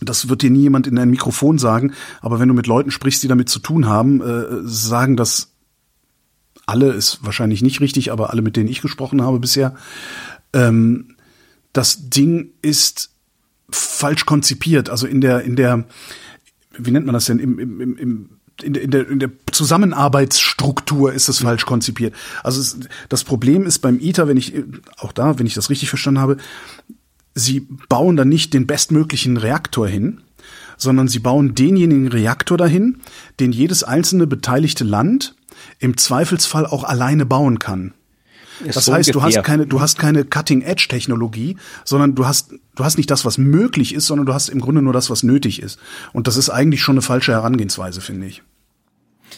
Das 0.00 0.28
wird 0.28 0.42
dir 0.42 0.50
nie 0.50 0.62
jemand 0.62 0.86
in 0.86 0.98
ein 0.98 1.10
Mikrofon 1.10 1.58
sagen, 1.58 1.92
aber 2.20 2.38
wenn 2.38 2.48
du 2.48 2.54
mit 2.54 2.68
Leuten 2.68 2.92
sprichst, 2.92 3.22
die 3.22 3.28
damit 3.28 3.48
zu 3.48 3.58
tun 3.58 3.86
haben, 3.86 4.20
äh, 4.20 4.62
sagen 4.62 5.16
das 5.16 5.52
alle, 6.66 6.92
ist 6.92 7.18
wahrscheinlich 7.22 7.62
nicht 7.62 7.80
richtig, 7.80 8.12
aber 8.12 8.30
alle, 8.30 8.42
mit 8.42 8.56
denen 8.56 8.68
ich 8.68 8.80
gesprochen 8.80 9.22
habe 9.22 9.40
bisher, 9.40 9.74
ähm, 10.52 11.16
das 11.72 12.10
Ding 12.10 12.50
ist 12.62 13.10
falsch 13.70 14.26
konzipiert. 14.26 14.90
Also 14.90 15.06
in 15.06 15.20
der, 15.20 15.42
in 15.42 15.56
der, 15.56 15.84
wie 16.76 16.90
nennt 16.90 17.06
man 17.06 17.14
das 17.14 17.24
denn, 17.24 17.38
im, 17.38 17.58
im, 17.58 17.96
im 17.96 18.30
in 18.62 18.72
der, 18.72 18.82
in 18.82 18.90
der, 18.90 19.08
in 19.08 19.18
der 19.18 19.30
Zusammenarbeitsstruktur 19.52 21.12
ist 21.12 21.28
es 21.28 21.40
falsch 21.40 21.66
konzipiert. 21.66 22.14
Also 22.42 22.60
es, 22.60 22.78
das 23.08 23.24
Problem 23.24 23.66
ist 23.66 23.78
beim 23.78 24.00
ITER, 24.00 24.28
wenn 24.28 24.36
ich 24.36 24.54
auch 24.96 25.12
da, 25.12 25.38
wenn 25.38 25.46
ich 25.46 25.54
das 25.54 25.70
richtig 25.70 25.88
verstanden 25.88 26.20
habe, 26.20 26.36
sie 27.34 27.66
bauen 27.88 28.16
da 28.16 28.24
nicht 28.24 28.54
den 28.54 28.66
bestmöglichen 28.66 29.36
Reaktor 29.36 29.86
hin, 29.86 30.22
sondern 30.76 31.08
sie 31.08 31.18
bauen 31.18 31.54
denjenigen 31.54 32.08
Reaktor 32.08 32.56
dahin, 32.56 33.00
den 33.40 33.52
jedes 33.52 33.84
einzelne 33.84 34.26
beteiligte 34.26 34.84
Land 34.84 35.34
im 35.78 35.96
Zweifelsfall 35.96 36.66
auch 36.66 36.84
alleine 36.84 37.26
bauen 37.26 37.58
kann. 37.58 37.94
Ist 38.64 38.76
das 38.76 38.86
so 38.86 38.92
heißt, 38.92 39.14
ungefähr. 39.14 39.30
du 39.30 39.36
hast 39.38 39.44
keine, 39.44 39.66
du 39.66 39.80
hast 39.80 39.98
keine 39.98 40.24
Cutting-Edge-Technologie, 40.24 41.56
sondern 41.84 42.14
du 42.14 42.26
hast, 42.26 42.52
du 42.74 42.84
hast 42.84 42.96
nicht 42.96 43.10
das, 43.10 43.24
was 43.24 43.38
möglich 43.38 43.94
ist, 43.94 44.06
sondern 44.06 44.26
du 44.26 44.34
hast 44.34 44.48
im 44.48 44.60
Grunde 44.60 44.82
nur 44.82 44.92
das, 44.92 45.10
was 45.10 45.22
nötig 45.22 45.62
ist. 45.62 45.78
Und 46.12 46.26
das 46.26 46.36
ist 46.36 46.50
eigentlich 46.50 46.82
schon 46.82 46.94
eine 46.94 47.02
falsche 47.02 47.32
Herangehensweise, 47.32 48.00
finde 48.00 48.26
ich. 48.26 48.42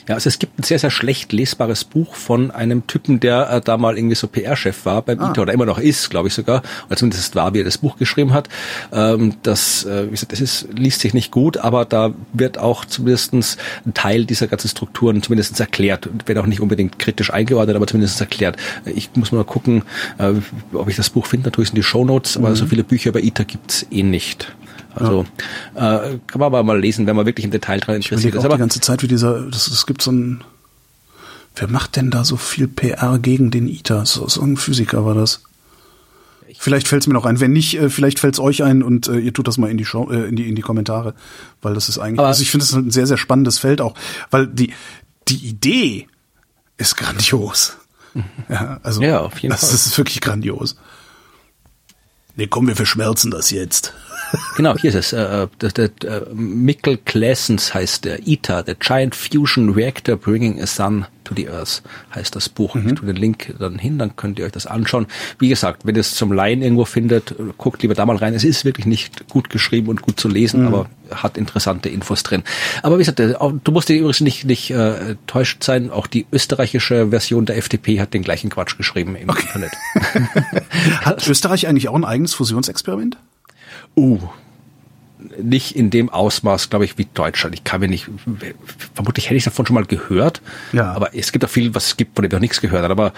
Ja, 0.08 0.14
also 0.14 0.28
es 0.28 0.38
gibt 0.38 0.58
ein 0.58 0.62
sehr, 0.62 0.78
sehr 0.78 0.90
schlecht 0.90 1.32
lesbares 1.32 1.84
Buch 1.84 2.14
von 2.14 2.50
einem 2.50 2.86
Typen, 2.86 3.20
der 3.20 3.50
äh, 3.50 3.60
da 3.60 3.76
mal 3.76 3.96
irgendwie 3.96 4.14
so 4.14 4.26
PR-Chef 4.26 4.84
war 4.84 5.02
beim 5.02 5.20
ah. 5.20 5.30
ITER 5.30 5.42
oder 5.42 5.52
immer 5.52 5.66
noch 5.66 5.78
ist, 5.78 6.10
glaube 6.10 6.28
ich 6.28 6.34
sogar, 6.34 6.62
oder 6.86 6.96
zumindest 6.96 7.34
war, 7.34 7.54
wie 7.54 7.60
er 7.60 7.64
das 7.64 7.78
Buch 7.78 7.96
geschrieben 7.96 8.32
hat. 8.32 8.48
Ähm, 8.92 9.36
das, 9.42 9.84
äh, 9.84 10.06
wie 10.06 10.10
gesagt, 10.10 10.32
das 10.32 10.40
ist, 10.40 10.68
liest 10.72 11.00
sich 11.00 11.14
nicht 11.14 11.30
gut, 11.30 11.58
aber 11.58 11.84
da 11.84 12.12
wird 12.32 12.58
auch 12.58 12.84
zumindestens 12.84 13.56
ein 13.86 13.94
Teil 13.94 14.24
dieser 14.24 14.46
ganzen 14.46 14.68
Strukturen 14.68 15.22
zumindest 15.22 15.58
erklärt, 15.60 16.08
wird 16.26 16.38
auch 16.38 16.46
nicht 16.46 16.60
unbedingt 16.60 16.98
kritisch 16.98 17.32
eingeordnet, 17.32 17.76
aber 17.76 17.86
zumindest 17.86 18.20
erklärt. 18.20 18.56
Ich 18.84 19.10
muss 19.14 19.32
mal 19.32 19.44
gucken, 19.44 19.82
äh, 20.18 20.32
ob 20.72 20.88
ich 20.88 20.96
das 20.96 21.10
Buch 21.10 21.26
finde, 21.26 21.48
natürlich 21.48 21.70
in 21.70 21.76
die 21.76 21.82
Show 21.82 22.04
Notes, 22.04 22.36
aber 22.36 22.50
mhm. 22.50 22.56
so 22.56 22.66
viele 22.66 22.84
Bücher 22.84 23.10
über 23.10 23.22
ITER 23.22 23.44
gibt's 23.44 23.86
eh 23.90 24.02
nicht. 24.02 24.52
Also 24.94 25.26
ja. 25.76 26.04
äh, 26.04 26.18
kann 26.26 26.40
man 26.40 26.46
aber 26.46 26.62
mal 26.62 26.78
lesen, 26.78 27.06
wenn 27.06 27.16
man 27.16 27.26
wirklich 27.26 27.44
im 27.44 27.50
Detail 27.50 27.80
dran 27.80 27.96
interessiert 27.96 28.34
ist. 28.34 28.44
Aber 28.44 28.54
die 28.54 28.60
ganze 28.60 28.80
Zeit, 28.80 29.02
wie 29.02 29.08
dieser, 29.08 29.42
das, 29.42 29.68
es 29.68 29.86
gibt 29.86 30.02
so 30.02 30.12
ein, 30.12 30.44
wer 31.56 31.68
macht 31.68 31.96
denn 31.96 32.10
da 32.10 32.24
so 32.24 32.36
viel 32.36 32.68
PR 32.68 33.18
gegen 33.18 33.50
den 33.50 33.68
ITER? 33.68 34.06
So, 34.06 34.28
so 34.28 34.42
ein 34.42 34.56
Physiker 34.56 35.04
war 35.04 35.14
das. 35.14 35.42
Vielleicht 36.58 36.88
fällt 36.88 37.02
es 37.02 37.06
mir 37.06 37.14
noch 37.14 37.24
ein. 37.24 37.40
Wenn 37.40 37.52
nicht, 37.52 37.78
äh, 37.78 37.88
vielleicht 37.88 38.18
fällt 38.18 38.34
es 38.34 38.40
euch 38.40 38.62
ein 38.62 38.82
und 38.82 39.08
äh, 39.08 39.18
ihr 39.18 39.32
tut 39.32 39.48
das 39.48 39.56
mal 39.56 39.70
in 39.70 39.78
die 39.78 39.84
Show, 39.84 40.10
äh, 40.10 40.28
in 40.28 40.36
die 40.36 40.48
in 40.48 40.56
die 40.56 40.62
Kommentare, 40.62 41.14
weil 41.62 41.74
das 41.74 41.88
ist 41.88 41.98
eigentlich. 41.98 42.18
Aber 42.18 42.28
also 42.28 42.42
ich 42.42 42.50
finde 42.50 42.64
es 42.64 42.72
ein 42.74 42.90
sehr 42.90 43.06
sehr 43.06 43.16
spannendes 43.16 43.58
Feld 43.58 43.80
auch, 43.80 43.94
weil 44.30 44.46
die 44.46 44.74
die 45.28 45.36
Idee 45.36 46.06
ist 46.76 46.96
grandios. 46.96 47.76
Mhm. 48.14 48.24
Ja, 48.48 48.80
also 48.82 49.00
ja, 49.00 49.20
auf 49.20 49.38
jeden 49.38 49.52
das, 49.52 49.60
Fall. 49.60 49.70
das 49.70 49.86
ist 49.86 49.96
wirklich 49.96 50.20
grandios. 50.20 50.76
Nee, 52.40 52.46
komm, 52.46 52.68
wir 52.68 52.76
verschmerzen 52.76 53.30
das 53.30 53.50
jetzt. 53.50 53.92
Genau, 54.56 54.76
hier 54.78 54.90
ist 54.90 54.94
es. 54.94 55.12
Äh, 55.12 55.48
der, 55.60 55.70
der, 55.70 55.88
der 55.88 56.26
Mikkel 56.32 56.98
Claessens 56.98 57.74
heißt 57.74 58.04
der 58.04 58.28
ITER, 58.28 58.62
der 58.62 58.76
Giant 58.76 59.16
Fusion 59.16 59.70
Reactor 59.70 60.16
Bringing 60.16 60.62
a 60.62 60.66
Sun 60.66 61.04
to 61.30 61.34
the 61.36 61.48
Earth, 61.48 61.82
heißt 62.14 62.34
das 62.36 62.48
Buch. 62.48 62.74
Mhm. 62.74 62.88
Ich 62.88 62.94
tue 62.94 63.06
den 63.06 63.16
Link 63.16 63.54
dann 63.58 63.78
hin, 63.78 63.98
dann 63.98 64.16
könnt 64.16 64.38
ihr 64.38 64.44
euch 64.44 64.52
das 64.52 64.66
anschauen. 64.66 65.06
Wie 65.38 65.48
gesagt, 65.48 65.86
wenn 65.86 65.94
ihr 65.94 66.00
es 66.00 66.14
zum 66.14 66.32
Laien 66.32 66.62
irgendwo 66.62 66.84
findet, 66.84 67.34
guckt 67.56 67.82
lieber 67.82 67.94
da 67.94 68.04
mal 68.06 68.16
rein. 68.16 68.34
Es 68.34 68.44
ist 68.44 68.64
wirklich 68.64 68.86
nicht 68.86 69.28
gut 69.28 69.50
geschrieben 69.50 69.88
und 69.88 70.02
gut 70.02 70.18
zu 70.20 70.28
lesen, 70.28 70.62
mhm. 70.62 70.66
aber 70.68 70.90
hat 71.10 71.36
interessante 71.36 71.88
Infos 71.88 72.22
drin. 72.22 72.42
Aber 72.82 72.96
wie 72.98 73.04
gesagt, 73.04 73.18
du 73.18 73.72
musst 73.72 73.88
dir 73.88 73.96
übrigens 73.96 74.20
nicht, 74.20 74.44
nicht 74.44 74.70
äh, 74.70 75.16
täuscht 75.26 75.64
sein. 75.64 75.90
Auch 75.90 76.06
die 76.06 76.26
österreichische 76.32 77.08
Version 77.08 77.46
der 77.46 77.56
FDP 77.56 78.00
hat 78.00 78.14
den 78.14 78.22
gleichen 78.22 78.50
Quatsch 78.50 78.76
geschrieben 78.76 79.16
im 79.16 79.28
okay. 79.28 79.46
Internet. 79.46 79.72
hat 81.00 81.26
Österreich 81.26 81.66
eigentlich 81.66 81.88
auch 81.88 81.94
ein 81.94 82.04
eigenes 82.04 82.34
Fusionsexperiment? 82.34 83.16
Uh, 83.96 84.20
nicht 85.40 85.76
in 85.76 85.90
dem 85.90 86.08
Ausmaß, 86.08 86.70
glaube 86.70 86.84
ich, 86.84 86.98
wie 86.98 87.06
Deutschland. 87.12 87.54
Ich 87.54 87.64
kann 87.64 87.80
mir 87.80 87.88
nicht, 87.88 88.08
vermutlich 88.94 89.26
hätte 89.26 89.36
ich 89.36 89.44
davon 89.44 89.66
schon 89.66 89.74
mal 89.74 89.84
gehört. 89.84 90.42
Ja. 90.72 90.92
Aber 90.92 91.14
es 91.14 91.32
gibt 91.32 91.44
auch 91.44 91.48
viel, 91.48 91.74
was 91.74 91.86
es 91.86 91.96
gibt, 91.96 92.16
von 92.16 92.22
dem 92.22 92.28
ich 92.28 92.32
noch 92.32 92.40
nichts 92.40 92.60
gehört 92.60 92.82
habe. 92.82 92.92
Aber 92.92 93.12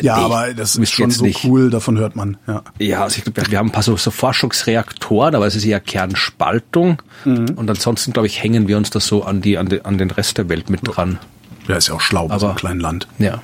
ja, 0.00 0.16
aber 0.16 0.54
das 0.54 0.76
ist 0.76 0.92
schon 0.92 1.10
so 1.10 1.24
nicht. 1.24 1.44
cool, 1.44 1.70
davon 1.70 1.98
hört 1.98 2.16
man. 2.16 2.36
Ja, 2.46 2.62
ja 2.78 3.02
also 3.02 3.18
ich 3.18 3.24
glaube, 3.24 3.50
wir 3.50 3.58
haben 3.58 3.68
ein 3.68 3.72
paar 3.72 3.82
so, 3.82 3.96
so 3.96 4.10
Forschungsreaktoren, 4.10 5.34
aber 5.34 5.46
es 5.46 5.54
ist 5.54 5.64
eher 5.64 5.80
Kernspaltung. 5.80 7.02
Mhm. 7.24 7.50
Und 7.56 7.70
ansonsten, 7.70 8.12
glaube 8.12 8.26
ich, 8.26 8.42
hängen 8.42 8.68
wir 8.68 8.76
uns 8.76 8.90
da 8.90 9.00
so 9.00 9.24
an 9.24 9.40
die, 9.40 9.58
an, 9.58 9.68
die, 9.68 9.84
an 9.84 9.98
den 9.98 10.10
Rest 10.10 10.38
der 10.38 10.48
Welt 10.48 10.70
mit 10.70 10.80
dran. 10.84 11.18
Ja, 11.66 11.76
ist 11.76 11.88
ja 11.88 11.94
auch 11.94 12.00
schlau 12.00 12.28
bei 12.28 12.38
so 12.38 12.46
einem 12.46 12.56
kleinen 12.56 12.80
Land. 12.80 13.08
Ja. 13.18 13.42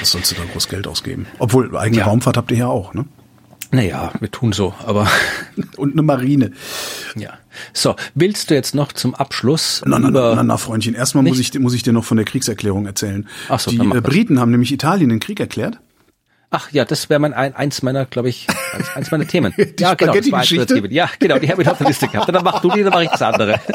Was 0.00 0.12
sollst 0.12 0.30
du 0.30 0.36
da 0.36 0.42
groß 0.52 0.68
Geld 0.68 0.86
ausgeben? 0.86 1.26
Obwohl, 1.38 1.76
eigene 1.76 2.00
ja. 2.00 2.06
Raumfahrt 2.06 2.36
habt 2.36 2.50
ihr 2.50 2.58
ja 2.58 2.66
auch, 2.68 2.94
ne? 2.94 3.04
Naja, 3.70 4.12
wir 4.20 4.30
tun 4.30 4.52
so, 4.52 4.74
aber. 4.84 5.08
Und 5.76 5.92
eine 5.92 6.02
Marine. 6.02 6.52
Ja. 7.16 7.34
So, 7.72 7.96
willst 8.14 8.50
du 8.50 8.54
jetzt 8.54 8.74
noch 8.74 8.92
zum 8.92 9.14
Abschluss? 9.14 9.82
Na, 9.84 9.98
na, 9.98 10.10
na, 10.10 10.34
na, 10.34 10.42
na 10.42 10.56
Freundchen. 10.56 10.94
Erstmal 10.94 11.24
muss 11.24 11.38
ich, 11.38 11.58
muss 11.58 11.74
ich 11.74 11.82
dir 11.82 11.92
noch 11.92 12.04
von 12.04 12.16
der 12.16 12.26
Kriegserklärung 12.26 12.86
erzählen. 12.86 13.28
Ach 13.48 13.58
so, 13.58 13.70
Die 13.70 13.78
äh, 13.78 14.00
Briten 14.00 14.38
haben 14.40 14.50
nämlich 14.50 14.72
Italien 14.72 15.08
den 15.08 15.20
Krieg 15.20 15.40
erklärt. 15.40 15.80
Ach 16.50 16.70
ja, 16.70 16.84
das 16.84 17.10
wäre 17.10 17.18
mein 17.18 17.34
eins 17.34 17.82
meiner, 17.82 18.06
glaube 18.06 18.28
ich, 18.28 18.46
eins, 18.72 18.88
eins 18.94 19.10
meiner 19.10 19.26
Themen. 19.26 19.52
die 19.58 19.74
ja, 19.82 19.94
genau, 19.94 20.14
das 20.14 20.30
war 20.30 20.44
Ja, 20.90 21.10
genau, 21.18 21.38
die 21.38 21.50
habe 21.50 21.62
ich 21.62 21.68
auf 21.68 21.78
der 21.78 21.88
Liste 21.88 22.06
gehabt. 22.08 22.32
dann 22.32 22.44
mach 22.44 22.60
du 22.60 22.70
die, 22.70 22.82
dann 22.82 22.92
mach 22.92 23.02
ich 23.02 23.10
das 23.10 23.22
andere. 23.22 23.60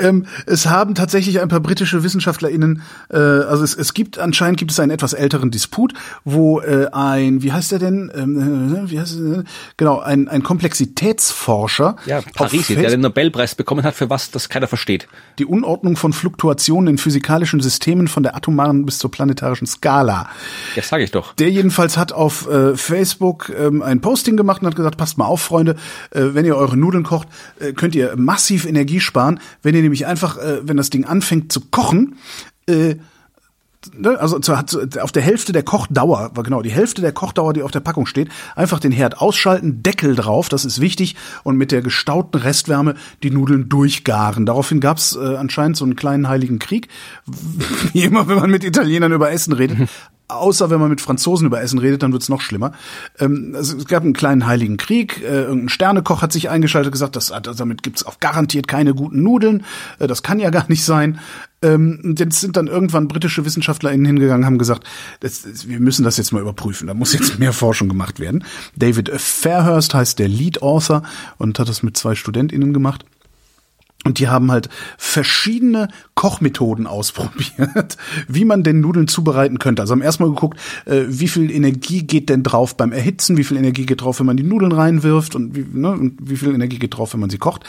ähm, 0.00 0.26
es 0.46 0.66
haben 0.66 0.94
tatsächlich 0.94 1.40
ein 1.40 1.48
paar 1.48 1.60
britische 1.60 2.02
WissenschaftlerInnen, 2.02 2.82
äh, 3.10 3.16
also 3.16 3.64
es, 3.64 3.74
es 3.74 3.94
gibt 3.94 4.18
anscheinend 4.18 4.58
gibt 4.58 4.70
es 4.70 4.80
einen 4.80 4.90
etwas 4.90 5.12
älteren 5.12 5.50
Disput, 5.50 5.94
wo 6.24 6.60
äh, 6.60 6.88
ein, 6.92 7.42
wie 7.42 7.52
heißt 7.52 7.72
der 7.72 7.78
denn, 7.78 8.10
ähm, 8.14 8.84
äh, 8.86 8.90
wie 8.90 9.00
heißt 9.00 9.16
er 9.16 9.22
denn? 9.22 9.44
Genau, 9.76 10.00
ein, 10.00 10.28
ein 10.28 10.42
Komplexitätsforscher. 10.42 11.96
Ja, 12.06 12.20
Parisi, 12.34 12.74
der 12.74 12.90
den 12.90 13.00
Nobelpreis 13.00 13.54
bekommen 13.54 13.84
hat 13.84 13.94
für 13.94 14.10
was, 14.10 14.30
das 14.30 14.48
keiner 14.48 14.66
versteht. 14.66 15.08
Die 15.38 15.46
Unordnung 15.46 15.96
von 15.96 16.12
Fluktuationen 16.12 16.88
in 16.88 16.98
physikalischen 16.98 17.60
Systemen 17.60 18.08
von 18.08 18.22
der 18.22 18.36
atomaren 18.36 18.84
bis 18.84 18.98
zur 18.98 19.10
planetarischen 19.10 19.66
Skala. 19.66 20.28
Ja, 20.76 20.82
sage 20.82 21.04
ich 21.04 21.10
doch. 21.10 21.34
Der 21.34 21.50
jedenfalls 21.50 21.96
hat 21.96 22.12
auf 22.12 22.48
äh, 22.48 22.76
Facebook 22.76 23.52
ähm, 23.56 23.82
ein 23.82 24.00
Posting 24.00 24.36
gemacht 24.36 24.62
und 24.62 24.68
hat 24.68 24.76
gesagt, 24.76 24.96
passt 24.96 25.18
mal 25.18 25.26
auf, 25.26 25.40
Freunde, 25.40 25.76
äh, 26.10 26.22
wenn 26.32 26.44
ihr 26.44 26.56
eure 26.56 26.76
Nudeln 26.76 27.04
kocht, 27.04 27.28
äh, 27.60 27.72
könnt 27.72 27.94
ihr 27.94 28.14
massiv 28.16 28.64
Energie 28.64 29.00
sparen, 29.00 29.40
wenn 29.62 29.74
ihr 29.74 29.82
nämlich 29.84 30.06
einfach, 30.06 30.38
äh, 30.38 30.60
wenn 30.62 30.76
das 30.76 30.90
Ding 30.90 31.04
anfängt 31.04 31.52
zu 31.52 31.60
kochen, 31.60 32.16
äh, 32.66 32.96
ne, 33.96 34.18
also 34.18 34.38
zu, 34.38 34.54
zu, 34.66 34.88
auf 35.00 35.12
der 35.12 35.22
Hälfte 35.22 35.52
der 35.52 35.62
Kochdauer, 35.62 36.32
genau, 36.42 36.62
die 36.62 36.70
Hälfte 36.70 37.02
der 37.02 37.12
Kochdauer, 37.12 37.52
die 37.52 37.62
auf 37.62 37.70
der 37.70 37.80
Packung 37.80 38.06
steht, 38.06 38.28
einfach 38.56 38.80
den 38.80 38.92
Herd 38.92 39.20
ausschalten, 39.20 39.82
Deckel 39.82 40.14
drauf, 40.14 40.48
das 40.48 40.64
ist 40.64 40.80
wichtig, 40.80 41.16
und 41.42 41.56
mit 41.56 41.72
der 41.72 41.82
gestauten 41.82 42.38
Restwärme 42.38 42.94
die 43.22 43.30
Nudeln 43.30 43.68
durchgaren. 43.68 44.46
Daraufhin 44.46 44.80
gab's 44.80 45.16
äh, 45.16 45.36
anscheinend 45.36 45.76
so 45.76 45.84
einen 45.84 45.96
kleinen 45.96 46.28
heiligen 46.28 46.58
Krieg, 46.58 46.88
wie 47.92 48.02
immer, 48.02 48.28
wenn 48.28 48.36
man 48.36 48.50
mit 48.50 48.64
Italienern 48.64 49.12
über 49.12 49.30
Essen 49.30 49.52
redet. 49.52 49.88
Außer 50.28 50.70
wenn 50.70 50.80
man 50.80 50.88
mit 50.88 51.02
Franzosen 51.02 51.46
über 51.46 51.60
Essen 51.60 51.78
redet, 51.78 52.02
dann 52.02 52.12
wird's 52.12 52.30
noch 52.30 52.40
schlimmer. 52.40 52.72
Ähm, 53.18 53.52
also 53.54 53.76
es 53.76 53.84
gab 53.86 54.02
einen 54.02 54.14
kleinen 54.14 54.46
heiligen 54.46 54.78
Krieg. 54.78 55.22
Äh, 55.22 55.42
irgendein 55.42 55.68
Sternekoch 55.68 56.22
hat 56.22 56.32
sich 56.32 56.48
eingeschaltet, 56.48 56.92
gesagt, 56.92 57.14
das, 57.16 57.32
damit 57.42 57.82
gibt's 57.82 58.06
auch 58.06 58.20
garantiert 58.20 58.66
keine 58.66 58.94
guten 58.94 59.22
Nudeln. 59.22 59.64
Äh, 59.98 60.06
das 60.06 60.22
kann 60.22 60.38
ja 60.38 60.48
gar 60.48 60.66
nicht 60.68 60.82
sein. 60.82 61.20
Ähm, 61.60 62.14
jetzt 62.18 62.40
sind 62.40 62.56
dann 62.56 62.68
irgendwann 62.68 63.06
britische 63.08 63.44
WissenschaftlerInnen 63.44 64.06
hingegangen, 64.06 64.46
haben 64.46 64.58
gesagt, 64.58 64.84
das, 65.20 65.68
wir 65.68 65.80
müssen 65.80 66.04
das 66.04 66.16
jetzt 66.16 66.32
mal 66.32 66.40
überprüfen. 66.40 66.86
Da 66.86 66.94
muss 66.94 67.12
jetzt 67.12 67.38
mehr 67.38 67.52
Forschung 67.52 67.88
gemacht 67.88 68.18
werden. 68.18 68.44
David 68.76 69.10
Fairhurst 69.10 69.92
heißt 69.92 70.18
der 70.18 70.28
Lead 70.28 70.62
Author 70.62 71.02
und 71.36 71.58
hat 71.58 71.68
das 71.68 71.82
mit 71.82 71.96
zwei 71.96 72.14
StudentInnen 72.14 72.72
gemacht. 72.72 73.04
Und 74.04 74.18
die 74.18 74.28
haben 74.28 74.52
halt 74.52 74.68
verschiedene 74.98 75.88
Kochmethoden 76.14 76.86
ausprobiert, 76.86 77.96
wie 78.28 78.44
man 78.44 78.62
denn 78.62 78.80
Nudeln 78.80 79.08
zubereiten 79.08 79.58
könnte. 79.58 79.80
Also 79.82 79.92
haben 79.92 80.02
erstmal 80.02 80.28
geguckt, 80.28 80.60
äh, 80.84 81.04
wie 81.08 81.28
viel 81.28 81.50
Energie 81.50 82.02
geht 82.02 82.28
denn 82.28 82.42
drauf 82.42 82.76
beim 82.76 82.92
Erhitzen, 82.92 83.38
wie 83.38 83.44
viel 83.44 83.56
Energie 83.56 83.86
geht 83.86 84.02
drauf, 84.02 84.20
wenn 84.20 84.26
man 84.26 84.36
die 84.36 84.42
Nudeln 84.42 84.72
reinwirft 84.72 85.34
und 85.34 85.56
wie, 85.56 85.64
ne, 85.72 85.90
und 85.90 86.18
wie 86.20 86.36
viel 86.36 86.54
Energie 86.54 86.78
geht 86.78 86.96
drauf, 86.96 87.14
wenn 87.14 87.20
man 87.20 87.30
sie 87.30 87.38
kocht. 87.38 87.64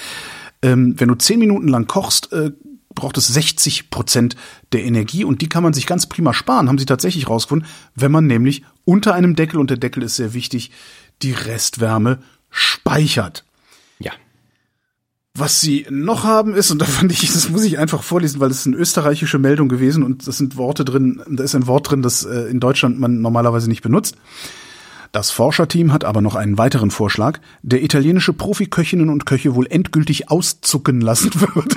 Ähm, 0.61 0.95
wenn 0.97 1.07
du 1.07 1.15
zehn 1.15 1.39
Minuten 1.39 1.69
lang 1.69 1.87
kochst, 1.87 2.33
äh, 2.33 2.51
braucht 2.93 3.17
es 3.17 3.27
60 3.27 3.89
Prozent 3.89 4.35
der 4.73 4.83
Energie 4.83 5.23
und 5.23 5.41
die 5.41 5.49
kann 5.49 5.63
man 5.63 5.73
sich 5.73 5.85
ganz 5.85 6.07
prima 6.07 6.33
sparen, 6.33 6.67
haben 6.67 6.77
sie 6.77 6.85
tatsächlich 6.85 7.29
rausgefunden, 7.29 7.67
wenn 7.93 8.11
man 8.11 8.27
nämlich 8.27 8.63
unter 8.83 9.13
einem 9.13 9.35
Deckel, 9.35 9.59
und 9.59 9.69
der 9.69 9.77
Deckel 9.77 10.03
ist 10.03 10.17
sehr 10.17 10.33
wichtig, 10.33 10.71
die 11.21 11.31
Restwärme 11.31 12.19
speichert. 12.49 13.44
Was 15.37 15.59
sie 15.59 15.85
noch 15.89 16.23
haben 16.23 16.55
ist, 16.55 16.71
und 16.71 16.81
da 16.81 16.85
fand 16.85 17.11
ich, 17.11 17.31
das 17.33 17.49
muss 17.49 17.63
ich 17.63 17.77
einfach 17.77 18.03
vorlesen, 18.03 18.39
weil 18.39 18.47
das 18.47 18.59
ist 18.59 18.67
eine 18.67 18.77
österreichische 18.77 19.37
Meldung 19.37 19.67
gewesen 19.67 20.01
und 20.03 20.27
das 20.27 20.37
sind 20.37 20.55
Worte 20.55 20.85
drin, 20.85 21.21
da 21.27 21.43
ist 21.43 21.55
ein 21.55 21.67
Wort 21.67 21.91
drin, 21.91 22.01
das 22.01 22.23
äh, 22.23 22.43
in 22.43 22.61
Deutschland 22.61 22.99
man 22.99 23.21
normalerweise 23.21 23.67
nicht 23.67 23.81
benutzt. 23.81 24.15
Das 25.11 25.31
Forscherteam 25.31 25.93
hat 25.93 26.03
aber 26.03 26.21
noch 26.21 26.35
einen 26.35 26.57
weiteren 26.57 26.91
Vorschlag, 26.91 27.39
der 27.63 27.83
italienische 27.83 28.33
Profiköchinnen 28.33 29.09
und 29.09 29.25
Köche 29.25 29.55
wohl 29.55 29.67
endgültig 29.69 30.29
auszucken 30.29 31.01
lassen 31.01 31.31
wird. 31.55 31.75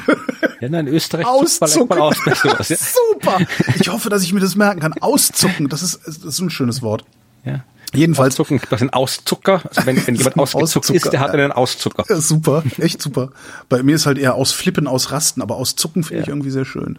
Ja, 0.61 0.69
nein, 0.69 0.87
in 0.87 0.95
Österreich 0.95 1.27
auszucken. 1.27 1.99
Aus, 1.99 2.17
ja. 2.27 2.63
Super. 2.63 3.39
Ich 3.79 3.89
hoffe, 3.91 4.09
dass 4.09 4.23
ich 4.23 4.33
mir 4.33 4.41
das 4.41 4.57
merken 4.57 4.81
kann. 4.81 4.93
Auszucken, 4.95 5.69
das 5.69 5.83
ist, 5.83 6.01
das 6.05 6.17
ist 6.17 6.41
ein 6.41 6.51
schönes 6.51 6.83
Wort. 6.83 7.05
Ja. 7.45 7.65
Jedenfalls. 7.95 8.35
Auszucken, 8.35 8.61
das 8.71 8.81
sind 8.81 8.93
Auszucker. 8.93 9.63
Also 9.69 9.87
wenn, 9.87 10.07
wenn 10.07 10.15
jemand 10.15 10.39
ausgezuckt 10.39 10.91
ist, 10.91 11.13
der 11.13 11.21
hat 11.21 11.31
einen 11.31 11.53
Auszucker. 11.53 12.05
Ja, 12.09 12.21
super, 12.21 12.63
echt 12.79 13.01
super. 13.01 13.31
Bei 13.69 13.83
mir 13.83 13.97
ist 13.97 14.07
halt 14.07 14.19
eher 14.19 14.35
ausflippen, 14.35 14.87
ausrasten, 14.87 15.43
aber 15.43 15.57
auszucken 15.57 16.05
finde 16.05 16.21
ja. 16.21 16.23
ich 16.23 16.29
irgendwie 16.29 16.51
sehr 16.51 16.65
schön. 16.65 16.99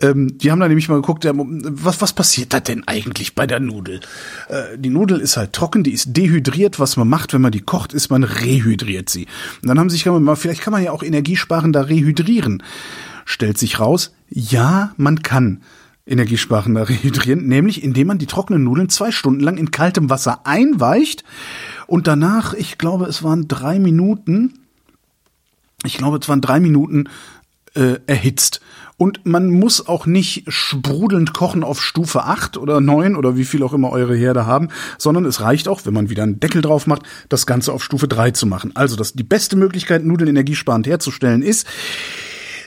Ähm, 0.00 0.38
die 0.38 0.50
haben 0.50 0.60
da 0.60 0.68
nämlich 0.68 0.88
mal 0.88 0.96
geguckt, 0.96 1.24
ja, 1.24 1.32
was, 1.34 2.00
was 2.00 2.12
passiert 2.12 2.52
da 2.52 2.60
denn 2.60 2.86
eigentlich 2.86 3.34
bei 3.34 3.46
der 3.46 3.60
Nudel? 3.60 4.00
Äh, 4.48 4.78
die 4.78 4.90
Nudel 4.90 5.20
ist 5.20 5.36
halt 5.36 5.52
trocken, 5.52 5.82
die 5.82 5.92
ist 5.92 6.16
dehydriert. 6.16 6.78
Was 6.78 6.96
man 6.96 7.08
macht, 7.08 7.32
wenn 7.34 7.40
man 7.40 7.52
die 7.52 7.60
kocht, 7.60 7.92
ist, 7.92 8.10
man 8.10 8.24
rehydriert 8.24 9.08
sie. 9.10 9.26
Und 9.62 9.68
dann 9.68 9.78
haben 9.78 9.90
sich 9.90 10.06
mal, 10.06 10.36
vielleicht 10.36 10.62
kann 10.62 10.72
man 10.72 10.82
ja 10.82 10.92
auch 10.92 11.02
energiesparender 11.02 11.88
rehydrieren. 11.88 12.62
Stellt 13.24 13.58
sich 13.58 13.78
raus, 13.78 14.12
ja, 14.28 14.92
man 14.96 15.22
kann 15.22 15.62
energiesparender 16.06 16.88
rehydrieren, 16.88 17.46
nämlich 17.46 17.82
indem 17.82 18.08
man 18.08 18.18
die 18.18 18.26
trockenen 18.26 18.64
Nudeln 18.64 18.88
zwei 18.88 19.10
Stunden 19.10 19.40
lang 19.40 19.56
in 19.56 19.70
kaltem 19.70 20.10
Wasser 20.10 20.46
einweicht 20.46 21.24
und 21.86 22.06
danach, 22.06 22.54
ich 22.54 22.78
glaube, 22.78 23.06
es 23.06 23.22
waren 23.22 23.48
drei 23.48 23.78
Minuten, 23.78 24.54
ich 25.84 25.98
glaube, 25.98 26.18
es 26.18 26.28
waren 26.28 26.40
drei 26.40 26.60
Minuten 26.60 27.08
äh, 27.74 27.98
erhitzt. 28.06 28.60
Und 28.98 29.26
man 29.26 29.50
muss 29.50 29.88
auch 29.88 30.06
nicht 30.06 30.44
sprudelnd 30.46 31.32
kochen 31.32 31.64
auf 31.64 31.82
Stufe 31.82 32.24
8 32.24 32.56
oder 32.56 32.80
9 32.80 33.16
oder 33.16 33.36
wie 33.36 33.44
viel 33.44 33.62
auch 33.62 33.72
immer 33.72 33.90
eure 33.90 34.14
Herde 34.14 34.46
haben, 34.46 34.68
sondern 34.96 35.24
es 35.24 35.40
reicht 35.40 35.66
auch, 35.66 35.84
wenn 35.84 35.94
man 35.94 36.08
wieder 36.08 36.22
einen 36.22 36.38
Deckel 36.38 36.62
drauf 36.62 36.86
macht, 36.86 37.02
das 37.28 37.46
Ganze 37.46 37.72
auf 37.72 37.82
Stufe 37.82 38.06
3 38.06 38.30
zu 38.30 38.46
machen. 38.46 38.76
Also 38.76 38.94
das, 38.94 39.14
die 39.14 39.24
beste 39.24 39.56
Möglichkeit, 39.56 40.04
Nudeln 40.04 40.30
energiesparend 40.30 40.86
herzustellen, 40.86 41.42
ist, 41.42 41.66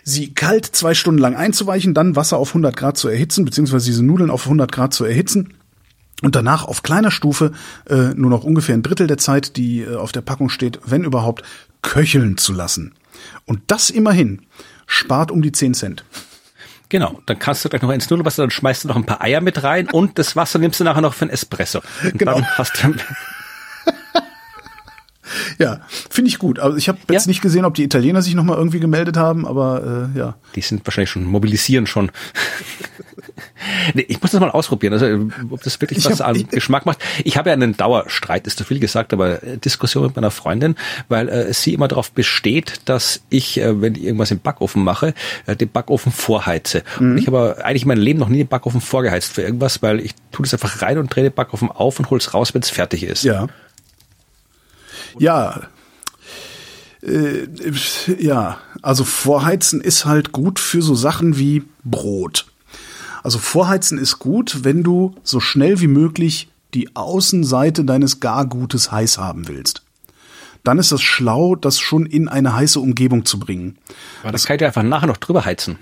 sie 0.05 0.33
kalt 0.33 0.65
zwei 0.67 0.93
Stunden 0.93 1.19
lang 1.19 1.35
einzuweichen, 1.35 1.93
dann 1.93 2.15
Wasser 2.15 2.37
auf 2.37 2.49
100 2.49 2.77
Grad 2.77 2.95
zu 2.95 3.09
erhitzen, 3.09 3.43
beziehungsweise 3.43 3.87
diese 3.87 4.05
Nudeln 4.05 4.29
auf 4.29 4.43
100 4.43 4.71
Grad 4.71 4.93
zu 4.93 5.03
erhitzen 5.03 5.53
und 6.21 6.35
danach 6.35 6.63
auf 6.63 6.83
kleiner 6.83 7.11
Stufe 7.11 7.51
äh, 7.89 8.13
nur 8.15 8.29
noch 8.29 8.45
ungefähr 8.45 8.75
ein 8.75 8.83
Drittel 8.83 9.07
der 9.07 9.17
Zeit, 9.17 9.57
die 9.57 9.81
äh, 9.81 9.95
auf 9.95 10.13
der 10.13 10.21
Packung 10.21 10.49
steht, 10.49 10.79
wenn 10.85 11.03
überhaupt, 11.03 11.43
köcheln 11.81 12.37
zu 12.37 12.53
lassen. 12.53 12.93
Und 13.45 13.61
das 13.67 13.89
immerhin 13.89 14.43
spart 14.87 15.31
um 15.31 15.41
die 15.41 15.51
10 15.51 15.73
Cent. 15.73 16.05
Genau, 16.89 17.19
dann 17.25 17.39
kannst 17.39 17.65
du 17.65 17.69
gleich 17.69 17.81
noch 17.81 17.89
ins 17.89 18.09
Nudelwasser, 18.09 18.43
dann 18.43 18.51
schmeißt 18.51 18.83
du 18.83 18.87
noch 18.87 18.95
ein 18.95 19.05
paar 19.05 19.21
Eier 19.21 19.41
mit 19.41 19.63
rein 19.63 19.89
und 19.89 20.19
das 20.19 20.35
Wasser 20.35 20.59
nimmst 20.59 20.79
du 20.79 20.83
nachher 20.83 21.01
noch 21.01 21.15
für 21.15 21.25
ein 21.25 21.31
Espresso. 21.31 21.81
Und 22.03 22.19
genau. 22.19 22.35
Dann 22.35 22.45
hast 22.57 22.83
du 22.83 22.93
ja, 25.57 25.81
finde 26.09 26.29
ich 26.29 26.39
gut. 26.39 26.59
Aber 26.59 26.75
ich 26.77 26.87
habe 26.87 26.99
jetzt 27.09 27.25
ja. 27.25 27.29
nicht 27.29 27.41
gesehen, 27.41 27.65
ob 27.65 27.73
die 27.73 27.83
Italiener 27.83 28.21
sich 28.21 28.35
noch 28.35 28.43
mal 28.43 28.57
irgendwie 28.57 28.79
gemeldet 28.79 29.17
haben, 29.17 29.45
aber 29.47 30.11
äh, 30.15 30.17
ja. 30.17 30.35
Die 30.55 30.61
sind 30.61 30.85
wahrscheinlich 30.85 31.09
schon 31.09 31.23
mobilisieren 31.23 31.87
schon. 31.87 32.11
nee, 33.93 34.05
ich 34.07 34.21
muss 34.21 34.31
das 34.31 34.39
mal 34.39 34.51
ausprobieren, 34.51 34.93
also 34.93 35.29
ob 35.49 35.61
das 35.63 35.79
wirklich 35.81 35.99
ich 35.99 36.05
was 36.05 36.19
hab, 36.19 36.29
an 36.29 36.35
ich, 36.35 36.47
Geschmack 36.51 36.85
macht. 36.85 36.99
Ich 37.23 37.37
habe 37.37 37.49
ja 37.49 37.53
einen 37.53 37.75
Dauerstreit, 37.75 38.47
ist 38.47 38.57
zu 38.57 38.63
viel 38.63 38.79
gesagt, 38.79 39.13
aber 39.13 39.43
äh, 39.43 39.57
Diskussion 39.57 40.03
mit 40.05 40.15
meiner 40.15 40.31
Freundin, 40.31 40.75
weil 41.09 41.29
äh, 41.29 41.53
sie 41.53 41.73
immer 41.73 41.87
darauf 41.87 42.11
besteht, 42.11 42.81
dass 42.85 43.21
ich, 43.29 43.59
äh, 43.59 43.81
wenn 43.81 43.95
ich 43.95 44.03
irgendwas 44.03 44.31
im 44.31 44.39
Backofen 44.39 44.83
mache, 44.83 45.13
äh, 45.45 45.55
den 45.55 45.69
Backofen 45.69 46.11
vorheize. 46.11 46.83
Mhm. 46.99 47.11
Und 47.11 47.17
ich 47.17 47.27
habe 47.27 47.57
eigentlich 47.63 47.85
mein 47.85 47.97
Leben 47.97 48.19
noch 48.19 48.29
nie 48.29 48.39
den 48.39 48.47
Backofen 48.47 48.81
vorgeheizt 48.81 49.33
für 49.33 49.41
irgendwas, 49.41 49.81
weil 49.81 49.99
ich 49.99 50.13
tue 50.31 50.43
das 50.43 50.53
einfach 50.53 50.81
rein 50.81 50.97
und 50.97 51.13
drehe 51.13 51.23
den 51.23 51.33
Backofen 51.33 51.69
auf 51.69 51.99
und 51.99 52.09
hol's 52.09 52.33
raus, 52.33 52.53
wenn 52.53 52.61
es 52.61 52.69
fertig 52.69 53.03
ist. 53.03 53.23
Ja. 53.23 53.47
Ja. 55.19 55.61
Äh, 57.01 57.47
ja, 58.19 58.57
also 58.81 59.03
Vorheizen 59.03 59.81
ist 59.81 60.05
halt 60.05 60.31
gut 60.31 60.59
für 60.59 60.81
so 60.81 60.95
Sachen 60.95 61.37
wie 61.37 61.63
Brot. 61.83 62.45
Also 63.23 63.39
Vorheizen 63.39 63.97
ist 63.97 64.19
gut, 64.19 64.63
wenn 64.63 64.83
du 64.83 65.15
so 65.23 65.39
schnell 65.39 65.79
wie 65.79 65.87
möglich 65.87 66.49
die 66.73 66.95
Außenseite 66.95 67.83
deines 67.83 68.19
Gargutes 68.19 68.91
heiß 68.91 69.17
haben 69.17 69.47
willst. 69.47 69.81
Dann 70.63 70.79
ist 70.79 70.91
das 70.91 71.01
schlau, 71.01 71.55
das 71.55 71.79
schon 71.79 72.05
in 72.05 72.27
eine 72.27 72.55
heiße 72.55 72.79
Umgebung 72.79 73.25
zu 73.25 73.39
bringen. 73.39 73.77
Aber 74.21 74.31
das, 74.31 74.41
das 74.41 74.47
kann 74.47 74.57
ich 74.57 74.65
einfach 74.65 74.83
nachher 74.83 75.07
noch 75.07 75.17
drüber 75.17 75.45
heizen. 75.45 75.77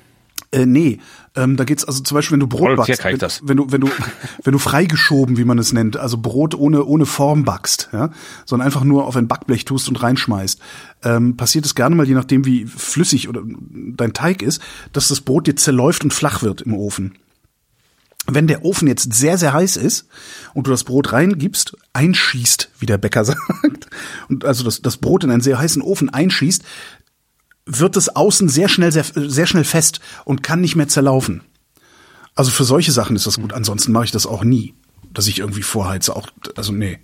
Äh, 0.53 0.67
nee, 0.67 0.99
ähm, 1.35 1.57
da 1.57 1.63
geht's 1.63 1.84
also 1.84 2.03
zum 2.03 2.13
Beispiel, 2.15 2.34
wenn 2.34 2.39
du 2.39 2.47
Brot 2.47 2.77
backst, 2.77 3.03
wenn, 3.03 3.19
wenn, 3.49 3.57
du 3.57 3.71
wenn 3.71 3.81
du 3.81 3.89
wenn 4.43 4.51
du 4.53 4.59
freigeschoben, 4.59 5.35
wie 5.38 5.45
man 5.45 5.57
es 5.57 5.73
nennt, 5.73 5.97
also 5.97 6.17
Brot 6.17 6.53
ohne 6.53 6.85
ohne 6.85 7.07
Form 7.07 7.43
backst, 7.43 7.89
ja, 7.91 8.11
sondern 8.45 8.67
einfach 8.67 8.84
nur 8.84 9.07
auf 9.07 9.15
ein 9.15 9.27
Backblech 9.27 9.65
tust 9.65 9.89
und 9.89 10.01
reinschmeißt, 10.01 10.59
ähm, 11.03 11.35
passiert 11.35 11.65
es 11.65 11.73
gerne 11.73 11.95
mal, 11.95 12.07
je 12.07 12.13
nachdem 12.13 12.45
wie 12.45 12.65
flüssig 12.65 13.30
oder 13.30 13.41
dein 13.45 14.13
Teig 14.13 14.43
ist, 14.43 14.61
dass 14.91 15.07
das 15.07 15.21
Brot 15.21 15.47
dir 15.47 15.55
zerläuft 15.55 16.03
und 16.03 16.13
flach 16.13 16.43
wird 16.43 16.61
im 16.61 16.75
Ofen. 16.75 17.17
Wenn 18.25 18.47
der 18.47 18.63
Ofen 18.63 18.88
jetzt 18.88 19.11
sehr, 19.13 19.38
sehr 19.38 19.53
heiß 19.53 19.75
ist 19.75 20.07
und 20.53 20.67
du 20.67 20.71
das 20.71 20.85
Brot 20.85 21.11
reingibst, 21.11 21.75
einschießt, 21.91 22.69
wie 22.80 22.85
der 22.85 22.97
Bäcker 22.97 23.25
sagt, 23.25 23.89
und 24.30 24.45
also 24.45 24.63
das, 24.63 24.84
das 24.84 24.97
Brot 24.97 25.23
in 25.23 25.31
einen 25.31 25.41
sehr 25.41 25.57
heißen 25.57 25.81
Ofen 25.81 26.09
einschießt, 26.09 26.63
wird 27.65 27.98
es 27.98 28.15
außen 28.15 28.49
sehr 28.49 28.69
schnell, 28.69 28.91
sehr, 28.91 29.06
sehr 29.14 29.45
schnell 29.45 29.64
fest 29.64 29.99
und 30.26 30.44
kann 30.44 30.61
nicht 30.61 30.76
mehr 30.76 30.88
zerlaufen. 30.88 31.41
Also 32.35 32.52
für 32.52 32.64
solche 32.64 32.91
Sachen 32.91 33.15
ist 33.15 33.27
das 33.27 33.40
gut. 33.40 33.53
Ansonsten 33.53 33.91
mache 33.91 34.06
ich 34.06 34.11
das 34.11 34.26
auch 34.26 34.44
nie, 34.44 34.73
dass 35.14 35.27
ich 35.27 35.40
irgendwie 35.40 35.61
vorheize. 35.61 36.15
Auch, 36.15 36.27
also 36.56 36.72
nee. 36.73 36.99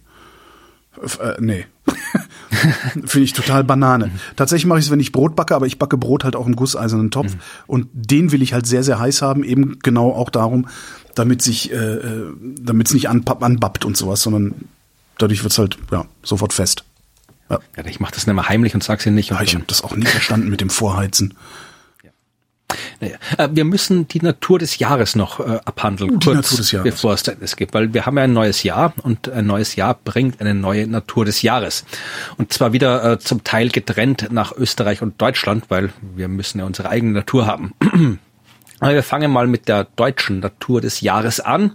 Äh, 1.19 1.35
nee. 1.39 1.65
Finde 3.05 3.23
ich 3.23 3.33
total 3.33 3.63
Banane. 3.63 4.11
Tatsächlich 4.35 4.65
mache 4.65 4.79
ich 4.79 4.85
es, 4.85 4.91
wenn 4.91 4.99
ich 4.99 5.11
Brot 5.11 5.35
backe, 5.35 5.55
aber 5.55 5.67
ich 5.67 5.77
backe 5.77 5.97
Brot 5.97 6.23
halt 6.23 6.35
auch 6.35 6.47
im 6.47 6.55
gusseisernen 6.55 7.11
Topf. 7.11 7.33
Mhm. 7.33 7.39
Und 7.67 7.87
den 7.93 8.31
will 8.31 8.41
ich 8.41 8.53
halt 8.53 8.65
sehr, 8.65 8.83
sehr 8.83 8.99
heiß 8.99 9.21
haben, 9.21 9.43
eben 9.43 9.79
genau 9.79 10.11
auch 10.11 10.29
darum, 10.29 10.67
damit 11.15 11.41
sich, 11.41 11.71
äh, 11.71 11.75
äh 11.75 12.33
damit 12.59 12.87
es 12.87 12.93
nicht 12.93 13.07
anbappt 13.07 13.85
und 13.85 13.95
sowas, 13.95 14.21
sondern 14.21 14.55
dadurch 15.17 15.43
wird's 15.43 15.59
halt 15.59 15.77
ja 15.91 16.05
sofort 16.23 16.53
fest. 16.53 16.83
Ja. 17.49 17.59
ja 17.77 17.85
ich 17.85 17.99
mache 17.99 18.13
das 18.13 18.27
nicht 18.27 18.35
mehr 18.35 18.49
heimlich 18.49 18.73
und 18.73 18.83
sag's 18.83 19.05
ihnen 19.05 19.15
nicht. 19.15 19.29
Ja, 19.29 19.41
ich 19.41 19.55
habe 19.55 19.65
das 19.67 19.83
auch 19.83 19.95
nie 19.95 20.05
verstanden 20.05 20.49
mit 20.49 20.61
dem 20.61 20.69
Vorheizen. 20.69 21.35
Naja, 22.99 23.17
äh, 23.37 23.49
wir 23.51 23.65
müssen 23.65 24.07
die 24.07 24.21
Natur 24.21 24.59
des 24.59 24.77
Jahres 24.77 25.15
noch 25.15 25.39
äh, 25.39 25.59
abhandeln, 25.65 26.19
die 26.19 26.25
kurz, 26.25 26.71
bevor 26.83 27.13
es 27.13 27.27
Ende 27.27 27.45
geht, 27.45 27.73
weil 27.73 27.93
wir 27.93 28.05
haben 28.05 28.17
ja 28.17 28.23
ein 28.23 28.33
neues 28.33 28.63
Jahr 28.63 28.93
und 29.01 29.29
ein 29.29 29.47
neues 29.47 29.75
Jahr 29.75 29.95
bringt 29.95 30.39
eine 30.41 30.53
neue 30.53 30.85
Natur 30.87 31.25
des 31.25 31.41
Jahres. 31.41 31.85
Und 32.37 32.53
zwar 32.53 32.73
wieder 32.73 33.13
äh, 33.13 33.19
zum 33.19 33.43
Teil 33.43 33.69
getrennt 33.69 34.27
nach 34.31 34.51
Österreich 34.55 35.01
und 35.01 35.19
Deutschland, 35.21 35.65
weil 35.69 35.91
wir 36.15 36.27
müssen 36.27 36.59
ja 36.59 36.65
unsere 36.65 36.89
eigene 36.89 37.13
Natur 37.13 37.47
haben. 37.47 37.73
Wir 38.81 39.03
fangen 39.03 39.31
mal 39.31 39.47
mit 39.47 39.67
der 39.67 39.85
deutschen 39.95 40.39
Natur 40.39 40.79
des 40.79 41.01
Jahres 41.01 41.39
an. 41.39 41.73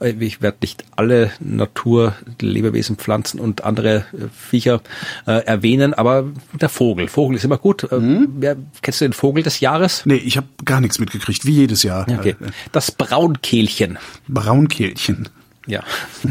Äh, 0.00 0.10
ich 0.18 0.42
werde 0.42 0.58
nicht 0.62 0.84
alle 0.96 1.30
Natur, 1.38 2.14
Lebewesen, 2.40 2.96
Pflanzen 2.96 3.38
und 3.38 3.64
andere 3.64 4.04
äh, 4.12 4.28
Viecher 4.34 4.80
äh, 5.26 5.44
erwähnen, 5.44 5.94
aber 5.94 6.24
der 6.60 6.68
Vogel. 6.68 7.08
Vogel 7.08 7.36
ist 7.36 7.44
immer 7.44 7.58
gut. 7.58 7.90
Äh, 7.92 7.96
mhm. 7.96 8.28
Wer, 8.38 8.56
kennst 8.82 9.00
du 9.00 9.04
den 9.04 9.12
Vogel 9.12 9.42
des 9.42 9.60
Jahres? 9.60 10.04
Nee, 10.06 10.16
ich 10.16 10.36
habe 10.36 10.48
gar 10.64 10.80
nichts 10.80 10.98
mitgekriegt, 10.98 11.46
wie 11.46 11.52
jedes 11.52 11.82
Jahr. 11.82 12.06
Okay. 12.08 12.36
Das 12.72 12.90
Braunkehlchen. 12.90 13.98
Braunkehlchen. 14.28 15.28
Ja. 15.66 15.84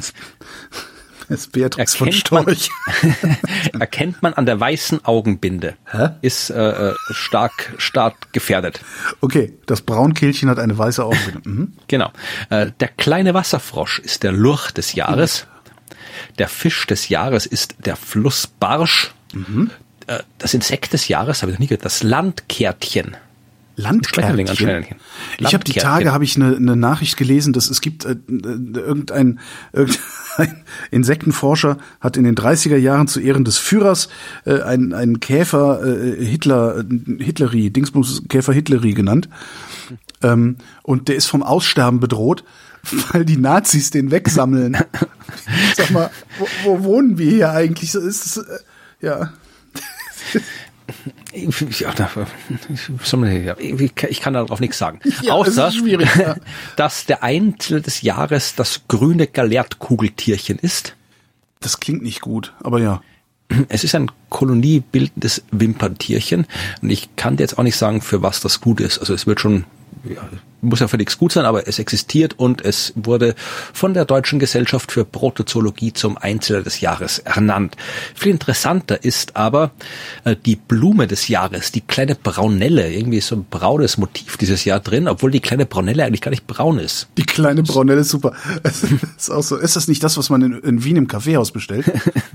Ist 1.30 1.52
Beatrix 1.52 1.96
von 1.96 2.12
Storch. 2.12 2.70
Man, 3.72 3.80
erkennt 3.80 4.22
man 4.24 4.34
an 4.34 4.46
der 4.46 4.60
weißen 4.60 5.06
Augenbinde. 5.06 5.76
Hä? 5.92 6.10
Ist 6.22 6.50
äh, 6.50 6.90
äh, 6.90 6.94
stark, 7.12 7.74
stark 7.78 8.34
gefährdet. 8.34 8.82
Okay, 9.22 9.54
das 9.68 9.82
Braunkehlchen 9.82 10.50
hat 10.50 10.60
eine 10.60 10.78
weiße 10.78 11.04
Augenbinde. 11.04 11.48
Mhm. 11.48 11.74
Genau. 11.88 12.12
Äh, 12.50 12.72
der 12.80 12.88
kleine 12.88 13.34
Wasserfrosch 13.34 14.00
ist 14.00 14.24
der 14.24 14.32
Lurch 14.32 14.72
des 14.72 14.96
Jahres. 14.96 15.46
Der 16.38 16.48
Fisch 16.48 16.88
des 16.88 17.10
Jahres 17.10 17.46
ist 17.46 17.76
der 17.86 17.96
Flussbarsch. 17.96 19.12
Mhm. 19.34 19.70
Äh, 20.08 20.20
das 20.40 20.54
Insekt 20.56 20.94
des 20.94 21.08
Jahres, 21.08 21.42
habe 21.42 21.52
ich 21.52 21.58
noch 21.58 21.62
nie 21.62 21.68
gehört, 21.68 21.86
das 21.86 22.02
Landkärtchen. 22.02 23.16
Landkärtchen. 23.80 24.86
Ich 25.40 25.54
habe 25.54 25.64
die 25.64 25.74
Tage 25.74 26.12
habe 26.12 26.24
ich 26.24 26.36
eine, 26.36 26.56
eine 26.56 26.76
Nachricht 26.76 27.18
gelesen, 27.18 27.54
dass 27.54 27.70
es 27.70 27.82
gibt 27.82 28.06
äh, 28.06 28.18
irgendein, 28.28 29.40
irgendein 29.74 30.64
Insektenforscher 30.92 31.78
hat 32.02 32.18
in 32.18 32.26
den 32.26 32.36
30er 32.36 32.78
Jahren 32.78 33.08
zu 33.08 33.20
Ehren 33.20 33.46
des 33.46 33.58
Führers 33.58 34.10
äh, 34.46 34.62
einen, 34.62 34.94
einen 34.94 35.20
Käfer 35.20 35.84
äh, 35.84 36.24
Hitler 36.24 36.84
Hitleri 37.20 37.70
Dingsbums 37.70 38.24
Käfer 38.28 38.54
Hitleri 38.54 38.94
genannt. 38.94 39.30
Ähm, 40.22 40.58
und 40.84 41.08
der 41.08 41.16
ist 41.16 41.28
vom 41.28 41.44
Aussterben 41.44 42.00
bedroht, 42.00 42.44
weil 43.12 43.24
die 43.24 43.38
Nazis 43.38 43.92
den 43.92 44.12
wegsammeln. 44.12 44.78
Sag 45.76 45.92
mal, 45.92 46.12
wo, 46.38 46.48
wo 46.64 46.84
wohnen 46.84 47.18
wir 47.18 47.32
hier 47.32 47.52
eigentlich? 47.52 47.96
Ist 47.96 48.26
es, 48.26 48.38
äh, 48.38 48.60
ja. 49.02 49.34
Ja, 53.46 53.56
ich 53.60 54.22
kann 54.22 54.34
darauf 54.34 54.60
nichts 54.60 54.78
sagen. 54.78 55.00
Ja, 55.22 55.34
Außer, 55.34 55.70
ja. 55.70 56.36
dass 56.76 57.06
der 57.06 57.24
Einzel 57.24 57.82
des 57.82 58.02
Jahres 58.02 58.56
das 58.56 58.82
grüne 58.88 59.28
Galertkugeltierchen 59.28 60.58
ist. 60.60 60.96
Das 61.60 61.80
klingt 61.80 62.04
nicht 62.04 62.22
gut, 62.22 62.54
aber 62.64 62.80
ja. 62.80 63.02
Es 63.68 63.84
ist 63.84 63.96
ein 63.96 64.12
koloniebildendes 64.30 65.44
Wimperntierchen 65.52 66.46
und 66.82 66.90
ich 66.90 67.16
kann 67.16 67.36
dir 67.38 67.44
jetzt 67.44 67.58
auch 67.58 67.64
nicht 67.64 67.78
sagen, 67.78 68.02
für 68.02 68.22
was 68.22 68.42
das 68.42 68.62
gut 68.62 68.80
ist. 68.80 69.00
Also 69.00 69.14
es 69.14 69.26
wird 69.26 69.40
schon 69.40 69.66
ja, 70.04 70.22
muss 70.62 70.80
ja 70.80 70.88
für 70.88 70.98
nichts 70.98 71.18
gut 71.18 71.32
sein, 71.32 71.46
aber 71.46 71.68
es 71.68 71.80
existiert 71.80 72.38
und 72.38 72.64
es 72.64 72.94
wurde 72.96 73.36
von 73.74 73.94
der 73.94 74.06
Deutschen 74.06 74.40
Gesellschaft 74.40 74.92
für 74.92 75.06
Protozoologie 75.06 75.94
zum 75.94 76.18
Einzeller 76.18 76.62
des 76.62 76.82
Jahres 76.82 77.20
ernannt. 77.20 77.76
Viel 78.16 78.32
interessanter 78.32 79.04
ist 79.04 79.36
aber 79.36 79.72
äh, 80.26 80.36
die 80.46 80.56
Blume 80.56 81.08
des 81.08 81.28
Jahres, 81.28 81.72
die 81.72 81.82
kleine 81.82 82.16
Braunelle. 82.16 82.92
Irgendwie 82.92 83.22
so 83.22 83.36
ein 83.36 83.46
braunes 83.50 83.98
Motiv 83.98 84.38
dieses 84.38 84.66
Jahr 84.66 84.80
drin, 84.80 85.08
obwohl 85.08 85.32
die 85.32 85.40
kleine 85.40 85.66
Braunelle 85.66 86.04
eigentlich 86.04 86.22
gar 86.22 86.32
nicht 86.32 86.48
braun 86.48 86.80
ist. 86.80 87.08
Die 87.18 87.26
kleine 87.26 87.64
Braunelle 87.64 88.02
ist 88.02 88.10
super. 88.10 88.34
ist, 89.18 89.30
auch 89.30 89.44
so. 89.44 89.58
ist 89.58 89.76
das 89.76 89.88
nicht 89.88 90.04
das, 90.04 90.18
was 90.18 90.30
man 90.30 90.42
in, 90.42 90.60
in 90.60 90.84
Wien 90.84 90.98
im 90.98 91.08
Kaffeehaus 91.08 91.52
bestellt? 91.52 91.86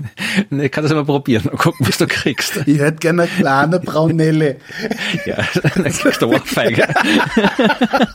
nee, 0.49 0.69
kannst 0.69 0.91
du 0.91 0.95
mal 0.95 1.05
probieren 1.05 1.47
und 1.49 1.57
gucken, 1.57 1.85
was 1.87 1.97
du 1.97 2.07
kriegst. 2.07 2.53
Ich 2.65 2.79
hätte 2.79 2.97
gerne 2.97 3.23
eine 3.23 3.31
kleine 3.31 3.79
Braunelle. 3.79 4.57
ja, 5.25 5.37
dann 5.75 5.91
kriegst 5.91 6.21
du 6.21 6.27
Ohrfeige. 6.27 6.81
Ja, 6.81 8.14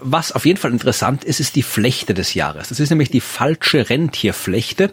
was 0.00 0.32
auf 0.32 0.44
jeden 0.44 0.58
Fall 0.58 0.72
interessant 0.72 1.22
ist, 1.24 1.38
ist 1.38 1.54
die 1.54 1.62
Flechte 1.62 2.12
des 2.12 2.34
Jahres. 2.34 2.68
Das 2.68 2.80
ist 2.80 2.90
nämlich 2.90 3.10
die 3.10 3.20
falsche 3.20 3.88
Rentierflechte, 3.88 4.90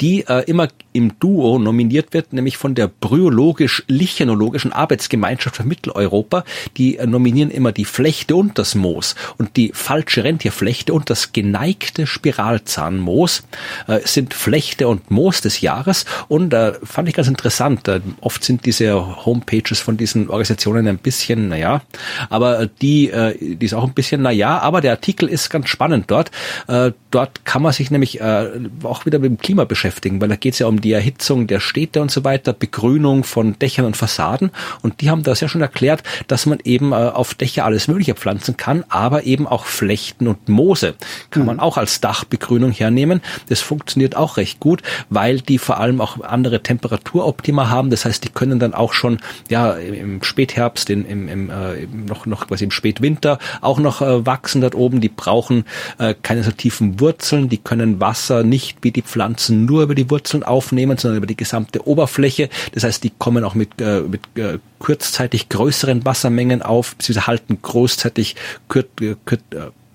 die 0.00 0.26
äh, 0.26 0.44
immer 0.44 0.68
im 0.92 1.18
Duo 1.18 1.58
nominiert 1.58 2.12
wird, 2.12 2.32
nämlich 2.32 2.56
von 2.56 2.74
der 2.74 2.88
Bryologisch-Lichenologischen 2.88 4.72
Arbeitsgemeinschaft 4.72 5.56
für 5.56 5.64
Mitteleuropa. 5.64 6.44
Die 6.76 6.98
äh, 6.98 7.06
nominieren 7.06 7.50
immer 7.50 7.72
die 7.72 7.86
Flechte 7.86 8.36
und 8.36 8.58
das 8.58 8.74
Moos. 8.74 9.14
Und 9.38 9.56
die 9.56 9.72
falsche 9.72 10.24
Rentierflechte 10.24 10.92
und 10.92 11.08
das 11.08 11.32
geneigte 11.32 12.06
Spiralzahnmoos 12.06 13.44
äh, 13.86 14.00
sind 14.04 14.34
Flechte 14.34 14.88
und 14.88 15.10
Moos 15.10 15.40
des 15.40 15.62
Jahres. 15.62 16.04
Und 16.28 16.52
äh, 16.52 16.74
fand 16.82 17.08
ich 17.08 17.14
ganz 17.14 17.28
interessant. 17.28 17.88
Äh, 17.88 18.00
oft 18.20 18.44
sind 18.44 18.66
diese 18.66 19.24
Homepages 19.24 19.80
von 19.80 19.96
diesen 19.96 20.28
Organisationen 20.28 20.86
ein 20.86 20.98
bisschen, 20.98 21.48
naja, 21.48 21.82
aber 22.28 22.66
die, 22.66 23.10
äh, 23.10 23.56
die 23.56 23.64
ist 23.64 23.74
auch 23.74 23.84
ein 23.84 23.94
bisschen, 23.94 24.22
naja, 24.22 24.33
aber 24.42 24.80
der 24.80 24.92
Artikel 24.92 25.28
ist 25.28 25.50
ganz 25.50 25.68
spannend 25.68 26.10
dort. 26.10 26.30
Äh, 26.68 26.92
dort 27.10 27.44
kann 27.44 27.62
man 27.62 27.72
sich 27.72 27.90
nämlich 27.90 28.20
äh, 28.20 28.50
auch 28.82 29.06
wieder 29.06 29.18
mit 29.18 29.30
dem 29.30 29.38
Klima 29.38 29.64
beschäftigen, 29.64 30.20
weil 30.20 30.28
da 30.28 30.36
geht 30.36 30.54
es 30.54 30.58
ja 30.58 30.66
um 30.66 30.80
die 30.80 30.92
Erhitzung 30.92 31.46
der 31.46 31.60
Städte 31.60 32.02
und 32.02 32.10
so 32.10 32.24
weiter, 32.24 32.52
Begrünung 32.52 33.24
von 33.24 33.58
Dächern 33.58 33.86
und 33.86 33.96
Fassaden. 33.96 34.50
Und 34.82 35.00
die 35.00 35.10
haben 35.10 35.22
das 35.22 35.40
ja 35.40 35.48
schon 35.48 35.60
erklärt, 35.60 36.02
dass 36.26 36.46
man 36.46 36.58
eben 36.64 36.92
äh, 36.92 36.96
auf 36.96 37.34
Dächer 37.34 37.64
alles 37.64 37.88
Mögliche 37.88 38.14
pflanzen 38.14 38.56
kann, 38.56 38.84
aber 38.88 39.24
eben 39.24 39.46
auch 39.46 39.64
Flechten 39.64 40.28
und 40.28 40.48
Moose 40.48 40.94
kann 41.30 41.42
mhm. 41.42 41.46
man 41.46 41.60
auch 41.60 41.76
als 41.76 42.00
Dachbegrünung 42.00 42.72
hernehmen. 42.72 43.20
Das 43.48 43.60
funktioniert 43.60 44.16
auch 44.16 44.36
recht 44.36 44.60
gut, 44.60 44.82
weil 45.10 45.40
die 45.40 45.58
vor 45.58 45.78
allem 45.78 46.00
auch 46.00 46.20
andere 46.22 46.62
Temperaturoptima 46.62 47.68
haben. 47.68 47.90
Das 47.90 48.04
heißt, 48.04 48.24
die 48.24 48.28
können 48.28 48.58
dann 48.58 48.74
auch 48.74 48.92
schon 48.92 49.18
ja 49.48 49.72
im 49.72 50.22
Spätherbst, 50.22 50.90
in, 50.90 51.04
im, 51.04 51.28
im, 51.28 51.50
äh, 51.50 51.86
noch 52.06 52.26
noch 52.26 52.46
quasi 52.46 52.64
im 52.64 52.70
Spätwinter 52.70 53.38
auch 53.60 53.78
noch 53.78 54.02
äh, 54.02 54.13
wachsen 54.26 54.60
dort 54.60 54.74
oben. 54.74 55.00
Die 55.00 55.08
brauchen 55.08 55.64
äh, 55.98 56.14
keine 56.22 56.42
so 56.42 56.50
tiefen 56.50 57.00
Wurzeln, 57.00 57.48
die 57.48 57.58
können 57.58 58.00
Wasser 58.00 58.42
nicht 58.42 58.78
wie 58.82 58.90
die 58.90 59.02
Pflanzen 59.02 59.64
nur 59.64 59.82
über 59.82 59.94
die 59.94 60.10
Wurzeln 60.10 60.42
aufnehmen, 60.42 60.96
sondern 60.98 61.18
über 61.18 61.26
die 61.26 61.36
gesamte 61.36 61.86
Oberfläche. 61.86 62.48
Das 62.72 62.84
heißt, 62.84 63.02
die 63.04 63.10
kommen 63.10 63.44
auch 63.44 63.54
mit, 63.54 63.80
äh, 63.80 64.00
mit 64.00 64.22
äh, 64.36 64.58
kurzzeitig 64.78 65.48
größeren 65.48 66.04
Wassermengen 66.04 66.62
auf, 66.62 66.96
sie 67.00 67.14
halten 67.14 67.58
großzeitig 67.60 68.36
kur, 68.68 68.84
kur, 69.24 69.38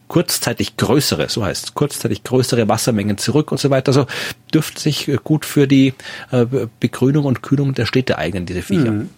kurzzeitig 0.08 0.78
größere, 0.78 1.30
so 1.30 1.46
heißt 1.46 1.66
es, 1.66 1.74
kurzzeitig 1.76 2.24
größere 2.24 2.68
Wassermengen 2.68 3.18
zurück 3.18 3.52
und 3.52 3.60
so 3.60 3.70
weiter. 3.70 3.90
Also 3.90 4.08
dürfte 4.52 4.82
sich 4.82 5.12
gut 5.24 5.46
für 5.46 5.68
die 5.68 5.94
Begrünung 6.80 7.26
und 7.26 7.44
Kühlung 7.44 7.76
der 7.76 7.86
Städte 7.86 8.18
eignen, 8.18 8.48
diese 8.48 8.64
Viecher. 8.64 8.92
Mhm. 8.92 9.10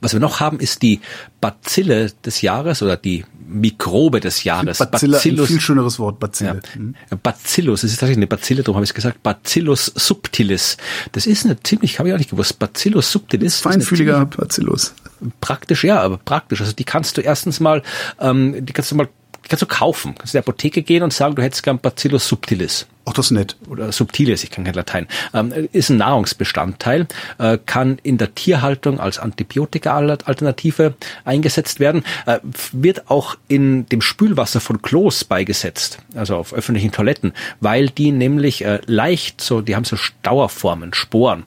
Was 0.00 0.12
wir 0.12 0.20
noch 0.20 0.40
haben, 0.40 0.60
ist 0.60 0.82
die 0.82 1.00
Bazille 1.40 2.12
des 2.24 2.42
Jahres 2.42 2.82
oder 2.82 2.96
die 2.96 3.24
Mikrobe 3.48 4.20
des 4.20 4.44
Jahres. 4.44 4.78
Bazille, 4.78 5.12
Bacillus, 5.12 5.44
ein 5.44 5.46
viel 5.46 5.60
schöneres 5.60 5.98
Wort, 5.98 6.18
Bazille. 6.18 6.60
Ja. 6.74 6.80
Mhm. 6.80 6.94
Bacillus, 7.22 7.82
das 7.82 7.90
ist 7.90 7.98
tatsächlich 7.98 8.18
eine 8.18 8.26
Bazille, 8.26 8.62
darum 8.62 8.76
habe 8.76 8.84
ich 8.84 8.90
es 8.90 8.94
gesagt, 8.94 9.22
Bacillus 9.22 9.86
subtilis. 9.94 10.76
Das 11.12 11.26
ist 11.26 11.44
eine 11.44 11.60
ziemlich, 11.62 11.98
habe 11.98 12.08
ich 12.08 12.14
auch 12.14 12.18
nicht 12.18 12.30
gewusst, 12.30 12.58
Bacillus 12.58 13.10
subtilis. 13.10 13.60
Feinfühliger 13.60 14.26
Bacillus. 14.26 14.94
Praktisch, 15.40 15.84
ja, 15.84 16.00
aber 16.00 16.18
praktisch. 16.18 16.60
Also 16.60 16.72
die 16.72 16.84
kannst 16.84 17.16
du 17.16 17.20
erstens 17.22 17.60
mal, 17.60 17.82
ähm, 18.20 18.64
die 18.64 18.72
kannst 18.72 18.90
du 18.90 18.96
mal 18.96 19.08
die 19.44 19.48
kannst 19.48 19.62
du 19.62 19.66
kaufen. 19.66 20.16
Kannst 20.16 20.34
in 20.34 20.38
die 20.38 20.42
Apotheke 20.42 20.82
gehen 20.82 21.04
und 21.04 21.12
sagen, 21.12 21.36
du 21.36 21.42
hättest 21.42 21.62
gern 21.62 21.78
Bacillus 21.78 22.26
subtilis. 22.26 22.86
Ach, 23.08 23.12
das 23.12 23.30
nett. 23.30 23.56
Oder 23.68 23.92
subtiles, 23.92 24.42
ich 24.42 24.50
kann 24.50 24.64
kein 24.64 24.74
Latein. 24.74 25.06
Ähm, 25.32 25.68
ist 25.70 25.90
ein 25.90 25.98
Nahrungsbestandteil, 25.98 27.06
äh, 27.38 27.56
kann 27.64 27.98
in 28.02 28.18
der 28.18 28.34
Tierhaltung 28.34 28.98
als 28.98 29.20
Antibiotika-Alternative 29.20 30.94
eingesetzt 31.24 31.78
werden, 31.78 32.02
äh, 32.26 32.40
wird 32.72 33.08
auch 33.08 33.36
in 33.46 33.86
dem 33.86 34.00
Spülwasser 34.00 34.58
von 34.60 34.82
Klos 34.82 35.22
beigesetzt, 35.22 35.98
also 36.16 36.34
auf 36.34 36.52
öffentlichen 36.52 36.90
Toiletten, 36.90 37.32
weil 37.60 37.90
die 37.90 38.10
nämlich 38.10 38.64
äh, 38.64 38.80
leicht 38.86 39.40
so, 39.40 39.60
die 39.60 39.76
haben 39.76 39.84
so 39.84 39.96
Dauerformen, 40.24 40.92
Sporen, 40.92 41.44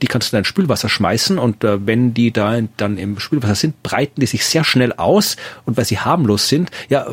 die 0.00 0.06
kannst 0.06 0.32
du 0.32 0.36
in 0.36 0.38
dein 0.38 0.44
Spülwasser 0.46 0.88
schmeißen 0.88 1.38
und 1.38 1.58
wenn 1.62 2.14
die 2.14 2.32
da 2.32 2.58
dann 2.78 2.96
im 2.96 3.18
Spülwasser 3.18 3.54
sind, 3.54 3.82
breiten 3.82 4.20
die 4.20 4.26
sich 4.26 4.46
sehr 4.46 4.64
schnell 4.64 4.94
aus 4.94 5.36
und 5.66 5.76
weil 5.76 5.84
sie 5.84 5.98
harmlos 5.98 6.48
sind, 6.48 6.70
ja, 6.88 7.06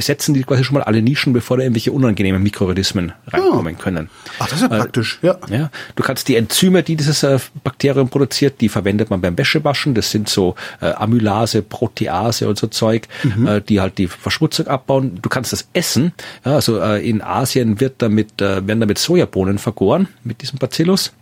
besetzen 0.00 0.32
die 0.32 0.44
quasi 0.44 0.64
schon 0.64 0.72
mal 0.78 0.82
alle 0.82 1.02
Nischen, 1.02 1.34
bevor 1.34 1.58
da 1.58 1.62
irgendwelche 1.62 1.92
unangenehmen 1.92 2.42
Mikroorganismen 2.42 3.12
reinkommen 3.26 3.76
können. 3.76 4.08
Ach, 4.38 4.48
das 4.48 4.62
ist 4.62 4.62
ja 4.62 4.68
praktisch, 4.68 5.18
ja. 5.20 5.36
Ja, 5.50 5.70
du 5.94 6.02
kannst 6.02 6.26
die 6.28 6.36
Enzyme, 6.36 6.82
die 6.82 6.96
dieses 6.96 7.22
äh, 7.22 7.38
Bakterium 7.62 8.08
produziert, 8.08 8.62
die 8.62 8.70
verwendet 8.70 9.10
man 9.10 9.20
beim 9.20 9.36
Wäschewaschen. 9.36 9.94
Das 9.94 10.10
sind 10.10 10.30
so 10.30 10.54
äh, 10.80 10.86
Amylase, 10.86 11.60
Protease 11.60 12.48
und 12.48 12.58
so 12.58 12.68
Zeug, 12.68 13.08
äh, 13.46 13.60
die 13.60 13.82
halt 13.82 13.98
die 13.98 14.06
Verschmutzung 14.06 14.68
abbauen. 14.68 15.18
Du 15.20 15.28
kannst 15.28 15.52
das 15.52 15.68
essen. 15.74 16.12
Ja, 16.46 16.54
also 16.54 16.80
äh, 16.80 17.06
in 17.06 17.20
Asien 17.20 17.78
wird 17.78 17.96
damit, 17.98 18.40
äh, 18.40 18.66
werden 18.66 18.80
damit 18.80 18.96
Sojabohnen 18.96 19.58
vergoren 19.58 20.08
mit 20.24 20.40
diesem 20.40 20.58
Bacillus. 20.58 21.12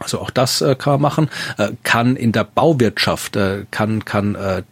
Also 0.00 0.18
auch 0.18 0.30
das 0.30 0.62
äh, 0.62 0.74
kann 0.76 0.94
man 0.94 1.02
machen. 1.02 1.30
Äh, 1.58 1.72
kann 1.82 2.16
in 2.16 2.32
der 2.32 2.44
Bauwirtschaft, 2.44 3.36
äh, 3.36 3.66
kann, 3.70 4.04
kann, 4.06 4.34
äh, 4.34 4.62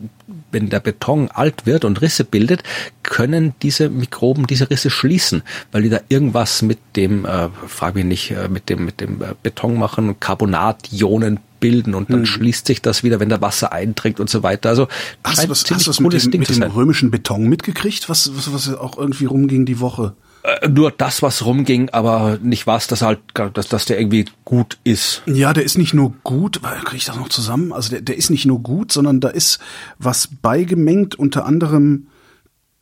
wenn 0.51 0.71
der 0.71 0.81
Beton 0.81 1.29
alt 1.31 1.67
wird 1.67 1.85
und 1.85 2.01
Risse 2.01 2.25
bildet, 2.25 2.63
können 3.03 3.53
diese 3.61 3.91
Mikroben 3.91 4.47
diese 4.47 4.71
Risse 4.71 4.89
schließen, 4.89 5.43
weil 5.71 5.83
die 5.83 5.91
da 5.91 6.01
irgendwas 6.09 6.63
mit 6.63 6.79
dem, 6.97 7.27
äh, 7.27 7.51
frag 7.67 7.95
mich 7.95 8.07
nicht, 8.07 8.31
äh, 8.31 8.49
mit 8.49 8.71
dem, 8.71 8.87
mit 8.87 9.03
dem 9.03 9.21
äh, 9.21 9.35
Beton 9.43 9.79
machen, 9.79 10.19
Carbonationen 10.19 11.41
bilden 11.61 11.95
und 11.95 12.11
dann 12.11 12.25
schließt 12.25 12.67
sich 12.67 12.81
das 12.81 13.03
wieder, 13.03 13.21
wenn 13.21 13.29
der 13.29 13.41
Wasser 13.41 13.73
eindringt 13.73 14.21
und 14.21 14.31
so 14.31 14.43
weiter. 14.43 14.69
Also 14.69 14.87
Hast 15.25 15.43
du 15.43 15.53
ziemlich 15.53 15.89
hast 15.89 15.89
das 15.89 16.01
mit 16.01 16.13
dem, 16.13 16.41
mit 16.41 16.49
dem 16.49 16.63
römischen 16.71 17.11
Beton 17.11 17.49
mitgekriegt, 17.49 18.09
was, 18.09 18.31
was, 18.35 18.53
was 18.53 18.75
auch 18.75 18.97
irgendwie 18.97 19.25
rumging 19.25 19.67
die 19.67 19.81
Woche? 19.81 20.15
Äh, 20.49 20.69
nur 20.69 20.91
das, 20.91 21.23
was 21.23 21.45
rumging, 21.45 21.91
aber 21.91 22.39
nicht 22.43 22.67
was, 22.67 22.87
dass 22.87 23.03
halt, 23.03 23.21
dass, 23.55 23.69
dass 23.69 23.85
der 23.85 23.99
irgendwie 23.99 24.27
gut 24.45 24.79
ist. 24.85 25.23
Ja, 25.27 25.53
der 25.53 25.65
ist 25.65 25.79
nicht 25.79 25.95
nur 25.95 26.15
gut, 26.25 26.63
kriege 26.63 26.97
ich 26.97 27.05
das 27.05 27.17
noch 27.17 27.29
zusammen? 27.29 27.73
Also 27.73 27.91
der, 27.91 28.01
der 28.01 28.17
ist 28.17 28.31
nicht 28.31 28.47
nur 28.47 28.61
gut, 28.61 28.93
sondern 28.93 29.21
da 29.21 29.29
ist 29.29 29.59
was 29.99 30.29
beigemengt, 30.41 31.17
unter 31.17 31.45
anderem 31.45 32.07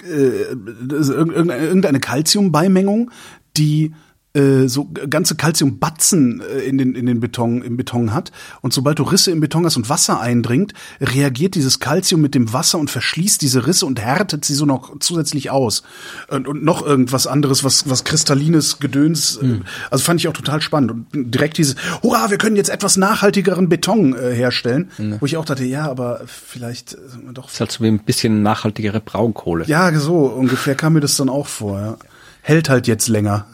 äh, 0.05 0.53
irgendeine 0.89 2.01
Calciumbeimengung, 2.01 3.11
die 3.57 3.95
äh, 4.37 4.69
so 4.69 4.91
ganze 5.09 5.35
Calciumbatzen 5.35 6.41
äh, 6.41 6.61
in 6.61 6.79
den 6.79 6.95
in 6.95 7.07
den 7.07 7.21
Beton 7.21 7.63
im 7.63 7.77
Beton 7.77 8.13
hat 8.13 8.33
und 8.61 8.73
sobald 8.73 8.99
du 8.99 9.03
Risse 9.03 9.31
im 9.31 9.41
Beton 9.41 9.65
hast 9.65 9.77
und 9.77 9.89
Wasser 9.89 10.21
eindringt, 10.21 10.75
reagiert 11.01 11.55
dieses 11.55 11.81
Calcium 11.81 12.21
mit 12.21 12.35
dem 12.35 12.53
Wasser 12.53 12.79
und 12.79 12.91
verschließt 12.91 13.41
diese 13.41 13.67
Risse 13.67 13.87
und 13.87 14.01
härtet 14.01 14.45
sie 14.45 14.55
so 14.55 14.67
noch 14.67 14.99
zusätzlich 15.01 15.51
aus 15.51 15.83
und, 16.29 16.47
und 16.47 16.63
noch 16.63 16.85
irgendwas 16.85 17.27
anderes, 17.27 17.65
was 17.65 17.89
was 17.89 18.05
kristallines 18.05 18.79
Gedöns. 18.79 19.37
Äh, 19.37 19.61
also 19.91 20.05
fand 20.05 20.21
ich 20.21 20.29
auch 20.29 20.33
total 20.33 20.61
spannend 20.61 20.91
und 20.91 21.07
direkt 21.13 21.59
dieses 21.59 21.77
Hurra, 22.03 22.31
wir 22.31 22.39
können 22.39 22.57
jetzt 22.57 22.71
etwas 22.71 22.97
nachhaltigeren 22.97 23.69
Beton 23.69 24.15
äh, 24.15 24.35
herstellen, 24.35 24.91
wo 25.21 25.27
ich 25.27 25.37
auch 25.37 25.45
dachte, 25.45 25.65
ja, 25.65 25.91
aber 25.91 26.21
vielleicht 26.27 26.95
äh, 26.95 27.33
doch 27.33 27.51
ist 27.51 27.61
halt 27.61 27.73
so 27.73 27.83
wie 27.83 27.89
ein 27.89 28.01
bisschen 28.01 28.43
nachhaltigere 28.43 29.01
Braunkohle. 29.01 29.65
ja, 29.67 29.93
so 29.99 30.27
ungefähr 30.27 30.75
kam 30.75 30.95
mir 30.95 31.01
das 31.01 31.17
dann 31.17 31.29
auch 31.29 31.47
vor. 31.47 31.81
Ja. 31.81 31.97
Hält 32.43 32.69
halt 32.69 32.87
jetzt 32.87 33.09
länger. 33.09 33.47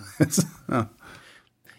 Ja. 0.70 0.88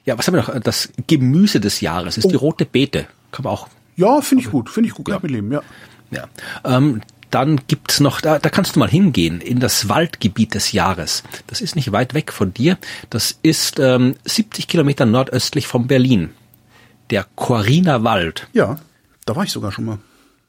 Ja, 0.05 0.17
was 0.17 0.27
haben 0.27 0.35
wir 0.35 0.41
noch? 0.43 0.59
Das 0.59 0.89
Gemüse 1.07 1.61
des 1.61 1.79
Jahres 1.79 2.17
ist 2.17 2.29
die 2.29 2.35
rote 2.35 2.65
Beete. 2.65 3.05
Kann 3.31 3.43
man 3.43 3.53
auch 3.53 3.69
Ja, 3.95 4.19
finde 4.19 4.43
ich 4.43 4.51
gut, 4.51 4.69
finde 4.69 4.89
ich 4.89 4.95
gut, 4.95 5.05
kann 5.05 5.15
ich 5.15 5.23
mit 5.23 5.31
leben, 5.31 5.49
ja. 5.49 5.61
Ja. 6.11 6.27
Ähm, 6.65 6.99
dann 7.31 7.61
gibt's 7.67 8.01
noch, 8.01 8.19
da, 8.19 8.37
da 8.37 8.49
kannst 8.49 8.75
du 8.75 8.79
mal 8.79 8.89
hingehen, 8.89 9.39
in 9.39 9.61
das 9.61 9.87
Waldgebiet 9.87 10.55
des 10.55 10.73
Jahres. 10.73 11.23
Das 11.47 11.61
ist 11.61 11.77
nicht 11.77 11.93
weit 11.93 12.13
weg 12.13 12.33
von 12.33 12.53
dir. 12.53 12.77
Das 13.09 13.39
ist 13.43 13.79
ähm, 13.79 14.15
70 14.25 14.67
Kilometer 14.67 15.05
nordöstlich 15.05 15.67
von 15.67 15.87
Berlin. 15.87 16.31
Der 17.09 17.25
Quariner 17.37 18.03
Wald. 18.03 18.47
Ja, 18.51 18.79
da 19.25 19.37
war 19.37 19.45
ich 19.45 19.51
sogar 19.53 19.71
schon 19.71 19.85
mal. 19.85 19.99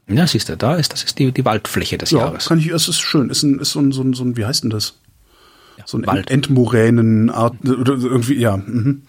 Ja, 0.09 0.27
siehst 0.27 0.49
du, 0.49 0.57
da 0.57 0.75
ist, 0.75 0.93
das 0.93 1.05
ist 1.05 1.19
die, 1.21 1.31
die 1.31 1.45
Waldfläche 1.45 1.97
des 1.97 2.11
Ja, 2.11 2.19
Jahres. 2.19 2.47
kann 2.47 2.59
ich, 2.59 2.67
es 2.67 2.89
ist 2.89 2.99
schön, 3.01 3.31
ist 3.31 3.45
ein, 3.45 3.61
ist 3.61 3.71
so 3.71 3.79
ein, 3.81 3.93
so 3.93 4.03
ein, 4.03 4.15
so 4.15 4.25
ein 4.25 4.37
wie 4.37 4.45
heißt 4.45 4.65
denn 4.65 4.71
das? 4.71 4.99
So 5.87 5.99
ein 5.99 6.07
Wald. 6.07 6.31
Ent 6.31 6.47
Endmoränenart, 6.47 7.55
oder 7.65 7.95
irgendwie, 7.95 8.39
ja. 8.39 8.57
Mhm. 8.57 9.03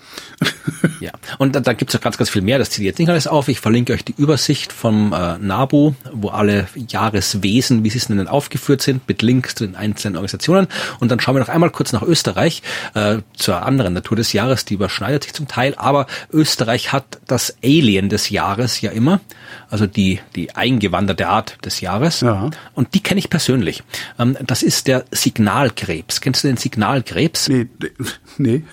Ja, 0.99 1.11
und 1.37 1.55
da, 1.55 1.59
da 1.59 1.73
gibt's 1.73 1.93
noch 1.93 2.01
ganz, 2.01 2.17
ganz 2.17 2.29
viel 2.29 2.41
mehr. 2.41 2.57
Das 2.57 2.69
zieht 2.69 2.83
jetzt 2.83 2.99
nicht 2.99 3.09
alles 3.09 3.27
auf. 3.27 3.47
Ich 3.47 3.59
verlinke 3.59 3.93
euch 3.93 4.03
die 4.03 4.15
Übersicht 4.17 4.73
vom 4.73 5.13
äh, 5.13 5.37
NABU, 5.37 5.93
wo 6.13 6.29
alle 6.29 6.67
Jahreswesen, 6.75 7.83
wie 7.83 7.89
sie 7.89 7.97
es 7.97 8.09
nennen, 8.09 8.27
aufgeführt 8.27 8.81
sind, 8.81 9.07
mit 9.07 9.21
Links 9.21 9.55
zu 9.55 9.65
den 9.65 9.75
einzelnen 9.75 10.15
Organisationen. 10.15 10.67
Und 10.99 11.11
dann 11.11 11.19
schauen 11.19 11.35
wir 11.35 11.39
noch 11.39 11.49
einmal 11.49 11.69
kurz 11.69 11.93
nach 11.93 12.01
Österreich, 12.01 12.61
äh, 12.93 13.19
zur 13.35 13.65
anderen 13.65 13.93
Natur 13.93 14.17
des 14.17 14.33
Jahres, 14.33 14.65
die 14.65 14.73
überschneidet 14.75 15.23
sich 15.23 15.33
zum 15.33 15.47
Teil. 15.47 15.75
Aber 15.77 16.07
Österreich 16.31 16.91
hat 16.91 17.19
das 17.27 17.55
Alien 17.63 18.09
des 18.09 18.29
Jahres 18.29 18.81
ja 18.81 18.91
immer, 18.91 19.21
also 19.69 19.87
die, 19.87 20.19
die 20.35 20.55
eingewanderte 20.55 21.27
Art 21.27 21.57
des 21.65 21.81
Jahres. 21.81 22.21
Ja. 22.21 22.49
Und 22.73 22.93
die 22.93 23.01
kenne 23.01 23.19
ich 23.19 23.29
persönlich. 23.29 23.83
Ähm, 24.19 24.37
das 24.45 24.63
ist 24.63 24.87
der 24.87 25.05
Signalkrebs. 25.11 26.21
Kennst 26.21 26.43
du 26.43 26.47
den 26.47 26.54
Signalkrebs? 26.57 27.49
Nee, 27.49 27.67
nee, 27.79 27.89
nee. 28.37 28.63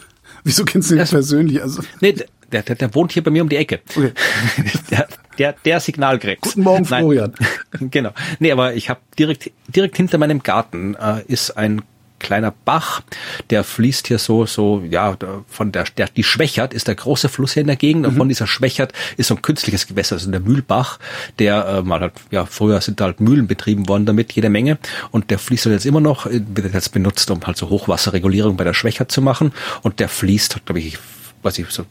Wieso 0.44 0.64
kennst 0.64 0.90
du 0.90 0.96
den 0.96 1.06
persönlich? 1.06 1.62
Also, 1.62 1.82
Nee, 2.00 2.16
der, 2.52 2.62
der, 2.62 2.74
der 2.74 2.94
wohnt 2.94 3.12
hier 3.12 3.22
bei 3.22 3.30
mir 3.30 3.42
um 3.42 3.48
die 3.48 3.56
Ecke. 3.56 3.80
Okay. 3.96 4.12
Der, 4.90 5.08
der, 5.38 5.54
der 5.64 5.80
Signalkrebs. 5.80 6.42
Guten 6.42 6.62
Morgen, 6.62 6.86
Nein. 6.90 7.00
Florian. 7.00 7.34
Genau. 7.90 8.10
Nee, 8.38 8.52
aber 8.52 8.74
ich 8.74 8.90
habe 8.90 9.00
direkt, 9.18 9.50
direkt 9.68 9.96
hinter 9.96 10.18
meinem 10.18 10.42
Garten 10.42 10.94
äh, 10.94 11.22
ist 11.26 11.52
ein 11.52 11.80
kleiner 12.22 12.52
Bach, 12.64 13.02
der 13.50 13.64
fließt 13.64 14.08
hier 14.08 14.18
so, 14.18 14.46
so, 14.46 14.82
ja, 14.88 15.16
von 15.48 15.72
der, 15.72 15.84
der, 15.96 16.08
die 16.08 16.24
Schwächert 16.24 16.72
ist 16.72 16.88
der 16.88 16.94
große 16.94 17.28
Fluss 17.28 17.52
hier 17.52 17.60
in 17.60 17.66
der 17.66 17.76
Gegend 17.76 18.06
und 18.06 18.16
von 18.16 18.28
dieser 18.28 18.46
Schwächert 18.46 18.92
ist 19.16 19.26
so 19.26 19.34
ein 19.34 19.42
künstliches 19.42 19.86
Gewässer, 19.86 20.14
also 20.14 20.30
der 20.30 20.40
Mühlbach, 20.40 20.98
der 21.38 21.66
äh, 21.66 21.82
mal 21.82 22.00
halt, 22.00 22.14
ja, 22.30 22.46
früher 22.46 22.80
sind 22.80 23.00
da 23.00 23.04
halt 23.04 23.20
Mühlen 23.20 23.46
betrieben 23.46 23.88
worden 23.88 24.06
damit, 24.06 24.32
jede 24.32 24.48
Menge 24.48 24.78
und 25.10 25.30
der 25.30 25.38
fließt 25.38 25.66
halt 25.66 25.74
jetzt 25.74 25.86
immer 25.86 26.00
noch, 26.00 26.26
äh, 26.26 26.40
wird 26.54 26.72
jetzt 26.72 26.92
benutzt, 26.92 27.30
um 27.30 27.44
halt 27.46 27.56
so 27.56 27.68
Hochwasserregulierung 27.68 28.56
bei 28.56 28.64
der 28.64 28.74
Schwächert 28.74 29.12
zu 29.12 29.20
machen 29.20 29.52
und 29.82 30.00
der 30.00 30.08
fließt, 30.08 30.64
glaube 30.64 30.80
ich, 30.80 30.98
weiß 31.42 31.58
ich, 31.58 31.68
so 31.68 31.84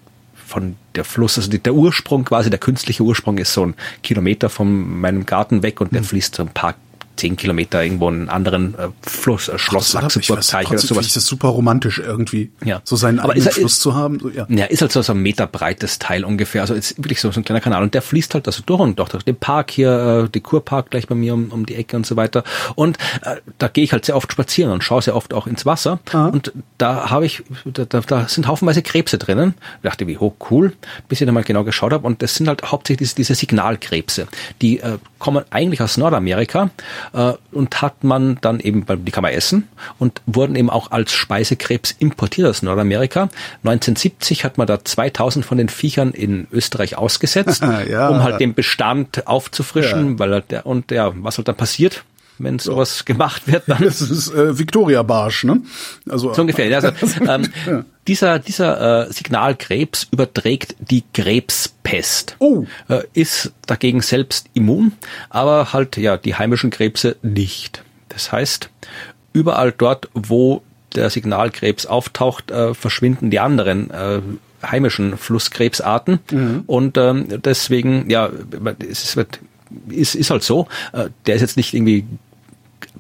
von 0.52 0.76
der 0.96 1.06
Fluss, 1.06 1.38
also 1.38 1.50
der 1.50 1.74
Ursprung 1.74 2.26
quasi, 2.26 2.50
der 2.50 2.60
künstliche 2.60 3.04
Ursprung 3.04 3.38
ist 3.38 3.54
so 3.54 3.68
ein 3.68 3.76
Kilometer 4.04 4.50
von 4.50 5.00
meinem 5.00 5.26
Garten 5.26 5.64
weg 5.64 5.80
und 5.80 5.94
der 5.94 6.04
fließt 6.04 6.36
so 6.36 6.44
ein 6.44 6.50
paar 6.50 6.76
zehn 7.18 7.36
Kilometer 7.38 7.84
irgendwo 7.84 8.10
in 8.10 8.16
einen 8.22 8.30
anderen 8.30 8.76
äh, 8.76 8.88
Fluss, 9.02 9.48
äh, 9.50 9.58
Schloss 9.58 9.92
das 9.92 10.02
hat- 10.04 10.16
ich 10.16 10.30
weiß, 10.30 10.52
Laxenburg-Teich 10.52 10.60
oder 10.68 10.80
finde 10.80 10.84
ich 10.84 10.88
sowas. 10.90 11.14
das 11.14 11.26
super 11.26 11.50
romantisch 11.50 12.00
irgendwie. 12.00 12.52
Ja. 12.64 12.82
So 12.84 12.96
seinen 12.96 13.20
Aber 13.20 13.34
eigenen 13.34 13.48
ist 13.48 13.58
er- 13.58 13.60
Fluss 13.62 13.80
zu 13.80 13.96
haben. 13.96 14.20
So, 14.20 14.30
ja. 14.30 14.46
Ja, 14.50 14.66
ist 14.66 14.82
halt 14.82 14.92
so, 14.92 15.02
so 15.02 15.14
ein 15.14 15.20
Meter 15.22 15.48
breites 15.48 16.00
Teil 16.00 16.24
ungefähr. 16.26 16.62
Also 16.62 16.74
ist 16.74 16.98
wirklich 16.98 17.22
so, 17.22 17.32
so 17.32 17.40
ein 17.40 17.44
kleiner 17.44 17.62
Kanal. 17.62 17.84
Und 17.84 17.94
der 17.94 18.02
fließt 18.02 18.34
halt 18.34 18.48
da 18.48 18.52
so 18.52 18.64
durch 18.66 18.80
und 18.80 19.00
doch 19.00 19.10
durch 19.10 19.24
den 19.24 19.36
Park 19.36 19.72
hier, 19.72 20.24
äh, 20.26 20.30
die 20.30 20.42
Kurpark 20.42 20.90
gleich 20.92 21.08
bei 21.08 21.16
mir 21.16 21.34
um, 21.34 21.50
um 21.52 21.66
die 21.66 21.76
Ecke 21.76 21.96
und 21.96 22.06
so 22.06 22.16
weiter. 22.16 22.44
Und 22.76 22.98
äh, 23.24 23.38
da 23.58 23.68
gehe 23.68 23.84
ich 23.84 23.92
halt 23.94 24.06
sehr 24.06 24.16
oft 24.16 24.32
spazieren 24.32 24.72
und 24.72 24.84
schaue 24.84 25.02
sehr 25.02 25.16
oft 25.16 25.34
auch 25.34 25.48
ins 25.48 25.66
Wasser. 25.66 26.00
Und 26.14 26.52
da 26.78 27.10
habe 27.10 27.26
ich, 27.26 27.44
da, 27.66 27.86
da, 27.86 28.02
da 28.02 28.28
sind 28.28 28.48
haufenweise 28.48 28.82
Krebse 28.82 29.18
drinnen. 29.18 29.54
Ich 29.78 29.90
dachte, 29.90 30.08
wie 30.08 30.18
hoch 30.18 30.34
cool, 30.50 30.74
bis 31.08 31.22
ich 31.22 31.26
da 31.26 31.32
mal 31.32 31.44
genau 31.44 31.64
geschaut 31.64 31.94
habe. 31.94 32.06
Und 32.08 32.22
das 32.22 32.36
sind 32.36 32.48
halt 32.48 32.64
hauptsächlich 32.72 33.10
diese, 33.16 33.16
diese 33.16 33.36
Signalkrebse. 33.36 34.28
Die 34.62 34.80
äh, 34.80 34.98
kommen 35.20 35.44
eigentlich 35.50 35.82
aus 35.82 35.98
Nordamerika 35.98 36.70
äh, 37.14 37.34
und 37.52 37.82
hat 37.82 38.04
man 38.04 38.38
dann 38.42 38.60
eben, 38.60 38.86
die 39.06 39.12
kann 39.12 39.22
man 39.24 39.32
essen 39.34 39.68
und 40.00 40.22
wurden 40.26 40.56
eben 40.56 40.70
auch 40.70 40.92
als 40.92 41.14
Speisekrebs 41.14 41.92
importiert 42.00 42.48
aus 42.48 42.62
Nordamerika. 42.62 43.30
1970 43.64 44.44
hat 44.44 44.58
man 44.58 44.68
da 44.68 44.84
2000 44.84 45.46
von 45.46 45.58
den 45.58 45.70
Viechern 45.70 46.12
in 46.12 46.48
Österreich 46.52 46.98
ausgesetzt, 46.98 47.64
Ja. 47.90 48.10
um 48.10 48.24
halt 48.24 48.40
den 48.40 48.54
Bestand 48.54 49.28
aufzufrischen, 49.28 50.20
weil 50.20 50.34
er 50.34 50.42
der, 50.42 50.66
und 50.66 50.92
ja, 50.92 51.12
was 51.16 51.38
halt 51.38 51.48
dann 51.48 51.56
passiert, 51.56 52.04
wenn 52.44 52.60
sowas 52.60 53.06
gemacht 53.06 53.44
wird, 53.48 53.64
dann 53.68 53.84
Das 53.84 54.02
ist 54.02 54.34
äh, 54.34 54.58
Victoria 54.58 55.04
Barsch, 55.04 55.44
ne? 55.44 55.62
Also 56.10 56.34
so 56.34 56.42
ungefähr. 56.42 56.68
ja, 56.68 56.80
Also, 56.80 56.92
ähm, 57.28 57.50
dieser 58.08 58.40
dieser 58.40 59.08
äh, 59.08 59.14
Signalkrebs 59.14 60.08
überträgt 60.12 60.76
die 60.80 61.04
Krebspest. 61.14 62.36
Oh. 62.40 62.66
Äh, 62.88 63.04
ist 63.14 63.52
dagegen 63.68 64.02
selbst 64.02 64.48
immun, 64.54 64.94
aber 65.30 65.74
halt 65.74 65.98
ja 65.98 66.18
die 66.18 66.36
heimischen 66.36 66.70
Krebse 66.70 67.16
nicht. 67.22 67.84
Das 68.10 68.32
heißt, 68.32 68.70
überall 69.34 69.72
dort, 69.72 70.10
wo 70.14 70.64
der 70.96 71.10
Signalkrebs 71.10 71.86
auftaucht, 71.86 72.52
äh, 72.52 72.74
verschwinden 72.74 73.30
die 73.30 73.40
anderen 73.40 73.90
äh, 73.92 74.22
heimischen 74.64 75.18
Flusskrebsarten 75.18 76.20
und 76.68 76.98
ähm, 76.98 77.42
deswegen 77.44 78.10
ja 78.12 78.30
es 78.90 79.16
ist, 79.16 79.28
ist, 79.90 80.16
ist 80.16 80.30
halt 80.30 80.44
so, 80.44 80.68
äh, 80.94 81.10
der 81.26 81.36
ist 81.36 81.42
jetzt 81.42 81.58
nicht 81.58 81.74
irgendwie 81.74 82.06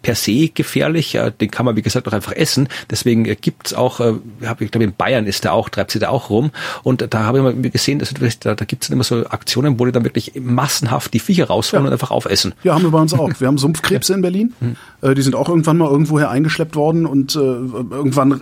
per 0.01 0.15
se 0.15 0.49
gefährlich. 0.49 1.15
äh, 1.15 1.31
Den 1.39 1.51
kann 1.51 1.65
man, 1.65 1.75
wie 1.75 1.81
gesagt, 1.81 2.07
auch 2.07 2.13
einfach 2.13 2.31
essen. 2.33 2.67
Deswegen 2.89 3.25
äh, 3.25 3.35
gibt's 3.35 3.73
auch, 3.73 3.99
äh, 3.99 4.13
ich 4.59 4.71
glaube 4.71 4.83
in 4.83 4.93
Bayern 4.93 5.25
ist 5.27 5.43
der 5.43 5.53
auch, 5.53 5.69
treibt 5.69 5.91
sie 5.91 5.99
da 5.99 6.09
auch 6.09 6.29
rum. 6.29 6.51
Und 6.83 7.05
da 7.13 7.23
habe 7.23 7.37
ich 7.37 7.43
mal 7.43 7.53
gesehen, 7.69 7.99
dass, 7.99 8.13
da, 8.39 8.55
da 8.55 8.65
gibt's 8.65 8.87
dann 8.87 8.93
immer 8.93 9.03
so 9.03 9.25
Aktionen, 9.27 9.79
wo 9.79 9.85
die 9.85 9.91
dann 9.91 10.03
wirklich 10.03 10.33
massenhaft 10.39 11.13
die 11.13 11.19
Viecher 11.19 11.45
rausholen 11.47 11.85
Ja. 11.85 11.87
und 11.89 11.93
einfach 11.93 12.11
aufessen. 12.11 12.53
Ja, 12.63 12.73
haben 12.75 12.83
wir 12.83 12.91
bei 12.91 12.99
uns 12.99 13.13
auch. 13.13 13.29
Wir 13.39 13.47
haben 13.47 13.57
Sumpfkrebse 13.57 14.13
in 14.13 14.21
Berlin. 14.21 14.53
Äh, 15.01 15.13
die 15.15 15.21
sind 15.21 15.35
auch 15.35 15.49
irgendwann 15.49 15.77
mal 15.77 15.89
irgendwoher 15.89 16.29
eingeschleppt 16.29 16.75
worden 16.75 17.05
und 17.05 17.35
äh, 17.35 17.39
irgendwann 17.39 18.31
äh, 18.33 18.37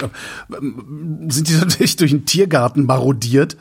sind 1.30 1.50
die 1.50 1.54
natürlich 1.60 1.96
durch 1.96 2.12
den 2.12 2.26
Tiergarten 2.26 2.86
marodiert 2.86 3.58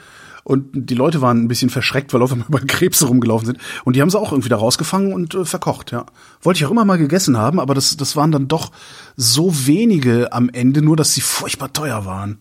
und 0.48 0.70
die 0.72 0.94
Leute 0.94 1.20
waren 1.20 1.44
ein 1.44 1.48
bisschen 1.48 1.68
verschreckt, 1.68 2.14
weil 2.14 2.22
auf 2.22 2.32
einmal 2.32 2.48
über 2.48 2.60
Krebse 2.60 3.06
rumgelaufen 3.06 3.46
sind 3.46 3.58
und 3.84 3.94
die 3.94 4.00
haben 4.00 4.10
sie 4.10 4.18
auch 4.18 4.32
irgendwie 4.32 4.48
da 4.48 4.56
rausgefangen 4.56 5.12
und 5.12 5.34
äh, 5.34 5.44
verkocht, 5.44 5.92
ja. 5.92 6.06
Wollte 6.40 6.58
ich 6.58 6.66
auch 6.66 6.70
immer 6.70 6.86
mal 6.86 6.98
gegessen 6.98 7.36
haben, 7.36 7.60
aber 7.60 7.74
das, 7.74 7.96
das 7.96 8.16
waren 8.16 8.32
dann 8.32 8.48
doch 8.48 8.72
so 9.16 9.66
wenige 9.66 10.32
am 10.32 10.48
Ende, 10.48 10.80
nur 10.80 10.96
dass 10.96 11.12
sie 11.12 11.20
furchtbar 11.20 11.72
teuer 11.72 12.06
waren. 12.06 12.38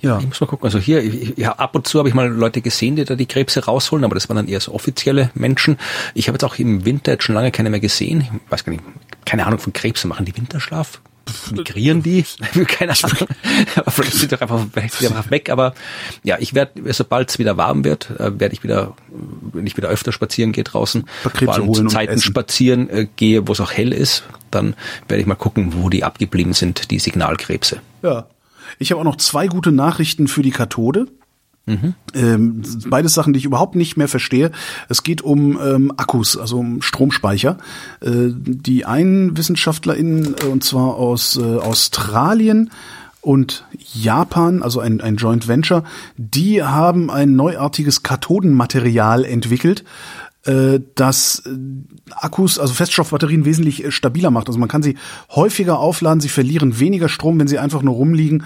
Ja. 0.00 0.18
Ich 0.18 0.26
muss 0.26 0.40
mal 0.40 0.46
gucken. 0.46 0.64
Also 0.64 0.78
hier, 0.78 1.02
ja, 1.36 1.52
ab 1.52 1.74
und 1.74 1.86
zu 1.86 1.98
habe 1.98 2.08
ich 2.08 2.14
mal 2.14 2.28
Leute 2.28 2.60
gesehen, 2.60 2.96
die 2.96 3.04
da 3.04 3.16
die 3.16 3.26
Krebse 3.26 3.64
rausholen, 3.64 4.04
aber 4.04 4.14
das 4.14 4.28
waren 4.28 4.36
dann 4.36 4.48
eher 4.48 4.60
so 4.60 4.72
offizielle 4.72 5.30
Menschen. 5.34 5.78
Ich 6.14 6.28
habe 6.28 6.36
jetzt 6.36 6.44
auch 6.44 6.58
im 6.58 6.84
Winter 6.84 7.12
jetzt 7.12 7.24
schon 7.24 7.34
lange 7.34 7.50
keine 7.50 7.70
mehr 7.70 7.80
gesehen. 7.80 8.20
Ich 8.20 8.50
weiß 8.50 8.64
gar 8.64 8.72
nicht, 8.72 8.84
keine 9.24 9.46
Ahnung 9.46 9.58
von 9.58 9.72
Krebsen. 9.72 10.08
Machen 10.08 10.26
die 10.26 10.36
Winterschlaf? 10.36 11.00
Migrieren 11.52 12.02
die? 12.02 12.24
keine 12.66 12.92
Ahnung. 12.92 13.28
aber 13.76 13.90
vielleicht 13.90 14.14
sind 14.14 14.32
doch 14.32 14.40
einfach 14.40 15.30
weg. 15.30 15.50
Aber 15.50 15.74
ja, 16.22 16.36
ich 16.38 16.54
werde, 16.54 16.92
sobald 16.92 17.30
es 17.30 17.38
wieder 17.38 17.56
warm 17.56 17.84
wird, 17.84 18.10
äh, 18.18 18.38
werde 18.38 18.54
ich 18.54 18.62
wieder, 18.62 18.94
wenn 19.52 19.66
ich 19.66 19.76
wieder 19.76 19.88
öfter 19.88 20.12
spazieren 20.12 20.52
gehe 20.52 20.64
draußen, 20.64 21.06
vor 21.22 21.54
allem 21.54 21.72
zu 21.72 21.86
Zeiten 21.86 22.20
spazieren 22.20 22.88
äh, 22.90 23.06
gehe, 23.16 23.46
wo 23.46 23.52
es 23.52 23.60
auch 23.60 23.72
hell 23.72 23.92
ist, 23.92 24.24
dann 24.50 24.74
werde 25.08 25.20
ich 25.20 25.26
mal 25.26 25.34
gucken, 25.34 25.74
wo 25.76 25.88
die 25.88 26.04
abgeblieben 26.04 26.52
sind, 26.52 26.90
die 26.90 26.98
Signalkrebse. 26.98 27.80
Ja. 28.02 28.26
Ich 28.78 28.90
habe 28.90 29.00
auch 29.00 29.04
noch 29.04 29.16
zwei 29.16 29.46
gute 29.46 29.72
Nachrichten 29.72 30.28
für 30.28 30.42
die 30.42 30.50
Kathode. 30.50 31.06
Mhm. 31.66 32.62
Beides 32.88 33.14
Sachen, 33.14 33.32
die 33.32 33.38
ich 33.38 33.46
überhaupt 33.46 33.74
nicht 33.74 33.96
mehr 33.96 34.08
verstehe. 34.08 34.50
Es 34.88 35.02
geht 35.02 35.22
um 35.22 35.58
ähm, 35.60 35.92
Akkus, 35.96 36.36
also 36.36 36.58
um 36.58 36.82
Stromspeicher. 36.82 37.56
Äh, 38.00 38.28
die 38.34 38.84
einen 38.84 39.36
WissenschaftlerInnen, 39.36 40.34
äh, 40.42 40.44
und 40.46 40.62
zwar 40.62 40.96
aus 40.96 41.38
äh, 41.38 41.42
Australien 41.42 42.70
und 43.22 43.64
Japan, 43.94 44.62
also 44.62 44.80
ein, 44.80 45.00
ein 45.00 45.16
Joint 45.16 45.48
Venture, 45.48 45.84
die 46.18 46.62
haben 46.62 47.10
ein 47.10 47.34
neuartiges 47.34 48.02
Kathodenmaterial 48.02 49.24
entwickelt, 49.24 49.84
äh, 50.44 50.80
das 50.94 51.42
äh, 51.46 51.50
Akkus, 52.14 52.58
also 52.58 52.74
Feststoffbatterien 52.74 53.46
wesentlich 53.46 53.94
stabiler 53.94 54.30
macht. 54.30 54.48
Also 54.48 54.58
man 54.58 54.68
kann 54.68 54.82
sie 54.82 54.96
häufiger 55.30 55.78
aufladen, 55.78 56.20
sie 56.20 56.28
verlieren 56.28 56.78
weniger 56.78 57.08
Strom, 57.08 57.40
wenn 57.40 57.48
sie 57.48 57.58
einfach 57.58 57.80
nur 57.80 57.94
rumliegen 57.94 58.44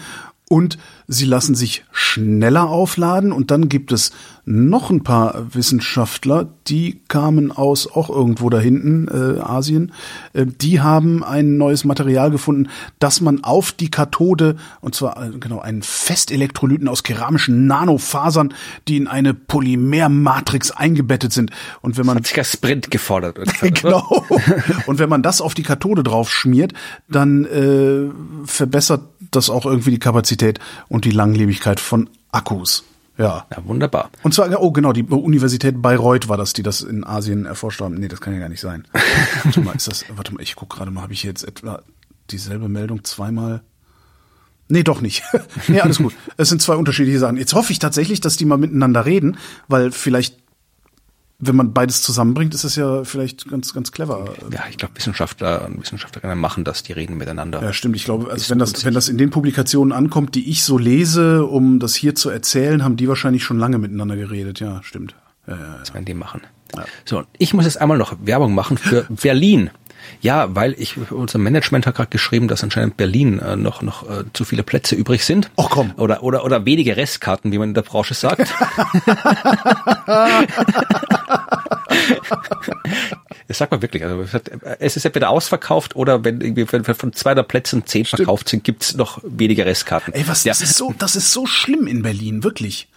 und 0.48 0.78
sie 1.08 1.24
lassen 1.24 1.54
sich 1.54 1.84
schneller 1.90 2.68
aufladen 2.68 3.32
und 3.32 3.50
dann 3.50 3.70
gibt 3.70 3.92
es 3.92 4.12
noch 4.44 4.90
ein 4.90 5.02
paar 5.02 5.54
Wissenschaftler, 5.54 6.48
die 6.68 7.00
kamen 7.08 7.52
aus 7.52 7.86
auch 7.86 8.08
irgendwo 8.08 8.48
da 8.48 8.58
hinten, 8.58 9.08
äh, 9.08 9.40
Asien, 9.40 9.92
äh, 10.32 10.46
die 10.46 10.80
haben 10.80 11.22
ein 11.22 11.58
neues 11.58 11.84
Material 11.84 12.30
gefunden, 12.30 12.68
das 12.98 13.20
man 13.20 13.44
auf 13.44 13.72
die 13.72 13.90
Kathode, 13.90 14.56
und 14.80 14.94
zwar 14.94 15.22
äh, 15.22 15.30
genau 15.38 15.60
einen 15.60 15.82
Festelektrolyten 15.82 16.88
aus 16.88 17.02
keramischen 17.02 17.66
Nanofasern, 17.66 18.54
die 18.86 18.96
in 18.96 19.06
eine 19.06 19.34
Polymermatrix 19.34 20.70
eingebettet 20.70 21.32
sind. 21.32 21.50
Und 21.82 21.98
wenn 21.98 22.06
man 22.06 22.16
Hat 22.16 22.26
sich 22.26 22.36
das 22.36 22.52
Sprint 22.52 22.90
gefordert. 22.90 23.38
genau. 23.60 24.24
und 24.86 24.98
wenn 24.98 25.08
man 25.08 25.22
das 25.22 25.40
auf 25.40 25.54
die 25.54 25.62
Kathode 25.62 26.02
drauf 26.02 26.30
schmiert, 26.30 26.72
dann 27.08 27.44
äh, 27.44 28.10
verbessert 28.46 29.02
das 29.30 29.50
auch 29.50 29.66
irgendwie 29.66 29.90
die 29.90 29.98
Kapazität 29.98 30.58
und 30.88 30.97
die 31.04 31.10
Langlebigkeit 31.10 31.80
von 31.80 32.08
Akkus. 32.30 32.84
Ja. 33.16 33.46
Ja, 33.50 33.64
wunderbar. 33.64 34.10
Und 34.22 34.32
zwar, 34.32 34.62
oh 34.62 34.70
genau, 34.70 34.92
die 34.92 35.02
Universität 35.02 35.82
Bayreuth 35.82 36.28
war 36.28 36.36
das, 36.36 36.52
die 36.52 36.62
das 36.62 36.82
in 36.82 37.04
Asien 37.04 37.46
erforscht 37.46 37.80
haben. 37.80 37.94
Nee, 37.96 38.08
das 38.08 38.20
kann 38.20 38.32
ja 38.32 38.38
gar 38.38 38.48
nicht 38.48 38.60
sein. 38.60 38.86
warte 39.42 39.60
mal, 39.60 39.74
ist 39.74 39.88
das, 39.88 40.04
warte 40.14 40.32
mal, 40.32 40.42
ich 40.42 40.54
guck 40.54 40.70
gerade 40.70 40.90
mal, 40.90 41.02
habe 41.02 41.12
ich 41.12 41.24
jetzt 41.24 41.42
etwa 41.42 41.82
dieselbe 42.30 42.68
Meldung 42.68 43.02
zweimal? 43.02 43.62
Nee, 44.68 44.84
doch 44.84 45.00
nicht. 45.00 45.24
nee, 45.68 45.80
alles 45.80 45.98
gut. 45.98 46.14
Es 46.36 46.48
sind 46.48 46.62
zwei 46.62 46.76
unterschiedliche 46.76 47.18
Sachen. 47.18 47.38
Jetzt 47.38 47.54
hoffe 47.54 47.72
ich 47.72 47.80
tatsächlich, 47.80 48.20
dass 48.20 48.36
die 48.36 48.44
mal 48.44 48.58
miteinander 48.58 49.04
reden, 49.04 49.36
weil 49.66 49.90
vielleicht 49.90 50.36
wenn 51.40 51.54
man 51.54 51.72
beides 51.72 52.02
zusammenbringt, 52.02 52.52
ist 52.52 52.64
es 52.64 52.74
ja 52.74 53.04
vielleicht 53.04 53.48
ganz, 53.48 53.72
ganz 53.72 53.92
clever. 53.92 54.24
Ja, 54.50 54.64
ich 54.68 54.76
glaube, 54.76 54.96
Wissenschaftler 54.96 55.64
und 55.66 55.80
Wissenschaftlerinnen 55.80 56.38
machen 56.38 56.64
das, 56.64 56.82
die 56.82 56.92
reden 56.92 57.16
miteinander. 57.16 57.62
Ja, 57.62 57.72
stimmt. 57.72 57.94
Ich 57.94 58.04
glaube, 58.04 58.30
also 58.30 58.50
wenn 58.50 58.58
das, 58.58 58.84
wenn 58.84 58.94
das 58.94 59.08
in 59.08 59.18
den 59.18 59.30
Publikationen 59.30 59.92
ankommt, 59.92 60.34
die 60.34 60.50
ich 60.50 60.64
so 60.64 60.78
lese, 60.78 61.46
um 61.46 61.78
das 61.78 61.94
hier 61.94 62.16
zu 62.16 62.28
erzählen, 62.28 62.82
haben 62.82 62.96
die 62.96 63.08
wahrscheinlich 63.08 63.44
schon 63.44 63.58
lange 63.58 63.78
miteinander 63.78 64.16
geredet. 64.16 64.58
Ja, 64.58 64.82
stimmt. 64.82 65.14
Ja, 65.46 65.54
ja, 65.54 65.60
ja. 65.60 65.76
Das 65.78 65.94
werden 65.94 66.06
die 66.06 66.14
machen. 66.14 66.42
Ja. 66.74 66.84
So, 67.04 67.22
ich 67.38 67.54
muss 67.54 67.64
jetzt 67.66 67.80
einmal 67.80 67.98
noch 67.98 68.16
Werbung 68.20 68.54
machen 68.54 68.76
für 68.76 69.06
Berlin. 69.08 69.70
Ja, 70.20 70.54
weil 70.54 70.74
ich 70.78 70.96
unser 71.10 71.38
Management 71.38 71.86
hat 71.86 71.96
gerade 71.96 72.10
geschrieben, 72.10 72.48
dass 72.48 72.62
anscheinend 72.62 72.96
Berlin 72.96 73.38
äh, 73.38 73.56
noch 73.56 73.82
noch 73.82 74.08
äh, 74.08 74.24
zu 74.32 74.44
viele 74.44 74.62
Plätze 74.62 74.94
übrig 74.94 75.24
sind. 75.24 75.50
Ach 75.56 75.70
komm. 75.70 75.92
Oder 75.96 76.22
oder 76.22 76.44
oder 76.44 76.64
wenige 76.64 76.96
Restkarten, 76.96 77.52
wie 77.52 77.58
man 77.58 77.68
in 77.68 77.74
der 77.74 77.82
Branche 77.82 78.14
sagt. 78.14 78.38
das 83.48 83.58
sagt 83.58 83.72
man 83.72 83.82
wirklich. 83.82 84.04
Also 84.04 84.24
es 84.78 84.96
ist 84.96 85.04
entweder 85.04 85.30
ausverkauft 85.30 85.96
oder 85.96 86.24
wenn 86.24 86.40
irgendwie 86.40 86.66
von 86.66 87.12
zwei 87.12 87.34
der 87.34 87.42
Plätzen 87.42 87.86
zehn 87.86 88.04
Stimmt. 88.04 88.18
verkauft 88.18 88.48
sind, 88.48 88.64
gibt's 88.64 88.94
noch 88.94 89.20
weniger 89.22 89.66
Restkarten. 89.66 90.14
Ey, 90.14 90.26
was? 90.26 90.44
Ja. 90.44 90.50
Das 90.50 90.60
ist 90.60 90.76
so, 90.76 90.94
das 90.98 91.16
ist 91.16 91.32
so 91.32 91.46
schlimm 91.46 91.86
in 91.86 92.02
Berlin, 92.02 92.44
wirklich. 92.44 92.88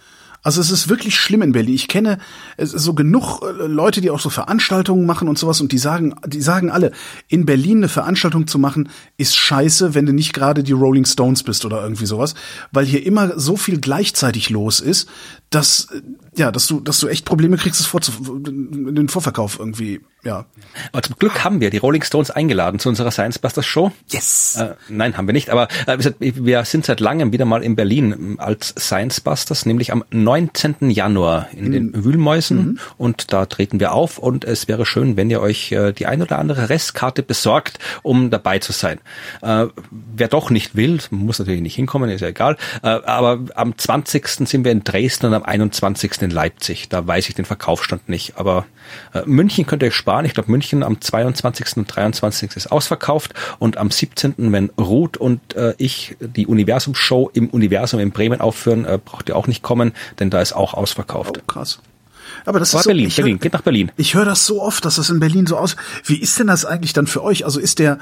Also 0.42 0.60
es 0.60 0.70
ist 0.70 0.88
wirklich 0.88 1.16
schlimm 1.16 1.42
in 1.42 1.52
Berlin. 1.52 1.74
Ich 1.74 1.88
kenne 1.88 2.18
so 2.58 2.94
genug 2.94 3.42
äh, 3.42 3.66
Leute, 3.66 4.00
die 4.00 4.10
auch 4.10 4.20
so 4.20 4.28
Veranstaltungen 4.28 5.06
machen 5.06 5.28
und 5.28 5.38
sowas 5.38 5.60
und 5.60 5.72
die 5.72 5.78
sagen, 5.78 6.14
die 6.26 6.42
sagen 6.42 6.70
alle, 6.70 6.90
in 7.28 7.46
Berlin 7.46 7.78
eine 7.78 7.88
Veranstaltung 7.88 8.46
zu 8.46 8.58
machen 8.58 8.88
ist 9.16 9.36
scheiße, 9.36 9.94
wenn 9.94 10.06
du 10.06 10.12
nicht 10.12 10.32
gerade 10.32 10.64
die 10.64 10.72
Rolling 10.72 11.04
Stones 11.04 11.44
bist 11.44 11.64
oder 11.64 11.82
irgendwie 11.82 12.06
sowas, 12.06 12.34
weil 12.72 12.84
hier 12.84 13.06
immer 13.06 13.38
so 13.38 13.56
viel 13.56 13.80
gleichzeitig 13.80 14.50
los 14.50 14.80
ist, 14.80 15.08
dass 15.54 15.88
ja, 16.34 16.50
dass 16.50 16.66
du, 16.66 16.80
dass 16.80 16.98
du 16.98 17.08
echt 17.08 17.26
Probleme 17.26 17.58
kriegst, 17.58 17.78
es 17.78 17.86
vorzu 17.86 18.12
den 18.38 19.08
Vorverkauf 19.10 19.58
irgendwie, 19.58 20.00
ja. 20.24 20.46
Aber 20.92 21.02
zum 21.02 21.16
Glück 21.18 21.44
haben 21.44 21.60
wir 21.60 21.68
die 21.68 21.76
Rolling 21.76 22.02
Stones 22.02 22.30
eingeladen 22.30 22.78
zu 22.78 22.88
unserer 22.88 23.10
Science 23.10 23.38
Busters 23.38 23.66
Show. 23.66 23.92
Yes. 24.08 24.56
Äh, 24.56 24.74
nein, 24.88 25.18
haben 25.18 25.26
wir 25.26 25.34
nicht, 25.34 25.50
aber 25.50 25.68
äh, 25.86 25.98
wir 26.20 26.64
sind 26.64 26.86
seit 26.86 27.00
langem 27.00 27.32
wieder 27.32 27.44
mal 27.44 27.62
in 27.62 27.76
Berlin 27.76 28.12
ähm, 28.12 28.40
als 28.40 28.74
Science 28.78 29.20
Busters, 29.20 29.66
nämlich 29.66 29.92
am 29.92 30.04
19. 30.10 30.88
Januar 30.88 31.48
in 31.52 31.66
mhm. 31.66 31.72
den 31.72 32.04
Wühlmäusen 32.04 32.56
mhm. 32.56 32.78
und 32.96 33.32
da 33.34 33.44
treten 33.44 33.78
wir 33.78 33.92
auf 33.92 34.16
und 34.16 34.44
es 34.44 34.68
wäre 34.68 34.86
schön, 34.86 35.18
wenn 35.18 35.28
ihr 35.28 35.42
euch 35.42 35.70
äh, 35.72 35.92
die 35.92 36.06
ein 36.06 36.22
oder 36.22 36.38
andere 36.38 36.70
Restkarte 36.70 37.22
besorgt, 37.22 37.78
um 38.02 38.30
dabei 38.30 38.58
zu 38.58 38.72
sein. 38.72 39.00
Äh, 39.42 39.66
wer 39.90 40.28
doch 40.28 40.48
nicht 40.48 40.76
will, 40.76 40.98
muss 41.10 41.40
natürlich 41.40 41.60
nicht 41.60 41.74
hinkommen, 41.74 42.08
ist 42.08 42.22
ja 42.22 42.28
egal, 42.28 42.56
äh, 42.82 42.88
aber 42.88 43.40
am 43.54 43.76
20. 43.76 44.26
sind 44.48 44.64
wir 44.64 44.72
in 44.72 44.82
Dresden 44.82 45.26
und 45.26 45.34
am 45.34 45.41
21 45.42 46.22
in 46.22 46.30
Leipzig. 46.30 46.88
Da 46.88 47.06
weiß 47.06 47.28
ich 47.28 47.34
den 47.34 47.44
Verkaufsstand 47.44 48.08
nicht. 48.08 48.36
Aber 48.36 48.66
äh, 49.12 49.22
München 49.26 49.66
könnt 49.66 49.82
ihr 49.82 49.88
euch 49.88 49.94
sparen. 49.94 50.24
Ich 50.24 50.34
glaube, 50.34 50.50
München 50.50 50.82
am 50.82 51.00
22. 51.00 51.76
und 51.76 51.86
23. 51.86 52.56
ist 52.56 52.72
ausverkauft. 52.72 53.34
Und 53.58 53.76
am 53.76 53.90
17., 53.90 54.34
wenn 54.52 54.70
Ruth 54.78 55.16
und 55.16 55.54
äh, 55.54 55.74
ich 55.78 56.16
die 56.20 56.46
Universum-Show 56.46 57.30
im 57.32 57.48
Universum 57.48 58.00
in 58.00 58.10
Bremen 58.10 58.40
aufführen, 58.40 58.84
äh, 58.84 58.98
braucht 59.02 59.28
ihr 59.28 59.36
auch 59.36 59.46
nicht 59.46 59.62
kommen, 59.62 59.92
denn 60.18 60.30
da 60.30 60.40
ist 60.40 60.52
auch 60.52 60.74
ausverkauft. 60.74 61.38
Oh, 61.38 61.46
krass. 61.46 61.80
Aber 62.44 62.58
das 62.58 62.72
ist 62.72 62.82
so, 62.82 62.88
Berlin, 62.88 63.10
Berlin, 63.14 63.34
hör, 63.34 63.40
geht 63.40 63.52
nach 63.52 63.62
Berlin. 63.62 63.92
Ich 63.96 64.14
höre 64.14 64.24
das 64.24 64.46
so 64.46 64.62
oft, 64.62 64.84
dass 64.84 64.96
das 64.96 65.10
in 65.10 65.20
Berlin 65.20 65.46
so 65.46 65.56
aus. 65.56 65.76
Wie 66.04 66.16
ist 66.16 66.38
denn 66.38 66.46
das 66.46 66.64
eigentlich 66.64 66.92
dann 66.92 67.06
für 67.06 67.22
euch? 67.22 67.44
Also 67.44 67.60
ist 67.60 67.78
der, 67.78 67.98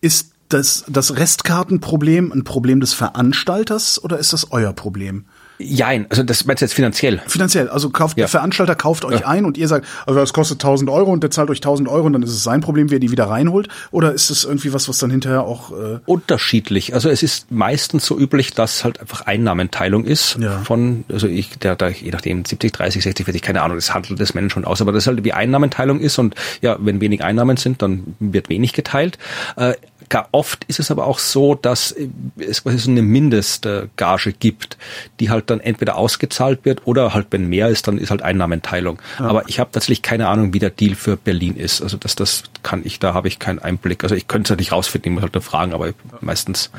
ist 0.00 0.32
das, 0.48 0.84
das 0.88 1.16
Restkartenproblem 1.16 2.32
ein 2.32 2.44
Problem 2.44 2.80
des 2.80 2.92
Veranstalters 2.92 4.02
oder 4.02 4.18
ist 4.18 4.32
das 4.32 4.52
euer 4.52 4.72
Problem? 4.72 5.26
Jein, 5.58 6.06
also 6.10 6.22
das 6.24 6.44
meinst 6.46 6.62
du 6.62 6.64
jetzt 6.64 6.74
finanziell? 6.74 7.20
Finanziell, 7.26 7.68
also 7.68 7.90
kauft 7.90 8.16
ja. 8.18 8.22
der 8.22 8.28
Veranstalter 8.28 8.74
kauft 8.74 9.04
euch 9.04 9.20
ja. 9.20 9.26
ein 9.26 9.44
und 9.44 9.56
ihr 9.56 9.68
sagt, 9.68 9.86
also 10.06 10.18
das 10.18 10.32
kostet 10.32 10.56
1000 10.56 10.90
Euro 10.90 11.12
und 11.12 11.22
der 11.22 11.30
zahlt 11.30 11.48
euch 11.48 11.58
1000 11.58 11.88
Euro 11.88 12.06
und 12.06 12.12
dann 12.12 12.22
ist 12.22 12.30
es 12.30 12.42
sein 12.42 12.60
Problem, 12.60 12.90
wer 12.90 12.98
die 12.98 13.12
wieder 13.12 13.26
reinholt 13.26 13.68
oder 13.92 14.12
ist 14.12 14.30
es 14.30 14.44
irgendwie 14.44 14.72
was, 14.72 14.88
was 14.88 14.98
dann 14.98 15.10
hinterher 15.10 15.42
auch 15.42 15.70
äh 15.70 16.00
unterschiedlich? 16.06 16.94
Also 16.94 17.08
es 17.08 17.22
ist 17.22 17.52
meistens 17.52 18.04
so 18.04 18.18
üblich, 18.18 18.52
dass 18.52 18.82
halt 18.82 19.00
einfach 19.00 19.22
Einnahmenteilung 19.22 20.04
ist 20.04 20.38
ja. 20.40 20.58
von, 20.60 21.04
also 21.08 21.28
ich, 21.28 21.58
der, 21.58 21.76
da 21.76 21.88
je 21.88 22.10
nachdem 22.10 22.44
70, 22.44 22.72
30, 22.72 23.02
60, 23.04 23.24
40, 23.24 23.42
keine 23.42 23.62
Ahnung, 23.62 23.76
das 23.76 23.94
handelt 23.94 24.18
das 24.18 24.34
Menschen 24.34 24.64
aus, 24.64 24.80
aber 24.80 24.90
das 24.90 25.04
ist 25.04 25.06
halt 25.06 25.24
wie 25.24 25.32
Einnahmenteilung 25.32 26.00
ist 26.00 26.18
und 26.18 26.34
ja, 26.62 26.76
wenn 26.80 27.00
wenig 27.00 27.22
Einnahmen 27.22 27.56
sind, 27.56 27.80
dann 27.80 28.16
wird 28.18 28.48
wenig 28.48 28.72
geteilt. 28.72 29.18
Äh, 29.56 29.74
Gar 30.08 30.28
oft 30.32 30.64
ist 30.64 30.80
es 30.80 30.90
aber 30.90 31.06
auch 31.06 31.18
so, 31.18 31.54
dass 31.54 31.94
es 32.36 32.62
quasi 32.62 32.78
so 32.78 32.90
eine 32.90 33.02
Mindestgage 33.02 34.32
gibt, 34.32 34.76
die 35.20 35.30
halt 35.30 35.50
dann 35.50 35.60
entweder 35.60 35.96
ausgezahlt 35.96 36.64
wird 36.64 36.86
oder 36.86 37.14
halt, 37.14 37.28
wenn 37.30 37.48
mehr 37.48 37.68
ist, 37.68 37.88
dann 37.88 37.98
ist 37.98 38.10
halt 38.10 38.22
Einnahmenteilung. 38.22 39.00
Ja. 39.18 39.26
Aber 39.26 39.48
ich 39.48 39.60
habe 39.60 39.70
tatsächlich 39.72 40.02
keine 40.02 40.28
Ahnung, 40.28 40.52
wie 40.52 40.58
der 40.58 40.70
Deal 40.70 40.94
für 40.94 41.16
Berlin 41.16 41.56
ist. 41.56 41.82
Also 41.82 41.96
das, 41.96 42.14
das 42.14 42.44
kann 42.62 42.82
ich, 42.84 42.98
da 42.98 43.14
habe 43.14 43.28
ich 43.28 43.38
keinen 43.38 43.58
Einblick. 43.58 44.02
Also 44.02 44.14
ich 44.14 44.28
könnte 44.28 44.46
es 44.46 44.50
ja 44.50 44.56
nicht 44.56 44.72
rausfinden, 44.72 45.12
ich 45.12 45.14
muss 45.14 45.22
halt 45.22 45.34
nur 45.34 45.42
fragen, 45.42 45.72
aber 45.72 45.90
meistens 46.20 46.70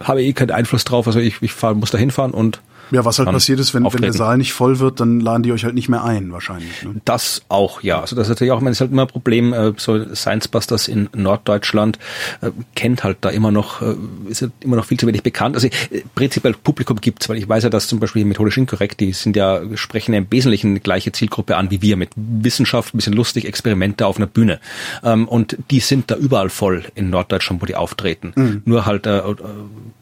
habe 0.00 0.22
ich 0.22 0.28
eh 0.28 0.32
keinen 0.32 0.50
Einfluss 0.50 0.84
drauf. 0.84 1.06
Also 1.06 1.20
ich, 1.20 1.42
ich 1.42 1.52
fahr, 1.52 1.74
muss 1.74 1.90
da 1.90 1.98
hinfahren 1.98 2.32
und 2.32 2.60
Ja, 2.90 3.04
was 3.04 3.18
halt 3.18 3.30
passiert 3.30 3.60
ist, 3.60 3.74
wenn, 3.74 3.84
wenn 3.84 4.02
der 4.02 4.12
Saal 4.12 4.38
nicht 4.38 4.52
voll 4.52 4.78
wird, 4.78 5.00
dann 5.00 5.20
laden 5.20 5.42
die 5.42 5.52
euch 5.52 5.64
halt 5.64 5.74
nicht 5.74 5.88
mehr 5.88 6.04
ein, 6.04 6.32
wahrscheinlich. 6.32 6.82
Ne? 6.82 7.00
Das 7.04 7.42
auch, 7.48 7.82
ja. 7.82 8.00
Also 8.00 8.16
das 8.16 8.26
ist 8.26 8.30
natürlich 8.30 8.52
auch, 8.52 8.60
man 8.60 8.72
ist 8.72 8.80
halt 8.80 8.92
immer 8.92 9.02
ein 9.02 9.08
Problem, 9.08 9.52
äh, 9.52 9.72
so 9.76 10.14
Science 10.14 10.48
Busters 10.48 10.88
in 10.88 11.08
Norddeutschland 11.14 11.98
äh, 12.40 12.50
kennt 12.74 13.04
halt 13.04 13.18
da 13.22 13.30
immer 13.30 13.50
noch, 13.50 13.82
äh, 13.82 13.94
ist 14.28 14.42
halt 14.42 14.52
immer 14.60 14.76
noch 14.76 14.84
viel 14.84 14.98
zu 14.98 15.06
wenig 15.06 15.22
bekannt. 15.22 15.56
Also 15.56 15.66
äh, 15.66 16.02
prinzipiell 16.14 16.54
Publikum 16.54 17.00
gibt's, 17.00 17.28
weil 17.28 17.38
ich 17.38 17.48
weiß 17.48 17.64
ja, 17.64 17.70
dass 17.70 17.88
zum 17.88 18.00
Beispiel 18.00 18.24
methodisch 18.24 18.56
inkorrekt, 18.56 19.00
die 19.00 19.12
sind 19.12 19.36
ja, 19.36 19.60
sprechen 19.76 20.12
ja 20.12 20.18
im 20.18 20.26
Wesentlichen 20.30 20.74
die 20.74 20.80
gleiche 20.80 21.12
Zielgruppe 21.12 21.56
an 21.56 21.70
wie 21.70 21.82
wir 21.82 21.96
mit 21.96 22.10
Wissenschaft, 22.16 22.94
ein 22.94 22.98
bisschen 22.98 23.12
lustig, 23.12 23.46
Experimente 23.46 24.06
auf 24.06 24.16
einer 24.16 24.26
Bühne. 24.26 24.60
Ähm, 25.02 25.26
und 25.28 25.56
die 25.70 25.80
sind 25.80 26.10
da 26.10 26.16
überall 26.16 26.50
voll 26.50 26.84
in 26.94 27.10
Norddeutschland, 27.10 27.62
wo 27.62 27.66
die 27.66 27.74
auftreten. 27.74 28.32
Mhm. 28.34 28.62
Nur 28.64 28.86
halt, 28.86 29.06
äh, 29.06 29.18
äh 29.18 29.34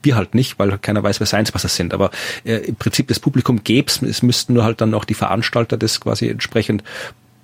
wir 0.02 0.16
halt 0.16 0.34
nicht, 0.34 0.58
weil 0.58 0.76
keiner 0.78 1.02
weiß, 1.02 1.20
wer 1.20 1.26
Science 1.26 1.50
Busters 1.52 1.76
sind. 1.76 1.94
Aber 1.94 2.10
äh, 2.44 2.73
im 2.74 2.76
Prinzip 2.76 3.08
das 3.08 3.20
Publikum 3.20 3.62
gäbe 3.62 3.86
es, 3.88 4.22
müssten 4.22 4.54
nur 4.54 4.64
halt 4.64 4.80
dann 4.80 4.94
auch 4.94 5.04
die 5.04 5.14
Veranstalter 5.14 5.76
das 5.76 6.00
quasi 6.00 6.28
entsprechend 6.28 6.82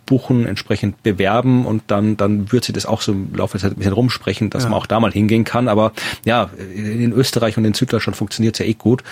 buchen, 0.06 0.44
entsprechend 0.44 1.04
bewerben 1.04 1.64
und 1.64 1.84
dann, 1.86 2.16
dann 2.16 2.50
wird 2.50 2.64
sie 2.64 2.72
das 2.72 2.84
auch 2.84 3.00
so 3.00 3.12
im 3.12 3.32
Laufe 3.32 3.58
der 3.58 3.60
Zeit 3.60 3.72
ein 3.72 3.78
bisschen 3.78 3.92
rumsprechen, 3.92 4.50
dass 4.50 4.64
ja. 4.64 4.68
man 4.68 4.78
auch 4.80 4.86
da 4.86 4.98
mal 4.98 5.12
hingehen 5.12 5.44
kann. 5.44 5.68
Aber 5.68 5.92
ja, 6.24 6.50
in 6.74 7.12
Österreich 7.12 7.56
und 7.56 7.64
in 7.64 7.74
Süddeutschland 7.74 8.16
funktioniert 8.16 8.56
es 8.56 8.58
ja 8.58 8.66
eh 8.66 8.74
gut. 8.74 9.04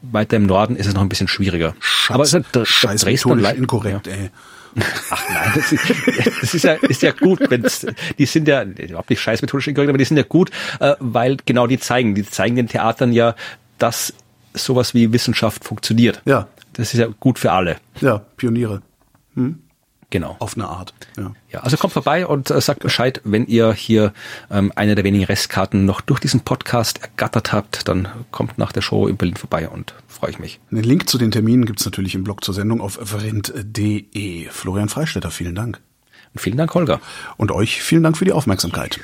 Weiter 0.00 0.38
im 0.38 0.46
Norden 0.46 0.76
ist 0.76 0.86
es 0.86 0.94
noch 0.94 1.02
ein 1.02 1.10
bisschen 1.10 1.28
schwieriger. 1.28 1.74
Schatz, 1.80 2.14
Aber 2.14 2.22
es 2.24 2.32
ist 2.32 2.46
halt 2.54 2.66
Scheiß 2.66 3.02
Dresden 3.02 3.38
inkorrekt, 3.40 4.06
ja. 4.06 4.12
ey. 4.14 4.30
Ach 5.10 5.22
nein, 5.28 5.52
das 5.54 5.70
ist, 5.70 5.84
das 6.40 6.54
ist 6.54 6.64
ja, 6.64 6.72
ist 6.72 7.02
ja 7.02 7.12
gut, 7.12 7.40
wenn's, 7.50 7.84
die 8.18 8.24
sind 8.24 8.48
ja 8.48 8.62
überhaupt 8.62 9.10
nicht 9.10 9.20
scheiß 9.20 9.42
methodisch 9.42 9.68
inkorrekt, 9.68 9.90
aber 9.90 9.98
die 9.98 10.06
sind 10.06 10.16
ja 10.16 10.22
gut, 10.22 10.50
äh, 10.80 10.94
weil 10.98 11.36
genau 11.44 11.66
die 11.66 11.78
zeigen, 11.78 12.14
die 12.14 12.24
zeigen 12.24 12.56
den 12.56 12.68
Theatern 12.68 13.12
ja, 13.12 13.34
dass 13.76 14.14
sowas 14.54 14.94
wie 14.94 15.12
Wissenschaft 15.12 15.64
funktioniert. 15.64 16.22
Ja. 16.24 16.48
Das 16.74 16.94
ist 16.94 17.00
ja 17.00 17.08
gut 17.20 17.38
für 17.38 17.52
alle. 17.52 17.76
Ja, 18.00 18.18
Pioniere. 18.36 18.82
Hm? 19.34 19.58
Genau. 20.12 20.36
Auf 20.40 20.56
eine 20.56 20.68
Art. 20.68 20.92
Ja. 21.16 21.32
ja 21.50 21.60
also 21.60 21.78
kommt 21.78 21.94
vorbei 21.94 22.26
und 22.26 22.50
äh, 22.50 22.60
sagt 22.60 22.80
Bescheid, 22.80 23.22
wenn 23.24 23.46
ihr 23.46 23.72
hier 23.72 24.12
ähm, 24.50 24.70
eine 24.76 24.94
der 24.94 25.04
wenigen 25.04 25.24
Restkarten 25.24 25.86
noch 25.86 26.02
durch 26.02 26.20
diesen 26.20 26.40
Podcast 26.40 27.00
ergattert 27.02 27.54
habt, 27.54 27.88
dann 27.88 28.08
kommt 28.30 28.58
nach 28.58 28.72
der 28.72 28.82
Show 28.82 29.06
in 29.08 29.16
Berlin 29.16 29.36
vorbei 29.36 29.70
und 29.70 29.94
freue 30.08 30.30
ich 30.30 30.38
mich. 30.38 30.60
Den 30.70 30.84
Link 30.84 31.08
zu 31.08 31.16
den 31.16 31.30
Terminen 31.30 31.64
gibt's 31.64 31.86
natürlich 31.86 32.14
im 32.14 32.24
Blog 32.24 32.44
zur 32.44 32.52
Sendung 32.52 32.82
auf 32.82 33.00
verint.de. 33.02 34.48
Florian 34.50 34.90
Freistetter, 34.90 35.30
vielen 35.30 35.54
Dank. 35.54 35.80
Und 36.34 36.40
vielen 36.40 36.58
Dank, 36.58 36.74
Holger. 36.74 37.00
Und 37.38 37.50
euch 37.50 37.82
vielen 37.82 38.02
Dank 38.02 38.18
für 38.18 38.26
die 38.26 38.32
Aufmerksamkeit. 38.32 39.00